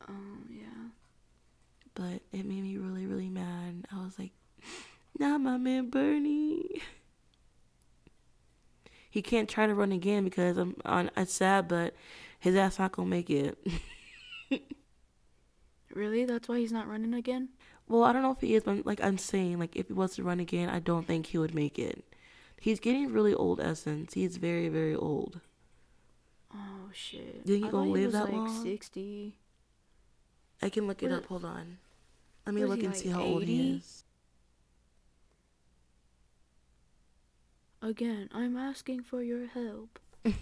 Oh, 0.08 0.38
yeah. 0.48 0.88
But 1.94 2.22
it 2.32 2.46
made 2.46 2.62
me 2.62 2.78
really, 2.78 3.04
really 3.04 3.28
mad. 3.28 3.86
I 3.92 4.02
was 4.02 4.18
like, 4.18 4.30
not 5.18 5.42
my 5.42 5.58
man 5.58 5.90
Bernie. 5.90 6.80
He 9.10 9.20
can't 9.20 9.50
try 9.50 9.66
to 9.66 9.74
run 9.74 9.92
again 9.92 10.24
because 10.24 10.56
I'm 10.56 10.76
on. 10.86 11.10
It's 11.14 11.34
sad, 11.34 11.68
but 11.68 11.94
his 12.38 12.56
ass 12.56 12.78
not 12.78 12.92
gonna 12.92 13.10
make 13.10 13.28
it. 13.28 13.58
Really? 15.94 16.24
That's 16.24 16.48
why 16.48 16.58
he's 16.58 16.70
not 16.70 16.86
running 16.86 17.12
again? 17.12 17.48
Well, 17.89 18.05
I 18.05 18.12
don't 18.12 18.23
know 18.23 18.32
if 18.32 18.40
he 18.40 18.55
is, 18.55 18.65
but 18.65 18.85
like 18.85 19.02
I'm 19.02 19.19
saying, 19.19 19.59
like 19.59 19.74
if 19.77 19.89
he 19.89 19.93
was 19.94 20.15
to 20.16 20.23
run 20.23 20.40
again, 20.40 20.69
I 20.69 20.78
don't 20.78 21.06
think 21.06 21.27
he 21.27 21.39
would 21.39 21.55
make 21.55 21.78
it. 21.78 22.05
He's 22.60 22.81
getting 22.81 23.12
really 23.12 23.35
old, 23.35 23.60
Essence. 23.60 24.15
He's 24.15 24.36
very, 24.36 24.69
very 24.69 24.94
old. 24.94 25.40
Oh 26.55 26.90
shit. 26.93 27.43
You 27.44 27.55
think 27.55 27.66
he 27.66 27.70
gonna 27.70 27.86
he 27.86 27.93
live 27.93 28.05
was 28.06 28.12
that 28.15 28.24
like 28.24 28.32
long? 28.32 28.62
60. 28.62 29.39
I 30.60 30.69
can 30.69 30.86
look 30.86 31.02
it 31.02 31.12
up. 31.12 31.27
Hold 31.27 31.44
on. 31.44 31.78
Let 32.47 32.55
me 32.55 32.62
what 32.62 32.70
look 32.70 32.78
and 32.81 32.89
like, 32.89 32.97
see 32.97 33.09
how 33.09 33.23
old 33.23 33.44
he 33.44 33.77
is. 33.77 34.05
Again, 37.81 38.28
I'm 38.35 38.56
asking 38.56 39.02
for 39.05 39.23
your 39.23 39.47
help. 39.47 39.98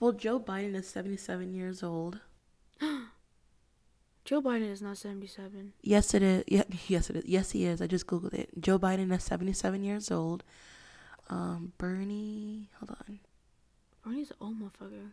Well, 0.00 0.12
Joe 0.12 0.38
Biden 0.38 0.74
is 0.76 0.88
77 0.88 1.54
years 1.54 1.82
old. 1.82 2.20
Joe 4.28 4.42
Biden 4.42 4.70
is 4.70 4.82
not 4.82 4.98
77. 4.98 5.72
Yes, 5.80 6.12
it 6.12 6.22
is. 6.22 6.44
Yeah, 6.46 6.64
yes, 6.86 7.08
it 7.08 7.16
is. 7.16 7.24
Yes, 7.24 7.50
he 7.52 7.64
is. 7.64 7.80
I 7.80 7.86
just 7.86 8.06
googled 8.06 8.34
it. 8.34 8.50
Joe 8.60 8.78
Biden 8.78 9.10
is 9.10 9.24
77 9.24 9.82
years 9.82 10.10
old. 10.10 10.44
Um, 11.30 11.72
Bernie, 11.78 12.68
hold 12.78 12.90
on. 12.90 13.20
Bernie's 14.04 14.30
an 14.30 14.36
old 14.38 14.60
motherfucker. 14.60 15.12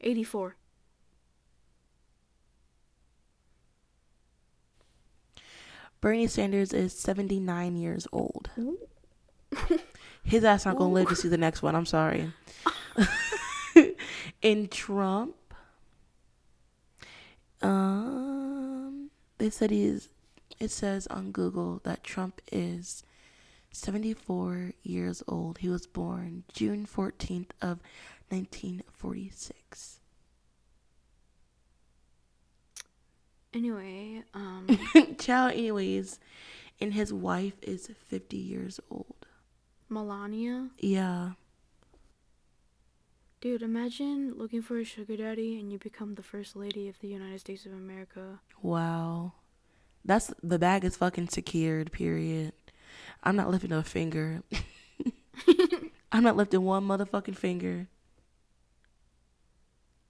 84. 0.00 0.56
Bernie 6.00 6.26
Sanders 6.26 6.72
is 6.72 6.98
79 6.98 7.76
years 7.76 8.06
old. 8.12 8.48
His 10.22 10.42
ass 10.42 10.64
not 10.64 10.78
gonna 10.78 10.90
live 10.90 11.08
to 11.08 11.16
see 11.16 11.28
the 11.28 11.36
next 11.36 11.62
one. 11.62 11.76
I'm 11.76 11.84
sorry. 11.84 12.32
In 14.40 14.68
Trump, 14.68 15.34
um, 17.64 19.10
they 19.38 19.50
said 19.50 19.70
he's. 19.70 20.08
It 20.60 20.70
says 20.70 21.06
on 21.08 21.32
Google 21.32 21.80
that 21.82 22.04
Trump 22.04 22.40
is 22.52 23.02
74 23.72 24.72
years 24.82 25.22
old. 25.26 25.58
He 25.58 25.68
was 25.68 25.86
born 25.86 26.44
June 26.52 26.86
14th 26.86 27.50
of 27.60 27.80
1946. 28.28 29.98
Anyway, 33.52 34.22
um, 34.32 34.66
Ciao. 35.18 35.48
Anyways, 35.48 36.20
and 36.80 36.94
his 36.94 37.12
wife 37.12 37.54
is 37.62 37.88
50 38.08 38.36
years 38.36 38.80
old. 38.90 39.26
Melania. 39.88 40.70
Yeah. 40.78 41.32
Dude, 43.44 43.60
imagine 43.60 44.32
looking 44.38 44.62
for 44.62 44.78
a 44.78 44.84
sugar 44.84 45.18
daddy 45.18 45.60
and 45.60 45.70
you 45.70 45.78
become 45.78 46.14
the 46.14 46.22
first 46.22 46.56
lady 46.56 46.88
of 46.88 46.98
the 47.00 47.08
United 47.08 47.40
States 47.40 47.66
of 47.66 47.72
America. 47.74 48.40
Wow. 48.62 49.34
That's 50.02 50.32
the 50.42 50.58
bag 50.58 50.82
is 50.82 50.96
fucking 50.96 51.28
secured, 51.28 51.92
period. 51.92 52.54
I'm 53.22 53.36
not 53.36 53.50
lifting 53.50 53.70
a 53.70 53.82
finger. 53.82 54.42
I'm 56.10 56.22
not 56.22 56.36
lifting 56.38 56.62
one 56.62 56.84
motherfucking 56.88 57.36
finger. 57.36 57.88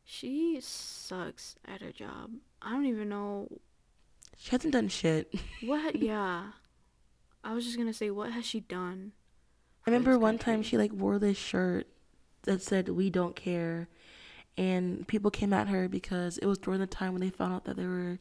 She 0.05 0.61
sucks 0.61 1.56
at 1.66 1.81
her 1.82 1.90
job. 1.90 2.31
I 2.62 2.70
don't 2.70 2.86
even 2.86 3.09
know 3.09 3.48
She 4.36 4.52
hasn't 4.52 4.74
done 4.74 4.86
shit. 4.86 5.35
what. 5.61 5.97
Yeah, 6.01 6.52
I 7.43 7.52
was 7.52 7.65
just 7.65 7.78
gonna 7.78 7.93
say, 7.93 8.11
what 8.11 8.31
has 8.31 8.44
she 8.47 8.61
done? 8.61 9.11
I 9.85 9.90
remember 9.90 10.20
one 10.20 10.39
time 10.39 10.62
she 10.62 10.78
like 10.78 10.93
wore 10.93 11.19
this 11.19 11.36
shirt 11.36 11.89
that 12.45 12.62
said 12.62 12.89
"We 12.89 13.11
don't 13.11 13.37
care," 13.37 13.89
and 14.57 15.07
people 15.07 15.31
came 15.31 15.53
at 15.53 15.69
her 15.69 15.89
because 15.89 16.39
it 16.39 16.47
was 16.47 16.59
during 16.59 16.81
the 16.81 16.87
time 16.87 17.12
when 17.12 17.21
they 17.21 17.31
found 17.31 17.55
out 17.55 17.65
that 17.65 17.77
there 17.77 17.89
were 17.89 18.19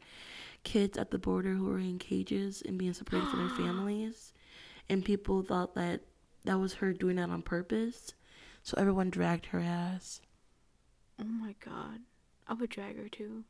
kids 0.62 0.98
at 0.98 1.10
the 1.10 1.18
border 1.18 1.54
who 1.54 1.64
were 1.64 1.78
in 1.78 1.98
cages 1.98 2.62
and 2.66 2.78
being 2.78 2.94
separated 2.94 3.28
from 3.28 3.46
their 3.46 3.56
families, 3.56 4.32
and 4.88 5.04
people 5.04 5.42
thought 5.42 5.74
that 5.74 6.00
that 6.44 6.58
was 6.58 6.74
her 6.74 6.92
doing 6.92 7.16
that 7.16 7.30
on 7.30 7.42
purpose. 7.42 8.14
So 8.62 8.74
everyone 8.78 9.10
dragged 9.10 9.46
her 9.46 9.60
ass. 9.60 10.20
Oh 11.20 11.24
my 11.24 11.54
god, 11.64 12.00
I 12.48 12.54
would 12.54 12.70
drag 12.70 12.96
her 12.96 13.08
too. 13.08 13.44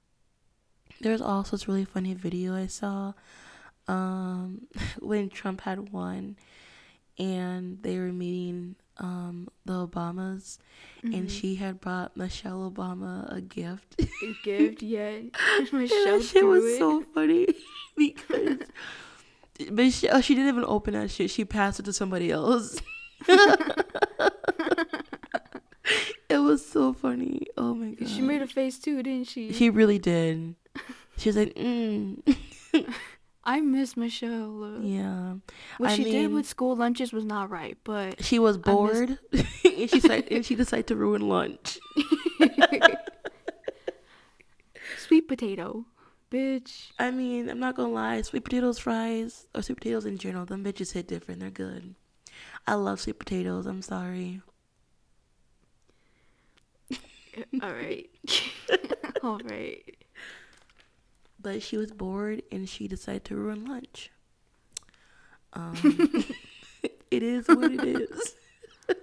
There's 1.00 1.20
also 1.20 1.52
this 1.52 1.68
really 1.68 1.84
funny 1.84 2.14
video 2.14 2.54
I 2.54 2.66
saw 2.66 3.14
um, 3.88 4.66
when 5.00 5.28
Trump 5.30 5.62
had 5.62 5.92
won 5.92 6.36
and 7.18 7.78
they 7.82 7.98
were 7.98 8.12
meeting 8.12 8.76
um, 8.98 9.48
the 9.64 9.86
Obamas 9.86 10.58
and 11.02 11.26
Mhm. 11.28 11.30
she 11.30 11.56
had 11.56 11.80
brought 11.80 12.16
Michelle 12.16 12.70
Obama 12.70 13.26
a 13.36 13.40
gift. 13.40 14.00
A 14.00 14.06
gift, 14.44 14.82
yeah. 14.94 15.08
and 15.08 15.32
Michelle 15.72 16.18
that 16.18 16.22
shit 16.24 16.46
was 16.46 16.64
it. 16.64 16.78
so 16.78 17.02
funny 17.14 17.46
because 17.96 18.58
Michelle, 19.70 20.20
she 20.20 20.34
didn't 20.34 20.48
even 20.48 20.64
open 20.64 20.94
that 20.94 21.10
shit. 21.10 21.30
She 21.30 21.44
passed 21.44 21.78
it 21.80 21.84
to 21.86 21.92
somebody 21.92 22.30
else. 22.30 22.80
it 26.28 26.38
was 26.38 26.64
so 26.64 26.92
funny. 26.92 27.46
Oh 27.56 27.74
my 27.74 27.90
god. 27.94 28.08
She 28.08 28.20
made 28.20 28.42
a 28.42 28.46
face 28.46 28.78
too, 28.78 29.02
didn't 29.02 29.28
she? 29.28 29.52
She 29.52 29.70
really 29.70 29.98
did. 29.98 30.54
She 31.16 31.28
was 31.28 31.36
like, 31.36 31.54
mm. 31.54 32.36
I 33.46 33.60
miss 33.60 33.94
Michelle. 33.96 34.80
yeah. 34.82 35.34
What 35.78 35.90
I 35.90 35.96
she 35.96 36.04
did 36.04 36.32
with 36.32 36.46
school 36.46 36.76
lunches 36.76 37.12
was 37.12 37.24
not 37.26 37.50
right, 37.50 37.76
but 37.84 38.22
She 38.24 38.38
was 38.38 38.56
I 38.56 38.58
miss- 38.58 38.64
bored, 38.64 39.18
and 39.64 39.90
she 39.90 40.00
said, 40.00 40.28
and 40.30 40.44
she 40.46 40.54
decided 40.54 40.86
to 40.88 40.96
ruin 40.96 41.28
lunch. 41.28 41.78
sweet 44.98 45.28
potato, 45.28 45.84
bitch. 46.30 46.90
I 46.98 47.10
mean, 47.10 47.48
I'm 47.50 47.60
not 47.60 47.76
gonna 47.76 47.92
lie, 47.92 48.22
sweet 48.22 48.44
potatoes 48.44 48.78
fries 48.78 49.46
or 49.54 49.62
sweet 49.62 49.76
potatoes 49.76 50.06
in 50.06 50.18
general, 50.18 50.46
them 50.46 50.64
bitches 50.64 50.92
hit 50.92 51.08
different. 51.08 51.40
They're 51.40 51.50
good. 51.50 51.94
I 52.66 52.74
love 52.74 53.00
sweet 53.00 53.18
potatoes. 53.18 53.66
I'm 53.66 53.82
sorry. 53.82 54.40
All 57.62 57.72
right, 57.72 58.08
all 59.24 59.40
right. 59.44 59.96
But 61.44 61.62
she 61.62 61.76
was 61.76 61.92
bored 61.92 62.42
and 62.50 62.68
she 62.68 62.88
decided 62.88 63.24
to 63.26 63.36
ruin 63.36 63.66
lunch. 63.66 64.10
Um, 65.52 65.76
it 67.12 67.22
is 67.22 67.46
what 67.46 67.70
it 67.70 67.84
is. 67.84 68.34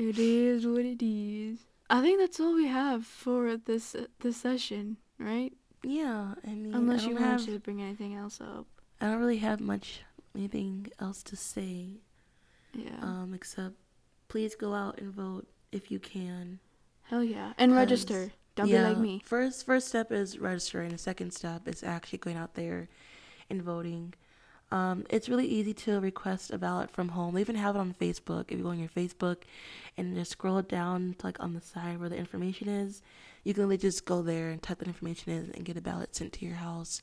It 0.00 0.18
is 0.18 0.66
what 0.66 0.86
it 0.86 1.04
is. 1.04 1.58
I 1.90 2.00
think 2.00 2.20
that's 2.20 2.40
all 2.40 2.54
we 2.54 2.68
have 2.68 3.04
for 3.04 3.58
this 3.58 3.94
this 4.20 4.38
session, 4.38 4.96
right? 5.18 5.52
Yeah, 5.82 6.36
I 6.42 6.54
mean, 6.54 6.72
Unless 6.72 7.04
I 7.04 7.08
you 7.10 7.16
have, 7.16 7.44
to 7.44 7.58
bring 7.58 7.82
anything 7.82 8.14
else 8.14 8.40
up. 8.40 8.66
I 8.98 9.08
don't 9.10 9.18
really 9.18 9.44
have 9.44 9.60
much 9.60 10.00
anything 10.34 10.86
else 10.98 11.22
to 11.24 11.36
say. 11.36 12.00
Yeah. 12.72 12.96
Um, 13.02 13.32
except 13.34 13.74
please 14.28 14.54
go 14.54 14.72
out 14.72 14.98
and 14.98 15.12
vote 15.12 15.46
if 15.70 15.90
you 15.90 15.98
can. 15.98 16.60
Hell 17.02 17.22
yeah. 17.22 17.52
and 17.58 17.74
register. 17.74 18.32
Don't 18.56 18.66
be 18.66 18.78
like 18.78 18.98
me. 18.98 19.22
First, 19.24 19.64
first 19.64 19.88
step 19.88 20.12
is 20.12 20.38
registering. 20.38 20.90
The 20.90 20.98
second 20.98 21.32
step 21.32 21.68
is 21.68 21.82
actually 21.82 22.18
going 22.18 22.36
out 22.36 22.54
there 22.54 22.88
and 23.48 23.62
voting. 23.62 24.14
Um, 24.72 25.04
it's 25.10 25.28
really 25.28 25.46
easy 25.46 25.74
to 25.74 25.98
request 26.00 26.52
a 26.52 26.58
ballot 26.58 26.90
from 26.90 27.08
home. 27.08 27.34
They 27.34 27.40
even 27.40 27.56
have 27.56 27.74
it 27.74 27.80
on 27.80 27.94
Facebook. 27.94 28.50
If 28.50 28.58
you 28.58 28.64
go 28.64 28.70
on 28.70 28.78
your 28.78 28.88
Facebook 28.88 29.38
and 29.96 30.14
just 30.14 30.32
scroll 30.32 30.62
down 30.62 31.16
to 31.18 31.26
like 31.26 31.40
on 31.40 31.54
the 31.54 31.60
side 31.60 31.98
where 31.98 32.08
the 32.08 32.16
information 32.16 32.68
is, 32.68 33.02
you 33.42 33.52
can 33.52 33.64
really 33.64 33.78
just 33.78 34.04
go 34.04 34.22
there 34.22 34.50
and 34.50 34.62
type 34.62 34.78
that 34.78 34.88
information 34.88 35.32
in 35.32 35.50
and 35.54 35.64
get 35.64 35.76
a 35.76 35.80
ballot 35.80 36.14
sent 36.14 36.32
to 36.34 36.46
your 36.46 36.56
house. 36.56 37.02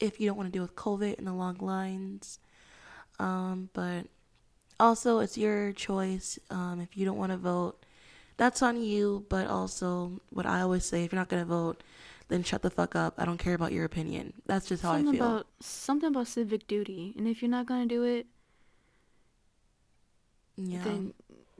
If 0.00 0.20
you 0.20 0.26
don't 0.26 0.36
want 0.36 0.48
to 0.48 0.52
deal 0.52 0.62
with 0.62 0.74
COVID 0.74 1.18
and 1.18 1.26
the 1.26 1.32
long 1.32 1.58
lines, 1.58 2.40
um, 3.18 3.70
but 3.72 4.06
also 4.80 5.20
it's 5.20 5.38
your 5.38 5.72
choice. 5.72 6.38
Um, 6.50 6.80
if 6.80 6.96
you 6.96 7.04
don't 7.04 7.18
want 7.18 7.32
to 7.32 7.38
vote, 7.38 7.84
that's 8.36 8.62
on 8.62 8.82
you. 8.82 9.24
But 9.28 9.46
also, 9.46 10.20
what 10.30 10.46
I 10.46 10.60
always 10.60 10.84
say, 10.84 11.04
if 11.04 11.12
you're 11.12 11.20
not 11.20 11.28
gonna 11.28 11.44
vote, 11.44 11.82
then 12.28 12.42
shut 12.42 12.62
the 12.62 12.70
fuck 12.70 12.96
up. 12.96 13.14
I 13.18 13.24
don't 13.24 13.38
care 13.38 13.54
about 13.54 13.72
your 13.72 13.84
opinion. 13.84 14.32
That's 14.46 14.66
just 14.66 14.82
how 14.82 14.92
something 14.92 15.14
I 15.14 15.18
feel. 15.18 15.26
about 15.26 15.46
something 15.60 16.08
about 16.08 16.28
civic 16.28 16.66
duty. 16.66 17.14
And 17.16 17.28
if 17.28 17.42
you're 17.42 17.50
not 17.50 17.66
gonna 17.66 17.86
do 17.86 18.02
it, 18.02 18.26
yeah. 20.56 20.82
then 20.84 21.14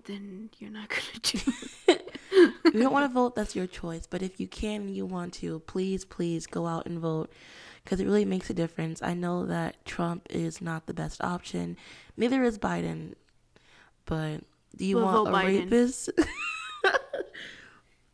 then 0.04 0.50
you're 0.58 0.70
not 0.70 0.88
gonna 0.88 1.20
do 1.22 1.38
if 2.36 2.74
you 2.74 2.80
don't 2.80 2.92
want 2.92 3.08
to 3.08 3.12
vote, 3.12 3.34
that's 3.34 3.56
your 3.56 3.66
choice. 3.66 4.06
But 4.06 4.22
if 4.22 4.40
you 4.40 4.48
can 4.48 4.82
and 4.82 4.96
you 4.96 5.06
want 5.06 5.34
to, 5.34 5.60
please, 5.60 6.04
please 6.04 6.46
go 6.46 6.66
out 6.66 6.86
and 6.86 6.98
vote 6.98 7.30
because 7.84 8.00
it 8.00 8.06
really 8.06 8.24
makes 8.24 8.50
a 8.50 8.54
difference. 8.54 9.02
I 9.02 9.14
know 9.14 9.46
that 9.46 9.84
Trump 9.84 10.26
is 10.30 10.60
not 10.60 10.86
the 10.86 10.94
best 10.94 11.22
option, 11.22 11.76
neither 12.16 12.42
is 12.42 12.58
Biden. 12.58 13.14
But 14.04 14.42
do 14.76 14.84
you 14.84 14.98
want 14.98 15.28
a 15.28 15.30
Biden. 15.30 15.62
rapist? 15.64 16.10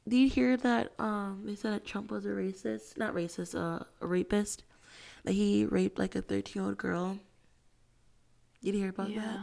do 0.09 0.17
you 0.17 0.29
hear 0.29 0.57
that? 0.59 0.93
Um, 0.99 1.43
they 1.45 1.55
said 1.55 1.73
that 1.75 1.85
Trump 1.87 2.11
was 2.11 2.25
a 2.27 2.31
racist, 2.31 2.97
not 2.99 3.15
racist, 3.15 3.55
uh, 3.55 3.85
a 4.01 4.07
rapist. 4.07 4.65
That 5.25 5.33
he 5.33 5.65
raped 5.65 5.99
like 5.99 6.15
a 6.17 6.23
thirteen-year-old 6.23 6.77
girl. 6.79 7.19
Did 8.63 8.75
you 8.75 8.81
hear 8.81 8.91
about 8.91 9.09
that? 9.09 9.15
Yeah. 9.15 9.43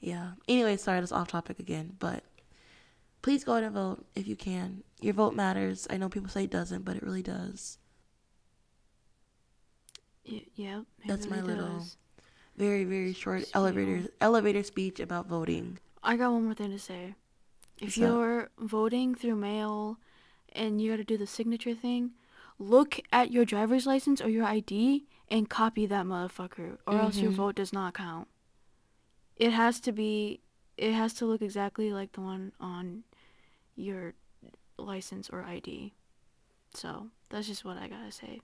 Yeah. 0.00 0.30
Anyway, 0.46 0.76
sorry, 0.76 1.00
that's 1.00 1.12
off 1.12 1.28
topic 1.28 1.58
again, 1.58 1.96
but 1.98 2.22
please 3.22 3.44
go 3.44 3.54
out 3.54 3.62
and 3.62 3.72
vote 3.74 4.04
if 4.14 4.26
you 4.28 4.36
can. 4.36 4.82
Your 5.00 5.14
vote 5.14 5.34
matters. 5.34 5.86
I 5.88 5.96
know 5.96 6.08
people 6.10 6.28
say 6.28 6.44
it 6.44 6.50
doesn't, 6.50 6.84
but 6.84 6.96
it 6.96 7.02
really 7.02 7.22
does. 7.22 7.78
Y- 10.28 10.44
yeah. 10.54 10.82
That's 11.06 11.26
my 11.26 11.36
really 11.38 11.54
little- 11.54 11.86
very 12.56 12.84
very 12.84 13.12
short 13.12 13.44
elevator 13.54 14.08
elevator 14.20 14.62
speech 14.62 15.00
about 15.00 15.26
voting. 15.26 15.78
I 16.02 16.16
got 16.16 16.32
one 16.32 16.44
more 16.44 16.54
thing 16.54 16.70
to 16.70 16.78
say. 16.78 17.14
If 17.88 17.94
that? 17.96 18.00
you're 18.00 18.50
voting 18.58 19.14
through 19.14 19.36
mail 19.36 19.98
and 20.52 20.80
you 20.80 20.90
got 20.90 20.96
to 20.98 21.04
do 21.04 21.16
the 21.18 21.26
signature 21.26 21.74
thing, 21.74 22.12
look 22.58 23.00
at 23.12 23.30
your 23.30 23.44
driver's 23.44 23.86
license 23.86 24.20
or 24.20 24.28
your 24.28 24.44
ID 24.44 25.04
and 25.28 25.48
copy 25.48 25.86
that 25.86 26.04
motherfucker, 26.06 26.78
or 26.86 26.98
else 26.98 27.16
your 27.18 27.32
Mhm. 27.32 27.36
vote 27.36 27.54
does 27.56 27.72
not 27.72 27.94
count. 27.94 28.28
It 29.36 29.52
has 29.52 29.80
to 29.80 29.90
be, 29.92 30.40
it 30.76 30.92
has 30.92 31.14
to 31.14 31.26
look 31.26 31.42
exactly 31.42 31.92
like 31.92 32.12
the 32.12 32.20
one 32.20 32.52
on 32.60 33.04
your 33.74 34.14
license 34.78 35.28
or 35.30 35.42
ID. 35.42 35.92
So 36.74 37.10
that's 37.30 37.46
just 37.46 37.64
what 37.64 37.76
I 37.76 37.88
gotta 37.88 38.12
say. 38.12 38.40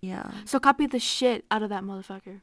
Yeah. 0.00 0.30
So 0.44 0.60
copy 0.60 0.86
the 0.86 0.98
shit 1.00 1.44
out 1.50 1.62
of 1.62 1.70
that 1.70 1.82
motherfucker. 1.82 2.40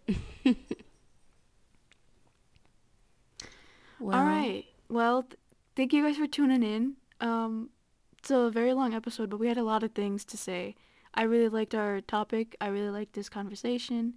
Well, 4.00 4.16
All 4.20 4.26
right. 4.26 4.66
Well, 4.90 5.24
th- 5.24 5.36
thank 5.82 5.94
you 5.94 6.04
guys 6.04 6.16
for 6.16 6.28
tuning 6.28 6.62
in. 6.62 6.94
Um, 7.22 7.72
it's 8.20 8.30
a 8.30 8.52
very 8.52 8.72
long 8.72 8.94
episode, 8.94 9.32
but 9.32 9.40
we 9.40 9.48
had 9.48 9.58
a 9.58 9.64
lot 9.64 9.82
of 9.82 9.94
things 9.94 10.24
to 10.26 10.38
say. 10.38 10.76
I 11.16 11.24
really 11.24 11.50
liked 11.50 11.74
our 11.74 12.02
topic. 12.02 12.56
I 12.62 12.68
really 12.68 12.92
liked 12.92 13.14
this 13.14 13.30
conversation. 13.30 14.14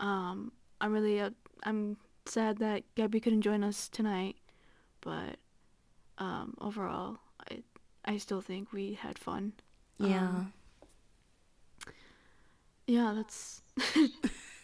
Um, 0.00 0.52
I'm 0.82 0.92
really, 0.92 1.18
uh, 1.18 1.30
I'm 1.62 1.96
sad 2.26 2.58
that 2.58 2.82
Gabby 2.94 3.20
couldn't 3.20 3.40
join 3.40 3.64
us 3.64 3.88
tonight, 3.88 4.36
but 5.00 5.38
um, 6.18 6.52
overall, 6.60 7.16
I, 7.50 7.62
I 8.04 8.18
still 8.18 8.42
think 8.42 8.70
we 8.70 8.92
had 8.92 9.18
fun. 9.18 9.54
Yeah. 9.96 10.28
Um, 10.28 10.52
Yeah, 12.86 13.14
that's, 13.16 13.62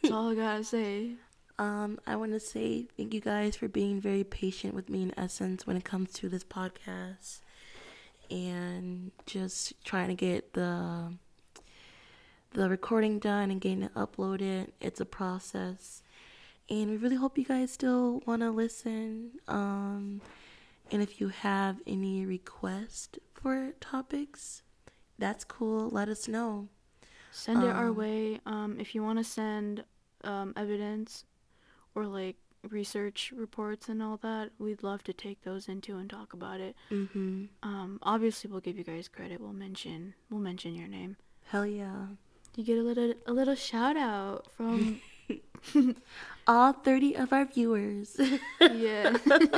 that's 0.02 0.12
all 0.12 0.28
I 0.32 0.34
gotta 0.34 0.62
say. 0.62 1.12
Um, 1.58 1.98
I 2.06 2.14
want 2.16 2.32
to 2.32 2.40
say 2.40 2.86
thank 2.96 3.12
you 3.12 3.20
guys 3.20 3.56
for 3.56 3.66
being 3.68 4.00
very 4.00 4.22
patient 4.22 4.74
with 4.74 4.88
me 4.88 5.02
in 5.02 5.14
essence 5.18 5.66
when 5.66 5.76
it 5.76 5.84
comes 5.84 6.12
to 6.14 6.28
this 6.28 6.44
podcast 6.44 7.40
and 8.30 9.10
just 9.26 9.72
trying 9.84 10.08
to 10.08 10.14
get 10.14 10.52
the 10.52 11.14
the 12.52 12.68
recording 12.70 13.18
done 13.18 13.50
and 13.50 13.60
getting 13.60 13.82
it 13.82 13.94
uploaded. 13.94 14.68
It's 14.80 15.00
a 15.00 15.04
process. 15.04 16.02
And 16.70 16.90
we 16.90 16.96
really 16.96 17.16
hope 17.16 17.36
you 17.38 17.44
guys 17.44 17.72
still 17.72 18.22
want 18.26 18.42
to 18.42 18.50
listen. 18.50 19.32
Um, 19.48 20.20
and 20.90 21.02
if 21.02 21.20
you 21.20 21.28
have 21.28 21.76
any 21.86 22.24
requests 22.24 23.18
for 23.34 23.72
topics, 23.80 24.62
that's 25.18 25.44
cool. 25.44 25.88
Let 25.90 26.08
us 26.08 26.26
know. 26.28 26.68
Send 27.32 27.62
it 27.62 27.68
our 27.68 27.88
Um, 27.88 27.96
way. 27.96 28.40
Um, 28.46 28.76
if 28.80 28.94
you 28.94 29.02
want 29.02 29.18
to 29.18 29.24
send 29.24 29.84
um, 30.24 30.52
evidence 30.56 31.24
or 31.98 32.06
like 32.06 32.36
research 32.68 33.32
reports 33.34 33.88
and 33.88 34.02
all 34.02 34.16
that, 34.18 34.50
we'd 34.58 34.82
love 34.82 35.02
to 35.04 35.12
take 35.12 35.42
those 35.42 35.68
into 35.68 35.96
and 35.96 36.08
talk 36.08 36.32
about 36.32 36.60
it. 36.60 36.76
Mm-hmm. 36.90 37.44
Um, 37.62 37.98
obviously, 38.02 38.50
we'll 38.50 38.60
give 38.60 38.78
you 38.78 38.84
guys 38.84 39.08
credit. 39.08 39.40
We'll 39.40 39.52
mention 39.52 40.14
we'll 40.30 40.40
mention 40.40 40.74
your 40.74 40.88
name. 40.88 41.16
Hell 41.46 41.66
yeah. 41.66 42.06
You 42.56 42.64
get 42.64 42.78
a 42.78 42.82
little 42.82 43.14
a 43.26 43.32
little 43.32 43.54
shout 43.54 43.96
out 43.96 44.46
from 44.56 45.00
All 46.46 46.72
30 46.72 47.16
of 47.16 47.32
our 47.32 47.44
viewers. 47.44 48.18
yeah. 48.60 49.16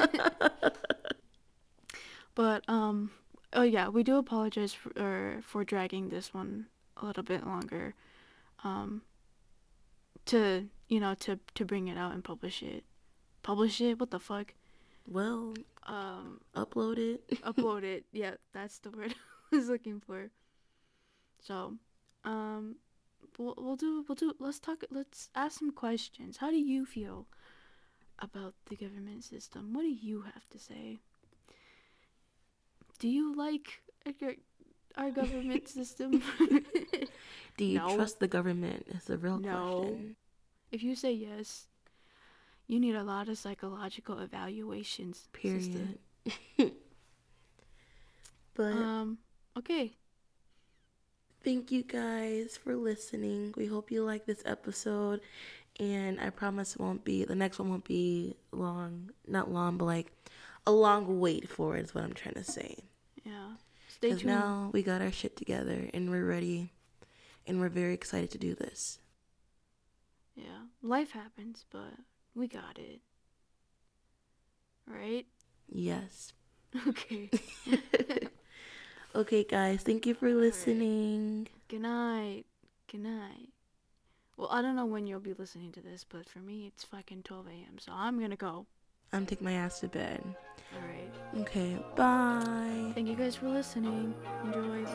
but 2.35 2.65
um, 2.69 3.11
oh 3.53 3.63
yeah, 3.63 3.89
we 3.89 4.03
do 4.03 4.17
apologize 4.17 4.73
for 4.73 4.93
er, 4.97 5.41
for 5.43 5.65
dragging 5.65 6.09
this 6.09 6.35
one 6.35 6.67
a 6.97 7.07
little 7.07 7.23
bit 7.23 7.47
longer. 7.47 7.95
Um, 8.65 9.03
to 10.27 10.69
you 10.91 11.01
know 11.01 11.15
to 11.25 11.39
to 11.55 11.65
bring 11.65 11.89
it 11.89 11.97
out 11.97 12.13
and 12.13 12.23
publish 12.23 12.63
it. 12.63 12.85
Publish 13.43 13.81
it? 13.81 13.99
What 13.99 14.11
the 14.11 14.19
fuck? 14.21 14.53
well, 15.09 15.55
Um, 15.87 16.41
upload 16.55 16.99
it. 16.99 17.21
upload 17.51 17.83
it. 17.85 18.05
Yeah, 18.13 18.35
that's 18.53 18.79
the 18.81 18.91
word 18.91 19.15
I 19.53 19.57
was 19.57 19.69
looking 19.69 19.99
for. 20.07 20.31
So, 21.43 21.79
um, 22.25 22.77
we'll, 23.39 23.55
we'll 23.57 23.77
do 23.77 24.05
we'll 24.07 24.15
do. 24.17 24.35
Let's 24.39 24.61
talk. 24.61 24.85
Let's 24.91 25.31
ask 25.35 25.59
some 25.59 25.73
questions. 25.73 26.37
How 26.37 26.51
do 26.51 26.59
you 26.59 26.85
feel 26.85 27.27
about 28.19 28.53
the 28.69 28.77
government 28.77 29.25
system? 29.25 29.73
What 29.73 29.83
do 29.83 29.89
you 29.89 30.23
have 30.23 30.47
to 30.51 30.59
say? 30.59 31.01
Do 32.99 33.09
you 33.09 33.35
like 33.35 33.81
our, 34.23 34.35
our 34.97 35.11
government 35.11 35.67
system? 35.79 36.23
Do 37.57 37.65
you 37.65 37.79
No. 37.79 37.97
trust 37.97 38.21
the 38.21 38.29
government? 38.29 38.87
Is 38.95 39.05
the 39.05 39.17
real 39.17 39.39
No. 39.39 39.81
question. 39.81 40.17
If 40.73 40.83
you 40.83 40.95
say 40.95 41.13
yes, 41.13 41.67
you 42.67 42.79
need 42.81 42.95
a 42.95 43.03
lot 43.03 43.29
of 43.29 43.39
psychological 43.39 44.19
evaluations. 44.21 45.29
Period. 45.33 45.99
but 48.55 48.73
Um. 48.73 49.19
Okay. 49.57 49.93
thank 51.43 51.73
you 51.73 51.83
guys 51.83 52.57
for 52.57 52.77
listening. 52.77 53.53
We 53.57 53.67
hope 53.67 53.91
you 53.91 54.05
like 54.05 54.27
this 54.27 54.43
episode. 54.47 55.21
And 55.79 56.21
I 56.21 56.31
promise 56.31 56.75
it 56.75 56.81
won't 56.81 57.05
be, 57.05 57.25
the 57.25 57.35
next 57.35 57.59
one 57.59 57.71
won't 57.71 57.85
be 57.85 58.37
long. 58.53 59.11
Not 59.27 59.51
long, 59.51 59.79
but 59.79 59.87
like 59.87 60.13
a 60.67 60.71
long 60.73 61.19
wait 61.21 61.49
for 61.49 61.77
it, 61.77 61.85
is 61.87 61.95
what 61.95 62.05
I'm 62.05 62.13
trying 62.13 62.35
to 62.35 62.45
say. 62.45 62.77
Yeah. 63.25 63.55
Stay 63.89 64.11
tuned. 64.11 64.27
now 64.27 64.71
we 64.73 64.83
got 64.83 65.01
our 65.01 65.11
shit 65.11 65.37
together 65.37 65.89
and 65.95 66.11
we're 66.11 66.25
ready. 66.27 66.73
And 67.47 67.59
we're 67.61 67.71
very 67.71 67.95
excited 67.95 68.31
to 68.33 68.39
do 68.39 68.55
this. 68.55 68.99
Yeah, 70.41 70.67
life 70.83 71.11
happens, 71.13 71.65
but 71.71 71.93
we 72.35 72.49
got 72.49 72.79
it. 72.79 73.01
Right? 74.87 75.27
Yes. 75.69 76.33
Okay. 76.87 77.29
Okay, 79.13 79.43
guys, 79.43 79.83
thank 79.83 80.07
you 80.07 80.15
for 80.15 80.29
All 80.29 80.35
right. 80.35 80.43
listening. 80.43 81.49
Good 81.67 81.81
night. 81.81 82.45
Good 82.91 83.01
night. 83.01 83.49
Well, 84.37 84.49
I 84.53 84.63
don't 84.63 84.77
know 84.77 84.87
when 84.87 85.07
you'll 85.09 85.19
be 85.19 85.33
listening 85.33 85.73
to 85.73 85.81
this, 85.81 86.05
but 86.09 86.29
for 86.29 86.39
me, 86.39 86.69
it's 86.69 86.85
fucking 86.85 87.25
12 87.25 87.47
a.m., 87.49 87.79
so 87.79 87.91
I'm 87.93 88.21
gonna 88.21 88.37
go. 88.37 88.67
I'm 89.13 89.27
taking 89.27 89.45
my 89.45 89.55
ass 89.55 89.81
to 89.81 89.89
bed. 89.89 90.23
All 90.25 90.89
right. 90.89 91.43
Okay, 91.43 91.77
bye. 91.97 92.93
Thank 92.95 93.09
you 93.09 93.17
guys 93.17 93.35
for 93.35 93.49
listening. 93.49 94.15
Enjoy. 94.45 94.87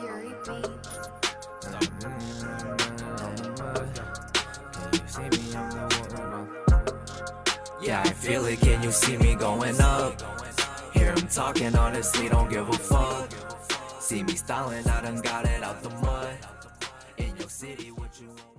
Yeah, 7.80 8.02
I 8.04 8.10
feel 8.10 8.44
it. 8.44 8.60
Can 8.60 8.82
you 8.82 8.92
see 8.92 9.16
me 9.16 9.34
going 9.34 9.80
up? 9.80 10.20
Hear 10.92 11.12
him 11.12 11.26
talking, 11.28 11.74
honestly, 11.74 12.28
don't 12.28 12.50
give 12.50 12.68
a 12.68 12.72
fuck. 12.72 13.30
See 14.00 14.22
me 14.22 14.34
styling, 14.34 14.86
I 14.86 15.00
done 15.00 15.20
got 15.22 15.46
it 15.46 15.62
out 15.62 15.82
the 15.82 15.90
mud. 15.90 16.36
In 17.16 17.34
your 17.38 17.48
city, 17.48 17.92
what 17.92 18.20
you 18.20 18.28
want? 18.28 18.55